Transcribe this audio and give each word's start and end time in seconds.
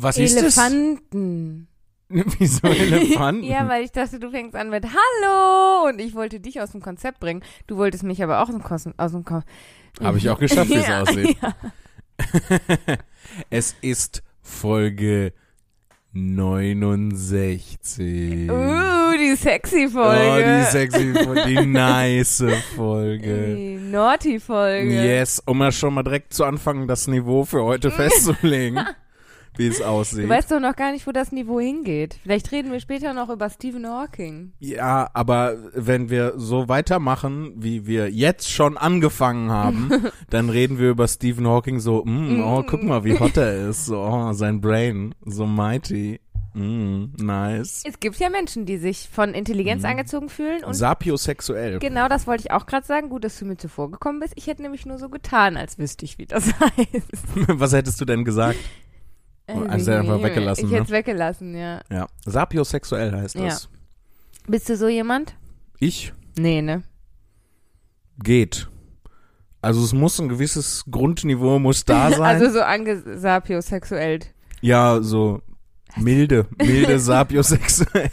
Was 0.00 0.16
ist 0.16 0.36
das? 0.36 0.56
Elefanten. 0.56 1.66
Wieso 2.08 2.66
Elefanten? 2.68 3.42
Ja, 3.44 3.68
weil 3.68 3.84
ich 3.84 3.90
dachte, 3.92 4.18
du 4.20 4.30
fängst 4.30 4.54
an 4.54 4.70
mit 4.70 4.84
Hallo 4.86 5.88
und 5.88 6.00
ich 6.00 6.14
wollte 6.14 6.40
dich 6.40 6.60
aus 6.60 6.70
dem 6.72 6.80
Konzept 6.80 7.18
bringen. 7.20 7.42
Du 7.66 7.76
wolltest 7.76 8.02
mich 8.04 8.22
aber 8.22 8.38
auch 8.40 8.48
aus 8.48 8.54
dem 8.54 8.62
Konzept. 8.62 8.98
Aus 8.98 9.12
dem 9.12 9.24
Kon 9.24 9.42
Habe 10.02 10.16
ich 10.18 10.30
auch 10.30 10.38
geschafft, 10.38 10.70
wie 10.70 10.76
es 10.76 10.86
Ja, 10.88 11.02
aussieht. 11.02 11.36
Ja. 11.42 11.54
es 13.50 13.74
ist 13.82 14.22
Folge 14.40 15.32
69. 16.12 18.50
Uh, 18.50 19.12
die 19.18 19.34
sexy 19.36 19.86
Oh, 19.88 19.90
Folge. 19.90 20.64
die 20.64 20.70
sexy 20.70 21.12
Folge, 21.14 21.42
die 21.46 21.66
nice 21.66 22.44
Folge. 22.76 23.54
Die 23.56 23.76
naughty 23.76 24.40
Folge. 24.40 24.90
Yes, 25.04 25.42
um 25.44 25.58
mal 25.58 25.72
schon 25.72 25.92
mal 25.94 26.02
direkt 26.02 26.32
zu 26.32 26.44
anfangen, 26.44 26.88
das 26.88 27.06
Niveau 27.08 27.44
für 27.44 27.62
heute 27.64 27.90
festzulegen, 27.90 28.80
wie 29.58 29.66
es 29.66 29.78
Du 29.78 29.84
aussieht. 29.84 30.28
weißt 30.28 30.50
doch 30.50 30.60
noch 30.60 30.74
gar 30.76 30.92
nicht, 30.92 31.06
wo 31.06 31.12
das 31.12 31.32
Niveau 31.32 31.60
hingeht. 31.60 32.18
Vielleicht 32.22 32.50
reden 32.52 32.72
wir 32.72 32.80
später 32.80 33.12
noch 33.12 33.28
über 33.28 33.50
Stephen 33.50 33.86
Hawking. 33.86 34.52
Ja, 34.58 35.08
aber 35.12 35.56
wenn 35.74 36.08
wir 36.10 36.34
so 36.36 36.68
weitermachen, 36.68 37.52
wie 37.56 37.86
wir 37.86 38.10
jetzt 38.10 38.50
schon 38.50 38.76
angefangen 38.78 39.50
haben, 39.50 39.90
dann 40.30 40.48
reden 40.48 40.78
wir 40.78 40.90
über 40.90 41.06
Stephen 41.08 41.46
Hawking 41.46 41.80
so, 41.80 42.04
mm, 42.04 42.42
oh, 42.42 42.62
guck 42.66 42.82
mal, 42.82 43.04
wie 43.04 43.18
hot 43.18 43.36
er 43.36 43.68
ist, 43.68 43.86
so, 43.86 43.98
oh, 44.00 44.32
sein 44.32 44.60
Brain, 44.60 45.14
so 45.24 45.46
mighty, 45.46 46.20
mm, 46.54 47.14
nice. 47.18 47.82
Es 47.86 48.00
gibt 48.00 48.16
ja 48.16 48.30
Menschen, 48.30 48.66
die 48.66 48.78
sich 48.78 49.08
von 49.12 49.34
Intelligenz 49.34 49.82
Mhm. 49.82 49.88
angezogen 49.90 50.28
fühlen 50.28 50.64
und 50.64 50.74
Sapiosexuell. 50.74 51.78
genau 51.78 52.08
das 52.08 52.26
wollte 52.26 52.44
ich 52.46 52.50
auch 52.52 52.66
gerade 52.66 52.86
sagen. 52.86 53.08
Gut, 53.10 53.24
dass 53.24 53.38
du 53.38 53.44
mir 53.44 53.56
zuvor 53.56 53.90
gekommen 53.90 54.20
bist. 54.20 54.32
Ich 54.36 54.46
hätte 54.46 54.62
nämlich 54.62 54.86
nur 54.86 54.98
so 54.98 55.08
getan, 55.08 55.56
als 55.56 55.78
wüsste 55.78 56.04
ich, 56.04 56.18
wie 56.18 56.26
das 56.26 56.46
heißt. 56.60 57.08
Was 57.48 57.72
hättest 57.72 58.00
du 58.00 58.04
denn 58.04 58.24
gesagt? 58.24 58.58
Oh, 59.48 59.60
also 59.68 59.90
einfach 59.92 60.22
weggelassen, 60.22 60.64
Ich 60.66 60.70
ne? 60.70 60.76
hätte 60.76 60.86
es 60.86 60.90
weggelassen, 60.92 61.54
ja. 61.56 61.80
Ja, 61.90 62.06
sapiosexuell 62.26 63.12
heißt 63.12 63.36
Ja. 63.36 63.44
das. 63.46 63.68
Bist 64.46 64.68
du 64.68 64.76
so 64.76 64.88
jemand? 64.88 65.34
Ich 65.80 66.12
Nee, 66.38 66.62
ne? 66.62 66.82
geht. 68.22 68.68
Also 69.60 69.82
es 69.84 69.92
muss 69.92 70.20
ein 70.20 70.28
gewisses 70.28 70.84
Grundniveau 70.90 71.58
muss 71.58 71.84
da 71.84 72.10
sein. 72.10 72.20
Also 72.22 72.50
so 72.50 72.60
angesapiosexuell. 72.62 74.20
Ja, 74.60 75.00
so 75.02 75.40
milde, 75.96 76.46
milde 76.62 76.98
sapiosexuell. 77.00 78.10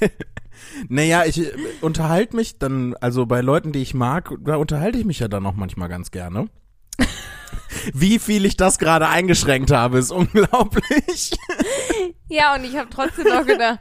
Naja, 0.90 1.24
ich 1.26 1.40
äh, 1.40 1.52
unterhalte 1.82 2.36
mich 2.36 2.58
dann, 2.60 2.96
also 2.96 3.26
bei 3.26 3.42
Leuten, 3.42 3.72
die 3.72 3.82
ich 3.82 3.94
mag, 3.94 4.32
da 4.42 4.56
unterhalte 4.56 4.98
ich 4.98 5.06
mich 5.06 5.20
ja 5.20 5.28
dann 5.28 5.46
auch 5.46 5.56
manchmal 5.56 5.90
ganz 5.90 6.12
gerne. 6.12 6.48
Wie 7.94 8.20
viel 8.20 8.46
ich 8.46 8.58
das 8.58 8.80
gerade 8.80 9.08
eingeschränkt 9.08 9.72
habe, 9.72 9.98
ist 9.98 10.12
unglaublich. 10.12 11.38
Ja, 12.28 12.56
und 12.56 12.64
ich 12.64 12.76
habe 12.76 12.90
trotzdem 12.90 13.26
noch 13.26 13.46
gedacht, 13.46 13.80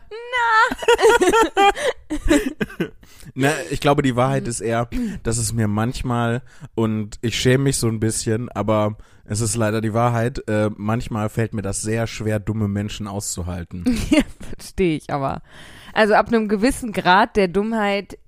Na, 3.35 3.51
ich 3.71 3.81
glaube, 3.81 4.03
die 4.03 4.17
Wahrheit 4.17 4.47
ist 4.47 4.61
eher, 4.61 4.89
dass 5.23 5.39
es 5.39 5.53
mir 5.53 5.67
manchmal, 5.67 6.43
und 6.75 7.19
ich 7.21 7.39
schäme 7.39 7.65
mich 7.65 7.79
so 7.79 7.89
ein 7.89 8.01
bisschen, 8.01 8.49
aber 8.51 8.97
es 9.25 9.41
ist 9.41 9.57
leider 9.57 9.81
die 9.81 9.95
Wahrheit, 9.95 10.47
äh, 10.49 10.71
manchmal 10.77 11.29
fällt 11.29 11.55
mir 11.55 11.63
das 11.63 11.83
sehr 11.83 12.07
schwer, 12.07 12.39
dumme 12.39 12.69
Menschen 12.69 13.09
auszuhalten. 13.09 13.85
ja, 14.11 14.23
verstehe 14.39 14.97
ich 14.97 15.11
aber. 15.11 15.43
Also 15.93 16.15
ab 16.15 16.29
einem 16.29 16.49
gewissen 16.49 16.93
Grad 16.93 17.37
der 17.37 17.49
Dummheit 17.49 18.19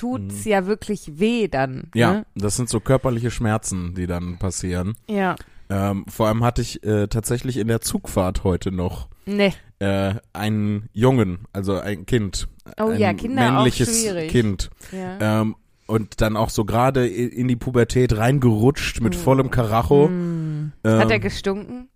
tut's 0.00 0.44
ja 0.44 0.66
wirklich 0.66 1.18
weh 1.20 1.48
dann. 1.48 1.74
Mhm. 1.76 1.90
Ja, 1.94 2.12
Ne? 2.12 2.26
das 2.34 2.56
sind 2.56 2.68
so 2.68 2.80
körperliche 2.80 3.30
Schmerzen, 3.30 3.94
die 3.94 4.06
dann 4.06 4.38
passieren. 4.38 4.94
Ja. 5.08 5.36
Ähm, 5.68 6.04
vor 6.08 6.26
allem 6.28 6.42
hatte 6.42 6.62
ich 6.62 6.82
äh, 6.84 7.06
tatsächlich 7.06 7.56
in 7.56 7.68
der 7.68 7.80
Zugfahrt 7.80 8.42
heute 8.42 8.72
noch 8.72 9.08
Nee. 9.26 9.52
äh, 9.78 10.14
einen 10.32 10.88
Jungen, 10.92 11.40
also 11.52 11.78
ein 11.78 12.06
Kind. 12.06 12.48
Oh 12.80 12.88
ein 12.88 12.98
ja, 12.98 13.12
Kinder 13.14 13.46
auch 13.48 13.52
männliches. 13.64 14.04
Kind. 14.28 14.70
Ja. 14.90 15.40
Ähm, 15.42 15.54
und 15.86 16.20
dann 16.20 16.36
auch 16.36 16.50
so 16.50 16.64
gerade 16.64 17.06
in 17.06 17.48
die 17.48 17.56
Pubertät 17.56 18.16
reingerutscht 18.16 19.00
mit 19.00 19.14
vollem 19.16 19.50
Karacho. 19.50 20.06
Hm. 20.06 20.72
Ähm, 20.84 20.98
Hat 20.98 21.10
er 21.10 21.18
gestunken? 21.20 21.88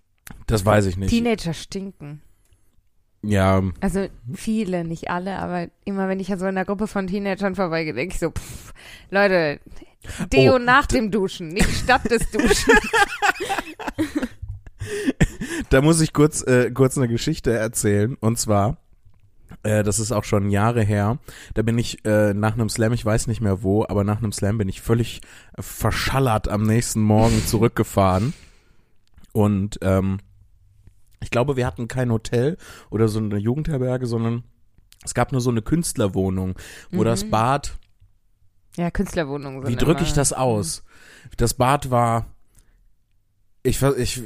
das 0.46 0.64
weiß 0.64 0.86
ich 0.86 0.96
nicht. 0.96 1.10
Teenager 1.10 1.52
stinken. 1.54 2.20
Ja, 3.26 3.62
Also 3.80 4.06
viele, 4.32 4.84
nicht 4.84 5.10
alle, 5.10 5.38
aber 5.38 5.68
immer 5.84 6.08
wenn 6.08 6.20
ich 6.20 6.28
ja 6.28 6.36
so 6.36 6.44
in 6.44 6.56
einer 6.56 6.64
Gruppe 6.64 6.86
von 6.86 7.06
Teenagern 7.06 7.54
vorbeigehe, 7.54 7.94
denke 7.94 8.14
ich 8.14 8.20
so, 8.20 8.30
pff, 8.30 8.72
Leute, 9.10 9.60
Deo 10.32 10.56
Oh, 10.56 10.58
nach 10.58 10.86
dem 10.86 11.10
Duschen, 11.10 11.48
nicht 11.48 11.70
statt 11.70 12.10
des 12.10 12.30
Duschen. 12.30 12.74
da 15.70 15.80
muss 15.80 16.00
ich 16.00 16.12
kurz, 16.12 16.42
äh, 16.42 16.70
kurz 16.70 16.96
eine 16.96 17.08
Geschichte 17.08 17.52
erzählen. 17.52 18.16
Und 18.20 18.38
zwar, 18.38 18.78
äh, 19.62 19.82
das 19.82 19.98
ist 19.98 20.12
auch 20.12 20.24
schon 20.24 20.50
Jahre 20.50 20.82
her, 20.82 21.18
da 21.54 21.62
bin 21.62 21.78
ich 21.78 22.04
äh, 22.04 22.34
nach 22.34 22.54
einem 22.54 22.68
Slam, 22.68 22.92
ich 22.92 23.04
weiß 23.04 23.26
nicht 23.26 23.40
mehr 23.40 23.62
wo, 23.62 23.84
aber 23.84 24.04
nach 24.04 24.18
einem 24.18 24.32
Slam 24.32 24.58
bin 24.58 24.68
ich 24.68 24.80
völlig 24.82 25.20
verschallert 25.58 26.48
am 26.48 26.62
nächsten 26.62 27.00
Morgen 27.00 27.44
zurückgefahren. 27.46 28.34
Und 29.32 29.78
ähm, 29.82 30.18
ich 31.24 31.30
glaube, 31.30 31.56
wir 31.56 31.66
hatten 31.66 31.88
kein 31.88 32.12
Hotel 32.12 32.56
oder 32.90 33.08
so 33.08 33.18
eine 33.18 33.38
Jugendherberge, 33.38 34.06
sondern 34.06 34.44
es 35.04 35.14
gab 35.14 35.32
nur 35.32 35.40
so 35.40 35.50
eine 35.50 35.62
Künstlerwohnung, 35.62 36.54
wo 36.92 37.00
Mhm. 37.00 37.04
das 37.04 37.24
Bad 37.28 37.76
Ja, 38.76 38.90
Künstlerwohnungen 38.90 39.62
sind 39.62 39.72
Wie 39.72 39.76
drücke 39.76 40.02
ich 40.02 40.12
das 40.12 40.32
aus? 40.32 40.84
Das 41.36 41.54
Bad 41.54 41.90
war. 41.90 42.26
Ich, 43.66 43.80
ich, 43.82 44.22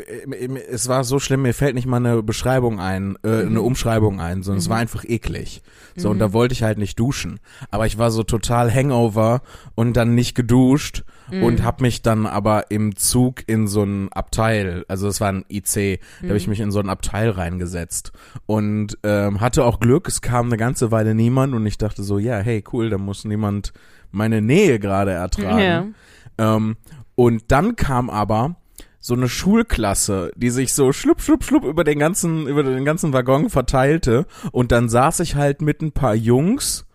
es 0.69 0.89
war 0.89 1.05
so 1.05 1.21
schlimm, 1.21 1.43
mir 1.43 1.55
fällt 1.55 1.77
nicht 1.77 1.87
mal 1.87 1.99
eine 1.99 2.25
Beschreibung 2.25 2.81
ein, 2.81 3.17
äh, 3.23 3.43
eine 3.43 3.63
Umschreibung 3.63 4.21
ein, 4.21 4.43
sondern 4.43 4.59
es 4.59 4.69
war 4.69 4.79
einfach 4.79 5.05
eklig. 5.05 5.63
So, 5.97 6.11
und 6.11 6.19
da 6.19 6.33
wollte 6.33 6.55
ich 6.55 6.65
halt 6.65 6.79
nicht 6.79 6.99
duschen. 6.99 7.39
Aber 7.71 7.87
ich 7.87 7.99
war 7.99 8.11
so 8.11 8.25
total 8.25 8.73
Hangover 8.75 9.43
und 9.77 9.97
dann 9.97 10.17
nicht 10.17 10.35
geduscht 10.35 11.05
und 11.31 11.65
hab 11.65 11.81
mich 11.81 12.03
dann 12.03 12.27
aber 12.27 12.71
im 12.71 12.97
Zug 12.97 13.43
in 13.47 13.67
so 13.67 13.83
ein 13.83 14.13
Abteil, 14.13 14.85
also 14.89 15.09
es 15.09 15.21
war 15.21 15.29
ein 15.29 15.45
IC, 15.51 16.01
da 16.23 16.29
habe 16.29 16.37
ich 16.37 16.49
mich 16.49 16.61
in 16.61 16.71
so 16.71 16.81
ein 16.81 16.89
Abteil 16.89 17.31
reingesetzt 17.31 18.13
und 18.47 18.99
ähm, 19.03 19.41
hatte 19.41 19.65
auch 19.65 19.81
Glück, 19.81 20.09
es 20.09 20.21
kam 20.21 20.47
eine 20.47 20.57
ganze 20.57 20.91
Weile 20.91 21.15
niemand 21.15 21.55
und 21.55 21.67
ich 21.67 21.79
dachte 21.79 22.03
so, 22.03 22.19
ja, 22.19 22.39
hey, 22.39 22.65
cool, 22.73 22.91
da 22.91 22.99
muss 22.99 23.25
niemand 23.25 23.73
meine 24.11 24.41
Nähe 24.41 24.79
gerade 24.79 25.13
ertragen. 25.13 25.95
Ja. 26.39 26.57
Ähm, 26.57 26.77
und 27.15 27.51
dann 27.51 27.77
kam 27.77 28.11
aber 28.11 28.57
so 29.01 29.15
eine 29.15 29.29
Schulklasse, 29.29 30.33
die 30.37 30.51
sich 30.51 30.73
so 30.73 30.93
schlupp, 30.93 31.21
schlupp, 31.21 31.45
schlupp 31.45 31.65
über 31.65 31.85
den 31.85 31.99
ganzen, 31.99 32.47
über 32.47 32.63
den 32.63 32.85
ganzen 32.85 33.13
Waggon 33.13 33.49
verteilte. 33.51 34.27
Und 34.53 34.73
dann 34.73 34.89
saß 34.89 35.21
ich 35.21 35.35
halt 35.35 35.63
mit 35.63 35.83
ein 35.83 35.93
paar 35.93 36.15
Jungs 36.15 36.87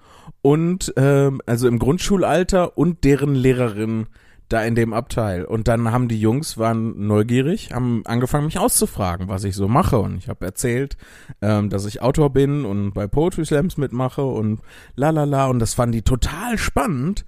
und, 0.41 0.93
ähm, 0.97 1.41
also 1.45 1.67
im 1.67 1.79
Grundschulalter 1.79 2.77
und 2.77 3.03
deren 3.03 3.35
Lehrerin 3.35 4.07
da 4.53 4.63
in 4.63 4.75
dem 4.75 4.93
Abteil. 4.93 5.45
Und 5.45 5.67
dann 5.67 5.91
haben 5.91 6.07
die 6.07 6.19
Jungs, 6.19 6.57
waren 6.57 7.07
neugierig, 7.07 7.71
haben 7.73 8.03
angefangen, 8.05 8.45
mich 8.45 8.59
auszufragen, 8.59 9.27
was 9.27 9.43
ich 9.43 9.55
so 9.55 9.67
mache. 9.67 9.99
Und 9.99 10.17
ich 10.17 10.29
habe 10.29 10.45
erzählt, 10.45 10.95
ähm, 11.41 11.69
dass 11.69 11.85
ich 11.85 12.01
Autor 12.01 12.29
bin 12.31 12.63
und 12.63 12.93
bei 12.93 13.07
Poetry 13.07 13.45
Slams 13.45 13.77
mitmache 13.77 14.23
und 14.23 14.61
la 14.95 15.09
la 15.09 15.23
la. 15.25 15.47
Und 15.47 15.59
das 15.59 15.73
fanden 15.73 15.93
die 15.93 16.01
total 16.03 16.57
spannend. 16.57 17.25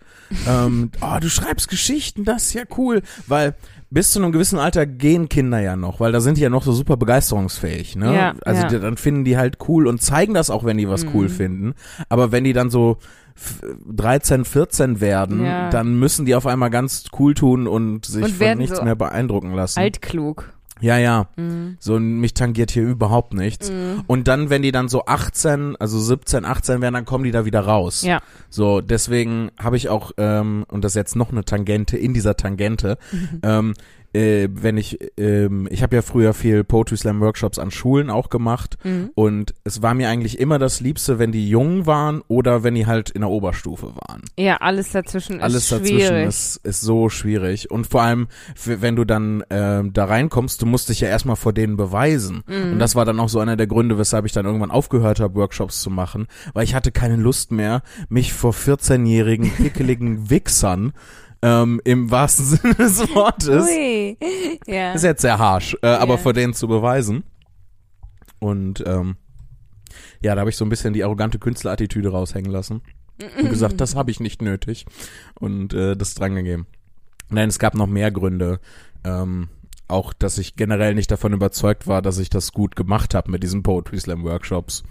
ähm, 0.47 0.91
oh, 1.02 1.18
du 1.19 1.30
schreibst 1.30 1.68
Geschichten, 1.69 2.24
das 2.24 2.44
ist 2.44 2.53
ja 2.53 2.64
cool. 2.78 3.02
Weil 3.28 3.56
bis 3.90 4.12
zu 4.12 4.19
einem 4.19 4.31
gewissen 4.31 4.59
Alter 4.59 4.85
gehen 4.85 5.30
Kinder 5.30 5.59
ja 5.59 5.75
noch, 5.75 6.00
weil 6.00 6.12
da 6.12 6.19
sind 6.19 6.38
die 6.38 6.41
ja 6.41 6.50
noch 6.50 6.64
so 6.64 6.74
super 6.74 6.97
begeisterungsfähig, 6.97 7.96
ne? 7.96 8.14
Ja, 8.16 8.34
also 8.44 8.64
ja. 8.64 8.68
die, 8.68 8.80
dann 8.80 8.97
finden 8.97 9.24
die 9.24 9.38
halt 9.38 9.58
cool 9.68 9.88
und 9.88 10.02
zeigen 10.02 10.34
das 10.34 10.50
auch, 10.50 10.64
wenn 10.66 10.78
die 10.78 10.90
was 10.90 11.06
cool 11.14 11.25
Mhm. 11.25 11.30
finden. 11.30 11.74
Aber 12.09 12.31
wenn 12.31 12.44
die 12.44 12.53
dann 12.53 12.69
so 12.69 12.97
13, 13.35 14.46
14 14.46 15.01
werden, 15.01 15.44
Ja. 15.44 15.69
dann 15.69 16.00
müssen 16.00 16.25
die 16.25 16.35
auf 16.35 16.46
einmal 16.47 16.69
ganz 16.69 17.06
cool 17.19 17.34
tun 17.34 17.68
und 17.68 18.06
sich 18.06 18.23
Und 18.23 18.31
von 18.35 18.57
nichts 18.57 18.78
so 18.78 18.84
mehr 18.84 18.96
beeindrucken 18.96 19.53
lassen. 19.53 19.79
Altklug. 19.79 20.51
Ja, 20.81 20.97
ja. 20.97 21.28
Mhm. 21.38 21.78
So, 21.79 22.00
mich 22.00 22.34
tangiert 22.34 22.69
hier 22.72 22.84
überhaupt 22.84 23.34
nichts. 23.34 23.72
Mhm. 23.72 24.03
Und 24.08 24.28
dann, 24.28 24.49
wenn 24.49 24.61
die 24.61 24.73
dann 24.73 24.90
so 24.90 25.05
18, 25.05 25.78
also 25.78 25.99
17, 25.99 26.43
18 26.43 26.82
werden, 26.82 26.93
dann 26.96 27.05
kommen 27.05 27.23
die 27.23 27.32
da 27.32 27.46
wieder 27.46 27.61
raus. 27.61 28.02
Ja. 28.02 28.20
So, 28.49 28.82
deswegen 28.82 29.52
habe 29.58 29.78
ich 29.78 29.87
auch, 29.87 30.11
ähm, 30.17 30.66
und 30.67 30.84
das 30.84 30.91
ist 30.91 30.96
jetzt 30.97 31.16
noch 31.16 31.32
eine 31.32 31.46
Tangente 31.46 31.97
in 31.97 32.14
dieser 32.14 32.35
Tangente, 32.35 32.97
ähm, 33.41 33.73
äh, 34.16 34.47
wenn 34.52 34.78
ich, 34.78 34.97
ähm, 35.17 35.67
ich 35.70 35.84
habe 35.84 35.96
ja 35.97 36.02
früher 36.02 36.34
viel 36.34 36.64
Poetry 36.64 36.97
Slam 36.97 37.20
Workshops 37.20 37.59
an 37.59 37.70
Schulen 37.72 38.09
auch 38.09 38.29
gemacht 38.29 38.78
Mhm. 38.84 39.09
und 39.16 39.53
es 39.66 39.82
war 39.82 39.94
mir 39.94 40.09
eigentlich 40.09 40.40
immer 40.40 40.58
das 40.58 40.79
Liebste, 40.79 41.20
wenn 41.20 41.32
die 41.32 41.50
jung 41.50 41.85
waren 41.85 42.22
oder 42.28 42.64
wenn 42.64 42.76
die 42.76 42.85
halt 42.88 43.09
in 43.09 43.22
der 43.22 43.29
Oberstufe 43.29 43.91
waren. 44.08 44.22
Ja, 44.40 44.58
alles 44.58 44.91
dazwischen 44.91 45.41
Alles 45.41 45.64
ist 45.64 45.72
dazwischen 45.73 46.00
schwierig. 46.00 46.28
ist, 46.28 46.56
ist 46.64 46.82
so 46.82 47.09
schwierig. 47.09 47.70
Und 47.70 47.88
vor 47.88 48.02
allem, 48.03 48.28
wenn 48.64 48.96
du 48.96 49.03
dann 49.03 49.44
ähm, 49.50 49.91
da 49.94 50.06
reinkommst, 50.06 50.61
du 50.61 50.66
musst 50.66 50.90
dich 50.90 51.02
ja 51.02 51.09
erstmal 51.09 51.35
vor 51.35 51.52
denen 51.53 51.76
beweisen. 51.78 52.44
Mhm. 52.47 52.73
Und 52.73 52.79
das 52.79 52.96
war 52.96 53.03
dann 53.06 53.20
auch 53.20 53.29
so 53.29 53.40
einer 53.40 53.58
der 53.58 53.68
Gründe, 53.68 53.97
weshalb 53.97 54.26
ich 54.26 54.32
dann 54.32 54.46
irgendwann 54.46 54.72
aufgehört 54.72 55.20
habe, 55.20 55.35
Workshops 55.35 55.82
zu 55.82 55.90
machen, 55.90 56.28
weil 56.53 56.64
ich 56.64 56.73
hatte 56.76 56.91
keine 56.91 57.18
Lust 57.18 57.52
mehr, 57.52 57.82
mich 58.09 58.32
vor 58.34 58.53
14-jährigen, 58.53 59.52
pickeligen 59.58 60.29
Wichsern 60.29 60.94
ähm, 61.46 61.80
im 61.84 62.09
wahrsten 62.12 62.46
Sinne 62.58 62.74
des 62.76 63.00
Wortes, 63.14 63.66
Ui. 63.68 64.18
Ja. 64.68 64.94
ist 64.94 65.03
jetzt 65.03 65.22
sehr 65.22 65.38
harsch, 65.38 65.76
äh, 65.82 65.88
aber 65.88 66.16
Ja. 66.16 66.18
vor 66.20 66.34
denen 66.34 66.53
zu 66.53 66.68
beweisen. 66.68 67.24
Und 68.40 68.84
ähm, 68.86 69.18
ja, 70.22 70.36
da 70.36 70.42
habe 70.42 70.50
ich 70.50 70.58
so 70.58 70.66
ein 70.66 70.70
bisschen 70.70 70.94
die 70.94 71.03
arrogante 71.03 71.40
Künstlerattitüde 71.40 72.09
raushängen 72.09 72.52
lassen 72.52 72.82
und 73.40 73.50
gesagt, 73.50 73.80
das 73.80 73.96
habe 73.96 74.12
ich 74.12 74.20
nicht 74.20 74.42
nötig 74.42 74.86
und 75.40 75.74
äh, 75.74 75.96
das 75.96 76.16
drangegeben. 76.16 76.66
Nein, 77.30 77.50
es 77.50 77.59
gab 77.59 77.74
noch 77.76 77.88
mehr 77.88 78.12
Gründe. 78.12 78.59
Ähm, 79.03 79.50
auch, 79.88 80.14
dass 80.14 80.38
ich 80.40 80.56
generell 80.56 80.96
nicht 80.96 81.12
davon 81.12 81.32
überzeugt 81.34 81.86
war, 81.88 82.02
dass 82.02 82.18
ich 82.18 82.30
das 82.30 82.52
gut 82.52 82.76
gemacht 82.76 83.14
habe 83.14 83.30
mit 83.32 83.44
diesen 83.44 83.62
Poetry 83.64 84.00
Slam 84.00 84.24
Workshops. 84.24 84.84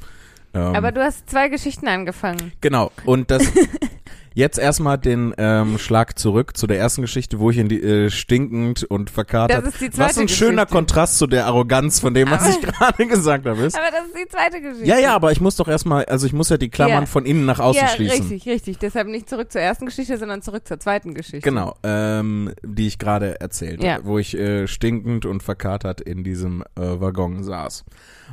Ähm, 0.55 0.75
Aber 0.75 0.93
du 0.93 1.03
hast 1.03 1.29
zwei 1.29 1.49
Geschichten 1.49 1.89
angefangen. 1.89 2.53
Genau. 2.61 2.93
Und 3.05 3.31
das 3.31 3.43
jetzt 4.35 4.59
erstmal 4.59 4.99
den 4.99 5.33
ähm, 5.39 5.79
Schlag 5.79 6.19
zurück 6.19 6.57
zu 6.57 6.67
der 6.67 6.79
ersten 6.79 7.03
Geschichte, 7.03 7.39
wo 7.39 7.51
ich 7.51 7.59
in 7.59 7.69
die 7.69 7.81
äh, 7.83 8.11
stinkend 8.11 8.85
und 8.85 9.09
verkatert. 9.11 9.65
Das 9.65 9.75
ist 9.75 9.81
die 9.81 9.91
zweite 9.91 10.11
Was 10.11 10.19
ein 10.19 10.29
schöner 10.29 10.63
Geschichte. 10.65 10.75
Kontrast 10.75 11.19
zu 11.19 11.27
der 11.27 11.47
Arroganz 11.47 12.01
von 12.01 12.13
dem, 12.15 12.31
was 12.31 12.43
Aber- 12.43 12.51
ich 12.51 12.61
gerade 12.63 13.07
gesagt 13.07 13.47
habe. 13.47 13.63
Ist. 13.63 13.77
Aber 13.77 13.91
das 13.91 14.07
ist 14.07 14.17
die 14.17 14.29
zweite 14.29 14.61
Geschichte. 14.61 14.87
Ja, 14.87 14.99
ja, 14.99 15.15
aber 15.15 15.33
ich 15.33 15.41
muss 15.41 15.57
doch 15.57 15.69
erstmal, 15.69 16.05
also 16.07 16.27
ich 16.27 16.33
muss 16.33 16.49
ja 16.51 16.57
die 16.57 16.69
Klammern 16.69 17.03
Ja. 17.03 17.07
von 17.07 17.25
innen 17.25 17.47
nach 17.47 17.61
außen 17.61 17.81
ja, 17.83 17.89
schließen. 17.89 18.21
richtig, 18.29 18.47
richtig. 18.53 18.79
Deshalb 18.79 19.09
nicht 19.09 19.29
zurück 19.29 19.51
zur 19.53 19.61
ersten 19.61 19.87
Geschichte, 19.87 20.19
sondern 20.19 20.43
zurück 20.43 20.67
zur 20.67 20.81
zweiten 20.81 21.15
Geschichte. 21.15 21.41
Genau, 21.49 21.77
ähm, 21.83 22.53
die 22.65 22.87
ich 22.89 22.99
gerade 22.99 23.41
erzählt, 23.41 23.83
Ja. 23.83 23.99
wo 24.03 24.19
ich 24.19 24.37
äh, 24.37 24.67
stinkend 24.67 25.27
und 25.27 25.43
verkatert 25.43 26.01
in 26.01 26.25
diesem 26.25 26.63
äh, 26.77 27.01
Waggon 27.01 27.45
saß. 27.45 27.85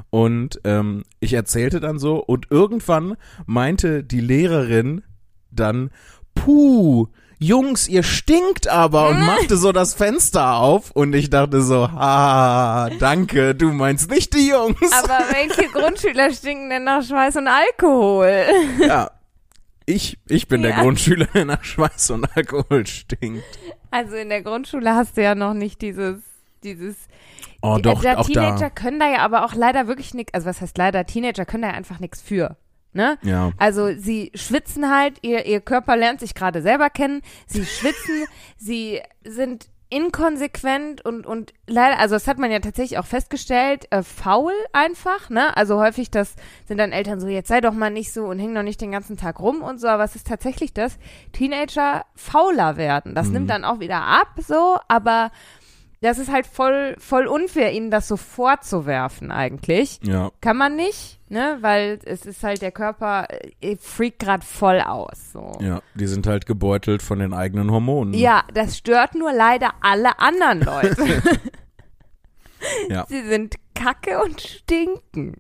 Und 0.09 0.59
ähm, 0.63 1.03
ich 1.19 1.33
erzählte 1.33 1.80
dann 1.80 2.00
so 2.00 2.15
und 2.18 2.48
irgendwann 2.50 3.15
meinte 3.45 4.03
die 4.03 4.21
Lehrerin 4.21 5.03
dann, 5.51 5.92
puh, 6.36 7.07
Jungs, 7.39 7.88
ihr 7.88 8.03
stinkt 8.03 8.68
aber 8.68 9.09
und 9.09 9.19
machte 9.25 9.57
so 9.57 9.71
das 9.71 9.95
Fenster 9.95 10.57
auf 10.57 10.92
und 10.92 11.13
ich 11.15 11.31
dachte 11.31 11.62
so, 11.63 11.86
ah, 11.86 12.89
danke, 13.00 13.56
du 13.56 13.71
meinst 13.71 14.12
nicht 14.12 14.33
die 14.36 14.50
Jungs. 14.50 14.77
Aber 15.03 15.19
welche 15.31 15.68
Grundschüler 15.74 16.31
stinken 16.33 16.69
denn 16.69 16.83
nach 16.83 17.03
Schweiß 17.03 17.38
und 17.38 17.48
Alkohol? 17.48 18.45
ja, 18.88 19.09
ich, 19.88 20.19
ich 20.30 20.48
bin 20.48 20.62
der 20.62 20.71
Ja. 20.71 20.81
Grundschüler, 20.83 21.25
der 21.33 21.45
nach 21.45 21.63
Schweiß 21.63 22.12
und 22.12 22.25
Alkohol 22.38 22.86
stinkt. 22.86 23.44
Also 23.89 24.15
in 24.18 24.30
der 24.30 24.44
Grundschule 24.44 24.94
hast 24.94 25.18
du 25.18 25.24
ja 25.24 25.33
noch 25.33 25.56
nicht 25.56 25.81
dieses, 25.81 26.18
dieses. 26.63 26.95
Oh 27.63 27.77
die, 27.77 27.81
doch, 27.81 28.01
der 28.01 28.19
auch 28.19 28.27
Teenager 28.27 28.57
da. 28.59 28.69
können 28.69 29.00
da 29.00 29.09
ja 29.12 29.18
aber 29.19 29.45
auch 29.45 29.56
leider 29.56 29.88
wirklich 29.88 30.13
nichts, 30.13 30.33
also 30.36 30.45
was 30.48 30.62
heißt 30.62 30.77
leider, 30.77 31.06
Teenager 31.07 31.45
können 31.45 31.63
da 31.63 31.69
ja 31.69 31.74
einfach 31.74 32.00
nichts 32.00 32.21
für. 32.21 32.56
Ne? 32.94 33.18
Ja. 33.22 33.52
Also 33.58 33.94
sie 33.98 34.32
schwitzen 34.36 34.90
halt, 34.94 35.20
ihr, 35.22 35.46
ihr 35.46 35.62
Körper 35.62 35.96
lernt 35.96 36.20
sich 36.20 36.36
gerade 36.36 36.62
selber 36.62 36.90
kennen, 36.90 37.22
sie 37.48 37.66
schwitzen, 37.66 38.26
sie 38.58 39.02
sind 39.24 39.68
inkonsequent 39.92 41.04
und, 41.04 41.26
und 41.26 41.54
leider, 41.68 42.00
also 42.00 42.16
das 42.16 42.26
hat 42.28 42.38
man 42.38 42.50
ja 42.50 42.60
tatsächlich 42.60 42.98
auch 42.98 43.06
festgestellt, 43.06 43.88
äh, 43.92 44.04
faul 44.04 44.54
einfach, 44.72 45.30
ne? 45.30 45.56
Also 45.58 45.80
häufig 45.82 46.10
das 46.10 46.36
sind 46.66 46.78
dann 46.78 46.94
Eltern 46.94 47.20
so, 47.20 47.28
jetzt 47.28 47.50
sei 47.50 47.60
doch 47.60 47.74
mal 47.74 47.92
nicht 47.92 48.14
so 48.14 48.24
und 48.24 48.40
häng 48.40 48.56
doch 48.56 48.64
nicht 48.64 48.80
den 48.80 48.92
ganzen 48.92 49.18
Tag 49.18 49.42
rum 49.42 49.62
und 49.62 49.82
so, 49.82 49.88
aber 49.88 50.06
es 50.06 50.16
ist 50.16 50.28
tatsächlich 50.28 50.74
das, 50.74 50.98
Teenager 51.34 52.06
fauler 52.16 52.78
werden. 52.78 53.16
Das 53.16 53.28
nimmt 53.28 53.50
dann 53.50 53.66
auch 53.66 53.82
wieder 53.82 54.02
ab 54.04 54.30
so, 54.38 54.78
aber 54.88 55.30
das 56.00 56.18
ist 56.18 56.32
halt 56.32 56.48
voll, 56.48 56.96
voll 56.98 57.28
unfair, 57.28 57.74
ihnen 57.74 57.92
das 57.92 58.08
so 58.08 58.18
vorzuwerfen 58.18 59.32
eigentlich. 59.32 60.00
Ja. 60.04 60.32
Kann 60.40 60.58
man 60.58 60.76
nicht, 60.76 61.20
ne? 61.31 61.57
Weil 61.62 62.00
es 62.06 62.25
ist 62.25 62.44
halt 62.44 62.62
der 62.62 62.72
Körper 62.72 63.28
äh, 63.62 63.75
freakt 63.78 64.19
gerade 64.19 64.45
voll 64.45 64.81
aus. 64.81 65.31
So. 65.31 65.57
Ja, 65.60 65.81
die 65.95 66.07
sind 66.07 66.28
halt 66.28 66.45
gebeutelt 66.45 67.01
von 67.01 67.19
den 67.19 67.33
eigenen 67.33 67.72
Hormonen. 67.72 68.13
Ja, 68.13 68.44
das 68.54 68.78
stört 68.78 69.16
nur 69.16 69.33
leider 69.33 69.72
alle 69.81 70.19
anderen 70.19 70.62
Leute. 70.62 71.24
Ja. 72.89 73.06
Sie 73.10 73.22
sind 73.24 73.56
kacke 73.74 74.22
und 74.24 74.39
stinken. 74.39 75.38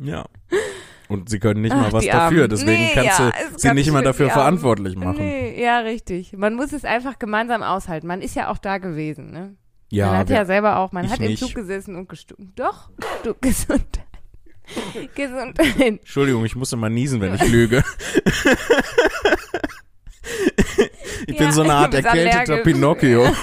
Ja. 0.00 0.24
Und 1.08 1.28
sie 1.28 1.38
können 1.38 1.60
nicht 1.60 1.74
Ach, 1.74 1.82
mal 1.82 1.92
was 1.92 2.06
dafür, 2.06 2.48
deswegen 2.48 2.82
Nee, 2.82 2.90
kannst 2.94 3.18
ja, 3.18 3.30
du 3.30 3.58
sie 3.58 3.74
nicht 3.74 3.90
schlimm, 3.90 4.02
dafür 4.02 4.30
verantwortlich 4.30 4.96
machen. 4.96 5.18
Nee, 5.18 5.62
ja, 5.62 5.80
richtig. 5.80 6.32
Man 6.32 6.54
muss 6.54 6.72
es 6.72 6.84
einfach 6.84 7.18
gemeinsam 7.18 7.62
aushalten. 7.62 8.06
Man 8.06 8.22
ist 8.22 8.34
ja 8.34 8.50
auch 8.50 8.58
da 8.58 8.78
gewesen, 8.78 9.30
ne? 9.30 9.56
Ja, 9.90 10.06
man 10.06 10.16
hat 10.18 10.30
ja 10.30 10.44
selber 10.44 10.78
auch, 10.78 10.92
man 10.92 11.08
hat 11.08 11.20
im 11.20 11.26
nicht. 11.26 11.40
Zug 11.40 11.54
gesessen 11.54 11.94
und 11.94 12.08
gestunken. 12.08 12.52
Doch, 12.56 12.90
du, 13.22 13.34
Gesundheit. 13.40 14.04
Gesundheit. 15.14 15.78
Entschuldigung, 15.78 16.44
ich 16.44 16.56
muss 16.56 16.72
immer 16.72 16.88
niesen, 16.88 17.20
wenn 17.20 17.34
ich 17.34 17.48
lüge. 17.48 17.82
ich 21.26 21.36
bin 21.36 21.46
Ja, 21.46 21.52
so 21.52 21.62
eine 21.62 21.74
Art 21.74 21.94
erkälteter. 21.94 22.58
Pinocchio. 22.58 23.26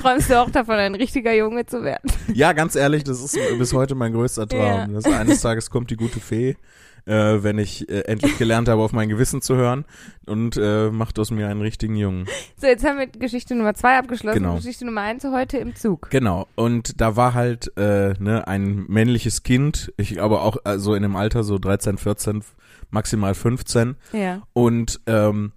Träumst 0.00 0.30
du 0.30 0.40
auch 0.40 0.50
davon, 0.50 0.74
ein 0.76 0.94
richtiger 0.94 1.32
Junge 1.32 1.64
zu 1.66 1.82
werden? 1.82 2.10
Ja, 2.32 2.52
ganz 2.52 2.76
ehrlich, 2.76 3.04
das 3.04 3.22
ist 3.22 3.38
bis 3.58 3.72
heute 3.72 3.94
mein 3.94 4.12
größter 4.12 4.46
Traum. 4.46 4.60
Ja. 4.60 4.86
Dass 4.86 5.04
eines 5.06 5.40
Tages 5.40 5.70
kommt 5.70 5.90
die 5.90 5.96
gute 5.96 6.20
Fee, 6.20 6.56
äh, 7.06 7.42
wenn 7.42 7.58
ich 7.58 7.88
äh, 7.88 8.00
endlich 8.02 8.38
gelernt 8.38 8.68
habe, 8.68 8.82
auf 8.82 8.92
mein 8.92 9.08
Gewissen 9.08 9.40
zu 9.42 9.56
hören 9.56 9.84
und 10.26 10.56
äh, 10.56 10.90
macht 10.90 11.18
aus 11.18 11.30
mir 11.30 11.48
einen 11.48 11.60
richtigen 11.60 11.96
Jungen. 11.96 12.26
So, 12.60 12.66
jetzt 12.66 12.84
haben 12.84 12.98
wir 12.98 13.06
Geschichte 13.06 13.54
Nummer 13.54 13.74
zwei 13.74 13.98
abgeschlossen. 13.98 14.38
Genau. 14.38 14.56
Geschichte 14.56 14.84
Nummer 14.84 15.02
eins 15.02 15.24
heute 15.24 15.58
im 15.58 15.74
Zug. 15.76 16.10
Genau. 16.10 16.46
Und 16.54 17.00
da 17.00 17.16
war 17.16 17.34
halt 17.34 17.72
äh, 17.76 18.14
ne, 18.18 18.46
ein 18.46 18.84
männliches 18.88 19.42
Kind, 19.42 19.92
ich 19.96 20.10
glaube 20.14 20.40
auch 20.40 20.58
äh, 20.64 20.78
so 20.78 20.94
in 20.94 21.02
dem 21.02 21.16
Alter 21.16 21.44
so 21.44 21.58
13, 21.58 21.98
14, 21.98 22.42
maximal 22.90 23.34
15 23.34 23.96
Ja. 24.12 24.42
und 24.52 25.00
ähm, 25.06 25.52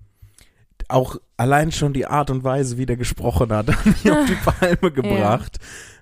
auch 0.89 1.15
allein 1.37 1.71
schon 1.71 1.93
die 1.93 2.05
Art 2.05 2.29
und 2.29 2.43
Weise, 2.43 2.77
wie 2.77 2.85
der 2.85 2.97
gesprochen 2.97 3.51
hat, 3.51 3.67
hat 3.75 3.85
mich 3.85 4.11
auf 4.11 4.25
die 4.25 4.35
Palme 4.45 4.91
gebracht. 4.91 5.57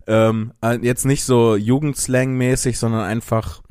Ähm, 0.08 0.54
äh, 0.64 0.78
jetzt 0.82 1.06
nicht 1.06 1.24
so 1.24 1.56
Jugendslang-mäßig, 1.56 2.80
sondern 2.80 3.02
einfach 3.02 3.62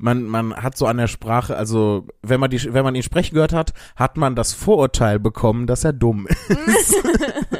man, 0.00 0.24
man 0.24 0.54
hat 0.56 0.76
so 0.76 0.86
an 0.86 0.96
der 0.96 1.06
Sprache, 1.08 1.56
also 1.56 2.06
wenn 2.22 2.40
man 2.40 2.50
die, 2.50 2.72
wenn 2.72 2.84
man 2.84 2.94
ihn 2.94 3.02
sprechen 3.02 3.34
gehört 3.34 3.52
hat, 3.52 3.72
hat 3.96 4.16
man 4.16 4.34
das 4.34 4.52
Vorurteil 4.54 5.18
bekommen, 5.18 5.66
dass 5.66 5.84
er 5.84 5.92
dumm 5.92 6.26
ist. 6.26 6.94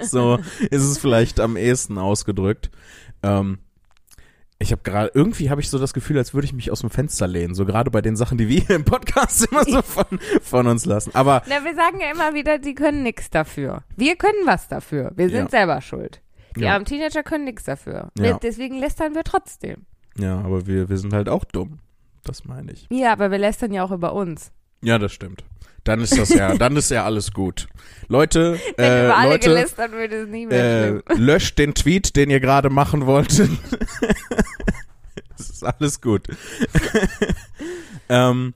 so 0.10 0.38
ist 0.70 0.82
es 0.82 0.98
vielleicht 0.98 1.38
am 1.40 1.56
ehesten 1.56 1.98
ausgedrückt. 1.98 2.70
Ähm, 3.22 3.58
ich 4.58 4.72
habe 4.72 4.82
gerade, 4.82 5.10
irgendwie 5.14 5.48
habe 5.50 5.60
ich 5.60 5.70
so 5.70 5.78
das 5.78 5.94
Gefühl, 5.94 6.18
als 6.18 6.34
würde 6.34 6.44
ich 6.44 6.52
mich 6.52 6.70
aus 6.70 6.80
dem 6.80 6.90
Fenster 6.90 7.26
lehnen, 7.26 7.54
so 7.54 7.64
gerade 7.64 7.90
bei 7.90 8.02
den 8.02 8.14
Sachen, 8.16 8.36
die 8.38 8.48
wir 8.48 8.60
hier 8.60 8.76
im 8.76 8.84
Podcast 8.84 9.46
immer 9.50 9.64
so 9.64 9.80
von, 9.82 10.04
von 10.42 10.66
uns 10.66 10.84
lassen. 10.84 11.14
Aber 11.14 11.42
Na, 11.48 11.64
wir 11.64 11.74
sagen 11.74 11.98
ja 12.00 12.10
immer 12.10 12.34
wieder, 12.34 12.58
die 12.58 12.74
können 12.74 13.02
nichts 13.02 13.30
dafür. 13.30 13.84
Wir 13.96 14.16
können 14.16 14.46
was 14.46 14.68
dafür. 14.68 15.12
Wir 15.16 15.28
sind 15.30 15.44
Ja. 15.44 15.48
selber 15.50 15.80
schuld. 15.80 16.20
Die 16.56 16.60
Ja. 16.62 16.74
armen 16.74 16.84
Teenager 16.84 17.22
können 17.22 17.44
nichts 17.44 17.64
dafür. 17.64 18.10
Ja. 18.18 18.38
Deswegen 18.38 18.78
lästern 18.78 19.14
wir 19.14 19.24
trotzdem. 19.24 19.86
ja, 20.18 20.38
aber 20.40 20.66
wir, 20.66 20.88
wir 20.88 20.98
sind 20.98 21.12
halt 21.14 21.28
auch 21.28 21.44
dumm. 21.44 21.78
Das 22.24 22.44
meine 22.44 22.72
ich. 22.72 22.86
Ja, 22.90 23.12
aber 23.12 23.30
wir 23.30 23.38
lästern 23.38 23.72
ja 23.72 23.84
auch 23.84 23.90
über 23.90 24.12
uns. 24.12 24.52
Ja, 24.82 24.98
das 24.98 25.12
stimmt. 25.12 25.44
Dann 25.84 26.00
ist 26.00 26.18
das 26.18 26.28
ja, 26.30 26.54
dann 26.58 26.76
ist 26.76 26.90
ja 26.90 27.04
alles 27.04 27.32
gut. 27.32 27.68
Leute, 28.08 28.58
Wenn 28.76 28.84
äh, 28.84 29.04
über 29.06 29.16
alle 29.16 29.30
Leute, 29.32 29.48
gelästert 29.48 29.92
wird, 29.92 30.12
ist 30.12 30.24
es 30.24 30.28
nie 30.28 30.46
mehr 30.46 31.02
äh, 31.08 31.14
löscht 31.16 31.58
den 31.58 31.74
Tweet, 31.74 32.16
den 32.16 32.30
ihr 32.30 32.40
gerade 32.40 32.70
machen 32.70 33.06
wolltet. 33.06 33.50
das 35.36 35.50
ist 35.50 35.64
alles 35.64 36.00
gut. 36.00 36.26
ähm, 38.08 38.54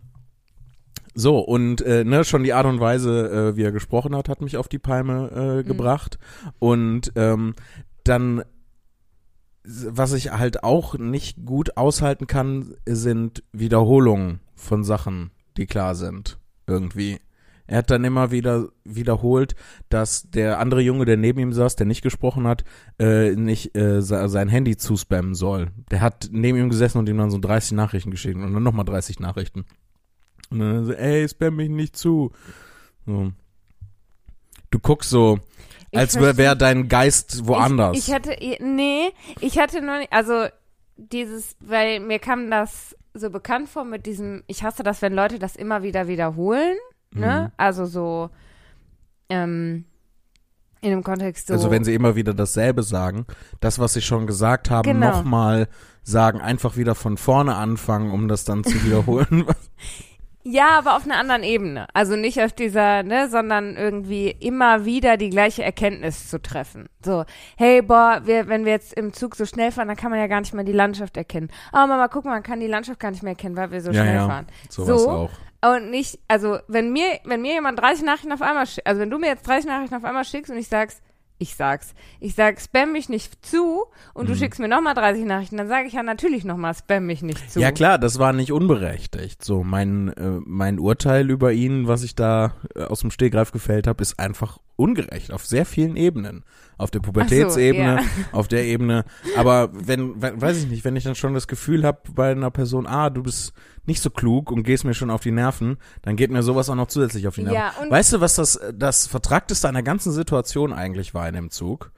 so, 1.15 1.39
und 1.39 1.81
äh, 1.83 2.05
ne, 2.05 2.25
schon 2.25 2.43
die 2.43 2.53
Art 2.53 2.67
und 2.67 2.81
Weise, 2.81 3.53
äh, 3.53 3.57
wie 3.57 3.63
er 3.63 3.73
gesprochen 3.73 4.17
hat, 4.17 4.29
hat 4.29 4.41
mich 4.41 4.57
auf 4.57 4.69
die 4.69 4.81
Palme 4.81 5.61
äh, 5.61 5.63
gebracht. 5.63 6.19
Und 6.59 7.13
ähm, 7.15 7.55
dann, 8.03 8.43
was 9.65 10.13
ich 10.13 10.31
halt 10.33 10.63
auch 10.63 10.99
nicht 10.99 11.45
gut 11.45 11.77
aushalten 11.77 12.27
kann, 12.27 12.75
sind 12.87 13.43
Wiederholungen 13.53 14.41
von 14.55 14.85
Sachen, 14.85 15.31
die 15.57 15.67
klar 15.67 15.95
sind. 15.95 16.39
Irgendwie. 16.67 17.19
Er 17.67 17.79
hat 17.79 17.91
dann 17.91 18.05
immer 18.05 18.31
wieder 18.31 18.69
wiederholt, 18.85 19.55
dass 19.89 20.31
der 20.31 20.59
andere 20.59 20.83
Junge, 20.83 21.07
der 21.07 21.17
neben 21.17 21.39
ihm 21.41 21.53
saß, 21.55 21.77
der 21.77 21.87
nicht 21.87 22.03
gesprochen 22.03 22.47
hat, 22.47 22.63
äh, 22.99 23.35
nicht 23.37 23.75
äh, 23.75 24.03
se- 24.03 24.29
sein 24.29 24.51
Handy 24.51 24.77
zuspammen 24.77 25.35
soll. 25.35 25.71
Der 25.91 26.03
hat 26.03 26.29
neben 26.31 26.59
ihm 26.59 26.69
gesessen 26.69 26.99
und 26.99 27.09
ihm 27.09 27.17
dann 27.17 27.31
so 27.31 27.39
30 27.39 27.73
Nachrichten 27.73 28.11
geschickt 28.11 28.37
und 28.37 28.53
dann 28.53 28.63
nochmal 28.63 28.85
30 28.85 29.19
Nachrichten. 29.19 29.65
Und 30.51 30.59
dann 30.59 30.85
so, 30.85 30.93
ey, 30.93 31.27
spam 31.27 31.57
mich 31.57 31.71
nicht 31.71 31.97
zu. 31.97 32.33
So. 33.07 33.33
Du 34.71 34.79
guckst 34.79 35.09
so, 35.09 35.39
Ich 35.95 36.01
als 36.01 36.17
wäre 36.17 36.37
wär 36.37 36.55
dein 36.55 36.89
Geist 36.89 37.47
woanders. 37.47 37.97
Ich, 37.97 38.09
ich 38.09 38.15
hatte, 38.15 38.37
nee, 38.61 39.13
ich 39.41 39.59
hatte 39.59 39.81
nicht, 39.81 40.13
also 40.13 40.47
dieses, 40.97 41.57
weil 41.61 42.01
mir 42.01 42.19
kam 42.19 42.51
das 42.51 42.97
so 43.15 43.31
bekannt 43.31 43.69
vor 43.69 43.85
mit 43.85 44.07
diesem, 44.07 44.43
ich 44.47 44.63
hasse 44.65 44.83
das, 44.83 45.03
wenn 45.03 45.15
Leute 45.15 45.39
das 45.39 45.55
immer 45.57 45.83
wieder 45.83 46.09
wiederholen, 46.09 46.77
ne? 47.13 47.45
Mhm. 47.47 47.53
Also 47.57 47.87
so, 47.87 48.31
ähm, 49.29 49.85
in 50.81 50.91
dem 50.91 51.03
Kontext 51.03 51.47
so. 51.47 51.55
Also 51.55 51.71
wenn 51.71 51.85
sie 51.85 51.95
immer 51.95 52.15
wieder 52.17 52.35
dasselbe 52.35 52.83
sagen, 52.83 53.27
das, 53.61 53.79
was 53.79 53.95
sie 53.95 54.03
schon 54.03 54.27
gesagt 54.27 54.69
haben, 54.71 54.83
Genau. 54.83 55.13
nochmal 55.13 55.69
sagen, 56.03 56.41
einfach 56.41 56.77
wieder 56.77 56.95
von 56.95 57.17
vorne 57.17 57.55
anfangen, 57.55 58.11
um 58.11 58.29
das 58.29 58.45
dann 58.45 58.65
zu 58.65 58.85
wiederholen. 58.85 59.47
Ja, 60.47 60.79
aber 60.79 60.97
auf 60.97 61.05
einer 61.05 61.17
anderen 61.17 61.43
Ebene. 61.43 61.87
Also 61.95 62.17
nicht 62.17 62.41
auf 62.43 62.53
dieser, 62.53 63.03
ne, 63.03 63.31
sondern 63.31 63.77
irgendwie 63.77 64.31
immer 64.31 64.85
wieder 64.85 65.17
die 65.17 65.31
gleiche 65.31 65.65
Erkenntnis 65.65 66.29
zu 66.29 66.41
treffen. 66.41 66.87
So, 67.03 67.25
hey, 67.57 67.81
boah, 67.81 68.21
wir, 68.25 68.47
wenn 68.47 68.67
wir 68.67 68.73
jetzt 68.73 68.93
im 68.93 69.15
Zug 69.15 69.37
so 69.37 69.47
schnell 69.47 69.73
fahren, 69.73 69.89
dann 69.89 69.97
kann 69.97 70.11
man 70.11 70.21
ja 70.21 70.27
gar 70.27 70.41
nicht 70.41 70.53
mehr 70.53 70.65
die 70.65 70.73
Landschaft 70.73 71.17
erkennen. 71.17 71.49
Oh, 71.73 71.87
Mama, 71.87 72.09
guck 72.09 72.27
mal, 72.27 72.33
man 72.33 72.43
kann 72.43 72.61
die 72.61 72.67
Landschaft 72.67 73.01
gar 73.01 73.11
nicht 73.11 73.23
mehr 73.23 73.33
erkennen, 73.33 73.57
weil 73.57 73.71
wir 73.71 73.81
so 73.81 73.91
Ja, 73.91 74.03
schnell 74.03 74.17
ja. 74.17 74.29
fahren. 74.29 74.47
Sowas 74.69 75.03
so, 75.03 75.11
auch. 75.11 75.31
Und 75.65 75.91
nicht, 75.91 76.19
also 76.29 76.59
wenn 76.69 76.93
mir, 76.93 77.21
wenn 77.25 77.41
mir 77.41 77.55
jemand 77.55 77.79
30 77.81 78.05
Nachrichten 78.05 78.33
auf 78.33 78.43
einmal 78.43 78.67
schickt, 78.67 78.87
also 78.87 79.01
wenn 79.01 79.09
du 79.09 79.19
mir 79.19 79.29
jetzt 79.29 79.47
30 79.49 79.65
Nachrichten 79.67 79.95
auf 79.95 80.05
einmal 80.05 80.27
schickst 80.27 80.53
und 80.53 80.59
ich 80.59 80.69
sag's, 80.69 81.01
ich 81.39 81.57
sag's, 81.57 81.95
ich 82.21 82.35
sag, 82.35 82.61
spam 82.61 82.93
mich 82.93 83.09
nicht 83.09 83.45
zu 83.45 83.85
und 84.15 84.25
Mhm. 84.25 84.33
du 84.33 84.37
schickst 84.39 84.61
mir 84.61 84.69
nochmal 84.69 84.95
30 84.95 85.25
Nachrichten, 85.25 85.57
dann 85.57 85.69
sage 85.69 85.89
ich 85.89 85.93
ja 85.95 86.03
natürlich 86.03 86.45
nochmal, 86.45 86.75
spam 86.75 87.07
mich 87.07 87.23
nicht 87.23 87.51
zu. 87.51 87.61
Ja 87.61 87.73
klar, 87.73 87.99
das 87.99 88.19
war 88.19 88.33
nicht 88.33 88.53
unberechtigt. 88.53 89.45
So 89.45 89.65
mein 89.65 90.09
äh, 90.09 90.41
mein 90.45 90.79
Urteil 90.79 91.29
über 91.31 91.53
ihn, 91.53 91.89
was 91.89 92.03
ich 92.03 92.15
da 92.15 92.55
äh, 92.75 92.83
aus 92.85 93.01
dem 93.01 93.11
Stehgreif 93.11 93.53
gefällt 93.53 93.87
habe, 93.87 94.01
ist 94.03 94.19
einfach 94.19 94.59
ungerecht 94.77 95.33
auf 95.33 95.45
sehr 95.45 95.67
vielen 95.67 95.97
Ebenen. 95.97 96.45
Auf 96.77 96.91
der 96.91 96.99
Pubertätsebene, 97.01 97.97
ja. 97.97 98.03
auf 98.33 98.49
der 98.49 98.65
Ebene. 98.65 99.05
Aber 99.37 99.71
wenn, 99.73 100.21
wenn, 100.21 100.41
weiß 100.41 100.57
ich 100.59 100.67
nicht, 100.69 100.85
wenn 100.85 100.97
ich 100.97 101.05
dann 101.05 101.15
schon 101.15 101.33
das 101.35 101.47
Gefühl 101.47 101.85
habe 101.85 102.01
bei 102.13 102.33
einer 102.33 102.51
Person, 102.51 102.87
ah, 102.89 103.11
du 103.11 103.23
bist 103.23 103.53
nicht 103.87 104.01
so 104.01 104.11
klug 104.11 104.51
und 104.51 104.63
gehst 104.63 104.85
mir 104.85 104.95
schon 104.95 105.11
auf 105.11 105.21
die 105.21 105.31
Nerven, 105.31 105.79
dann 106.03 106.17
geht 106.17 106.31
mir 106.31 106.43
sowas 106.43 106.69
auch 106.71 106.75
noch 106.75 106.89
zusätzlich 106.89 107.27
auf 107.29 107.35
die 107.35 107.43
Nerven. 107.43 107.57
Ja, 107.57 107.91
weißt 107.91 108.15
du, 108.15 108.21
was 108.21 108.37
das 108.37 108.61
das 108.75 109.07
vertragteste 109.07 109.69
an 109.69 109.75
der 109.75 109.83
ganzen 109.83 110.13
Situation 110.13 110.73
eigentlich 110.73 111.15
war 111.15 111.29
in 111.29 111.35
dem 111.35 111.51
Zug? 111.51 111.93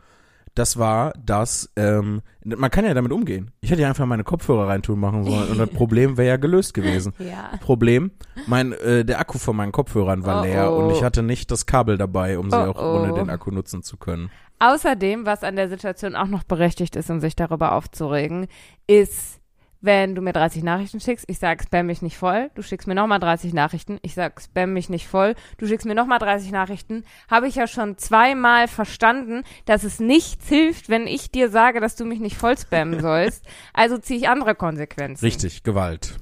das 0.56 0.78
war, 0.78 1.12
dass 1.22 1.70
ähm, 1.76 2.22
man 2.42 2.70
kann 2.70 2.84
ja 2.84 2.94
damit 2.94 3.12
umgehen. 3.12 3.50
Ich 3.60 3.70
hätte 3.70 3.82
ja 3.82 3.88
einfach 3.88 4.06
meine 4.06 4.24
Kopfhörer 4.24 4.68
reintun 4.68 4.98
machen 4.98 5.24
sollen 5.24 5.50
und 5.50 5.58
das 5.58 5.68
Problem 5.74 6.16
wäre 6.16 6.28
ja 6.28 6.36
gelöst 6.36 6.72
gewesen. 6.72 7.12
Ja. 7.18 7.50
Problem, 7.60 8.10
mein 8.46 8.72
äh, 8.72 9.04
der 9.04 9.20
Akku 9.20 9.38
von 9.38 9.54
meinen 9.54 9.72
Kopfhörern 9.72 10.24
war 10.24 10.40
Oh, 10.40 10.44
leer 10.44 10.72
oh. 10.72 10.76
und 10.78 10.90
ich 10.92 11.02
hatte 11.02 11.22
nicht 11.22 11.50
das 11.50 11.66
Kabel 11.66 11.98
dabei, 11.98 12.38
um 12.38 12.50
sie 12.50 12.56
Oh, 12.56 12.70
auch 12.70 12.78
ohne 12.78 13.12
oh. 13.12 13.16
den 13.16 13.28
Akku 13.28 13.50
nutzen 13.50 13.82
zu 13.82 13.98
können. 13.98 14.30
Außerdem, 14.58 15.26
was 15.26 15.44
an 15.44 15.56
der 15.56 15.68
Situation 15.68 16.16
auch 16.16 16.28
noch 16.28 16.42
berechtigt 16.42 16.96
ist, 16.96 17.10
um 17.10 17.20
sich 17.20 17.36
darüber 17.36 17.72
aufzuregen, 17.72 18.46
ist, 18.86 19.40
wenn 19.86 20.14
du 20.14 20.20
mir 20.20 20.32
30 20.32 20.62
Nachrichten 20.62 21.00
schickst, 21.00 21.24
ich 21.28 21.38
sag, 21.38 21.62
spam 21.62 21.86
mich 21.86 22.02
nicht 22.02 22.18
voll, 22.18 22.50
du 22.54 22.62
schickst 22.62 22.86
mir 22.86 22.94
nochmal 22.94 23.20
30 23.20 23.54
Nachrichten, 23.54 23.98
ich 24.02 24.14
sag, 24.14 24.40
spam 24.40 24.72
mich 24.72 24.90
nicht 24.90 25.06
voll, 25.06 25.34
du 25.56 25.66
schickst 25.66 25.86
mir 25.86 25.94
nochmal 25.94 26.18
30 26.18 26.52
Nachrichten, 26.52 27.04
habe 27.30 27.48
ich 27.48 27.54
ja 27.54 27.66
schon 27.66 27.96
zweimal 27.96 28.68
verstanden, 28.68 29.44
dass 29.64 29.84
es 29.84 30.00
nichts 30.00 30.48
hilft, 30.48 30.88
wenn 30.88 31.06
ich 31.06 31.30
dir 31.30 31.48
sage, 31.48 31.80
dass 31.80 31.96
du 31.96 32.04
mich 32.04 32.20
nicht 32.20 32.36
voll 32.36 32.58
spammen 32.58 33.00
sollst. 33.00 33.44
Also 33.72 33.98
ziehe 33.98 34.18
ich 34.18 34.28
andere 34.28 34.54
Konsequenzen. 34.54 35.24
Richtig, 35.24 35.62
Gewalt. 35.62 36.16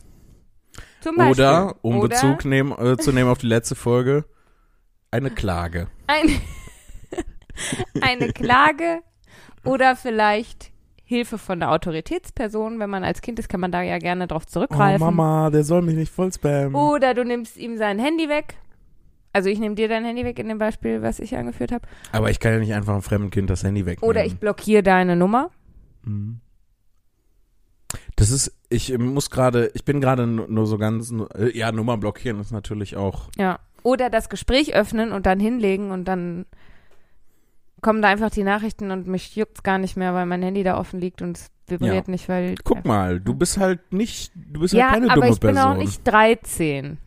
Zum 1.01 1.17
Beispiel. 1.17 1.33
Oder, 1.33 1.77
um 1.83 1.99
Oder 1.99 2.09
Bezug 2.09 2.45
nehmen, 2.45 2.73
äh, 2.73 2.97
zu 2.97 3.13
nehmen 3.13 3.31
auf 3.31 3.39
die 3.39 3.47
letzte 3.47 3.75
Folge, 3.75 4.25
eine 5.11 5.31
Klage. 5.31 5.89
ein, 6.07 6.41
eine 8.01 8.33
Klage 8.33 9.01
oder 9.65 9.97
vielleicht 9.97 10.74
Hilfe 11.15 11.39
von 11.39 11.61
der 11.61 11.71
Autoritätsperson. 11.71 12.79
Wenn 12.79 12.91
man 12.91 13.05
als 13.05 13.23
Kind 13.23 13.39
ist, 13.39 13.49
kann 13.49 13.61
man 13.61 13.73
da 13.73 13.83
ja 13.83 13.99
gerne 13.99 14.27
drauf 14.27 14.43
Oh 14.47 14.51
zurückgreifen. 14.51 15.01
Mama, 15.01 15.51
der 15.51 15.65
soll 15.65 15.83
mich 15.83 15.95
nicht 15.97 16.13
voll 16.13 16.33
spammen. 16.33 16.75
Oder 16.75 17.15
du 17.15 17.25
nimmst 17.25 17.57
ihm 17.57 17.77
sein 17.77 17.99
Handy 17.99 18.29
weg. 18.29 18.57
Also 19.33 19.49
ich 19.49 19.59
nehme 19.59 19.75
dir 19.75 19.89
dein 19.89 20.05
Handy 20.05 20.25
weg 20.25 20.39
in 20.39 20.49
dem 20.49 20.59
Beispiel, 20.59 21.03
was 21.03 21.19
ich 21.19 21.37
angeführt 21.37 21.73
habe. 21.73 21.87
Aber 22.13 22.31
ich 22.31 22.39
kann 22.39 22.53
ja 22.53 22.59
nicht 22.59 22.75
einfach 22.75 22.93
einem 22.93 23.03
fremden 23.03 23.31
Kind 23.31 23.51
das 23.51 23.65
Handy 23.65 23.85
wegnehmen. 23.85 24.09
Oder 24.09 24.25
ich 24.25 24.39
blockiere 24.39 24.83
deine 24.83 25.17
Nummer. 25.17 25.51
Mhm. 26.05 26.41
Das 28.17 28.31
ist, 28.31 28.53
ich 28.69 28.97
muss 28.97 29.31
gerade, 29.31 29.71
ich 29.75 29.85
bin 29.85 30.01
gerade 30.01 30.27
nur 30.27 30.67
so 30.67 30.79
ganz, 30.79 31.13
äh, 31.37 31.57
ja, 31.57 31.73
Nummer 31.73 31.97
blockieren 31.97 32.41
ist 32.41 32.53
natürlich 32.53 32.97
auch, 32.97 33.29
Ja. 33.37 33.59
Oder 33.83 34.09
das 34.09 34.31
Gespräch 34.31 34.75
öffnen 34.75 35.13
und 35.13 35.27
dann 35.27 35.39
hinlegen 35.39 35.91
und 35.91 36.07
dann 36.07 36.47
kommen 37.85 38.03
da 38.03 38.09
einfach 38.09 38.31
die 38.31 38.43
Nachrichten 38.43 38.91
und 38.91 39.07
mich 39.07 39.37
juckt's 39.37 39.63
gar 39.63 39.79
nicht 39.79 39.97
mehr, 39.97 40.13
weil 40.15 40.27
mein 40.27 40.43
Handy 40.43 40.65
da 40.65 40.77
offen 40.79 40.99
liegt 41.01 41.23
und 41.23 41.37
es 41.37 41.51
vibriert 41.69 42.09
nicht, 42.09 42.29
weil. 42.29 42.57
guck 42.65 42.85
mal, 42.85 43.21
du 43.21 43.35
bist 43.35 43.59
halt 43.59 43.93
nicht, 43.93 44.33
du 44.35 44.61
bist 44.61 44.75
Ja, 44.75 44.87
halt 44.91 44.95
keine 44.95 45.11
aber 45.13 45.21
dumme 45.21 45.33
ich 45.35 45.41
bin 45.41 45.55
Person. 45.55 45.73
auch 45.73 45.77
nicht 45.77 46.01
13. 46.05 46.99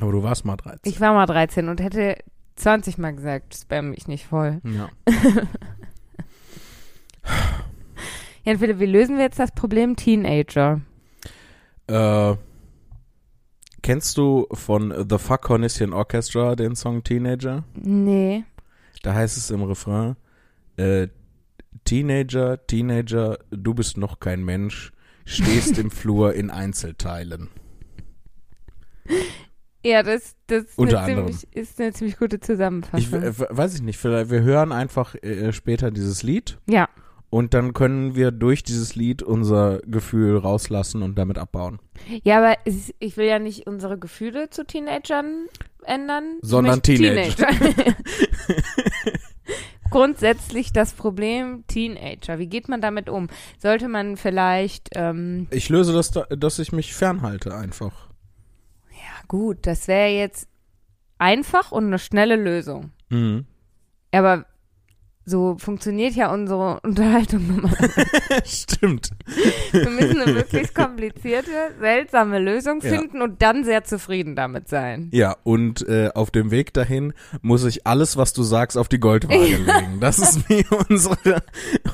aber 0.00 0.10
du 0.12 0.22
warst 0.22 0.44
mal 0.44 0.56
13. 0.56 0.80
Ich 0.84 1.00
war 1.00 1.12
mal 1.14 1.26
13 1.26 1.68
und 1.68 1.80
hätte 1.80 2.16
20 2.56 2.98
Mal 2.98 3.14
gesagt, 3.14 3.54
spam 3.54 3.90
mich 3.90 4.08
nicht 4.08 4.26
voll. 4.26 4.60
ja. 4.64 4.88
Jan 8.44 8.58
Philipp, 8.58 8.78
wie 8.78 8.86
lösen 8.86 9.16
wir 9.16 9.24
jetzt 9.24 9.38
das 9.38 9.52
Problem 9.52 9.96
Teenager? 9.96 10.80
Äh, 11.86 12.34
kennst 13.82 14.18
du 14.18 14.46
von 14.52 14.92
The 15.08 15.18
Fuck 15.18 15.42
Cornissian 15.42 15.92
Orchestra 15.92 16.54
den 16.54 16.74
Song 16.76 17.02
Teenager? 17.02 17.64
Nee. 17.74 18.44
Da 19.04 19.12
heißt 19.12 19.36
es 19.36 19.50
im 19.50 19.62
Refrain, 19.62 20.16
äh, 20.78 21.08
Teenager, 21.84 22.66
Teenager, 22.66 23.38
du 23.50 23.74
bist 23.74 23.98
noch 23.98 24.18
kein 24.18 24.42
Mensch, 24.42 24.92
stehst 25.26 25.78
im 25.78 25.90
Flur 25.90 26.34
in 26.34 26.50
Einzelteilen. 26.50 27.50
Ja, 29.86 30.02
das, 30.02 30.34
das 30.46 30.64
ist, 30.64 30.78
eine 30.78 31.04
ziemlich, 31.04 31.46
ist 31.54 31.78
eine 31.78 31.92
ziemlich 31.92 32.16
gute 32.16 32.36
Ich 32.36 32.42
Zusammenfassung. 32.42 33.22
äh, 33.22 33.32
weiß 33.36 33.74
ich 33.74 33.82
nicht, 33.82 33.98
vielleicht 33.98 34.30
wir 34.30 34.40
hören 34.40 34.72
einfach 34.72 35.14
äh, 35.16 35.52
später 35.52 35.90
dieses 35.90 36.22
Lied 36.22 36.56
ja, 36.66 36.88
und 37.28 37.52
dann 37.52 37.74
können 37.74 38.14
wir 38.14 38.30
durch 38.30 38.62
dieses 38.62 38.94
Lied 38.94 39.22
unser 39.22 39.80
Gefühl 39.80 40.38
rauslassen 40.38 41.02
und 41.02 41.18
damit 41.18 41.36
abbauen. 41.36 41.80
ja, 42.22 42.38
aber 42.38 42.56
ich 42.64 43.16
will 43.18 43.26
ja 43.26 43.38
nicht 43.38 43.66
unsere 43.66 43.98
Gefühle 43.98 44.48
zu 44.48 44.64
Teenagern 44.64 45.48
ändern. 45.84 46.38
Sondern 46.42 46.82
Teenager. 46.82 47.46
Teenager. 47.48 47.94
Grundsätzlich 49.90 50.72
das 50.72 50.92
Problem 50.92 51.64
Teenager. 51.68 52.38
Wie 52.38 52.46
geht 52.48 52.68
man 52.68 52.80
damit 52.80 53.08
um? 53.08 53.28
Sollte 53.58 53.88
man 53.88 54.16
vielleicht, 54.16 54.88
ähm, 54.96 55.46
Ich 55.50 55.68
löse 55.68 55.92
das, 55.92 56.10
da, 56.10 56.22
dass 56.24 56.58
ich 56.58 56.72
mich 56.72 56.94
fernhalte 56.94 57.54
einfach. 57.54 58.08
ja 58.90 59.22
gut, 59.28 59.58
das 59.62 59.86
wäre 59.86 60.10
jetzt 60.10 60.48
einfach 61.18 61.70
und 61.70 61.86
eine 61.86 61.98
schnelle 61.98 62.36
Lösung. 62.36 62.90
Mhm. 63.10 63.46
Aber 64.10 64.46
so 65.26 65.56
funktioniert 65.58 66.14
ja 66.14 66.32
unsere 66.32 66.80
Unterhaltung 66.82 67.46
normalerweise. 67.46 68.04
Stimmt. 68.44 69.10
Wir 69.72 69.88
müssen 69.90 70.20
eine 70.20 70.32
möglichst 70.32 70.74
komplizierte, 70.74 71.50
seltsame 71.80 72.38
Lösung 72.38 72.80
Ja. 72.82 72.90
finden 72.90 73.22
und 73.22 73.40
dann 73.42 73.64
sehr 73.64 73.84
zufrieden 73.84 74.36
damit 74.36 74.68
sein. 74.68 75.08
Ja, 75.12 75.36
und 75.44 75.86
äh, 75.88 76.10
auf 76.14 76.30
dem 76.30 76.50
Weg 76.50 76.74
dahin 76.74 77.12
muss 77.42 77.64
ich 77.64 77.86
alles, 77.86 78.16
was 78.16 78.32
du 78.32 78.42
sagst, 78.42 78.76
auf 78.76 78.88
die 78.88 79.00
Goldwaage 79.00 79.38
legen. 79.56 79.98
Das 80.00 80.18
ist 80.18 80.48
wie 80.48 80.64
unsere 80.88 81.42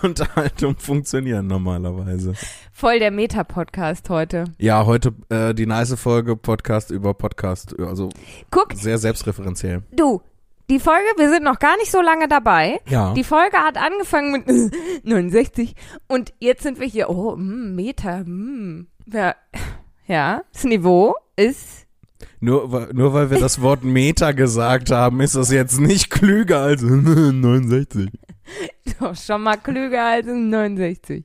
Unterhaltung 0.03 0.77
funktionieren 0.79 1.47
normalerweise. 1.47 2.33
Voll 2.73 2.99
der 2.99 3.11
Meta-Podcast 3.11 4.09
heute. 4.11 4.45
Ja, 4.59 4.87
heute 4.87 5.13
äh, 5.29 5.55
die 5.55 5.67
nice 5.67 5.95
Folge 5.95 6.37
Podcast 6.37 6.91
über 6.91 7.15
Podcast, 7.15 7.79
also 7.79 8.09
Guck, 8.51 8.73
sehr 8.75 8.99
selbstreferenziell. 8.99 9.83
du, 9.93 10.23
die 10.71 10.79
Folge, 10.79 11.07
wir 11.17 11.29
sind 11.29 11.43
noch 11.43 11.59
gar 11.59 11.77
nicht 11.79 11.91
so 11.91 12.01
lange 12.01 12.29
dabei. 12.29 12.81
Ja. 12.89 13.13
Die 13.15 13.25
Folge 13.25 13.57
hat 13.59 13.77
angefangen 13.77 14.31
mit 14.33 14.47
69 15.05 15.75
und 16.07 16.33
jetzt 16.39 16.63
sind 16.63 16.79
wir 16.79 16.87
hier, 16.87 17.11
oh, 17.11 17.35
mm, 17.37 17.75
Meta, 17.75 18.23
mm. 18.25 18.87
Ja, 19.13 19.35
ja, 20.07 20.43
das 20.53 20.65
Niveau 20.65 21.17
ist, 21.35 21.87
Nur, 22.39 22.89
nur 22.93 23.13
weil 23.13 23.31
wir 23.31 23.41
das 23.41 23.61
Wort 23.61 23.83
Meta 23.83 24.31
gesagt 24.31 24.91
haben, 24.93 25.21
ist 25.21 25.35
das 25.35 25.51
jetzt 25.51 25.81
nicht 25.81 26.11
klüger 26.11 26.61
als 26.61 26.83
69. 26.85 28.11
doch 29.01 29.17
schon 29.17 29.43
mal 29.43 29.57
klüger 29.57 30.05
als 30.05 30.29
ein 30.29 30.51
69. 30.51 31.25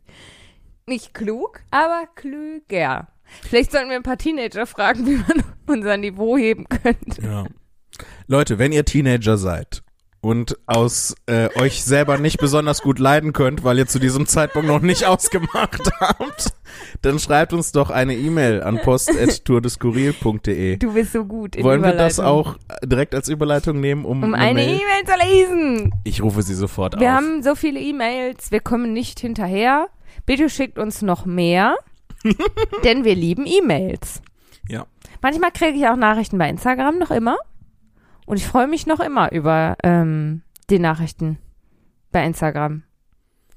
Nicht 0.87 1.13
klug, 1.13 1.61
aber 1.69 2.07
klüger. 2.15 3.09
Vielleicht 3.41 3.71
sollten 3.71 3.89
wir 3.89 3.95
ein 3.95 4.03
paar 4.03 4.17
Teenager 4.17 4.65
fragen, 4.65 5.05
wie 5.05 5.17
man 5.17 5.43
unser 5.67 5.97
Niveau 5.97 6.37
heben 6.37 6.65
könnte. 6.67 7.21
Ja. 7.21 7.45
Leute, 8.27 8.57
wenn 8.59 8.71
ihr 8.71 8.85
Teenager 8.85 9.37
seid 9.37 9.81
und 10.21 10.57
aus 10.65 11.13
äh, 11.27 11.49
euch 11.59 11.83
selber 11.83 12.17
nicht 12.17 12.39
besonders 12.39 12.81
gut 12.81 12.97
leiden 12.97 13.31
könnt, 13.31 13.63
weil 13.63 13.77
ihr 13.77 13.85
zu 13.85 13.99
diesem 13.99 14.25
Zeitpunkt 14.25 14.67
noch 14.67 14.81
nicht 14.81 15.05
ausgemacht 15.07 15.91
habt, 15.99 16.53
dann 17.03 17.19
schreibt 17.19 17.53
uns 17.53 17.71
doch 17.71 17.91
eine 17.91 18.15
E-Mail 18.15 18.63
an 18.63 18.79
post.tourdeskurril.de. 18.81 20.77
Du 20.77 20.93
bist 20.93 21.13
so 21.13 21.25
gut 21.25 21.55
in 21.55 21.63
Wollen 21.63 21.83
wir 21.83 21.93
das 21.93 22.19
auch 22.19 22.57
direkt 22.83 23.13
als 23.15 23.29
Überleitung 23.29 23.79
nehmen, 23.79 24.05
um, 24.05 24.23
Um 24.23 24.33
eine 24.33 24.53
Mail? 24.55 24.79
E-Mail 24.81 25.05
zu 25.05 25.27
lesen. 25.27 25.93
Ich 26.03 26.21
rufe 26.23 26.41
sie 26.41 26.55
sofort 26.55 26.99
Wir 26.99 27.09
auf. 27.09 27.15
haben 27.17 27.43
so 27.43 27.55
viele 27.55 27.79
E-Mails, 27.79 28.51
wir 28.51 28.61
kommen 28.61 28.93
nicht 28.93 29.19
hinterher. 29.19 29.87
Bitte 30.25 30.49
schickt 30.49 30.79
uns 30.79 31.01
noch 31.03 31.25
mehr, 31.25 31.75
denn 32.83 33.03
wir 33.03 33.13
lieben 33.15 33.45
E-Mails. 33.45 34.21
Ja. 34.67 34.87
Manchmal 35.21 35.51
kriege 35.51 35.77
ich 35.77 35.87
auch 35.87 35.95
Nachrichten 35.97 36.37
bei 36.39 36.49
Instagram 36.49 36.97
noch 36.97 37.11
immer. 37.11 37.37
Und 38.25 38.37
ich 38.37 38.47
freue 38.47 38.67
mich 38.67 38.87
noch 38.87 38.99
immer 38.99 39.31
über 39.31 39.75
ähm, 39.83 40.41
die 40.69 40.79
Nachrichten 40.79 41.37
bei 42.11 42.25
Instagram. 42.25 42.83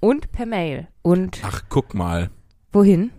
Und 0.00 0.30
per 0.30 0.46
Mail. 0.46 0.88
Und 1.02 1.40
Ach, 1.44 1.62
guck 1.68 1.94
mal. 1.94 2.30
wohin? 2.72 3.10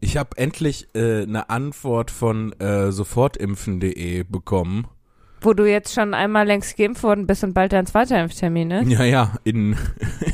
Ich 0.00 0.16
habe 0.16 0.38
endlich 0.38 0.88
äh, 0.94 1.22
eine 1.22 1.50
Antwort 1.50 2.10
von 2.10 2.52
äh, 2.54 2.90
sofortimpfen.de 2.90 4.22
bekommen. 4.22 4.86
Wo 5.42 5.54
du 5.54 5.64
jetzt 5.64 5.94
schon 5.94 6.14
einmal 6.14 6.46
längst 6.46 6.76
geimpft 6.76 7.02
worden 7.02 7.26
bist 7.26 7.42
und 7.44 7.54
bald 7.54 7.72
dein 7.72 7.86
zweiter 7.86 8.20
Impftermin, 8.20 8.68
ne? 8.68 8.84
Ja, 8.86 9.04
ja, 9.04 9.32
in, 9.44 9.76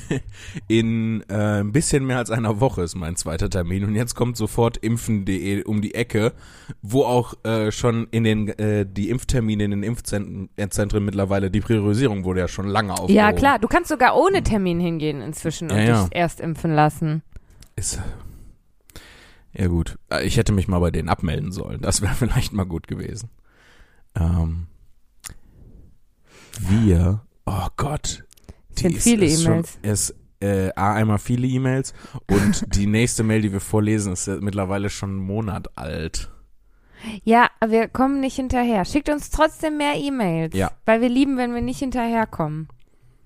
in 0.68 1.22
äh, 1.28 1.60
ein 1.60 1.72
bisschen 1.72 2.04
mehr 2.06 2.18
als 2.18 2.30
einer 2.30 2.60
Woche 2.60 2.82
ist 2.82 2.94
mein 2.96 3.16
zweiter 3.16 3.48
Termin 3.48 3.84
und 3.84 3.94
jetzt 3.94 4.14
kommt 4.14 4.36
sofort 4.36 4.76
impfen.de 4.78 5.64
um 5.64 5.80
die 5.80 5.94
Ecke, 5.94 6.32
wo 6.82 7.04
auch 7.04 7.34
äh, 7.44 7.70
schon 7.70 8.08
in 8.10 8.25
den 8.25 8.48
äh, 8.48 8.84
die 8.84 9.10
Impftermine 9.10 9.64
in 9.64 9.70
den 9.70 9.82
Impfzentren 9.82 10.48
Zentren 10.70 11.04
mittlerweile 11.04 11.50
die 11.50 11.60
Priorisierung 11.60 12.25
wurde 12.25 12.40
ja 12.40 12.48
schon 12.48 12.66
lange 12.66 12.92
aufgehoben. 12.92 13.14
Ja, 13.14 13.32
klar. 13.32 13.58
Du 13.58 13.68
kannst 13.68 13.88
sogar 13.88 14.16
ohne 14.16 14.42
Termin 14.42 14.80
hingehen 14.80 15.20
inzwischen 15.22 15.70
und 15.70 15.76
Ja, 15.76 15.84
ja. 15.84 16.02
dich 16.04 16.14
erst 16.16 16.40
impfen 16.40 16.75
lassen. 16.75 17.22
Ist, 17.76 18.00
ja 19.52 19.68
gut, 19.68 19.98
ich 20.22 20.36
hätte 20.36 20.52
mich 20.52 20.68
mal 20.68 20.80
bei 20.80 20.90
denen 20.90 21.08
abmelden 21.08 21.52
sollen. 21.52 21.80
Das 21.80 22.02
wäre 22.02 22.14
vielleicht 22.18 22.52
mal 22.52 22.64
gut 22.64 22.88
gewesen. 22.88 23.30
Ähm, 24.14 24.66
wir, 26.70 27.20
oh 27.46 27.66
Gott, 27.76 28.25
Es 28.75 28.80
sind 28.82 28.98
viele 28.98 29.26
ist 29.26 29.44
E-Mails. 29.44 29.78
Ist 29.82 30.14
äh, 30.40 30.70
A, 30.76 30.94
einmal 30.94 31.18
viele 31.18 31.46
E-Mails 31.46 31.94
und 32.30 32.64
die 32.75 32.86
nächste 32.86 33.22
Mail, 33.22 33.42
die 33.42 33.52
wir 33.52 33.60
vorlesen, 33.60 34.12
ist 34.12 34.26
ja 34.26 34.36
mittlerweile 34.40 34.90
schon 34.90 35.10
einen 35.10 35.18
Monat 35.26 35.76
alt. 35.78 36.30
Ja, 37.25 37.48
wir 37.66 37.88
kommen 37.88 38.20
nicht 38.20 38.36
hinterher. 38.36 38.84
Schickt 38.84 39.08
uns 39.08 39.30
trotzdem 39.30 39.76
mehr 39.76 39.94
E-Mails. 39.96 40.54
Ja. 40.56 40.72
Weil 40.86 41.00
wir 41.00 41.08
lieben, 41.08 41.36
wenn 41.36 41.54
wir 41.54 41.60
nicht 41.60 41.78
hinterherkommen. 41.78 42.68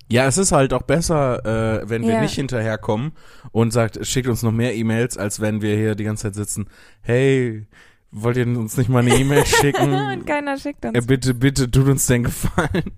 Ja, 0.09 0.25
es 0.27 0.37
ist 0.37 0.51
halt 0.51 0.73
auch 0.73 0.81
besser, 0.81 1.79
äh, 1.83 1.89
wenn 1.89 2.01
wir 2.03 2.15
Ja. 2.15 2.21
nicht 2.21 2.35
hinterherkommen 2.35 3.13
und 3.53 3.71
sagt, 3.71 4.05
schickt 4.05 4.27
uns 4.27 4.43
noch 4.43 4.51
mehr 4.51 4.75
E-Mails, 4.75 5.17
als 5.17 5.39
wenn 5.39 5.61
wir 5.61 5.75
hier 5.77 5.95
die 5.95 6.03
ganze 6.03 6.23
Zeit 6.23 6.35
sitzen. 6.35 6.67
Hey, 7.01 7.65
wollt 8.11 8.35
ihr 8.35 8.45
uns 8.45 8.75
nicht 8.75 8.89
mal 8.89 8.99
eine 8.99 9.15
E-Mail 9.17 9.45
schicken? 9.45 9.93
und 9.93 10.27
keiner 10.27 10.57
schickt 10.57 10.83
uns. 10.85 10.93
Ja, 10.93 11.01
bitte, 11.01 11.33
bitte, 11.33 11.71
tut 11.71 11.87
uns 11.87 12.05
den 12.07 12.23
Gefallen. 12.25 12.91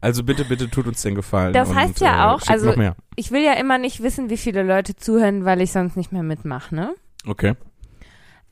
Also 0.00 0.22
bitte, 0.24 0.44
bitte, 0.44 0.68
tut 0.70 0.86
uns 0.86 1.02
den 1.02 1.14
Gefallen. 1.14 1.52
Das 1.52 1.70
und, 1.70 1.74
heißt 1.76 2.00
ja 2.00 2.30
äh, 2.30 2.32
auch, 2.34 2.40
schickt 2.40 2.50
also-. 2.50 2.74
Ich 3.16 3.30
will 3.30 3.42
ja 3.42 3.54
immer 3.54 3.78
nicht 3.78 4.02
wissen, 4.02 4.30
wie 4.30 4.36
viele 4.36 4.62
Leute 4.62 4.94
zuhören, 4.96 5.44
weil 5.44 5.60
ich 5.60 5.72
sonst 5.72 5.96
nicht 5.96 6.12
mehr 6.12 6.22
mitmache, 6.22 6.74
ne? 6.74 6.94
Okay. 7.26 7.54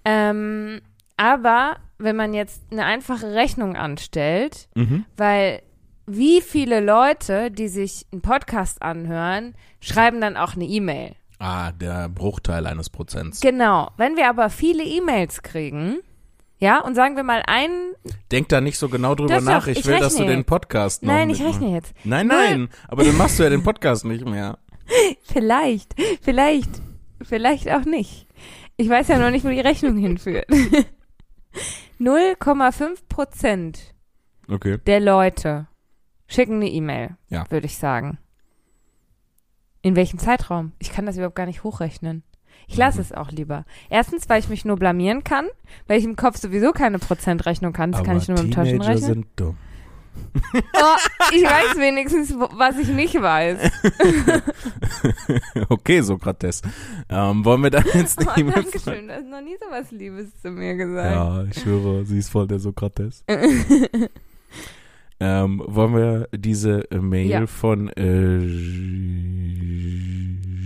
Ähm, 0.05 0.81
aber 1.17 1.77
wenn 1.99 2.17
man 2.17 2.35
jetzt 2.35 2.63
eine 2.71 2.85
einfache 2.85 3.33
Rechnung 3.35 3.77
anstellt, 3.77 4.69
Mhm. 4.75 5.05
weil 5.17 5.63
wie 6.07 6.41
viele 6.43 6.81
Leute, 6.81 7.51
die 7.51 7.69
sich 7.69 8.07
einen 8.13 8.21
Podcast 8.21 8.83
anhören, 8.83 9.55
schreiben 9.81 10.21
dann 10.21 10.37
auch 10.37 10.55
eine 10.55 10.65
E-Mail. 10.67 11.15
Ah, 11.39 11.73
der 11.73 12.09
Bruchteil 12.09 12.67
eines 12.67 12.91
Prozents. 12.91 13.41
Genau. 13.41 13.91
Wenn 13.97 14.17
wir 14.17 14.29
aber 14.29 14.51
viele 14.51 14.83
E-Mails 14.85 15.43
kriegen, 15.43 15.99
ja, 16.65 16.81
und 16.81 16.95
sagen 16.95 17.15
wir 17.17 17.23
mal 17.25 17.43
einen, 17.47 17.93
Denk 18.33 18.49
da 18.49 18.61
nicht 18.63 18.79
so 18.79 18.89
genau 18.89 19.15
drüber 19.15 19.37
doch, 19.37 19.43
nach. 19.45 19.67
Ich, 19.67 19.81
ich 19.81 19.87
will, 19.87 19.99
dass 19.99 20.15
du 20.15 20.23
rechne. 20.23 20.35
den 20.37 20.45
Podcast 20.47 21.03
noch 21.03 21.13
nein, 21.13 21.29
ich 21.29 21.43
rechne 21.43 21.73
jetzt. 21.75 21.93
Nein, 22.05 22.27
nein, 22.27 22.69
aber 22.89 23.05
dann 23.05 23.17
machst 23.19 23.39
du 23.39 23.43
ja 23.43 23.51
den 23.51 23.63
Podcast 23.63 24.05
nicht 24.07 24.25
mehr. 24.25 24.59
Vielleicht, 25.23 25.95
vielleicht, 26.23 26.71
vielleicht 27.23 27.71
auch 27.71 27.85
nicht. 27.85 28.27
Ich 28.77 28.89
weiß 28.89 29.09
ja 29.09 29.19
noch 29.19 29.31
nicht, 29.31 29.45
wo 29.45 29.49
die 29.49 29.61
Rechnung 29.61 29.97
hinführt. 29.97 30.47
0,5 32.01 32.99
Prozent 33.09 33.95
Okay. 34.49 34.79
der 34.87 35.01
Leute 35.01 35.67
schicken 36.27 36.57
eine 36.57 36.69
E-Mail, 36.69 37.17
Ja. 37.29 37.45
würde 37.51 37.67
ich 37.67 37.79
sagen. 37.79 38.19
In 39.83 39.97
welchem 39.97 40.19
Zeitraum? 40.19 40.73
Ich 40.79 40.91
kann 40.93 41.07
das 41.07 41.17
überhaupt 41.17 41.37
gar 41.37 41.47
nicht 41.47 41.63
hochrechnen. 41.65 42.23
Ich 42.67 42.77
lasse 42.77 43.01
es 43.01 43.13
auch 43.13 43.31
lieber. 43.31 43.65
Erstens, 43.91 44.29
weil 44.29 44.41
ich 44.41 44.49
mich 44.49 44.65
nur 44.65 44.77
blamieren 44.77 45.23
kann, 45.25 45.47
weil 45.87 45.99
ich 45.99 46.05
im 46.05 46.17
Kopf 46.17 46.39
sowieso 46.39 46.73
keine 46.73 46.99
Prozentrechnung 46.99 47.73
kann. 47.73 47.93
Das 47.93 48.03
kann 48.03 48.17
aber 48.17 48.23
ich 48.23 48.29
nur 48.29 48.39
mit 48.39 48.47
dem 48.47 48.53
Taschenrechner. 48.55 48.99
sind 48.99 49.27
dumm. 49.37 49.57
Oh, 50.35 50.97
ich 51.33 51.43
weiß 51.43 51.77
wenigstens, 51.79 52.35
was 52.35 52.79
ich 52.79 52.89
nicht 52.89 53.21
weiß. 53.21 53.59
okay, 55.69 56.01
Sokrates. 56.03 56.63
Ähm, 57.09 57.45
wollen 57.45 57.63
wir 57.63 57.71
dann 57.71 57.85
jetzt 57.95 58.21
Oh, 58.25 58.29
eine 58.31 58.41
E-Mail 58.41 58.55
danke 58.55 58.79
schön. 58.81 59.09
Du 59.09 59.15
hast 59.15 59.27
noch 59.27 59.41
nie 59.41 59.57
so 59.61 59.67
was 59.71 59.91
Liebes 59.91 60.41
zu 60.41 60.51
mir 60.51 60.75
gesagt. 60.77 61.15
Ja, 61.15 61.45
ich 61.45 61.61
schwöre, 61.61 62.05
sie 62.05 62.19
ist 62.19 62.29
voll 62.31 62.47
der 62.47 62.59
Sokrates. 62.61 63.25
ähm, 65.21 65.63
wollen 65.67 65.95
wir 65.97 66.29
diese 66.33 66.85
Mail 66.93 67.31
Ja. 67.31 67.47
von 67.47 67.89
äh, 67.89 68.39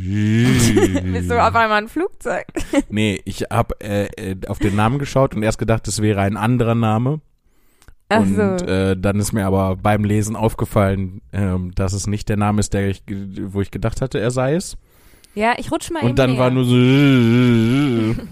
Bist 1.13 1.31
du 1.31 1.35
auf 1.43 1.55
einmal 1.55 1.83
ein 1.83 1.89
Flugzeug? 1.89 2.45
Nee, 2.89 3.21
ich 3.25 3.43
habe 3.51 3.75
äh, 3.81 4.07
äh, 4.33 4.37
auf 4.47 4.59
den 4.59 4.75
Namen 4.77 4.99
geschaut 4.99 5.35
und 5.35 5.43
erst 5.43 5.59
gedacht, 5.59 5.87
es 5.89 6.01
wäre 6.03 6.21
ein 6.21 6.37
anderer 6.37 6.75
Name. 6.75 7.21
Ach 8.09 8.21
und 8.21 8.35
so. 8.37 8.43
äh, 8.43 8.97
dann 8.99 9.19
ist 9.21 9.33
mir 9.33 9.45
aber 9.47 9.77
beim 9.77 10.03
Lesen 10.05 10.35
aufgefallen, 10.37 11.21
ähm, 11.33 11.73
dass 11.75 11.93
es 11.93 12.07
nicht 12.07 12.29
der 12.31 12.39
Name 12.39 12.61
ist, 12.61 12.73
der 12.73 12.89
ich, 12.89 13.03
wo 13.09 13.61
ich 13.61 13.71
gedacht 13.71 14.01
hatte, 14.01 14.19
er 14.19 14.31
sei 14.31 14.55
es. 14.55 14.77
Ja, 15.35 15.55
ich 15.59 15.71
rutsch 15.71 15.91
mal 15.91 16.03
Und 16.03 16.19
dann 16.19 16.31
näher. 16.33 16.39
war 16.41 16.51
nur 16.51 16.65
so. 16.65 16.75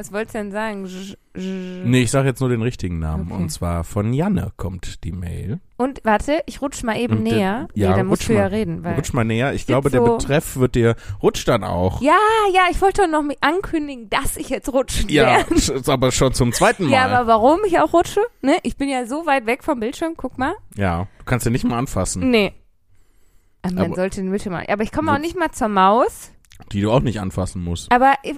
Was 0.00 0.12
wolltest 0.12 0.36
du 0.36 0.38
denn 0.38 0.52
sagen? 0.52 0.86
Sch- 0.86 1.16
sch- 1.34 1.82
nee, 1.84 2.02
ich 2.02 2.12
sag 2.12 2.24
jetzt 2.24 2.38
nur 2.38 2.48
den 2.48 2.62
richtigen 2.62 3.00
Namen. 3.00 3.32
Okay. 3.32 3.42
Und 3.42 3.48
zwar 3.50 3.82
von 3.82 4.12
Janne 4.12 4.52
kommt 4.56 5.02
die 5.02 5.10
Mail. 5.10 5.58
Und 5.76 6.00
warte, 6.04 6.40
ich 6.46 6.62
rutsch 6.62 6.84
mal 6.84 6.96
eben 6.96 7.16
Und 7.16 7.22
näher. 7.24 7.66
ja, 7.74 7.90
nee, 7.90 7.96
dann 7.96 8.06
musst 8.06 8.28
du 8.28 8.32
ja 8.32 8.46
reden. 8.46 8.84
Weil 8.84 8.94
Rutsch 8.94 9.12
mal 9.12 9.24
näher. 9.24 9.54
Ich 9.54 9.66
glaube, 9.66 9.90
der 9.90 10.00
so- 10.06 10.16
Betreff 10.16 10.56
wird 10.56 10.76
dir, 10.76 10.94
rutscht 11.20 11.48
dann 11.48 11.64
auch. 11.64 12.00
ja, 12.00 12.16
ja, 12.54 12.62
ich 12.70 12.80
wollte 12.80 13.02
doch 13.02 13.08
noch 13.22 13.28
ankündigen, 13.40 14.08
dass 14.08 14.36
ich 14.36 14.50
jetzt 14.50 14.72
rutschen 14.72 15.08
Ja, 15.08 15.44
werde. 15.48 15.82
aber 15.92 16.12
schon 16.12 16.32
zum 16.32 16.52
zweiten 16.52 16.84
Mal. 16.84 16.92
Ja, 16.92 17.06
aber 17.08 17.26
warum 17.26 17.58
ich 17.66 17.80
auch 17.80 17.92
rutsche? 17.92 18.20
Ne? 18.40 18.56
Ich 18.62 18.76
bin 18.76 18.88
ja 18.88 19.04
so 19.04 19.26
weit 19.26 19.46
weg 19.46 19.64
vom 19.64 19.80
Bildschirm, 19.80 20.14
guck 20.16 20.38
mal. 20.38 20.54
Ja, 20.76 21.08
du 21.18 21.24
kannst 21.24 21.44
ja 21.44 21.50
nicht 21.50 21.64
mal 21.64 21.76
anfassen, 21.76 22.30
Nee. 22.30 22.52
Aber 23.62 23.74
man 23.74 23.86
Aber- 23.86 23.94
sollte 23.96 24.20
den 24.20 24.30
Bildschirm 24.30 24.52
mal. 24.52 24.64
Aber 24.68 24.84
ich 24.84 24.92
komme 24.92 25.12
auch 25.12 25.18
nicht 25.18 25.36
mal 25.36 25.50
zur 25.50 25.66
Maus. 25.66 26.30
die 26.70 26.82
du 26.82 26.92
auch 26.92 27.00
nicht 27.00 27.18
anfassen 27.20 27.64
musst. 27.64 27.90
Aber 27.90 28.14
ich, 28.22 28.36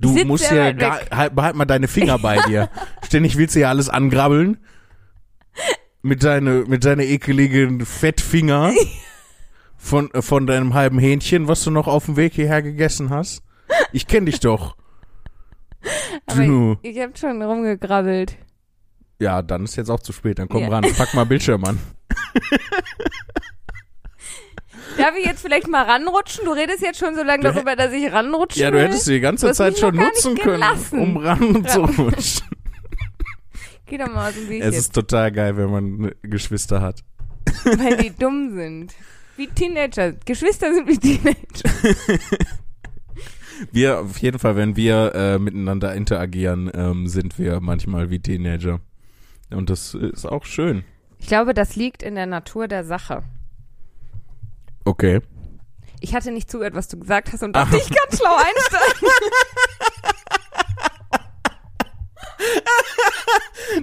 Du 0.00 0.12
sitz 0.14 0.26
musst 0.26 0.50
ja 0.50 0.76
weg. 0.78 1.08
halt, 1.10 1.34
behalt 1.34 1.56
mal 1.56 1.64
deine 1.64 1.88
Finger 1.88 2.18
bei 2.18 2.38
dir. 2.46 2.68
Ständig 3.04 3.36
willst 3.36 3.56
du 3.56 3.60
ja 3.60 3.68
alles 3.68 3.88
angrabbeln. 3.88 4.58
Mit 6.02 6.22
deine, 6.22 6.64
mit 6.66 6.84
deine 6.84 7.04
ekeligen 7.04 7.84
Fettfinger 7.84 8.72
von, 9.76 10.10
von 10.20 10.46
deinem 10.46 10.74
halben 10.74 10.98
Hähnchen, 10.98 11.48
was 11.48 11.64
du 11.64 11.70
noch 11.70 11.88
auf 11.88 12.06
dem 12.06 12.16
Weg 12.16 12.34
hierher 12.34 12.62
gegessen 12.62 13.10
hast. 13.10 13.42
Ich 13.92 14.06
kenn 14.06 14.24
dich 14.26 14.40
doch. 14.40 14.76
Du. 16.34 16.76
ich, 16.82 16.96
ich 16.96 17.02
habe 17.02 17.16
schon 17.16 17.42
rumgegrabbelt. 17.42 18.36
Ja, 19.20 19.42
dann 19.42 19.64
ist 19.64 19.76
jetzt 19.76 19.90
auch 19.90 20.00
zu 20.00 20.12
spät. 20.12 20.38
Dann 20.38 20.48
komm 20.48 20.62
Ja. 20.62 20.68
ran. 20.68 20.84
Pack 20.96 21.14
mal 21.14 21.24
Bildschirm 21.26 21.64
an. 21.64 21.78
Darf 24.98 25.14
ich 25.16 25.24
jetzt 25.24 25.42
vielleicht 25.42 25.68
mal 25.68 25.84
ranrutschen? 25.84 26.44
Du 26.44 26.50
redest 26.50 26.82
jetzt 26.82 26.98
schon 26.98 27.14
so 27.14 27.22
lange 27.22 27.44
darüber, 27.44 27.76
dass 27.76 27.92
ich 27.92 28.12
ranrutschen 28.12 28.60
Ja, 28.60 28.70
du 28.70 28.80
hättest 28.80 29.06
die 29.06 29.20
ganze 29.20 29.52
Zeit 29.52 29.78
schon 29.78 29.94
nutzen 29.94 30.36
können, 30.36 30.64
um 30.90 31.16
ran 31.16 31.64
zu 31.64 31.82
rutschen. 31.82 32.48
Geh 33.86 33.96
doch 33.96 34.12
mal 34.12 34.28
aus 34.28 34.34
dem 34.34 34.48
Weg 34.48 34.62
Es 34.62 34.76
ist 34.76 34.92
total 34.92 35.32
geil, 35.32 35.56
wenn 35.56 35.70
man 35.70 36.12
Geschwister 36.22 36.82
hat. 36.82 37.02
weil 37.64 37.96
die 37.96 38.10
dumm 38.10 38.54
sind. 38.54 38.94
Wie 39.36 39.46
Teenager. 39.46 40.12
Geschwister 40.12 40.74
sind 40.74 40.88
wie 40.88 40.98
Teenager. 40.98 41.38
Wir, 43.72 44.00
auf 44.00 44.18
jeden 44.18 44.38
Fall, 44.38 44.54
wenn 44.54 44.76
wir 44.76 45.12
äh, 45.16 45.38
miteinander 45.38 45.92
interagieren, 45.92 46.70
ähm, 46.72 47.08
sind 47.08 47.40
wir 47.40 47.58
manchmal 47.58 48.08
wie 48.08 48.20
Teenager. 48.20 48.78
Und 49.50 49.68
das 49.68 49.94
ist 49.94 50.26
auch 50.26 50.44
schön. 50.44 50.84
Ich 51.18 51.26
glaube, 51.26 51.54
das 51.54 51.74
liegt 51.74 52.04
in 52.04 52.14
der 52.14 52.26
Natur 52.26 52.68
der 52.68 52.84
Sache. 52.84 53.24
Okay. 54.88 55.20
Ich 56.00 56.14
hatte 56.14 56.30
nicht 56.30 56.50
zugehört, 56.50 56.74
was 56.74 56.88
du 56.88 56.98
gesagt 56.98 57.30
hast 57.30 57.42
und 57.42 57.54
dachte, 57.54 57.76
ich 57.76 57.90
kann 57.90 58.16
schlau 58.16 58.34
einsteigen. 58.36 59.08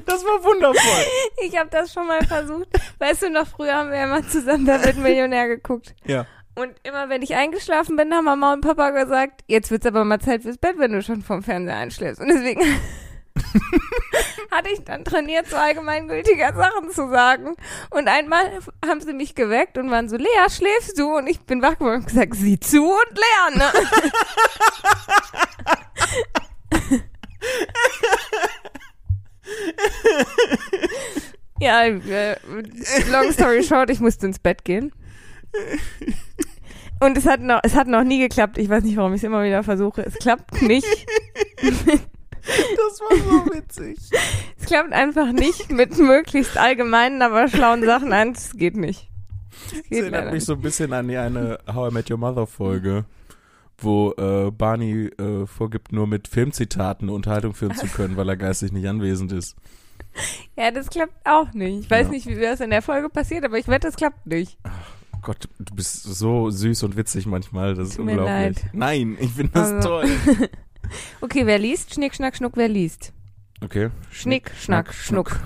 Das 0.05 0.23
war 0.25 0.43
wundervoll. 0.43 1.05
Ich 1.43 1.55
habe 1.57 1.69
das 1.69 1.93
schon 1.93 2.07
mal 2.07 2.25
versucht. 2.25 2.67
Weißt 2.97 3.21
du 3.21 3.29
noch, 3.29 3.45
früher 3.45 3.75
haben 3.75 3.91
wir 3.91 3.99
ja 3.99 4.07
mal 4.07 4.25
zusammen 4.25 4.65
Wer 4.65 4.83
wird 4.83 4.97
Millionär 4.97 5.47
geguckt. 5.47 5.93
Ja. 6.05 6.25
Und 6.55 6.73
immer 6.83 7.09
wenn 7.09 7.21
ich 7.21 7.35
eingeschlafen 7.35 7.95
bin, 7.95 8.11
haben 8.11 8.25
Mama 8.25 8.53
und 8.53 8.61
Papa 8.61 8.89
gesagt, 8.89 9.43
jetzt 9.45 9.69
wird's 9.69 9.85
aber 9.85 10.03
mal 10.05 10.19
Zeit 10.19 10.41
fürs 10.41 10.57
Bett, 10.57 10.79
wenn 10.79 10.93
du 10.93 11.03
schon 11.03 11.21
vom 11.21 11.43
Fernseher 11.43 11.77
einschläfst. 11.77 12.19
Und 12.19 12.29
deswegen 12.29 12.61
hatte 14.51 14.69
ich 14.69 14.83
dann 14.83 15.03
trainiert, 15.03 15.47
so 15.47 15.55
allgemeingültiger 15.55 16.53
Sachen 16.53 16.89
zu 16.91 17.09
sagen. 17.09 17.55
Und 17.89 18.07
einmal 18.07 18.59
haben 18.85 19.01
sie 19.01 19.13
mich 19.13 19.35
geweckt 19.35 19.77
und 19.77 19.91
waren 19.91 20.09
so, 20.09 20.17
Lea, 20.17 20.49
schläfst 20.49 20.97
du? 20.97 21.17
Und 21.17 21.27
ich 21.27 21.41
bin 21.41 21.61
wach 21.61 21.77
geworden 21.77 22.01
und 22.01 22.07
gesagt, 22.07 22.35
sieh 22.35 22.59
zu 22.59 22.83
und 22.83 23.19
lerne. 23.51 23.71
ja, 31.59 31.83
äh, 31.83 32.35
long 33.09 33.31
story 33.31 33.63
short, 33.63 33.89
ich 33.89 33.99
musste 33.99 34.25
ins 34.25 34.39
Bett 34.39 34.65
gehen. 34.65 34.91
Und 36.99 37.17
es 37.17 37.25
hat 37.25 37.41
noch, 37.41 37.59
es 37.63 37.75
hat 37.75 37.87
noch 37.87 38.03
nie 38.03 38.19
geklappt. 38.19 38.57
Ich 38.57 38.69
weiß 38.69 38.83
nicht, 38.83 38.97
warum 38.97 39.13
ich 39.13 39.19
es 39.19 39.23
immer 39.23 39.43
wieder 39.43 39.63
versuche. 39.63 40.03
Es 40.05 40.15
klappt 40.15 40.61
nicht. 40.61 40.87
Das 42.45 42.99
war 43.01 43.17
so 43.17 43.53
witzig. 43.53 43.97
Es 44.59 44.67
klappt 44.67 44.93
einfach 44.93 45.31
nicht 45.31 45.71
mit 45.71 45.97
möglichst 45.99 46.57
allgemeinen, 46.57 47.21
aber 47.21 47.47
schlauen 47.47 47.83
Sachen 47.85 48.13
ein. 48.13 48.31
Es 48.31 48.53
geht 48.57 48.75
nicht. 48.75 49.09
Es 49.67 49.89
Das 49.89 49.99
erinnert 49.99 50.31
mich 50.33 50.43
so 50.45 50.53
ein 50.53 50.61
bisschen 50.61 50.91
an 50.93 51.07
die 51.07 51.17
eine 51.17 51.59
How 51.73 51.91
I 51.91 51.93
Met 51.93 52.09
Your 52.09 52.17
Mother 52.17 52.47
Folge, 52.47 53.05
wo 53.77 54.11
äh, 54.17 54.49
Barney 54.51 55.07
äh, 55.19 55.45
vorgibt, 55.45 55.91
nur 55.91 56.07
mit 56.07 56.27
Filmzitaten 56.27 57.09
Unterhaltung 57.09 57.53
führen 57.53 57.75
zu 57.75 57.87
können, 57.87 58.17
weil 58.17 58.27
er 58.29 58.37
geistig 58.37 58.71
nicht 58.71 58.87
anwesend 58.87 59.31
ist. 59.31 59.55
Ja, 60.57 60.71
das 60.71 60.89
klappt 60.89 61.13
auch 61.25 61.51
nicht. 61.53 61.83
Ich 61.85 61.91
weiß 61.91 62.07
Ja. 62.07 62.11
nicht, 62.13 62.25
wie 62.27 62.39
das 62.39 62.61
in 62.61 62.69
der 62.69 62.81
Folge 62.81 63.09
passiert, 63.09 63.43
aber 63.43 63.57
ich 63.57 63.67
wette, 63.67 63.89
es 63.89 63.97
klappt 63.97 64.25
nicht. 64.25 64.57
Gott, 65.21 65.49
du 65.59 65.75
bist 65.75 66.03
so 66.03 66.49
süß 66.49 66.83
und 66.83 66.95
witzig 66.95 67.25
manchmal, 67.25 67.73
das 67.75 67.89
ist 67.89 67.95
Tut 67.97 68.05
mir 68.05 68.11
unglaublich. 68.19 68.57
Nein, 68.71 69.17
ich 69.19 69.31
finde 69.31 69.51
das 69.53 69.71
Also- 69.73 69.87
toll. 69.89 70.09
Okay, 71.21 71.45
wer 71.45 71.59
liest? 71.59 71.93
Schnick, 71.93 72.15
schnack, 72.15 72.35
schnuck, 72.35 72.53
wer 72.55 72.67
liest? 72.67 73.13
Okay. 73.61 73.89
Schnick, 74.11 74.51
schnack, 74.57 74.93
schnuck. 74.93 75.39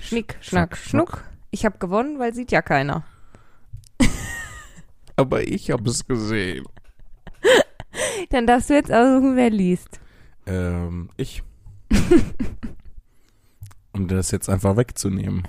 Schnick, 0.00 0.36
schnack, 0.40 0.76
schnuck. 0.76 1.24
Ich 1.50 1.64
habe 1.64 1.78
gewonnen, 1.78 2.18
weil 2.18 2.34
sieht 2.34 2.52
ja 2.52 2.62
keiner. 2.62 3.04
Aber 5.16 5.42
ich 5.42 5.70
habe 5.70 5.88
es 5.88 6.06
gesehen. 6.06 6.64
Dann 8.30 8.46
darfst 8.46 8.70
du 8.70 8.74
jetzt 8.74 8.92
aussuchen, 8.92 9.36
wer 9.36 9.50
liest. 9.50 10.00
Ähm, 10.46 11.10
ich. 11.16 11.42
um 13.92 14.08
das 14.08 14.30
jetzt 14.30 14.48
einfach 14.48 14.76
wegzunehmen. 14.76 15.46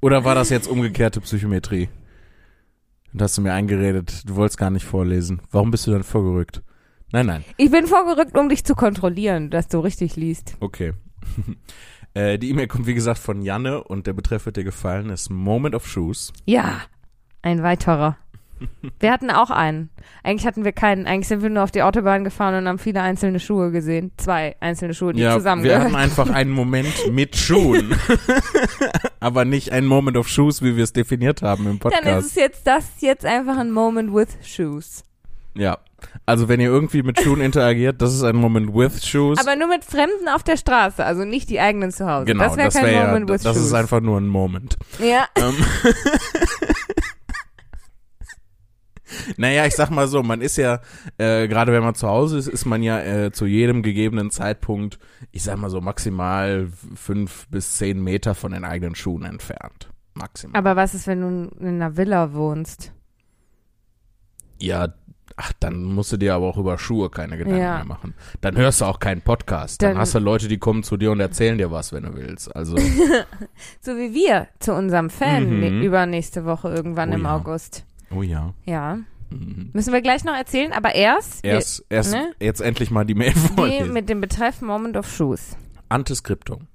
Oder 0.00 0.24
war 0.24 0.34
das 0.34 0.50
jetzt 0.50 0.68
umgekehrte 0.68 1.20
Psychometrie? 1.20 1.88
Und 3.12 3.22
hast 3.22 3.38
du 3.38 3.42
mir 3.42 3.52
eingeredet, 3.52 4.28
du 4.28 4.36
wolltest 4.36 4.58
gar 4.58 4.70
nicht 4.70 4.86
vorlesen. 4.86 5.42
Warum 5.50 5.70
bist 5.70 5.86
du 5.86 5.92
dann 5.92 6.02
vorgerückt? 6.02 6.62
Nein, 7.12 7.26
nein. 7.26 7.44
Ich 7.58 7.70
bin 7.70 7.86
vorgerückt, 7.86 8.36
um 8.36 8.48
dich 8.48 8.64
zu 8.64 8.74
kontrollieren, 8.74 9.50
dass 9.50 9.68
du 9.68 9.80
richtig 9.80 10.16
liest. 10.16 10.56
Okay. 10.60 10.94
äh, 12.14 12.38
die 12.38 12.50
E-Mail 12.50 12.66
kommt 12.66 12.86
wie 12.86 12.94
gesagt 12.94 13.18
von 13.18 13.42
Janne 13.42 13.84
und 13.84 14.06
der 14.06 14.14
Betreff 14.14 14.46
wird 14.46 14.56
dir 14.56 14.64
gefallen, 14.64 15.10
ist 15.10 15.30
Moment 15.30 15.74
of 15.74 15.86
Shoes. 15.86 16.32
Ja, 16.46 16.80
ein 17.42 17.62
weiterer. 17.62 18.16
Wir 19.00 19.10
hatten 19.10 19.30
auch 19.30 19.50
einen. 19.50 19.90
Eigentlich 20.22 20.46
hatten 20.46 20.64
wir 20.64 20.72
keinen. 20.72 21.06
Eigentlich 21.06 21.28
sind 21.28 21.42
wir 21.42 21.50
nur 21.50 21.64
auf 21.64 21.72
die 21.72 21.82
Autobahn 21.82 22.22
gefahren 22.22 22.54
und 22.54 22.68
haben 22.68 22.78
viele 22.78 23.00
einzelne 23.00 23.40
Schuhe 23.40 23.72
gesehen. 23.72 24.12
Zwei 24.16 24.56
einzelne 24.60 24.94
Schuhe, 24.94 25.12
die 25.12 25.20
ja, 25.20 25.30
wir 25.30 25.38
zusammengehören. 25.38 25.82
hatten 25.82 25.96
einfach 25.96 26.30
einen 26.30 26.52
Moment 26.52 27.10
mit 27.10 27.36
Schuhen. 27.36 27.94
Aber 29.20 29.44
nicht 29.44 29.72
ein 29.72 29.84
Moment 29.84 30.16
of 30.16 30.28
Shoes, 30.28 30.62
wie 30.62 30.76
wir 30.76 30.84
es 30.84 30.92
definiert 30.92 31.42
haben 31.42 31.66
im 31.66 31.78
Dann 31.80 31.92
ist 31.92 31.98
Podcast. 31.98 32.26
es 32.28 32.34
jetzt 32.36 32.66
das 32.66 32.84
jetzt 33.00 33.24
einfach 33.24 33.58
ein 33.58 33.72
Moment 33.72 34.14
with 34.14 34.38
Shoes. 34.42 35.02
Ja. 35.56 35.78
Also 36.24 36.48
wenn 36.48 36.60
ihr 36.60 36.68
irgendwie 36.68 37.02
mit 37.02 37.20
Schuhen 37.20 37.40
interagiert, 37.40 38.00
das 38.00 38.14
ist 38.14 38.22
ein 38.22 38.36
Moment 38.36 38.72
with 38.74 39.04
Shoes. 39.04 39.38
Aber 39.38 39.56
nur 39.56 39.68
mit 39.68 39.84
Fremden 39.84 40.28
auf 40.28 40.42
der 40.42 40.56
Straße, 40.56 41.04
also 41.04 41.24
nicht 41.24 41.50
die 41.50 41.58
eigenen 41.60 41.90
zu 41.90 42.06
Hause. 42.06 42.26
genau, 42.26 42.44
das 42.44 42.56
wäre 42.56 42.68
das 42.68 42.74
kein 42.74 42.84
wäre 42.84 42.94
ja, 42.94 43.06
Moment 43.08 43.28
with 43.28 43.42
das 43.42 43.56
Shoes. 43.56 43.66
ist 43.66 43.74
einfach 43.74 44.00
nur 44.00 44.20
ein 44.20 44.28
Moment. 44.28 44.76
ja. 45.00 45.26
Ähm, 45.36 45.54
naja, 49.36 49.66
ich 49.66 49.74
sag 49.74 49.90
mal 49.90 50.06
so, 50.06 50.22
man 50.22 50.40
ist 50.40 50.56
ja, 50.56 50.80
äh, 51.18 51.48
gerade 51.48 51.72
wenn 51.72 51.82
man 51.82 51.94
zu 51.94 52.06
Hause 52.06 52.38
ist, 52.38 52.46
ist 52.46 52.66
man 52.66 52.82
ja 52.82 53.00
äh, 53.00 53.32
zu 53.32 53.46
jedem 53.46 53.82
gegebenen 53.82 54.30
Zeitpunkt, 54.30 55.00
ich 55.32 55.42
sag 55.42 55.58
mal 55.58 55.70
so 55.70 55.80
maximal 55.80 56.68
fünf 56.94 57.48
bis 57.48 57.76
zehn 57.76 58.02
Meter 58.02 58.34
von 58.34 58.52
den 58.52 58.64
eigenen 58.64 58.94
Schuhen 58.94 59.24
entfernt. 59.24 59.90
Maximal. 60.14 60.56
Aber 60.58 60.76
was 60.76 60.94
ist, 60.94 61.06
wenn 61.06 61.20
du 61.20 61.50
in 61.58 61.82
einer 61.82 61.96
Villa 61.96 62.32
wohnst? 62.32 62.92
ja, 64.62 64.88
ach, 65.36 65.52
dann 65.60 65.82
musst 65.82 66.12
du 66.12 66.16
dir 66.16 66.34
aber 66.34 66.46
auch 66.46 66.56
über 66.58 66.78
Schuhe 66.78 67.10
keine 67.10 67.36
Gedanken 67.38 67.60
Ja. 67.60 67.76
mehr 67.76 67.84
machen. 67.84 68.14
Dann 68.40 68.56
hörst 68.56 68.80
du 68.80 68.84
auch 68.84 68.98
keinen 68.98 69.20
Podcast. 69.22 69.82
Dann, 69.82 69.90
Dann- 69.92 69.98
hast 69.98 70.14
du 70.14 70.18
Leute, 70.18 70.48
die 70.48 70.58
kommen 70.58 70.82
zu 70.82 70.96
dir 70.96 71.10
und 71.12 71.20
erzählen 71.20 71.58
dir 71.58 71.70
was, 71.70 71.92
wenn 71.92 72.04
du 72.04 72.14
willst. 72.14 72.54
Also, 72.54 72.76
So 73.80 73.92
wie 73.96 74.14
wir 74.14 74.48
zu 74.60 74.72
unserem 74.74 75.10
Fan 75.10 75.48
Mhm. 75.50 75.60
ne- 75.60 75.84
übernächste 75.84 76.44
Woche 76.44 76.68
irgendwann 76.68 77.10
Oh 77.10 77.14
im 77.14 77.22
ja. 77.24 77.36
August. 77.36 77.84
oh 78.14 78.22
ja. 78.22 78.52
Ja. 78.64 78.98
Mhm. 79.30 79.70
Müssen 79.72 79.92
wir 79.92 80.02
gleich 80.02 80.24
noch 80.24 80.34
erzählen, 80.36 80.72
aber 80.72 80.94
erst, 80.94 81.44
Erst, 81.44 81.84
erst 81.88 82.12
ne? 82.12 82.32
jetzt 82.40 82.60
endlich 82.60 82.90
mal 82.90 83.04
die 83.04 83.14
Mail 83.14 83.32
die 83.32 83.38
vorlesen. 83.54 83.92
mit 83.92 84.08
dem 84.08 84.20
Betreff 84.20 84.60
Moment 84.60 84.96
of 84.96 85.08
Shoes. 85.10 85.56
Antiskriptum. 85.88 86.68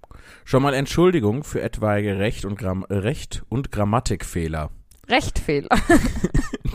Schon 0.43 0.63
mal 0.63 0.73
Entschuldigung 0.73 1.43
für 1.43 1.61
etwaige 1.61 2.17
Recht- 2.19 2.45
und, 2.45 2.57
Gramm 2.57 2.83
Recht 2.89 3.43
und 3.49 3.71
Grammatikfehler. 3.71 4.69
Rechtfehler. 5.09 5.69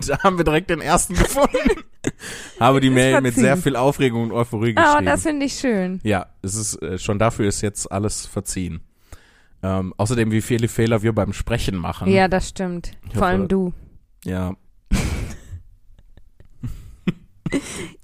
Da 0.08 0.18
haben 0.24 0.36
wir 0.36 0.44
direkt 0.44 0.68
den 0.68 0.80
ersten 0.80 1.14
gefunden. 1.14 1.84
Habe 2.58 2.80
die 2.80 2.90
Mail 2.90 3.20
mit 3.20 3.36
sehr 3.36 3.56
viel 3.56 3.76
Aufregung 3.76 4.24
und 4.24 4.32
Euphorie 4.32 4.74
Oh, 4.76 4.82
geschrieben. 4.82 5.06
das 5.06 5.22
finde 5.22 5.46
ich 5.46 5.52
schön. 5.54 6.00
ja, 6.02 6.26
es 6.42 6.56
ist 6.56 6.82
äh, 6.82 6.98
schon 6.98 7.20
dafür 7.20 7.46
ist 7.46 7.60
jetzt 7.60 7.92
alles 7.92 8.26
verziehen. 8.26 8.80
Ähm, 9.62 9.94
außerdem, 9.96 10.32
wie 10.32 10.42
viele 10.42 10.66
Fehler 10.66 11.02
wir 11.02 11.12
beim 11.12 11.32
Sprechen 11.32 11.76
machen. 11.76 12.08
Ja, 12.10 12.26
das 12.26 12.48
stimmt. 12.48 12.90
Ich 13.06 13.12
Vor 13.12 13.20
hoffe- 13.22 13.26
allem 13.26 13.46
du. 13.46 13.72
Ja, 14.24 14.56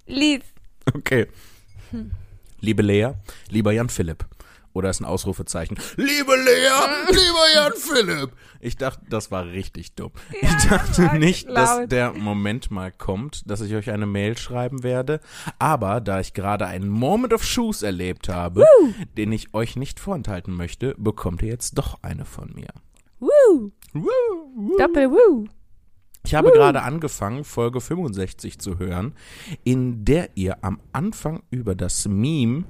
Lies. 0.06 0.42
okay. 0.94 1.26
Liebe 2.60 2.82
Lea, 2.82 3.10
lieber 3.50 3.72
Jan 3.72 3.88
Philipp. 3.88 4.24
Oder 4.72 4.90
ist 4.90 5.00
ein 5.00 5.04
Ausrufezeichen. 5.04 5.78
Liebe 5.96 6.36
Lea, 6.36 7.08
lieber 7.08 7.54
Jan 7.54 7.72
Philipp. 7.76 8.32
Ich 8.60 8.76
dachte, 8.76 9.02
das 9.08 9.30
war 9.30 9.46
richtig 9.46 9.94
dumm. 9.94 10.12
ich 10.40 10.68
dachte 10.68 11.16
nicht, 11.18 11.48
dass 11.48 11.88
der 11.88 12.12
Moment 12.12 12.70
mal 12.70 12.92
kommt, 12.92 13.48
dass 13.50 13.60
ich 13.60 13.74
euch 13.74 13.90
eine 13.90 14.06
Mail 14.06 14.36
schreiben 14.36 14.82
werde. 14.82 15.20
Aber 15.58 16.00
da 16.00 16.20
ich 16.20 16.34
gerade 16.34 16.66
einen 16.66 16.88
Moment 16.88 17.32
of 17.32 17.44
Shoes 17.44 17.82
erlebt 17.82 18.28
habe, 18.28 18.64
den 19.16 19.32
ich 19.32 19.54
euch 19.54 19.76
nicht 19.76 20.00
vorenthalten 20.00 20.54
möchte, 20.54 20.94
bekommt 20.98 21.42
ihr 21.42 21.48
jetzt 21.48 21.78
doch 21.78 21.98
eine 22.02 22.24
von 22.24 22.52
mir. 22.54 22.68
Woo. 23.20 23.72
Woo, 23.92 24.10
woo. 24.54 24.78
Doppel 24.78 25.10
Woo. 25.10 25.48
Ich 26.24 26.34
habe 26.34 26.50
gerade 26.50 26.82
angefangen, 26.82 27.44
Folge 27.44 27.80
65 27.80 28.58
zu 28.58 28.78
hören, 28.78 29.14
in 29.64 30.04
der 30.04 30.36
ihr 30.36 30.62
am 30.62 30.80
Anfang 30.92 31.42
über 31.50 31.74
das 31.74 32.06
Meme 32.06 32.64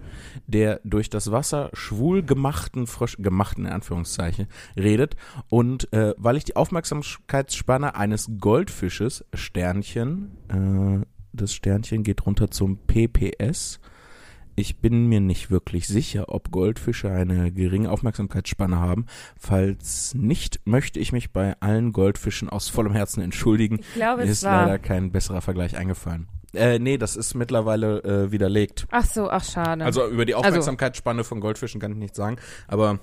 der 0.46 0.80
durch 0.84 1.10
das 1.10 1.30
Wasser 1.32 1.70
schwul 1.72 2.22
gemachten, 2.22 2.86
Frosch, 2.86 3.16
gemachten 3.18 3.66
in 3.66 3.72
Anführungszeichen, 3.72 4.46
redet. 4.76 5.16
Und 5.48 5.92
äh, 5.92 6.14
weil 6.16 6.36
ich 6.36 6.44
die 6.44 6.56
Aufmerksamkeitsspanne 6.56 7.94
eines 7.94 8.30
Goldfisches, 8.38 9.24
Sternchen, 9.34 10.36
äh, 10.48 11.04
das 11.32 11.52
Sternchen 11.52 12.02
geht 12.02 12.24
runter 12.26 12.50
zum 12.50 12.78
PPS. 12.78 13.80
Ich 14.58 14.80
bin 14.80 15.06
mir 15.06 15.20
nicht 15.20 15.52
wirklich 15.52 15.86
sicher, 15.86 16.30
ob 16.30 16.50
Goldfische 16.50 17.12
eine 17.12 17.52
geringe 17.52 17.92
Aufmerksamkeitsspanne 17.92 18.80
haben. 18.80 19.06
Falls 19.38 20.14
nicht, 20.16 20.58
möchte 20.64 20.98
ich 20.98 21.12
mich 21.12 21.32
bei 21.32 21.54
allen 21.60 21.92
Goldfischen 21.92 22.48
aus 22.48 22.68
vollem 22.68 22.92
Herzen 22.92 23.22
entschuldigen. 23.22 23.78
Ich 23.78 23.94
glaube, 23.94 24.24
Mir 24.24 24.24
es 24.24 24.38
ist 24.38 24.42
war. 24.42 24.64
leider 24.64 24.80
kein 24.80 25.12
besserer 25.12 25.42
Vergleich 25.42 25.76
eingefallen. 25.76 26.26
Äh, 26.54 26.80
nee, 26.80 26.98
das 26.98 27.14
ist 27.14 27.34
mittlerweile 27.34 28.02
äh, 28.02 28.32
widerlegt. 28.32 28.88
Ach 28.90 29.04
so, 29.04 29.30
ach 29.30 29.44
schade. 29.44 29.84
Also 29.84 30.08
über 30.08 30.24
die 30.24 30.34
Aufmerksamkeitsspanne 30.34 31.22
von 31.22 31.38
Goldfischen 31.38 31.80
kann 31.80 31.92
ich 31.92 31.98
nichts 31.98 32.16
sagen, 32.16 32.38
aber 32.66 32.98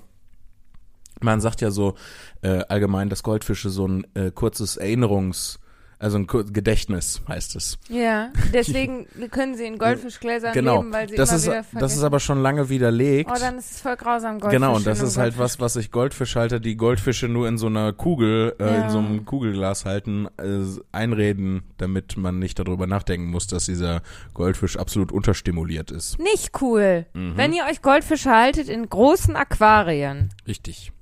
man 1.22 1.40
sagt 1.40 1.62
ja 1.62 1.70
so 1.70 1.94
äh, 2.42 2.64
allgemein, 2.68 3.08
dass 3.08 3.22
Goldfische 3.22 3.70
so 3.70 3.88
ein 3.88 4.06
äh, 4.12 4.30
kurzes 4.30 4.76
Erinnerungs, 4.76 5.58
also 5.98 6.18
ein 6.18 6.26
Gedächtnis 6.26 7.22
heißt 7.26 7.56
es. 7.56 7.78
ja, 7.88 8.30
deswegen 8.52 9.06
können 9.30 9.56
sie 9.56 9.64
in 9.64 9.78
Goldfischgläsern 9.78 10.52
genau. 10.52 10.78
leben, 10.78 10.92
weil 10.92 11.08
sie 11.08 11.16
das 11.16 11.30
immer 11.30 11.36
ist 11.38 11.44
wieder 11.46 11.54
das 11.56 11.66
ist 11.66 11.70
vergessen. 11.78 12.04
aber 12.04 12.20
schon 12.20 12.42
lange 12.42 12.68
widerlegt. 12.68 13.30
Oh, 13.32 13.38
dann 13.38 13.56
ist 13.58 13.70
es 13.70 13.80
voll 13.80 13.96
grausam, 13.96 14.38
Goldfische. 14.40 14.60
Genau, 14.60 14.76
und 14.76 14.86
das 14.86 15.00
ist 15.00 15.16
halt 15.16 15.38
was, 15.38 15.58
was 15.58 15.72
sich 15.74 15.90
Goldfischhalter, 15.90 16.60
die 16.60 16.76
Goldfische 16.76 17.28
nur 17.28 17.48
in 17.48 17.56
so 17.56 17.66
einer 17.68 17.92
Kugel, 17.94 18.54
äh, 18.58 18.64
Ja. 18.64 18.84
in 18.84 18.90
so 18.90 18.98
einem 18.98 19.24
Kugelglas 19.24 19.84
halten, 19.86 20.28
äh, 20.36 20.64
einreden, 20.92 21.62
damit 21.78 22.16
man 22.18 22.38
nicht 22.38 22.58
darüber 22.58 22.86
nachdenken 22.86 23.30
muss, 23.30 23.46
dass 23.46 23.64
dieser 23.66 24.02
Goldfisch 24.34 24.76
absolut 24.76 25.12
unterstimuliert 25.12 25.90
ist. 25.90 26.18
Nicht 26.18 26.50
cool. 26.60 27.06
Mhm. 27.14 27.36
Wenn 27.36 27.52
ihr 27.54 27.64
euch 27.70 27.80
Goldfische 27.80 28.30
haltet 28.30 28.68
in 28.68 28.88
großen 28.88 29.34
Aquarien, 29.34 30.28
Richtig. 30.46 30.92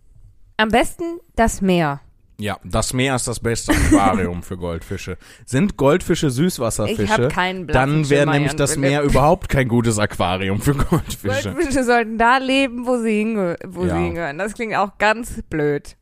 am 0.56 0.68
besten 0.68 1.04
das 1.34 1.60
Meer. 1.60 2.00
Ja, 2.38 2.58
das 2.64 2.92
Meer 2.92 3.14
ist 3.14 3.28
das 3.28 3.38
beste 3.38 3.72
Aquarium 3.72 4.42
für 4.42 4.56
Goldfische. 4.56 5.18
Sind 5.46 5.76
Goldfische 5.76 6.26
Ich 6.26 6.32
Süßwasserfische, 6.34 7.08
habe 7.12 7.28
keinen 7.28 7.66
dann 7.68 8.10
wäre 8.10 8.28
nämlich 8.28 8.54
das. 8.56 8.76
Meer 8.76 9.02
überhaupt 9.02 9.48
kein 9.48 9.68
gutes 9.68 9.98
Aquarium 10.00 10.60
für 10.60 10.74
Goldfische. 10.74 11.52
Goldfische 11.52 11.84
sollten 11.84 12.18
da 12.18 12.38
leben, 12.38 12.86
wo 12.86 12.96
sie, 12.98 13.18
hinge 13.18 13.56
wo 13.64 13.84
Ja. 13.84 13.96
sie 13.96 14.02
hingehören. 14.04 14.38
Das 14.38 14.54
klingt 14.54 14.74
auch 14.74 14.98
ganz 14.98 15.42
blöd. 15.48 15.96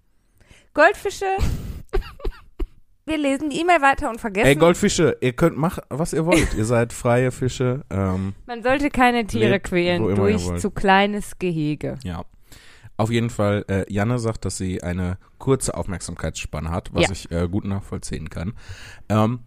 Goldfische. 0.73 1.27
Wir 3.05 3.19
lesen 3.19 3.51
die 3.51 3.61
E-Mail 3.61 3.83
weiter 3.83 4.09
und 4.09 4.21
vergessen. 4.21 4.47
Ey, 4.47 4.55
Goldfische, 4.55 5.17
ihr 5.21 5.33
könnt 5.33 5.59
machen, 5.59 5.83
was 5.91 6.13
ihr 6.13 6.25
wollt. 6.25 6.55
ihr 6.55 6.65
seid 6.65 6.93
freie 6.93 7.33
Fische. 7.33 7.83
Ähm, 7.91 8.35
Man 8.47 8.63
sollte 8.63 8.91
keine 8.91 9.27
Tiere 9.27 9.51
Lebt, 9.55 9.67
quälen 9.67 10.15
durch 10.15 10.55
zu 10.57 10.71
kleines 10.71 11.39
Gehege. 11.39 11.99
Ja. 12.05 12.25
Auf 12.97 13.11
jeden 13.11 13.31
Fall, 13.31 13.65
äh, 13.69 13.91
Janne 13.93 14.19
sagt, 14.19 14.45
dass 14.45 14.57
sie 14.59 14.83
eine 14.83 15.19
kurze 15.39 15.75
Aufmerksamkeitsspanne 15.77 16.71
hat, 16.71 16.91
was 16.95 17.05
Ja. 17.07 17.13
ich 17.13 17.31
äh, 17.31 17.49
gut 17.49 17.65
nachvollziehen 17.65 18.31
kann. 18.31 18.53
Ähm, 19.09 19.41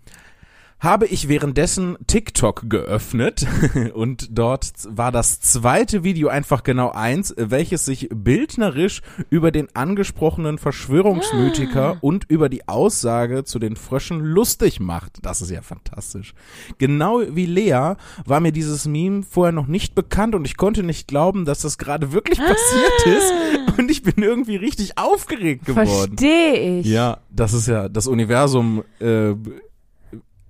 habe 0.79 1.07
ich 1.07 1.27
währenddessen 1.27 1.97
TikTok 2.05 2.69
geöffnet 2.69 3.47
und 3.93 4.37
dort 4.37 4.67
war 4.87 5.11
das 5.11 5.39
zweite 5.39 6.03
Video 6.03 6.27
einfach 6.27 6.63
genau 6.63 6.91
eins, 6.91 7.33
welches 7.37 7.85
sich 7.85 8.09
bildnerisch 8.13 9.01
über 9.29 9.51
den 9.51 9.73
angesprochenen 9.73 10.57
Verschwörungsmythiker 10.57 11.97
und 12.01 12.25
über 12.29 12.49
die 12.49 12.67
Aussage 12.67 13.45
zu 13.45 13.57
den 13.57 13.75
Fröschen 13.75 14.19
lustig 14.19 14.79
macht. 14.79 15.25
Das 15.25 15.41
ist 15.41 15.49
ja 15.49 15.61
fantastisch. 15.61 16.33
Genau 16.77 17.21
wie 17.29 17.45
Lea 17.45 17.93
war 18.25 18.39
mir 18.39 18.51
dieses 18.51 18.85
Meme 18.85 19.23
vorher 19.23 19.53
noch 19.53 19.67
nicht 19.67 19.95
bekannt 19.95 20.35
und 20.35 20.45
ich 20.45 20.57
konnte 20.57 20.83
nicht 20.83 21.07
glauben, 21.07 21.45
dass 21.45 21.61
das 21.61 21.77
gerade 21.77 22.11
wirklich 22.11 22.39
passiert 22.39 23.05
ist 23.05 23.33
und 23.79 23.89
ich 23.89 24.03
bin 24.03 24.23
irgendwie 24.23 24.57
richtig 24.57 24.97
aufgeregt 24.97 25.65
geworden. 25.65 26.17
Verstehe 26.17 26.79
ich. 26.79 26.85
Ja, 26.85 27.19
das 27.29 27.53
ist 27.53 27.67
ja 27.67 27.89
das 27.89 28.07
Universum 28.07 28.83
äh, 28.99 29.33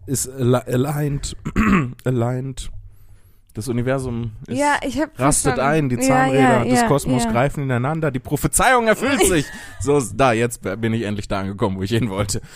ist 0.05 0.27
ali- 0.29 0.65
aligned, 0.67 1.35
aligned. 2.05 2.71
Das 3.55 3.69
Universum 3.69 4.33
ist, 4.47 4.57
Ja, 4.57 4.73
rastet 5.17 5.55
verstanden. 5.55 5.59
ein, 5.61 5.89
die 5.89 5.97
Zahnräder 5.97 6.39
ja, 6.39 6.63
des 6.65 6.81
ja, 6.81 6.87
Kosmos 6.87 7.23
ja. 7.23 7.31
greifen 7.31 7.63
ineinander, 7.63 8.11
die 8.11 8.19
Prophezeiung 8.19 8.85
erfüllt 8.87 9.25
sich. 9.27 9.45
So, 9.79 9.99
da, 10.13 10.33
jetzt 10.33 10.61
bin 10.81 10.93
ich 10.93 11.03
endlich 11.03 11.27
da 11.29 11.39
angekommen, 11.39 11.77
wo 11.77 11.81
ich 11.83 11.91
hin 11.91 12.09
wollte. 12.09 12.41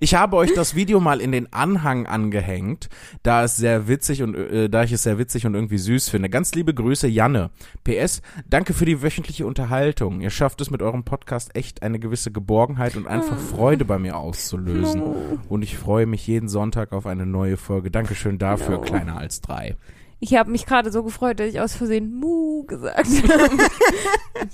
Ich 0.00 0.14
habe 0.14 0.36
euch 0.36 0.52
das 0.54 0.74
Video 0.74 1.00
mal 1.00 1.20
in 1.20 1.32
den 1.32 1.52
Anhang 1.52 2.06
angehängt, 2.06 2.88
da 3.22 3.44
es 3.44 3.56
sehr 3.56 3.88
witzig 3.88 4.22
und 4.22 4.34
äh, 4.34 4.68
da 4.68 4.82
ich 4.82 4.92
es 4.92 5.02
sehr 5.04 5.18
witzig 5.18 5.46
und 5.46 5.54
irgendwie 5.54 5.78
süß 5.78 6.08
finde. 6.08 6.28
Ganz 6.28 6.54
liebe 6.54 6.74
Grüße, 6.74 7.06
Janne. 7.08 7.50
PS, 7.84 8.20
danke 8.46 8.74
für 8.74 8.84
die 8.84 9.02
wöchentliche 9.02 9.46
Unterhaltung. 9.46 10.20
Ihr 10.20 10.30
schafft 10.30 10.60
es 10.60 10.70
mit 10.70 10.82
eurem 10.82 11.04
Podcast 11.04 11.54
echt 11.56 11.82
eine 11.82 11.98
gewisse 11.98 12.32
Geborgenheit 12.32 12.96
und 12.96 13.06
einfach 13.06 13.38
Freude 13.38 13.84
bei 13.84 13.98
mir 13.98 14.16
auszulösen. 14.16 15.02
Und 15.48 15.62
ich 15.62 15.78
freue 15.78 16.06
mich 16.06 16.26
jeden 16.26 16.48
Sonntag 16.48 16.92
auf 16.92 17.06
eine 17.06 17.24
neue 17.26 17.56
Folge. 17.56 17.90
Dankeschön 17.90 18.38
dafür, 18.38 18.76
No. 18.76 18.80
kleiner 18.80 19.18
als 19.18 19.40
drei. 19.40 19.76
Ich 20.24 20.36
habe 20.36 20.52
mich 20.52 20.66
gerade 20.66 20.92
so 20.92 21.02
gefreut, 21.02 21.40
dass 21.40 21.48
ich 21.48 21.58
aus 21.60 21.74
Versehen 21.74 22.14
Mu 22.14 22.62
gesagt 22.64 23.06
habe. 23.28 23.56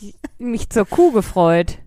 ich, 0.00 0.14
mich 0.38 0.70
zur 0.70 0.86
Kuh 0.86 1.12
gefreut. 1.12 1.78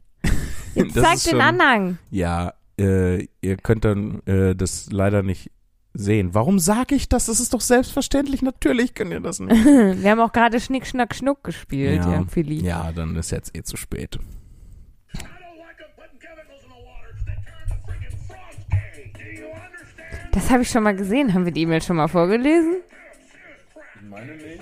Jetzt 0.75 0.95
Das 0.95 1.03
zeig 1.03 1.23
den 1.23 1.31
schon- 1.31 1.41
Anhang. 1.41 1.97
Ja, 2.11 2.53
äh, 2.79 3.27
ihr 3.41 3.57
könnt 3.57 3.83
dann 3.83 4.21
äh, 4.27 4.55
das 4.55 4.91
leider 4.91 5.23
nicht 5.23 5.49
sehen. 5.95 6.35
Warum 6.35 6.59
sage 6.59 6.93
ich 6.93 7.09
das? 7.09 7.25
Das 7.25 7.39
ist 7.39 7.55
doch 7.55 7.61
selbstverständlich. 7.61 8.43
Natürlich 8.43 8.93
könnt 8.93 9.11
ihr 9.13 9.19
das 9.19 9.39
nicht. 9.39 9.65
Wir 9.65 10.11
haben 10.11 10.19
auch 10.19 10.31
gerade 10.31 10.59
Schnick, 10.59 10.85
Schnack, 10.85 11.15
Schnuck 11.15 11.43
gespielt, 11.43 12.05
ja, 12.05 12.23
Philly. 12.29 12.63
ja, 12.63 12.91
dann 12.91 13.15
ist 13.15 13.31
jetzt 13.31 13.57
eh 13.57 13.63
zu 13.63 13.77
spät. 13.77 14.19
Das 20.31 20.49
habe 20.49 20.61
ich 20.61 20.69
schon 20.69 20.83
mal 20.83 20.95
gesehen. 20.95 21.33
Haben 21.33 21.45
wir 21.45 21.51
die 21.51 21.61
E-Mail 21.61 21.81
schon 21.81 21.97
mal 21.97 22.07
vorgelesen? 22.07 22.77
Meine 24.11 24.35
nicht. 24.35 24.61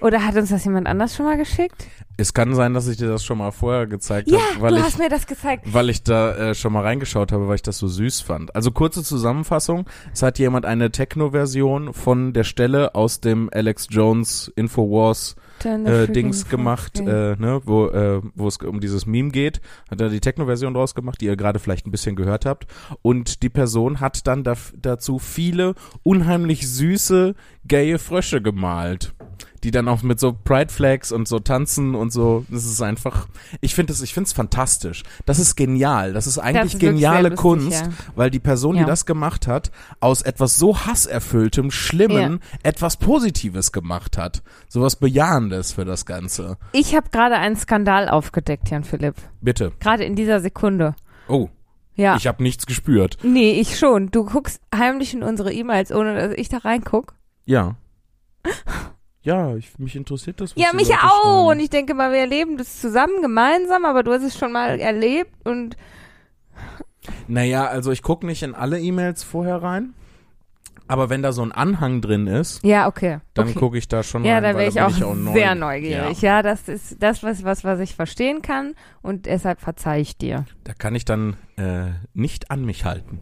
Oder 0.00 0.24
hat 0.24 0.34
uns 0.36 0.48
das 0.48 0.64
jemand 0.64 0.86
anders 0.86 1.14
schon 1.14 1.26
mal 1.26 1.36
geschickt? 1.36 1.86
Es 2.16 2.32
kann 2.32 2.54
sein, 2.54 2.72
dass 2.72 2.88
ich 2.88 2.96
dir 2.96 3.08
das 3.08 3.22
schon 3.22 3.36
mal 3.36 3.50
vorher 3.50 3.86
gezeigt 3.86 4.30
Ja, 4.30 4.38
habe, 4.38 4.60
weil 4.62 4.70
du 4.72 4.76
ich 4.78 4.82
hast 4.82 4.98
mir 4.98 5.10
das 5.10 5.26
gezeigt. 5.26 5.64
weil 5.72 5.90
ich 5.90 6.02
da 6.02 6.34
äh, 6.50 6.54
schon 6.54 6.72
mal 6.72 6.82
reingeschaut 6.82 7.32
habe, 7.32 7.48
weil 7.48 7.56
ich 7.56 7.62
das 7.62 7.76
so 7.76 7.86
süß 7.86 8.22
fand. 8.22 8.54
Also 8.54 8.70
kurze 8.70 9.02
Zusammenfassung. 9.02 9.86
Es 10.14 10.22
hat 10.22 10.38
jemand 10.38 10.64
eine 10.64 10.90
Techno-Version 10.90 11.92
von 11.92 12.32
der 12.32 12.44
Stelle 12.44 12.94
aus 12.94 13.20
dem 13.20 13.50
Alex 13.52 13.88
Jones 13.90 14.50
Infowars 14.56 15.36
äh, 15.64 16.08
Dings 16.08 16.48
gemacht, 16.48 16.94
gay. 16.94 17.32
äh, 17.32 17.36
ne, 17.36 17.60
wo, 17.64 17.86
äh, 17.88 18.20
wo 18.34 18.48
es 18.48 18.56
um 18.58 18.80
dieses 18.80 19.06
Meme 19.06 19.30
geht. 19.30 19.60
Hat 19.90 20.00
er 20.00 20.08
die 20.08 20.20
Techno-Version 20.20 20.74
draus 20.74 20.94
gemacht, 20.94 21.20
die 21.20 21.26
ihr 21.26 21.36
gerade 21.36 21.58
vielleicht 21.58 21.86
ein 21.86 21.90
bisschen 21.90 22.16
gehört 22.16 22.46
habt. 22.46 22.66
Und 23.02 23.42
die 23.42 23.48
Person 23.50 24.00
hat 24.00 24.26
dann 24.26 24.42
daf- 24.44 24.72
dazu 24.80 25.18
viele 25.18 25.74
unheimlich 26.02 26.68
süße, 26.68 27.34
gaye 27.66 27.98
Frösche 27.98 28.40
gemalt. 28.42 29.14
Die 29.62 29.70
dann 29.70 29.88
auch 29.88 30.02
mit 30.02 30.18
so 30.18 30.32
Pride 30.32 30.72
Flags 30.72 31.12
und 31.12 31.28
so 31.28 31.38
tanzen 31.38 31.94
und 31.94 32.12
so. 32.14 32.46
Das 32.48 32.64
ist 32.64 32.80
einfach, 32.80 33.28
ich 33.60 33.74
finde 33.74 33.92
es, 33.92 34.00
ich 34.00 34.14
finde 34.14 34.26
es 34.28 34.32
fantastisch. 34.32 35.02
Das 35.26 35.38
ist 35.38 35.54
genial. 35.54 36.14
Das 36.14 36.26
ist 36.26 36.38
eigentlich 36.38 36.74
ist 36.76 36.80
wirklich 36.80 36.92
geniale 36.94 37.28
lustig, 37.28 37.40
Kunst, 37.40 37.82
ja. 37.82 37.88
weil 38.16 38.30
die 38.30 38.38
Person, 38.38 38.76
Ja. 38.76 38.82
die 38.84 38.88
das 38.88 39.04
gemacht 39.04 39.46
hat, 39.46 39.70
aus 40.00 40.22
etwas 40.22 40.56
so 40.56 40.78
hasserfülltem, 40.86 41.70
schlimmen, 41.70 42.40
etwas 42.62 42.96
Positives 42.96 43.70
gemacht 43.72 44.16
hat. 44.16 44.42
Sowas 44.68 44.96
Bejahendes 44.96 45.72
für 45.72 45.84
das 45.84 46.06
Ganze. 46.06 46.56
Ich 46.72 46.94
habe 46.94 47.10
gerade 47.10 47.34
einen 47.36 47.56
Skandal 47.56 48.08
aufgedeckt, 48.08 48.70
Jan 48.70 48.84
Philipp. 48.84 49.16
Bitte. 49.42 49.72
Gerade 49.80 50.04
in 50.04 50.16
dieser 50.16 50.40
Sekunde. 50.40 50.94
Oh, 51.28 51.50
Ja. 51.96 52.16
ich 52.16 52.26
habe 52.26 52.42
nichts 52.42 52.64
gespürt. 52.64 53.18
nee, 53.22 53.60
ich 53.60 53.78
schon. 53.78 54.10
Du 54.10 54.24
guckst 54.24 54.62
heimlich 54.74 55.12
in 55.12 55.22
unsere 55.22 55.52
E-Mails, 55.52 55.92
ohne 55.92 56.14
dass 56.14 56.32
ich 56.38 56.48
da 56.48 56.56
reinguck. 56.58 57.14
Ja. 57.44 57.76
Ja, 59.22 59.54
ich, 59.56 59.78
mich 59.78 59.96
interessiert 59.96 60.40
das. 60.40 60.54
Ja, 60.56 60.72
mich 60.72 60.88
Leute 60.88 61.00
auch. 61.02 61.22
schreiben. 61.24 61.46
Und 61.48 61.60
ich 61.60 61.70
denke 61.70 61.94
mal, 61.94 62.10
wir 62.12 62.20
erleben 62.20 62.56
das 62.56 62.80
zusammen, 62.80 63.20
gemeinsam, 63.20 63.84
aber 63.84 64.02
du 64.02 64.12
hast 64.12 64.22
es 64.22 64.38
schon 64.38 64.52
mal 64.52 64.80
erlebt 64.80 65.30
und 65.44 65.76
Naja, 67.28 67.66
also 67.66 67.90
ich 67.92 68.02
gucke 68.02 68.26
nicht 68.26 68.42
in 68.42 68.54
alle 68.54 68.80
E-Mails 68.80 69.22
vorher 69.22 69.62
rein. 69.62 69.94
Aber 70.86 71.08
wenn 71.08 71.22
da 71.22 71.30
so 71.30 71.42
ein 71.42 71.52
Anhang 71.52 72.00
drin 72.00 72.26
ist, 72.26 72.64
ja, 72.64 72.88
okay. 72.88 73.20
dann 73.34 73.48
okay. 73.50 73.58
gucke 73.58 73.78
ich 73.78 73.86
da 73.86 74.02
schon 74.02 74.24
Ja, 74.24 74.34
rein. 74.34 74.42
da 74.42 74.48
weil 74.48 74.74
wäre 74.74 74.88
ich 74.90 74.94
bin 74.96 75.04
auch, 75.04 75.14
neu- 75.14 75.32
sehr 75.34 75.54
neugierig. 75.54 76.20
Ja. 76.20 76.42
das 76.42 76.66
ist 76.66 77.00
das, 77.00 77.22
was, 77.22 77.44
was, 77.44 77.62
was 77.62 77.78
ich 77.78 77.94
verstehen 77.94 78.42
kann 78.42 78.74
und 79.00 79.26
deshalb 79.26 79.60
verzeih 79.60 80.00
ich 80.00 80.16
dir. 80.16 80.46
Da 80.64 80.72
kann 80.72 80.96
ich 80.96 81.04
dann 81.04 81.36
äh, 81.56 81.90
nicht 82.12 82.50
an 82.50 82.64
mich 82.64 82.84
halten. 82.84 83.20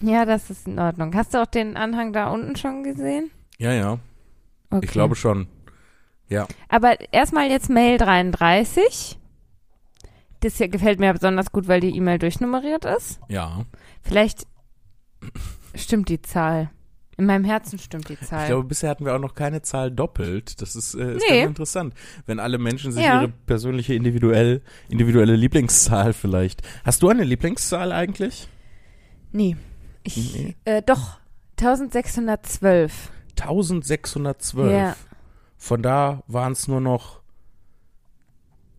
Ja, 0.00 0.26
das 0.26 0.48
ist 0.48 0.68
in 0.68 0.78
Ordnung. 0.78 1.12
Hast 1.16 1.34
du 1.34 1.42
auch 1.42 1.46
den 1.46 1.76
Anhang 1.76 2.12
da 2.12 2.28
unten 2.30 2.54
schon 2.54 2.84
gesehen? 2.84 3.32
Ja, 3.58 3.72
ja. 3.72 3.98
Okay. 4.70 4.84
Ich 4.84 4.90
glaube 4.90 5.14
schon. 5.14 5.46
Ja. 6.28 6.46
Aber 6.68 6.96
erstmal 7.12 7.48
jetzt 7.50 7.70
Mail 7.70 7.96
33. 7.98 9.18
Das 10.40 10.56
hier 10.58 10.68
gefällt 10.68 11.00
mir 11.00 11.12
besonders 11.12 11.50
gut, 11.52 11.66
weil 11.68 11.80
die 11.80 11.96
E-Mail 11.96 12.18
durchnummeriert 12.18 12.84
ist. 12.84 13.18
Ja. 13.28 13.64
Vielleicht 14.02 14.46
stimmt 15.74 16.08
die 16.08 16.22
Zahl. 16.22 16.70
In 17.16 17.26
meinem 17.26 17.44
Herzen 17.44 17.80
stimmt 17.80 18.08
die 18.08 18.20
Zahl. 18.20 18.42
Ich 18.42 18.46
glaube, 18.48 18.68
bisher 18.68 18.90
hatten 18.90 19.04
wir 19.04 19.12
auch 19.16 19.18
noch 19.18 19.34
keine 19.34 19.60
Zahl 19.62 19.90
doppelt. 19.90 20.62
Das 20.62 20.76
ist, 20.76 20.94
äh, 20.94 21.16
ist 21.16 21.24
Nee. 21.28 21.38
ganz 21.38 21.48
interessant. 21.48 21.94
Wenn 22.26 22.38
alle 22.38 22.58
Menschen 22.58 22.92
sich 22.92 23.02
Ja. 23.04 23.20
ihre 23.22 23.28
persönliche 23.28 23.94
individuell, 23.94 24.62
individuelle 24.88 25.34
Lieblingszahl 25.34 26.12
vielleicht. 26.12 26.62
Hast 26.84 27.02
du 27.02 27.08
eine 27.08 27.24
Lieblingszahl 27.24 27.90
eigentlich? 27.92 28.48
nee. 29.32 29.56
Ich, 30.04 30.34
Nee. 30.34 30.56
Äh, 30.64 30.80
doch. 30.82 31.18
1612. 31.56 33.10
1612. 33.40 34.72
Ja. 34.72 34.96
Von 35.56 35.82
da 35.82 36.22
waren 36.26 36.52
es 36.52 36.68
nur 36.68 36.80
noch 36.80 37.18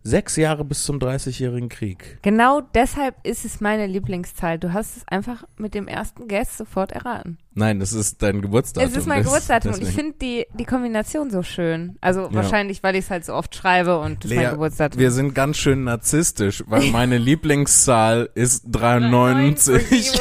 sechs 0.02 0.36
Jahre 0.36 0.64
bis 0.64 0.84
zum 0.84 0.96
30-jährigen 0.98 1.68
Krieg. 1.68 2.18
Genau 2.22 2.62
deshalb 2.74 3.14
ist 3.22 3.44
es 3.44 3.60
meine 3.60 3.86
Lieblingszahl. 3.86 4.58
Du 4.58 4.72
hast 4.72 4.96
es 4.96 5.06
einfach 5.06 5.44
mit 5.58 5.74
dem 5.74 5.86
ersten 5.88 6.26
Guess 6.26 6.56
sofort 6.56 6.90
erraten. 6.92 7.36
Nein, 7.52 7.80
das 7.80 7.92
ist 7.92 8.22
dein 8.22 8.40
Geburtsdatum. 8.40 8.90
es 8.90 8.96
ist 8.96 9.06
mein 9.06 9.18
Das- 9.18 9.26
Geburtsdatum 9.26 9.74
und 9.74 9.82
ich 9.82 9.90
finde 9.90 10.14
die, 10.22 10.46
die 10.58 10.64
Kombination 10.64 11.30
so 11.30 11.42
schön. 11.42 11.98
Also 12.00 12.22
Ja. 12.22 12.32
wahrscheinlich, 12.32 12.82
weil 12.82 12.96
ich 12.96 13.04
es 13.04 13.10
halt 13.10 13.26
so 13.26 13.34
oft 13.34 13.54
schreibe 13.54 13.98
und 14.00 14.24
das 14.24 14.30
ist 14.30 14.36
Lea, 14.38 14.44
mein 14.44 14.52
Geburtsdatum. 14.52 14.98
Wir 14.98 15.10
sind 15.10 15.34
ganz 15.34 15.58
schön 15.58 15.84
narzisstisch, 15.84 16.64
weil 16.66 16.90
meine 16.92 17.18
Lieblingszahl 17.18 18.30
ist 18.34 18.64
93. 18.68 20.18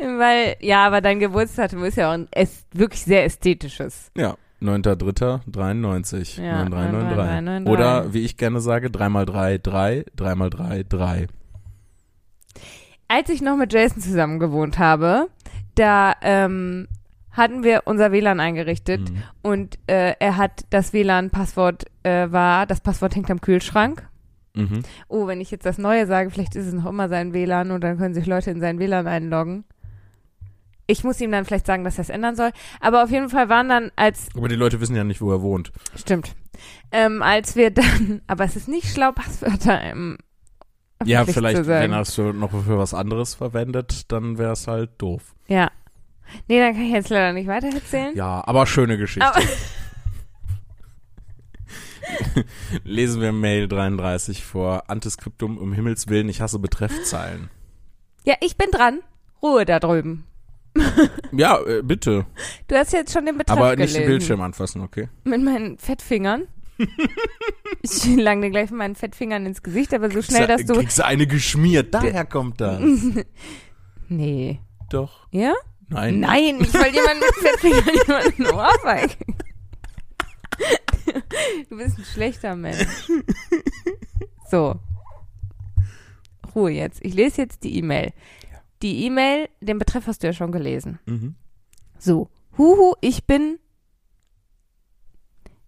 Weil, 0.00 0.56
ja, 0.60 0.86
aber 0.86 1.00
dein 1.00 1.18
Geburtsdatum 1.20 1.84
ist 1.84 1.96
ja 1.96 2.08
auch 2.08 2.14
ein 2.14 2.28
äst 2.34 2.66
wirklich 2.72 3.02
sehr 3.02 3.24
ästhetisches. 3.24 4.10
Ja, 4.16 4.36
9.3.93. 4.62 6.40
Ja, 6.42 6.64
9393. 6.64 7.66
9393. 7.66 7.72
Oder, 7.72 8.14
wie 8.14 8.20
ich 8.24 8.36
gerne 8.36 8.60
sage, 8.60 8.88
3x3, 8.88 9.58
3, 9.62 10.04
3x3, 10.16 10.84
3. 10.88 11.26
Als 13.08 13.28
ich 13.28 13.42
noch 13.42 13.56
mit 13.56 13.72
Jason 13.72 14.00
zusammen 14.00 14.38
gewohnt 14.38 14.78
habe, 14.78 15.28
da 15.74 16.14
ähm, 16.22 16.88
hatten 17.30 17.62
wir 17.62 17.82
unser 17.84 18.12
WLAN 18.12 18.40
eingerichtet 18.40 19.10
Mhm. 19.10 19.22
und 19.42 19.78
äh, 19.86 20.14
er 20.18 20.36
hat 20.38 20.64
das 20.70 20.92
WLAN-Passwort 20.92 21.84
äh, 22.04 22.30
war, 22.30 22.66
das 22.66 22.80
Passwort 22.80 23.14
hängt 23.14 23.30
am 23.30 23.40
Kühlschrank. 23.40 24.08
Mhm. 24.54 24.82
Oh, 25.08 25.26
wenn 25.26 25.40
ich 25.40 25.50
jetzt 25.50 25.64
das 25.66 25.78
Neue 25.78 26.06
sage, 26.06 26.30
vielleicht 26.30 26.56
ist 26.56 26.66
es 26.66 26.74
noch 26.74 26.86
immer 26.86 27.08
sein 27.08 27.32
WLAN 27.32 27.70
und 27.70 27.82
dann 27.82 27.98
können 27.98 28.14
sich 28.14 28.26
Leute 28.26 28.50
in 28.50 28.60
sein 28.60 28.78
WLAN 28.78 29.06
einloggen. 29.06 29.64
Ich 30.92 31.04
muss 31.04 31.18
ihm 31.22 31.32
dann 31.32 31.46
vielleicht 31.46 31.64
sagen, 31.64 31.84
dass 31.84 31.96
er 31.96 32.02
es 32.02 32.10
ändern 32.10 32.36
soll. 32.36 32.50
Aber 32.80 33.02
auf 33.02 33.10
jeden 33.10 33.30
Fall 33.30 33.48
waren 33.48 33.70
dann, 33.70 33.90
als 33.96 34.28
Aber 34.36 34.48
die 34.48 34.56
Leute 34.56 34.78
wissen 34.80 34.94
ja 34.94 35.04
nicht, 35.04 35.22
wo 35.22 35.32
er 35.32 35.40
wohnt. 35.40 35.72
Stimmt. 35.96 36.34
Ähm, 36.90 37.22
als 37.22 37.56
wir 37.56 37.70
dann, 37.70 38.20
aber 38.26 38.44
es 38.44 38.56
ist 38.56 38.68
nicht 38.68 38.92
schlau, 38.92 39.10
Passwörter 39.12 39.80
im 39.90 40.18
Ja, 41.04 41.24
vielleicht, 41.24 41.66
wenn 41.66 41.92
er 41.92 42.02
es 42.02 42.14
für, 42.14 42.34
noch 42.34 42.50
für 42.50 42.76
was 42.76 42.92
anderes 42.92 43.34
verwendet, 43.34 44.12
dann 44.12 44.36
wäre 44.36 44.52
es 44.52 44.66
halt 44.68 44.90
doof. 44.98 45.34
Ja. 45.48 45.70
Nee, 46.46 46.58
dann 46.60 46.74
kann 46.74 46.82
ich 46.84 46.92
jetzt 46.92 47.08
leider 47.08 47.32
nicht 47.32 47.48
weiter 47.48 47.68
erzählen. 47.68 48.14
Ja, 48.14 48.46
aber 48.46 48.66
schöne 48.66 48.98
Geschichte. 48.98 49.26
Aber- 49.26 49.40
Lesen 52.84 53.22
wir 53.22 53.32
Mail 53.32 53.66
33 53.68 54.44
vor. 54.44 54.90
Antiskriptum 54.90 55.56
um 55.56 55.72
Himmels 55.72 56.08
Willen, 56.08 56.28
ich 56.28 56.42
hasse 56.42 56.58
Betreffzeilen. 56.58 57.48
Ja, 58.24 58.34
ich 58.40 58.58
bin 58.58 58.70
dran. 58.70 59.00
Ruhe 59.42 59.64
da 59.64 59.80
drüben. 59.80 60.24
Ja, 61.32 61.60
äh, 61.60 61.82
bitte. 61.82 62.26
Du 62.68 62.76
hast 62.76 62.92
jetzt 62.92 63.12
schon 63.12 63.26
den 63.26 63.38
Betreff 63.38 63.56
Aber 63.56 63.70
nicht 63.70 63.78
gelesen. 63.78 64.00
den 64.00 64.06
Bildschirm 64.06 64.40
anfassen, 64.42 64.82
okay? 64.82 65.08
Mit 65.24 65.42
meinen 65.42 65.78
Fettfingern. 65.78 66.46
ich 67.82 68.04
lang 68.16 68.40
dir 68.42 68.50
gleich 68.50 68.70
mit 68.70 68.78
meinen 68.78 68.94
Fettfingern 68.94 69.46
ins 69.46 69.62
Gesicht, 69.62 69.94
aber 69.94 70.10
so 70.10 70.20
schnell, 70.22 70.46
dass 70.46 70.64
du... 70.64 70.74
Kriegst 70.74 70.98
du 70.98 71.04
eine 71.04 71.26
geschmiert, 71.26 71.94
daher 71.94 72.24
kommt 72.24 72.60
das. 72.60 72.80
Nee. 74.08 74.60
Doch. 74.90 75.26
Ja? 75.30 75.54
Nein. 75.88 76.20
Nein, 76.20 76.58
ich 76.60 76.74
wollte 76.74 76.96
jemanden 76.96 77.20
mit 77.20 77.34
Fettfingern 77.36 78.06
jemanden 78.06 78.46
ohrfeigen. 78.54 79.36
Du 81.70 81.76
bist 81.78 81.98
ein 81.98 82.04
schlechter 82.04 82.54
Mensch. 82.54 83.08
So. 84.50 84.78
Ruhe 86.54 86.72
jetzt. 86.72 87.02
Ich 87.02 87.14
lese 87.14 87.40
jetzt 87.42 87.64
die 87.64 87.78
E-Mail. 87.78 88.12
Die 88.82 89.04
E-Mail, 89.06 89.48
den 89.60 89.78
Betreff 89.78 90.06
hast 90.06 90.22
du 90.22 90.26
ja 90.26 90.32
schon 90.32 90.52
gelesen. 90.52 90.98
Mhm. 91.06 91.36
So. 91.98 92.28
Huhu, 92.58 92.94
ich 93.00 93.24
bin 93.24 93.58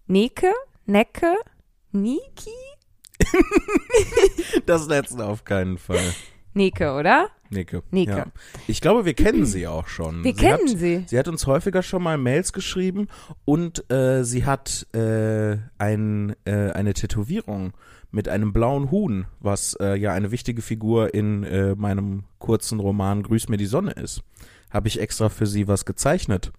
Neke, 0.07 0.53
Necke, 0.85 1.35
Niki? 1.93 2.51
Das 4.67 4.87
letzte 4.87 5.25
auf 5.25 5.45
keinen 5.45 5.79
Fall. 5.79 6.15
Neke, 6.55 6.93
oder? 6.93 7.29
Nike. 7.51 7.83
Nike. 7.91 8.11
Ja. 8.11 8.27
Ich 8.67 8.81
glaube, 8.81 9.05
wir 9.05 9.15
kennen 9.15 9.45
sie 9.47 9.67
auch 9.67 9.89
schon. 9.89 10.25
Wir 10.25 10.35
sie 10.35 10.41
kennen 10.41 10.69
hat, 10.69 10.79
sie. 10.79 11.05
Sie 11.07 11.19
hat 11.19 11.29
uns 11.29 11.47
häufiger 11.47 11.83
schon 11.83 12.03
mal 12.03 12.19
Mails 12.19 12.53
geschrieben 12.53 13.09
und 13.45 13.91
äh, 13.91 14.25
sie 14.25 14.45
hat 14.45 14.87
äh, 14.95 15.59
ein, 15.79 16.35
äh, 16.45 16.71
eine 16.73 16.95
Tätowierung 16.95 17.73
mit 18.11 18.29
einem 18.29 18.53
blauen 18.53 18.91
Huhn, 18.91 19.27
was 19.41 19.75
äh, 19.81 19.97
ja 19.97 20.13
eine 20.13 20.31
wichtige 20.31 20.63
Figur 20.63 21.15
in 21.15 21.43
äh, 21.45 21.75
meinem 21.75 22.25
kurzen 22.39 22.79
Roman 22.79 23.23
Grüß 23.23 23.49
mir 23.49 23.57
die 23.57 23.67
Sonne 23.67 23.93
ist. 23.93 24.23
Habe 24.71 24.89
ich 24.89 25.01
extra 25.01 25.29
für 25.29 25.47
sie 25.47 25.69
was 25.69 25.85
gezeichnet, 25.85 26.53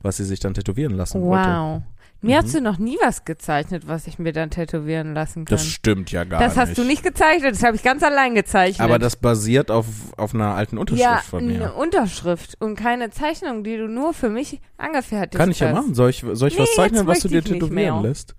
was 0.00 0.16
sie 0.16 0.24
sich 0.24 0.40
dann 0.40 0.54
tätowieren 0.54 0.94
lassen 0.94 1.22
wollte. 1.22 1.48
Wow. 1.48 1.82
Mir 2.22 2.36
hast 2.36 2.54
du 2.54 2.60
noch 2.60 2.76
nie 2.78 2.98
was 3.02 3.24
gezeichnet, 3.24 3.88
was 3.88 4.06
ich 4.06 4.18
mir 4.18 4.32
dann 4.32 4.50
tätowieren 4.50 5.14
lassen 5.14 5.46
kann. 5.46 5.56
Das 5.56 5.66
stimmt 5.66 6.12
ja 6.12 6.24
gar 6.24 6.38
Das 6.40 6.54
nicht. 6.54 6.66
hast 6.68 6.78
du 6.78 6.84
nicht 6.84 7.02
gezeichnet, 7.02 7.52
das 7.54 7.62
habe 7.62 7.76
ich 7.76 7.82
ganz 7.82 8.02
allein 8.02 8.34
gezeichnet. 8.34 8.80
Aber 8.80 8.98
das 8.98 9.16
basiert 9.16 9.70
auf, 9.70 9.86
auf 10.18 10.34
einer 10.34 10.54
alten 10.54 10.76
Unterschrift 10.76 11.02
ja, 11.02 11.22
von 11.26 11.44
eine 11.44 11.52
mir. 11.58 11.74
Unterschrift 11.76 12.56
und 12.60 12.76
keine 12.76 13.10
Zeichnung, 13.10 13.64
die 13.64 13.78
du 13.78 13.88
nur 13.88 14.12
für 14.12 14.28
mich 14.28 14.60
angefertigt 14.76 15.38
Kann 15.38 15.50
ich 15.50 15.60
ja 15.60 15.68
hast. 15.68 15.76
machen. 15.76 15.94
Soll 15.94 16.10
ich, 16.10 16.24
soll 16.32 16.48
ich 16.48 16.56
Nee, 16.56 16.62
was 16.62 16.74
zeichnen, 16.74 17.06
was 17.06 17.20
du 17.20 17.28
dir 17.28 17.38
ich 17.38 17.44
tätowieren 17.44 18.02
lässt? 18.02 18.34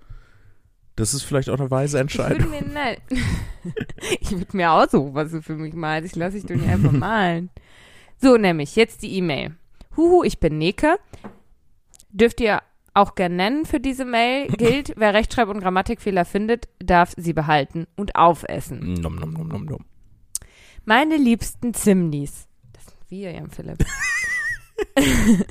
Das 0.95 1.15
ist 1.15 1.23
vielleicht 1.23 1.49
auch 1.49 1.59
eine 1.59 1.71
weise 1.71 1.97
Ich 1.97 2.01
Entscheidung. 2.01 2.51
würde 2.51 2.65
mir, 2.65 2.97
ich 4.19 4.31
würde 4.31 4.55
mir 4.57 4.71
aussuchen, 4.71 5.15
was 5.15 5.31
du 5.31 5.41
für 5.41 5.55
mich 5.55 5.73
malst. 5.73 6.05
Ich 6.11 6.15
lasse 6.15 6.33
dich 6.37 6.45
doch 6.45 6.55
nicht 6.55 6.69
einfach 6.69 6.91
malen. 6.91 7.49
So, 8.21 8.37
nämlich, 8.37 8.75
jetzt 8.75 9.01
die 9.01 9.15
E-Mail. 9.15 9.55
Huhu, 9.97 10.23
ich 10.23 10.39
bin 10.39 10.59
Neke. 10.59 10.97
Dürft 12.11 12.39
ihr 12.41 12.61
auch 12.93 13.15
gern 13.15 13.35
nennen 13.35 13.65
für 13.65 13.79
diese 13.79 14.05
Mail. 14.05 14.47
Gilt, 14.57 14.93
wer 14.97 15.13
Rechtschreib- 15.13 15.49
und 15.49 15.61
Grammatikfehler 15.61 16.25
findet, 16.25 16.67
darf 16.79 17.13
sie 17.17 17.33
behalten 17.33 17.87
und 17.95 18.15
aufessen. 18.15 18.93
Nom, 18.95 19.15
nom, 19.15 19.31
nom, 19.31 19.47
nom, 19.47 19.65
nom. 19.65 19.85
Meine 20.85 21.17
liebsten 21.17 21.73
Zimnis. 21.73 22.47
Das 22.73 22.85
sind 22.85 22.99
wir, 23.09 23.31
Jan 23.31 23.49
Philipp. 23.49 23.85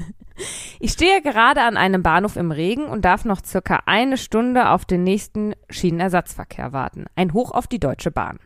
ich 0.81 0.93
stehe 0.93 1.23
gerade 1.23 1.63
an 1.63 1.77
einem 1.77 2.03
Bahnhof 2.03 2.37
im 2.37 2.51
Regen 2.51 2.87
und 2.87 3.05
darf 3.05 3.25
noch 3.25 3.45
circa 3.45 3.83
eine 3.87 4.17
Stunde 4.17 4.71
auf 4.71 4.85
den 4.85 5.05
nächsten 5.05 5.55
Schienenersatzverkehr 5.69 6.73
warten. 6.73 7.07
Ein 7.15 7.33
Hoch 7.33 7.53
auf 7.53 7.67
die 7.69 7.79
Deutsche 7.79 8.11
Bahn. 8.11 8.39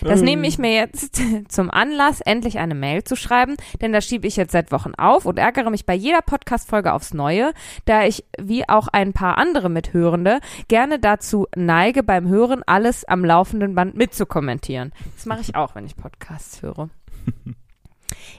Das 0.00 0.22
nehme 0.22 0.46
ich 0.46 0.58
mir 0.58 0.72
jetzt 0.72 1.20
zum 1.48 1.70
Anlass, 1.70 2.20
endlich 2.20 2.58
eine 2.58 2.74
Mail 2.74 3.04
zu 3.04 3.16
schreiben, 3.16 3.56
denn 3.80 3.92
das 3.92 4.04
schiebe 4.04 4.26
ich 4.26 4.36
jetzt 4.36 4.52
seit 4.52 4.72
Wochen 4.72 4.94
auf 4.96 5.26
und 5.26 5.38
ärgere 5.38 5.70
mich 5.70 5.86
bei 5.86 5.94
jeder 5.94 6.22
Podcast-Folge 6.22 6.92
aufs 6.92 7.14
Neue, 7.14 7.52
da 7.84 8.04
ich, 8.04 8.24
wie 8.38 8.68
auch 8.68 8.88
ein 8.88 9.12
paar 9.12 9.38
andere 9.38 9.68
Mithörende, 9.68 10.40
gerne 10.68 10.98
dazu 10.98 11.46
neige, 11.56 12.02
beim 12.02 12.28
Hören 12.28 12.62
alles 12.66 13.04
am 13.04 13.24
laufenden 13.24 13.74
Band 13.74 13.96
mitzukommentieren. 13.96 14.92
Das 15.16 15.26
mache 15.26 15.40
ich 15.40 15.54
auch, 15.54 15.74
wenn 15.74 15.86
ich 15.86 15.96
Podcasts 15.96 16.62
höre. 16.62 16.90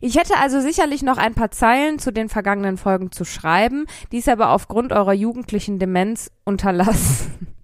Ich 0.01 0.17
hätte 0.17 0.37
also 0.37 0.59
sicherlich 0.59 1.03
noch 1.03 1.17
ein 1.17 1.35
paar 1.35 1.51
Zeilen 1.51 1.99
zu 1.99 2.11
den 2.11 2.29
vergangenen 2.29 2.77
Folgen 2.77 3.11
zu 3.11 3.25
schreiben, 3.25 3.85
dies 4.11 4.27
aber 4.27 4.49
aufgrund 4.49 4.91
eurer 4.91 5.13
jugendlichen 5.13 5.79
Demenz 5.79 6.31
unterlassen. 6.43 7.55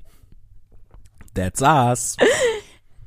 That's 1.33 1.61
us. 1.61 2.17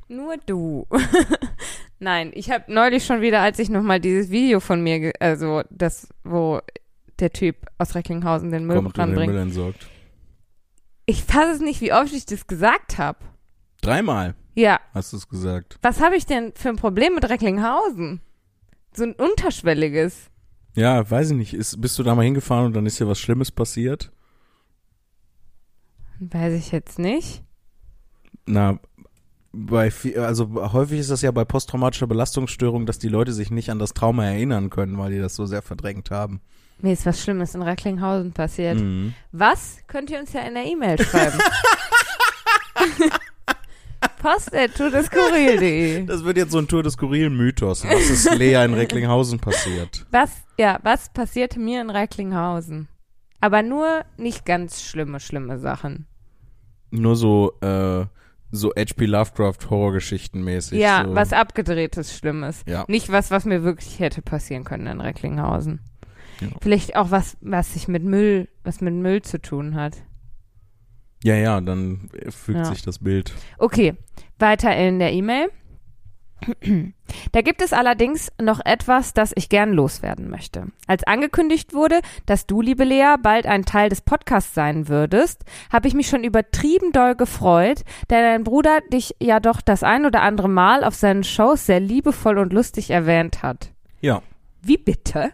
Nur 0.09 0.37
du. 0.47 0.87
Nein, 1.99 2.31
ich 2.35 2.51
habe 2.51 2.73
neulich 2.73 3.05
schon 3.07 3.21
wieder, 3.21 3.41
als 3.41 3.59
ich 3.59 3.71
nochmal 3.71 4.01
dieses 4.01 4.31
Video 4.31 4.61
von 4.61 4.83
mir, 4.83 5.13
also 5.21 5.63
das, 5.71 6.09
wo 6.25 6.61
der 7.19 7.31
Typ 7.31 7.57
aus 7.79 7.95
Recklinghausen 7.95 8.51
den 8.51 8.67
Müll 8.67 8.77
Kommt 8.77 8.89
und 8.89 8.97
den 8.97 9.01
ranbringt. 9.03 9.33
Müll 9.33 9.41
entsorgt. 9.43 9.87
Ich 11.07 11.25
fasse 11.25 11.53
es 11.53 11.61
nicht, 11.61 11.81
wie 11.81 11.93
oft 11.93 12.13
ich 12.13 12.27
das 12.27 12.47
gesagt 12.47 12.99
habe. 12.99 13.19
Dreimal 13.81 14.35
Ja, 14.55 14.81
hast 14.93 15.13
du 15.13 15.17
es 15.19 15.29
gesagt. 15.29 15.79
was 15.83 16.01
habe 16.01 16.17
ich 16.17 16.27
denn 16.27 16.53
für 16.55 16.71
ein 16.71 16.77
Problem 16.77 17.15
mit 17.15 17.29
Recklinghausen? 17.29 18.21
So 18.95 19.05
ein 19.05 19.13
unterschwelliges. 19.15 20.31
Ja, 20.77 21.09
weiß 21.09 21.31
ich 21.31 21.37
nicht. 21.37 21.55
Ist, 21.55 21.81
bist 21.81 21.99
du 21.99 22.03
da 22.03 22.15
mal 22.15 22.25
hingefahren 22.25 22.67
und 22.67 22.73
dann 22.75 22.87
ist 22.87 22.99
dir 22.99 23.07
was 23.09 23.21
Schlimmes 23.21 23.51
passiert? 23.53 24.11
Weiß 26.21 26.53
ich 26.55 26.73
jetzt 26.73 26.99
nicht. 26.99 27.43
Na, 28.47 28.79
bei 29.55 29.89
vi- 29.89 30.17
also 30.19 30.73
häufig 30.73 31.01
ist 31.01 31.11
das 31.11 31.23
ja 31.23 31.31
bei 31.31 31.45
posttraumatischer 31.45 32.07
Belastungsstörung, 32.07 32.87
dass 32.87 32.99
die 32.99 33.09
Leute 33.09 33.33
sich 33.33 33.51
nicht 33.51 33.71
an 33.71 33.79
das 33.79 33.95
Trauma 33.95 34.25
erinnern 34.27 34.71
können, 34.71 34.99
weil 34.99 35.13
die 35.13 35.19
das 35.19 35.35
so 35.37 35.47
sehr 35.47 35.63
verdrängt 35.63 36.11
haben. 36.11 36.41
Mir 36.81 36.93
ist 36.93 37.07
was 37.07 37.23
Schlimmes 37.23 37.55
in 37.55 37.63
Recklinghausen 37.63 38.33
passiert. 38.33 38.79
Mhm. 38.81 39.15
Was? 39.33 39.79
Könnt 39.87 40.11
ihr 40.11 40.19
uns 40.19 40.33
ja 40.33 40.41
in 40.43 40.55
der 40.55 40.65
E-Mail 40.67 40.99
schreiben. 41.01 41.39
Post.tudeskurril.de 44.21 46.07
Das 46.07 46.25
wird 46.25 46.37
jetzt 46.37 46.53
so 46.53 46.59
ein 46.59 46.67
Tour 46.69 46.83
des 46.83 46.95
skurrilen 46.95 47.37
Mythos. 47.37 47.85
Was 47.85 48.11
ist 48.11 48.35
Lea 48.35 48.65
in 48.65 48.75
Recklinghausen 48.75 49.39
passiert? 49.39 50.07
Was, 50.11 50.31
ja, 50.59 50.79
was 50.83 51.11
passierte 51.13 51.61
mir 51.61 51.81
in 51.81 51.91
Recklinghausen? 51.91 52.89
Aber 53.41 53.63
nur 53.63 54.05
nicht 54.17 54.45
ganz 54.47 54.83
schlimme, 54.83 55.21
schlimme 55.21 55.59
Sachen. 55.59 56.07
Nur 56.91 57.17
so, 57.17 57.53
äh, 57.61 58.07
so 58.55 58.71
H.P. 58.77 59.07
Lovecraft 59.07 59.69
Horrorgeschichten 59.71 60.43
mäßig. 60.45 60.79
ja, 60.79 61.05
so. 61.07 61.15
was 61.15 61.33
abgedrehtes, 61.33 62.17
Schlimmes. 62.17 62.63
Ja. 62.67 62.85
Nicht 62.89 63.11
was, 63.11 63.31
was 63.31 63.45
mir 63.45 63.63
wirklich 63.65 63.99
hätte 63.99 64.23
passieren 64.23 64.65
können 64.65 64.87
in 64.87 65.01
Recklinghausen. 65.01 65.81
Ja. 66.41 66.49
Vielleicht 66.61 66.97
auch 66.97 67.11
was, 67.11 67.37
was 67.41 67.75
sich 67.75 67.89
mit 67.89 68.05
Müll, 68.05 68.49
was 68.65 68.81
mit 68.81 68.95
Müll 68.95 69.23
zu 69.23 69.41
tun 69.41 69.75
hat. 69.75 69.97
Ja, 71.23 71.35
ja, 71.37 71.61
dann 71.61 72.11
fügt 72.29 72.59
Ja. 72.59 72.65
sich 72.67 72.83
das 72.83 72.99
Bild. 72.99 73.33
Okay, 73.59 73.95
weiter 74.39 74.77
in 74.77 74.99
der 74.99 75.13
E-Mail. 75.13 75.49
Da 77.33 77.43
gibt 77.43 77.63
es 77.63 77.73
allerdings 77.73 78.33
noch 78.41 78.61
etwas, 78.65 79.13
das 79.13 79.33
ich 79.35 79.49
gern 79.49 79.73
loswerden 79.73 80.31
möchte. 80.31 80.67
Als 80.87 81.05
angekündigt 81.05 81.75
wurde, 81.75 82.01
dass 82.27 82.47
du, 82.47 82.61
liebe 82.61 82.85
Lea, 82.85 83.17
bald 83.23 83.47
ein 83.47 83.65
Teil 83.65 83.89
des 83.89 84.01
Podcasts 84.01 84.55
sein 84.55 84.89
würdest, 84.89 85.45
habe 85.73 85.89
ich 85.89 85.95
mich 85.95 86.09
schon 86.09 86.25
übertrieben 86.25 86.93
doll 86.93 87.15
gefreut, 87.15 87.83
da 88.09 88.21
dein 88.21 88.45
Bruder 88.45 88.81
dich 88.93 89.15
ja 89.21 89.41
doch 89.41 89.61
das 89.61 89.83
ein 89.83 90.07
oder 90.07 90.23
andere 90.23 90.49
Mal 90.49 90.85
auf 90.85 90.95
seinen 90.95 91.25
Shows 91.25 91.67
sehr 91.67 91.81
liebevoll 91.81 92.39
und 92.39 92.53
lustig 92.53 92.91
erwähnt 92.91 93.43
hat. 93.43 93.73
Ja. 94.01 94.23
Wie 94.63 94.79
bitte? 94.79 95.33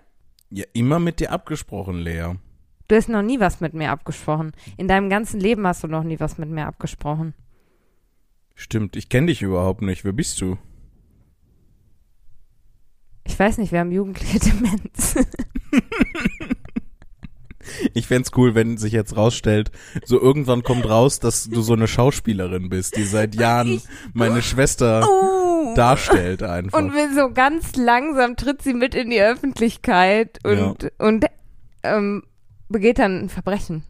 Ja, 0.51 0.65
immer 0.73 0.99
mit 0.99 1.21
dir 1.21 1.33
abgesprochen, 1.33 1.99
Lea. 1.99 2.35
Du 2.89 2.97
hast 2.97 3.09
noch 3.09 3.23
nie 3.23 3.39
was 3.39 3.61
mit 3.61 3.73
mir 3.73 3.91
abgesprochen. 3.91 4.51
In 4.77 4.89
deinem 4.89 5.11
ganzen 5.11 5.39
Leben 5.39 5.65
hast 5.65 5.85
du 5.85 5.87
noch 5.87 6.03
nie 6.03 6.19
was 6.19 6.39
mit 6.39 6.49
mir 6.49 6.67
abgesprochen. 6.67 7.35
Stimmt, 8.57 8.97
ich 8.97 9.09
kenne 9.09 9.29
dich 9.29 9.43
überhaupt 9.43 9.81
nicht. 9.81 10.05
Wer 10.05 10.13
bist 10.13 10.41
du? 10.41 10.59
Ich 13.31 13.39
weiß 13.39 13.59
nicht, 13.59 13.71
wir 13.71 13.79
haben 13.79 13.93
jugendliche 13.93 14.39
Demenz. 14.51 15.15
Ich 17.95 18.09
fänd's 18.09 18.33
cool, 18.37 18.57
wenn 18.57 18.77
sich 18.77 18.93
jetzt 18.93 19.17
rausstellt, 19.17 19.71
so 20.05 20.21
irgendwann 20.21 20.65
kommt 20.65 20.89
raus, 20.89 21.21
dass 21.21 21.49
du 21.49 21.61
so 21.63 21.75
eine 21.75 21.87
Schauspielerin 21.87 22.69
bist, 22.69 22.97
die 22.97 23.05
seit 23.05 23.35
Jahren 23.41 23.81
meine 24.13 24.43
Schwester 24.43 25.07
Oh. 25.09 25.75
darstellt 25.77 26.43
einfach. 26.43 26.77
Und 26.77 26.93
will 26.93 27.15
so 27.15 27.31
ganz 27.33 27.77
langsam 27.77 28.35
tritt 28.35 28.63
sie 28.63 28.75
mit 28.75 28.97
in 28.97 29.11
die 29.11 29.21
Öffentlichkeit 29.23 30.39
und, 30.45 30.91
und 30.99 31.27
ähm, 31.85 32.25
begeht 32.69 32.99
dann 32.99 33.21
ein 33.25 33.29
Verbrechen. 33.29 33.85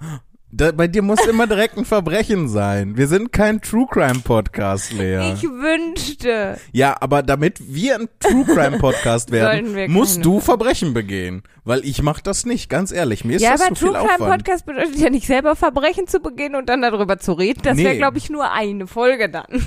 Da, 0.52 0.72
bei 0.72 0.88
dir 0.88 1.00
muss 1.02 1.24
immer 1.26 1.46
direkt 1.46 1.78
ein 1.78 1.84
Verbrechen 1.84 2.48
sein. 2.48 2.96
Wir 2.96 3.06
sind 3.06 3.32
kein 3.32 3.60
True 3.60 3.86
Crime 3.88 4.18
Podcast, 4.24 4.92
Lea. 4.92 5.32
Ich 5.34 5.44
wünschte. 5.44 6.58
ja, 6.72 6.96
aber 7.00 7.22
damit 7.22 7.58
wir 7.72 7.94
ein 7.94 8.08
True 8.18 8.44
Crime 8.44 8.78
Podcast 8.78 9.30
werden, 9.32 9.92
musst 9.92 10.24
du 10.24 10.40
Verbrechen 10.40 10.92
begehen. 10.92 11.44
Weil 11.62 11.84
ich 11.84 12.02
mach 12.02 12.20
das 12.20 12.46
nicht, 12.46 12.68
ganz 12.68 12.90
ehrlich. 12.90 13.24
Mir 13.24 13.36
ist 13.36 13.42
ja, 13.42 13.52
das 13.52 13.60
aber 13.60 13.74
zu 13.76 13.84
viel 13.86 13.88
True 13.94 14.00
Crime 14.00 14.14
Aufwand. 14.14 14.30
Podcast 14.44 14.66
bedeutet 14.66 14.96
ja 14.96 15.08
nicht 15.10 15.26
selber 15.28 15.54
Verbrechen 15.54 16.08
zu 16.08 16.18
begehen 16.18 16.56
und 16.56 16.68
dann 16.68 16.82
darüber 16.82 17.18
zu 17.18 17.32
reden. 17.32 17.60
Das 17.62 17.76
wäre, 17.76 17.90
Nee. 17.92 17.98
glaube 17.98 18.18
ich, 18.18 18.28
nur 18.28 18.50
eine 18.50 18.88
Folge 18.88 19.28
dann. 19.28 19.46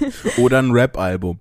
Oder 0.38 0.60
ein 0.60 0.70
Rap-Album. 0.70 1.40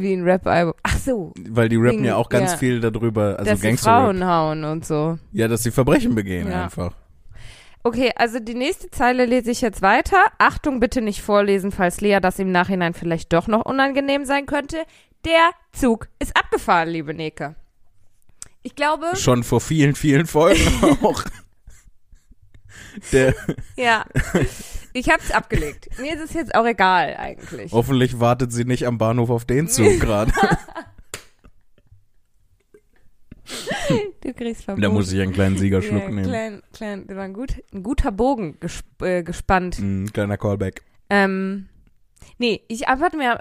Wie 0.00 0.12
ein 0.12 0.22
Rap-Album. 0.24 0.74
Ach 0.82 0.98
so. 0.98 1.32
Weil 1.48 1.68
die 1.68 1.76
rappen 1.76 1.92
Wegen- 1.98 2.04
ja 2.04 2.16
auch 2.16 2.28
ganz 2.28 2.52
ja. 2.52 2.58
viel 2.58 2.80
darüber, 2.80 3.38
also 3.38 3.50
dass 3.50 3.60
sie 3.60 3.66
Gangster-Rap. 3.68 4.02
Frauen 4.04 4.26
hauen 4.26 4.64
und 4.64 4.84
so. 4.84 5.18
Ja, 5.32 5.48
dass 5.48 5.62
sie 5.62 5.70
Verbrechen 5.70 6.14
begehen 6.14 6.48
Ja. 6.50 6.64
einfach. 6.64 6.92
Okay, 7.82 8.12
also 8.16 8.38
die 8.40 8.54
nächste 8.54 8.90
Zeile 8.90 9.26
lese 9.26 9.50
ich 9.50 9.60
jetzt 9.60 9.82
weiter. 9.82 10.16
Achtung, 10.38 10.80
bitte 10.80 11.02
nicht 11.02 11.20
vorlesen, 11.20 11.70
falls 11.70 12.00
Lea 12.00 12.18
das 12.20 12.38
im 12.38 12.50
Nachhinein 12.50 12.94
vielleicht 12.94 13.32
doch 13.34 13.46
noch 13.46 13.64
unangenehm 13.66 14.24
sein 14.24 14.46
könnte. 14.46 14.78
Der 15.26 15.50
Zug 15.72 16.08
ist 16.18 16.34
abgefahren, 16.36 16.88
liebe 16.88 17.12
Neke. 17.12 17.54
Ich 18.62 18.74
glaube, 18.74 19.04
Schon 19.16 19.42
vor 19.44 19.60
vielen, 19.60 19.94
vielen 19.94 20.26
Folgen 20.26 20.60
auch. 21.02 21.22
Der, 23.12 23.34
ja. 23.76 24.04
Ich 24.96 25.10
hab's 25.10 25.32
abgelegt. 25.32 25.88
Mir 26.00 26.14
ist 26.14 26.22
es 26.22 26.32
jetzt 26.34 26.54
auch 26.54 26.64
egal 26.64 27.16
eigentlich. 27.16 27.72
hoffentlich 27.72 28.20
wartet 28.20 28.52
sie 28.52 28.64
nicht 28.64 28.86
am 28.86 28.96
Bahnhof 28.96 29.28
auf 29.28 29.44
den 29.44 29.68
Zug 29.68 29.98
gerade. 30.00 30.32
Du 34.22 34.32
kriegst 34.32 34.64
Verbot. 34.64 34.82
da 34.82 34.88
muss 34.88 35.12
ich 35.12 35.20
einen 35.20 35.32
kleinen 35.32 35.58
Siegerschluck 35.58 36.04
ja, 36.04 36.08
nehmen. 36.08 36.22
klein, 36.22 36.62
klein, 36.72 37.06
das 37.06 37.16
war 37.16 37.24
ein, 37.24 37.34
gut, 37.34 37.62
ein 37.72 37.82
guter 37.82 38.12
Bogen 38.12 38.58
gesp 38.60 39.02
äh, 39.02 39.22
gespannt. 39.22 39.78
Ein 39.78 40.12
kleiner 40.12 40.38
Callback. 40.38 40.82
Ähm, 41.10 41.68
nee, 42.38 42.62
ich 42.68 42.88
antworte 42.88 43.16
mir. 43.16 43.38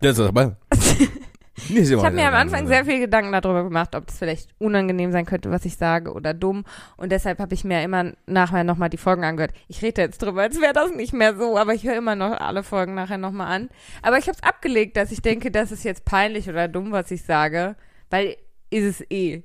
Das 0.00 0.18
ist 0.18 0.20
aber. 0.20 0.56
Ich 1.54 1.92
habe 1.92 2.16
mir 2.16 2.28
am 2.28 2.34
Anfang 2.34 2.66
sehr 2.66 2.84
viel 2.84 2.98
Gedanken 2.98 3.32
darüber 3.32 3.62
gemacht, 3.64 3.94
ob 3.94 4.06
das 4.06 4.18
vielleicht 4.18 4.48
unangenehm 4.58 5.12
sein 5.12 5.26
könnte, 5.26 5.50
was 5.50 5.66
ich 5.66 5.76
sage 5.76 6.12
oder 6.12 6.32
dumm. 6.32 6.64
Und 6.96 7.12
deshalb 7.12 7.38
habe 7.40 7.52
ich 7.52 7.62
mir 7.62 7.82
immer 7.82 8.12
nachher 8.26 8.64
nochmal 8.64 8.88
die 8.88 8.96
Folgen 8.96 9.22
angehört. 9.22 9.52
Ich 9.68 9.82
rede 9.82 10.00
jetzt 10.00 10.22
drüber, 10.22 10.42
als 10.42 10.60
wäre 10.60 10.72
das 10.72 10.92
nicht 10.92 11.12
mehr 11.12 11.36
so, 11.36 11.58
aber 11.58 11.74
ich 11.74 11.84
höre 11.84 11.96
immer 11.96 12.14
noch 12.16 12.32
alle 12.40 12.62
Folgen 12.62 12.94
nachher 12.94 13.18
nochmal 13.18 13.54
an. 13.54 13.68
Aber 14.00 14.16
ich 14.16 14.28
habe 14.28 14.38
es 14.40 14.42
abgelegt, 14.42 14.96
dass 14.96 15.12
ich 15.12 15.20
denke, 15.20 15.50
das 15.50 15.72
ist 15.72 15.84
jetzt 15.84 16.06
peinlich 16.06 16.48
oder 16.48 16.68
dumm, 16.68 16.90
was 16.90 17.10
ich 17.10 17.22
sage, 17.22 17.76
weil 18.08 18.36
ist 18.70 18.84
es 19.00 19.10
eh. 19.10 19.42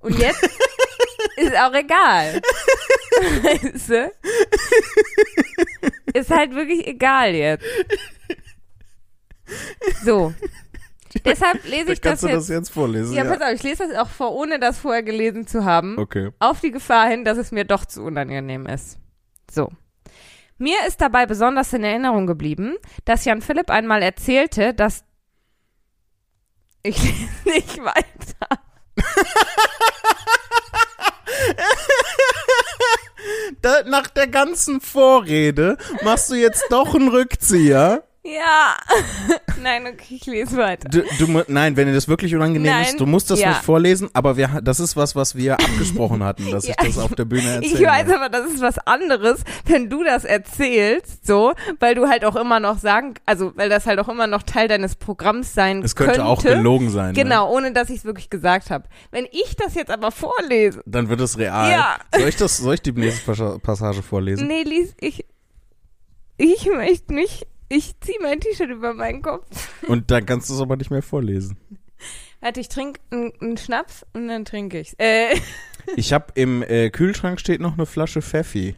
Und 0.00 0.18
jetzt 0.18 0.42
ist 1.36 1.56
auch 1.56 1.74
egal. 1.74 2.40
Weißt 3.42 3.90
du? 3.90 4.12
Ist 6.14 6.30
halt 6.30 6.54
wirklich 6.54 6.86
egal 6.86 7.34
jetzt. 7.34 7.64
So. 10.02 10.32
Deshalb 11.24 11.64
lese 11.64 11.92
ich 11.92 12.00
das 12.00 12.10
Kannst 12.10 12.22
du 12.24 12.28
jetzt. 12.28 12.36
das 12.36 12.48
jetzt 12.48 12.70
vorlesen? 12.70 13.14
ja, 13.14 13.24
pass 13.24 13.40
auf, 13.40 13.52
ich 13.52 13.62
lese 13.62 13.88
das 13.88 13.96
auch 13.98 14.08
vor, 14.08 14.32
ohne 14.34 14.58
das 14.58 14.78
vorher 14.78 15.02
gelesen 15.02 15.46
zu 15.46 15.64
haben. 15.64 15.98
Okay. 15.98 16.30
Auf 16.38 16.60
die 16.60 16.70
Gefahr 16.70 17.08
hin, 17.08 17.24
dass 17.24 17.38
es 17.38 17.52
mir 17.52 17.64
doch 17.64 17.84
zu 17.84 18.02
unangenehm 18.02 18.66
ist. 18.66 18.98
So. 19.50 19.70
Mir 20.58 20.76
ist 20.86 21.00
dabei 21.00 21.26
besonders 21.26 21.72
in 21.72 21.82
Erinnerung 21.84 22.26
geblieben, 22.26 22.76
dass 23.04 23.24
Jan 23.24 23.42
Philipp 23.42 23.70
einmal 23.70 24.02
erzählte, 24.02 24.74
dass. 24.74 25.04
Ich 26.82 27.02
lese 27.02 27.28
nicht 27.44 27.78
weiter. 27.78 28.62
Da, 33.60 33.84
nach 33.84 34.08
der 34.08 34.26
ganzen 34.26 34.80
Vorrede 34.80 35.76
machst 36.02 36.30
du 36.30 36.34
jetzt 36.34 36.64
doch 36.70 36.94
einen 36.94 37.08
Rückzieher. 37.08 38.02
Ja. 38.24 38.76
Nein, 39.62 39.84
okay, 39.86 40.14
ich 40.14 40.26
lese 40.26 40.56
weiter. 40.56 40.88
Du, 40.88 41.02
du, 41.18 41.42
nein, 41.48 41.76
wenn 41.76 41.86
dir 41.86 41.94
das 41.94 42.08
wirklich 42.08 42.34
unangenehm 42.34 42.72
Nein, 42.72 42.84
ist, 42.84 43.00
du 43.00 43.06
musst 43.06 43.30
das 43.30 43.40
ja. 43.40 43.50
nicht 43.50 43.62
vorlesen, 43.62 44.10
aber 44.12 44.36
wir, 44.36 44.60
das 44.62 44.80
ist 44.80 44.96
was, 44.96 45.14
was 45.14 45.36
wir 45.36 45.54
abgesprochen 45.60 46.22
hatten, 46.24 46.50
dass 46.50 46.66
Ja, 46.66 46.74
ich 46.80 46.94
das 46.94 46.98
auf 46.98 47.14
der 47.14 47.24
Bühne 47.24 47.48
erzähle. 47.48 47.74
Ich 47.74 47.80
weiß 47.80 48.10
aber, 48.10 48.28
das 48.28 48.46
ist 48.46 48.60
was 48.60 48.78
anderes, 48.78 49.42
wenn 49.66 49.88
du 49.88 50.02
das 50.02 50.24
erzählst, 50.24 51.26
so, 51.26 51.52
weil 51.80 51.94
du 51.94 52.08
halt 52.08 52.24
auch 52.24 52.34
immer 52.36 52.60
noch 52.60 52.78
sagen, 52.78 53.14
also 53.26 53.52
weil 53.56 53.68
das 53.68 53.86
halt 53.86 53.98
auch 53.98 54.08
immer 54.08 54.26
noch 54.26 54.42
Teil 54.42 54.66
deines 54.68 54.96
Programms 54.96 55.54
sein 55.54 55.82
Es 55.82 55.94
könnte 55.94 56.24
auch 56.24 56.42
gelogen 56.42 56.90
sein. 56.90 57.08
Ne? 57.08 57.22
Genau, 57.22 57.50
ohne 57.52 57.72
dass 57.72 57.90
ich 57.90 57.98
es 57.98 58.04
wirklich 58.04 58.30
gesagt 58.30 58.70
habe. 58.70 58.84
Wenn 59.10 59.26
ich 59.30 59.56
das 59.56 59.74
jetzt 59.74 59.90
aber 59.90 60.10
vorlese, 60.10 60.82
Dann 60.86 61.08
wird 61.08 61.20
es 61.20 61.38
real. 61.38 61.70
Ja. 61.70 61.98
Soll 62.16 62.28
ich 62.28 62.36
das, 62.36 62.56
soll 62.58 62.74
ich 62.74 62.82
die 62.82 62.92
nächste 62.92 63.58
Passage 63.60 64.02
vorlesen? 64.02 64.46
nee, 64.46 64.62
lies 64.62 64.94
ich, 65.00 65.24
ich 66.36 66.66
möchte 66.66 67.14
nicht, 67.14 67.46
ich 67.74 67.98
zieh 68.00 68.16
mein 68.20 68.40
T-Shirt 68.40 68.70
über 68.70 68.92
meinen 68.94 69.22
Kopf. 69.22 69.68
Und 69.88 70.10
dann 70.10 70.26
kannst 70.26 70.50
du 70.50 70.54
es 70.54 70.60
aber 70.60 70.76
nicht 70.76 70.90
mehr 70.90 71.02
vorlesen. 71.02 71.56
Warte, 72.40 72.60
ich 72.60 72.68
trinke 72.68 73.00
einen 73.10 73.56
Schnaps 73.56 74.04
und 74.12 74.28
dann 74.28 74.44
trinke 74.44 74.80
ich's. 74.80 74.94
Äh, 74.98 75.38
Ich 75.96 76.12
habe 76.12 76.26
im 76.36 76.62
äh, 76.62 76.90
Kühlschrank 76.90 77.40
steht 77.40 77.60
noch 77.60 77.72
eine 77.72 77.86
Flasche 77.86 78.22
Pfeffi. 78.22 78.76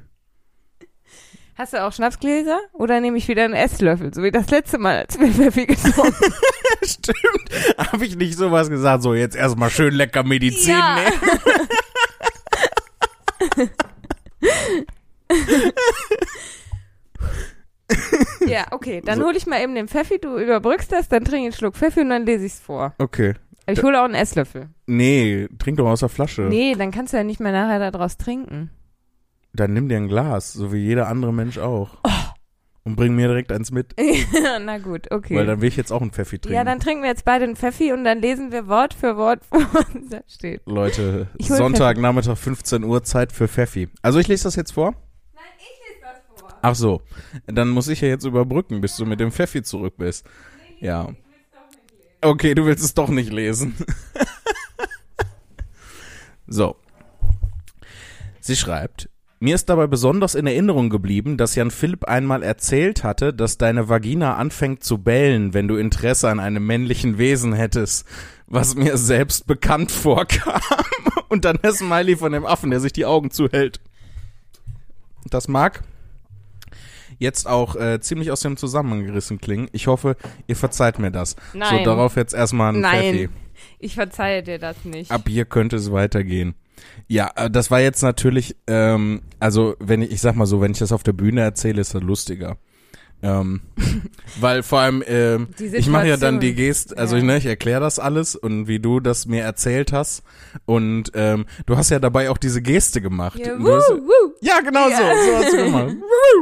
hast 1.54 1.74
du 1.74 1.84
auch 1.84 1.92
Schnapsgläser? 1.92 2.58
Oder 2.72 2.98
nehme 3.00 3.18
ich 3.18 3.28
wieder 3.28 3.44
einen 3.44 3.52
Esslöffel, 3.52 4.14
so 4.14 4.22
wie 4.22 4.30
das 4.30 4.48
letzte 4.50 4.78
Mal, 4.78 5.00
als 5.00 5.20
wir 5.20 5.28
Pfeffi 5.30 5.66
getrunken 5.74 6.32
Stimmt. 6.82 7.76
Habe 7.92 8.06
ich 8.06 8.16
nicht 8.16 8.38
sowas 8.38 8.70
gesagt? 8.70 9.02
So, 9.02 9.12
jetzt 9.12 9.36
erstmal 9.36 9.68
schön 9.70 9.92
lecker 9.94 10.22
Medizin 10.24 10.70
Ja. 10.70 10.96
nehmen. 10.96 11.12
Ja, 18.46 18.66
okay, 18.72 19.00
dann 19.04 19.18
So. 19.20 19.24
hole 19.26 19.36
ich 19.36 19.46
mal 19.46 19.60
eben 19.62 19.74
den 19.74 19.88
Pfeffi, 19.88 20.18
du 20.18 20.38
überbrückst 20.38 20.92
das, 20.92 21.08
dann 21.08 21.24
trinke 21.24 21.38
ich 21.38 21.44
einen 21.44 21.52
Schluck 21.54 21.76
Pfeffi 21.76 22.00
und 22.00 22.10
dann 22.10 22.26
lese 22.26 22.44
ich's 22.44 22.60
vor. 22.60 22.94
Okay. 22.98 23.34
Aber 23.66 23.72
ich 23.72 23.82
hole 23.82 23.98
auch 24.00 24.04
einen 24.04 24.14
Esslöffel. 24.14 24.68
Nee, 24.86 25.48
trink 25.58 25.78
doch 25.78 25.86
aus 25.88 26.00
der 26.00 26.08
Flasche. 26.10 26.42
Nee, 26.42 26.74
dann 26.74 26.90
kannst 26.90 27.12
du 27.12 27.16
ja 27.16 27.24
nicht 27.24 27.40
mehr 27.40 27.52
nachher 27.52 27.90
daraus 27.90 28.16
trinken. 28.18 28.70
Dann 29.54 29.72
nimm 29.72 29.88
dir 29.88 29.96
ein 29.96 30.08
Glas, 30.08 30.52
so 30.52 30.72
wie 30.72 30.78
jeder 30.84 31.08
andere 31.08 31.32
Mensch 31.32 31.58
auch. 31.58 31.98
Oh. 32.04 32.10
Und 32.86 32.96
bring 32.96 33.14
mir 33.16 33.28
direkt 33.28 33.50
eins 33.50 33.70
mit, 33.70 33.94
Na 34.60 34.76
gut, 34.76 35.10
okay. 35.10 35.36
weil 35.36 35.46
dann 35.46 35.62
will 35.62 35.68
ich 35.68 35.76
jetzt 35.76 35.90
auch 35.90 36.02
einen 36.02 36.10
Pfeffi 36.10 36.38
trinken. 36.38 36.54
ja, 36.54 36.64
dann 36.64 36.80
trinken 36.80 37.02
wir 37.02 37.08
jetzt 37.08 37.24
beide 37.24 37.44
einen 37.44 37.56
Pfeffi 37.56 37.94
und 37.94 38.04
dann 38.04 38.18
lesen 38.20 38.52
wir 38.52 38.68
Wort 38.68 38.92
für 38.92 39.16
Wort, 39.16 39.40
was 39.50 39.86
da 40.10 40.20
steht. 40.28 40.60
Leute, 40.66 41.28
Ich 41.38 41.48
Sonntag, 41.48 41.96
Nachmittag, 41.96 42.36
15 42.36 42.84
Uhr, 42.84 43.02
Zeit 43.02 43.32
für 43.32 43.48
Pfeffi. 43.48 43.88
Also 44.02 44.18
ich 44.18 44.28
lese 44.28 44.44
das 44.44 44.56
jetzt 44.56 44.72
vor? 44.72 44.90
Nein, 45.34 45.44
ich 45.56 45.64
lese 45.88 46.00
das 46.02 46.40
vor. 46.42 46.53
Ach 46.66 46.74
so, 46.74 47.02
dann 47.44 47.68
muss 47.68 47.88
ich 47.88 48.00
ja 48.00 48.08
jetzt 48.08 48.24
überbrücken, 48.24 48.80
bis 48.80 48.96
du 48.96 49.04
mit 49.04 49.20
dem 49.20 49.30
Pfeffi 49.30 49.62
zurück 49.62 49.98
bist. 49.98 50.24
Ja. 50.80 51.10
Okay, 52.22 52.54
du 52.54 52.64
willst 52.64 52.82
es 52.82 52.94
doch 52.94 53.10
nicht 53.10 53.30
lesen. 53.30 53.74
so. 56.46 56.76
Sie 58.40 58.56
schreibt, 58.56 59.10
mir 59.40 59.54
ist 59.54 59.68
dabei 59.68 59.86
besonders 59.86 60.34
in 60.34 60.46
Erinnerung 60.46 60.88
geblieben, 60.88 61.36
dass 61.36 61.54
Jan 61.54 61.70
Philipp 61.70 62.06
einmal 62.06 62.42
erzählt 62.42 63.04
hatte, 63.04 63.34
dass 63.34 63.58
deine 63.58 63.90
Vagina 63.90 64.36
anfängt 64.36 64.82
zu 64.82 64.96
bellen, 64.96 65.52
wenn 65.52 65.68
du 65.68 65.76
Interesse 65.76 66.30
an 66.30 66.40
einem 66.40 66.66
männlichen 66.66 67.18
Wesen 67.18 67.52
hättest, 67.52 68.06
was 68.46 68.74
mir 68.74 68.96
selbst 68.96 69.46
bekannt 69.46 69.92
vorkam. 69.92 70.62
Und 71.28 71.44
dann 71.44 71.58
der 71.62 71.72
Smiley 71.72 72.16
von 72.16 72.32
dem 72.32 72.46
Affen, 72.46 72.70
der 72.70 72.80
sich 72.80 72.94
die 72.94 73.04
Augen 73.04 73.30
zuhält. 73.30 73.82
Das 75.28 75.46
mag 75.46 75.84
jetzt 77.18 77.46
auch 77.46 77.76
äh, 77.76 78.00
ziemlich 78.00 78.30
aus 78.30 78.40
dem 78.40 78.56
Zusammenhang 78.56 79.04
gerissen 79.04 79.40
klingen. 79.40 79.68
Ich 79.72 79.86
hoffe, 79.86 80.16
ihr 80.46 80.56
verzeiht 80.56 80.98
mir 80.98 81.10
das. 81.10 81.36
Nein. 81.52 81.78
So, 81.78 81.84
darauf 81.84 82.16
jetzt 82.16 82.34
erstmal 82.34 82.74
ein 82.74 82.80
Nein, 82.80 83.14
Pfeffi. 83.14 83.28
ich 83.78 83.94
verzeihe 83.94 84.42
dir 84.42 84.58
das 84.58 84.84
nicht. 84.84 85.10
Ab 85.10 85.28
hier 85.28 85.44
könnte 85.44 85.76
es 85.76 85.92
weitergehen. 85.92 86.54
Ja, 87.08 87.30
äh, 87.36 87.50
das 87.50 87.70
war 87.70 87.80
jetzt 87.80 88.02
natürlich, 88.02 88.56
ähm, 88.66 89.22
also 89.40 89.76
wenn 89.78 90.02
ich, 90.02 90.10
ich 90.10 90.20
sag 90.20 90.36
mal 90.36 90.46
so, 90.46 90.60
wenn 90.60 90.72
ich 90.72 90.78
das 90.78 90.92
auf 90.92 91.02
der 91.02 91.12
Bühne 91.12 91.40
erzähle, 91.42 91.80
ist 91.80 91.94
das 91.94 92.02
lustiger. 92.02 92.56
Ähm, 93.26 93.62
weil 94.38 94.62
vor 94.62 94.80
allem, 94.80 95.02
ähm, 95.06 95.48
ich 95.58 95.88
mache 95.88 96.08
ja 96.08 96.18
dann 96.18 96.40
die 96.40 96.54
Gest, 96.54 96.98
also 96.98 97.16
Ja. 97.16 97.22
ne, 97.22 97.38
ich 97.38 97.46
erkläre 97.46 97.80
das 97.80 97.98
alles 97.98 98.36
und 98.36 98.68
wie 98.68 98.80
du 98.80 99.00
das 99.00 99.24
mir 99.24 99.40
erzählt 99.42 99.94
hast 99.94 100.22
und 100.66 101.10
ähm, 101.14 101.46
du 101.64 101.78
hast 101.78 101.88
ja 101.88 101.98
dabei 102.00 102.28
auch 102.28 102.36
diese 102.36 102.60
Geste 102.60 103.00
gemacht. 103.00 103.38
Ja, 103.38 103.56
Du 103.56 103.66
hast- 103.74 103.88
wuh. 103.90 104.32
ja, 104.42 104.60
genau 104.60 104.90
Ja. 104.90 104.98
so. 104.98 105.02
So 105.30 105.36
hast 105.38 105.52
du 105.54 105.56
gemacht. 105.64 105.96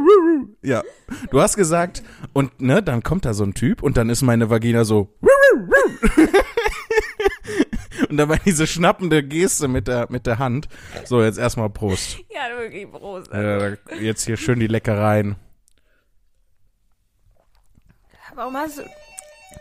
ja. 0.62 0.82
Du 1.30 1.40
hast 1.40 1.54
gesagt, 1.56 2.02
und 2.32 2.60
ne, 2.60 2.82
dann 2.82 3.02
kommt 3.04 3.26
da 3.26 3.34
so 3.34 3.44
ein 3.44 3.54
Typ 3.54 3.80
und 3.82 3.96
dann 3.96 4.10
ist 4.10 4.22
meine 4.22 4.50
Vagina 4.50 4.82
so. 4.84 5.08
und 8.08 8.16
dann 8.16 8.28
war 8.28 8.38
diese 8.44 8.66
schnappende 8.66 9.22
Geste 9.22 9.68
mit 9.68 9.86
der, 9.88 10.06
mit 10.10 10.26
der 10.26 10.38
Hand. 10.40 10.66
So, 11.04 11.22
jetzt 11.22 11.38
erstmal 11.38 11.70
Prost. 11.70 12.18
Ja, 12.30 12.58
wirklich 12.58 12.90
groß. 12.90 13.28
Äh, 13.28 13.76
jetzt 14.00 14.24
hier 14.26 14.36
schön 14.36 14.58
die 14.58 14.66
Leckereien. 14.66 15.36
Warum 18.34 18.56
hast 18.56 18.78
du... 18.78 18.82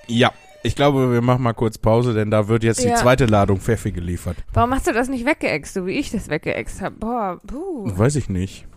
Ja. 0.08 0.32
Ich 0.64 0.76
glaube, 0.76 1.12
wir 1.12 1.22
machen 1.22 1.42
mal 1.42 1.54
kurz 1.54 1.80
Pause, 1.80 2.14
denn 2.14 2.30
da 2.30 2.48
wird 2.48 2.64
jetzt 2.64 2.84
Ja. 2.84 2.92
die 2.92 3.02
zweite 3.02 3.26
Ladung 3.26 3.60
Pfeffi 3.60 3.92
geliefert. 3.92 4.38
Warum 4.54 4.74
hast 4.76 4.86
du 4.86 4.94
das 4.94 5.10
nicht 5.10 5.26
weggeext, 5.26 5.74
so 5.74 5.88
wie 5.88 5.94
ich 5.94 6.12
das 6.12 6.30
weggeext 6.30 6.82
habe? 6.82 6.96
Boah, 6.98 7.40
puh. 7.48 7.98
Weiß 7.98 8.16
ich 8.16 8.30
nicht. 8.30 8.68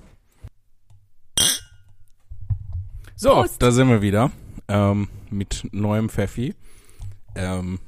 So, 3.16 3.30
Prost. 3.34 3.61
da 3.62 3.70
sind 3.70 3.88
wir 3.88 4.03
wieder. 4.03 4.30
Ähm, 4.68 5.09
mit 5.30 5.68
neuem 5.72 6.09
Pfeffi. 6.09 6.55
Ähm, 7.36 7.78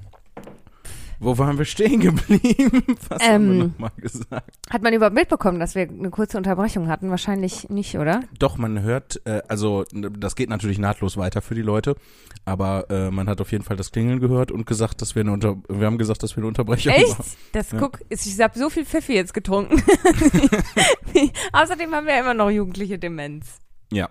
wo 1.21 1.39
waren 1.39 1.59
wir 1.59 1.65
stehen 1.65 2.01
geblieben? 2.01 2.83
Was 3.09 3.23
haben 3.23 3.47
wir 3.47 3.53
Ähm. 3.53 3.59
nochmal 3.73 3.91
gesagt? 3.97 4.57
Hat 4.71 4.83
man 4.83 4.93
überhaupt 4.93 5.15
mitbekommen, 5.15 5.59
dass 5.61 5.75
wir 5.75 5.89
eine 5.89 6.11
kurze 6.11 6.37
Unterbrechung 6.37 6.89
hatten? 6.89 7.11
Wahrscheinlich 7.11 7.69
nicht, 7.69 7.97
oder? 7.99 8.21
Doch, 8.39 8.57
man 8.59 8.83
hört, 8.83 9.21
äh, 9.27 9.43
also 9.49 9.85
das 9.93 10.37
geht 10.37 10.49
natürlich 10.49 10.79
nahtlos 10.79 11.17
weiter 11.17 11.43
für 11.43 11.55
die 11.55 11.63
Leute, 11.63 11.97
aber 12.45 12.91
äh, 12.91 13.11
man 13.11 13.29
hat 13.29 13.41
auf 13.41 13.53
jeden 13.53 13.65
Fall 13.65 13.77
das 13.77 13.93
Klingeln 13.93 14.21
gehört 14.21 14.51
und 14.53 14.67
gesagt, 14.67 15.01
dass 15.03 15.15
wir 15.15 15.21
eine 15.21 15.33
Unter 15.33 15.57
wir 15.69 15.87
haben 15.87 15.99
gesagt, 15.99 16.23
dass 16.23 16.33
wir 16.37 16.39
eine 16.43 16.49
Unterbrechung 16.49 16.93
Echt? 16.93 17.09
machen. 17.19 17.25
Das 17.53 17.73
Ja. 17.73 17.79
guck, 17.79 18.01
ich 18.09 18.41
habe 18.41 18.59
so 18.59 18.71
viel 18.71 18.85
Pfeffi 18.85 19.15
jetzt 19.15 19.35
getrunken. 19.35 19.83
Außerdem 21.53 21.93
haben 21.95 22.07
wir 22.07 22.15
ja 22.15 22.21
immer 22.21 22.35
noch 22.35 22.51
jugendliche 22.51 22.99
Demenz. 22.99 23.59
Ja. 23.93 24.11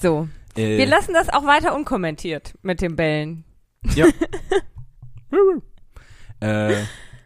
So. 0.00 0.28
Äh, 0.56 0.78
Wir 0.78 0.86
lassen 0.86 1.12
das 1.14 1.28
auch 1.30 1.44
weiter 1.46 1.74
unkommentiert 1.74 2.54
mit 2.62 2.80
den 2.80 2.96
Bällen. 2.96 3.44
Ja. 3.94 4.06
äh, 6.44 6.76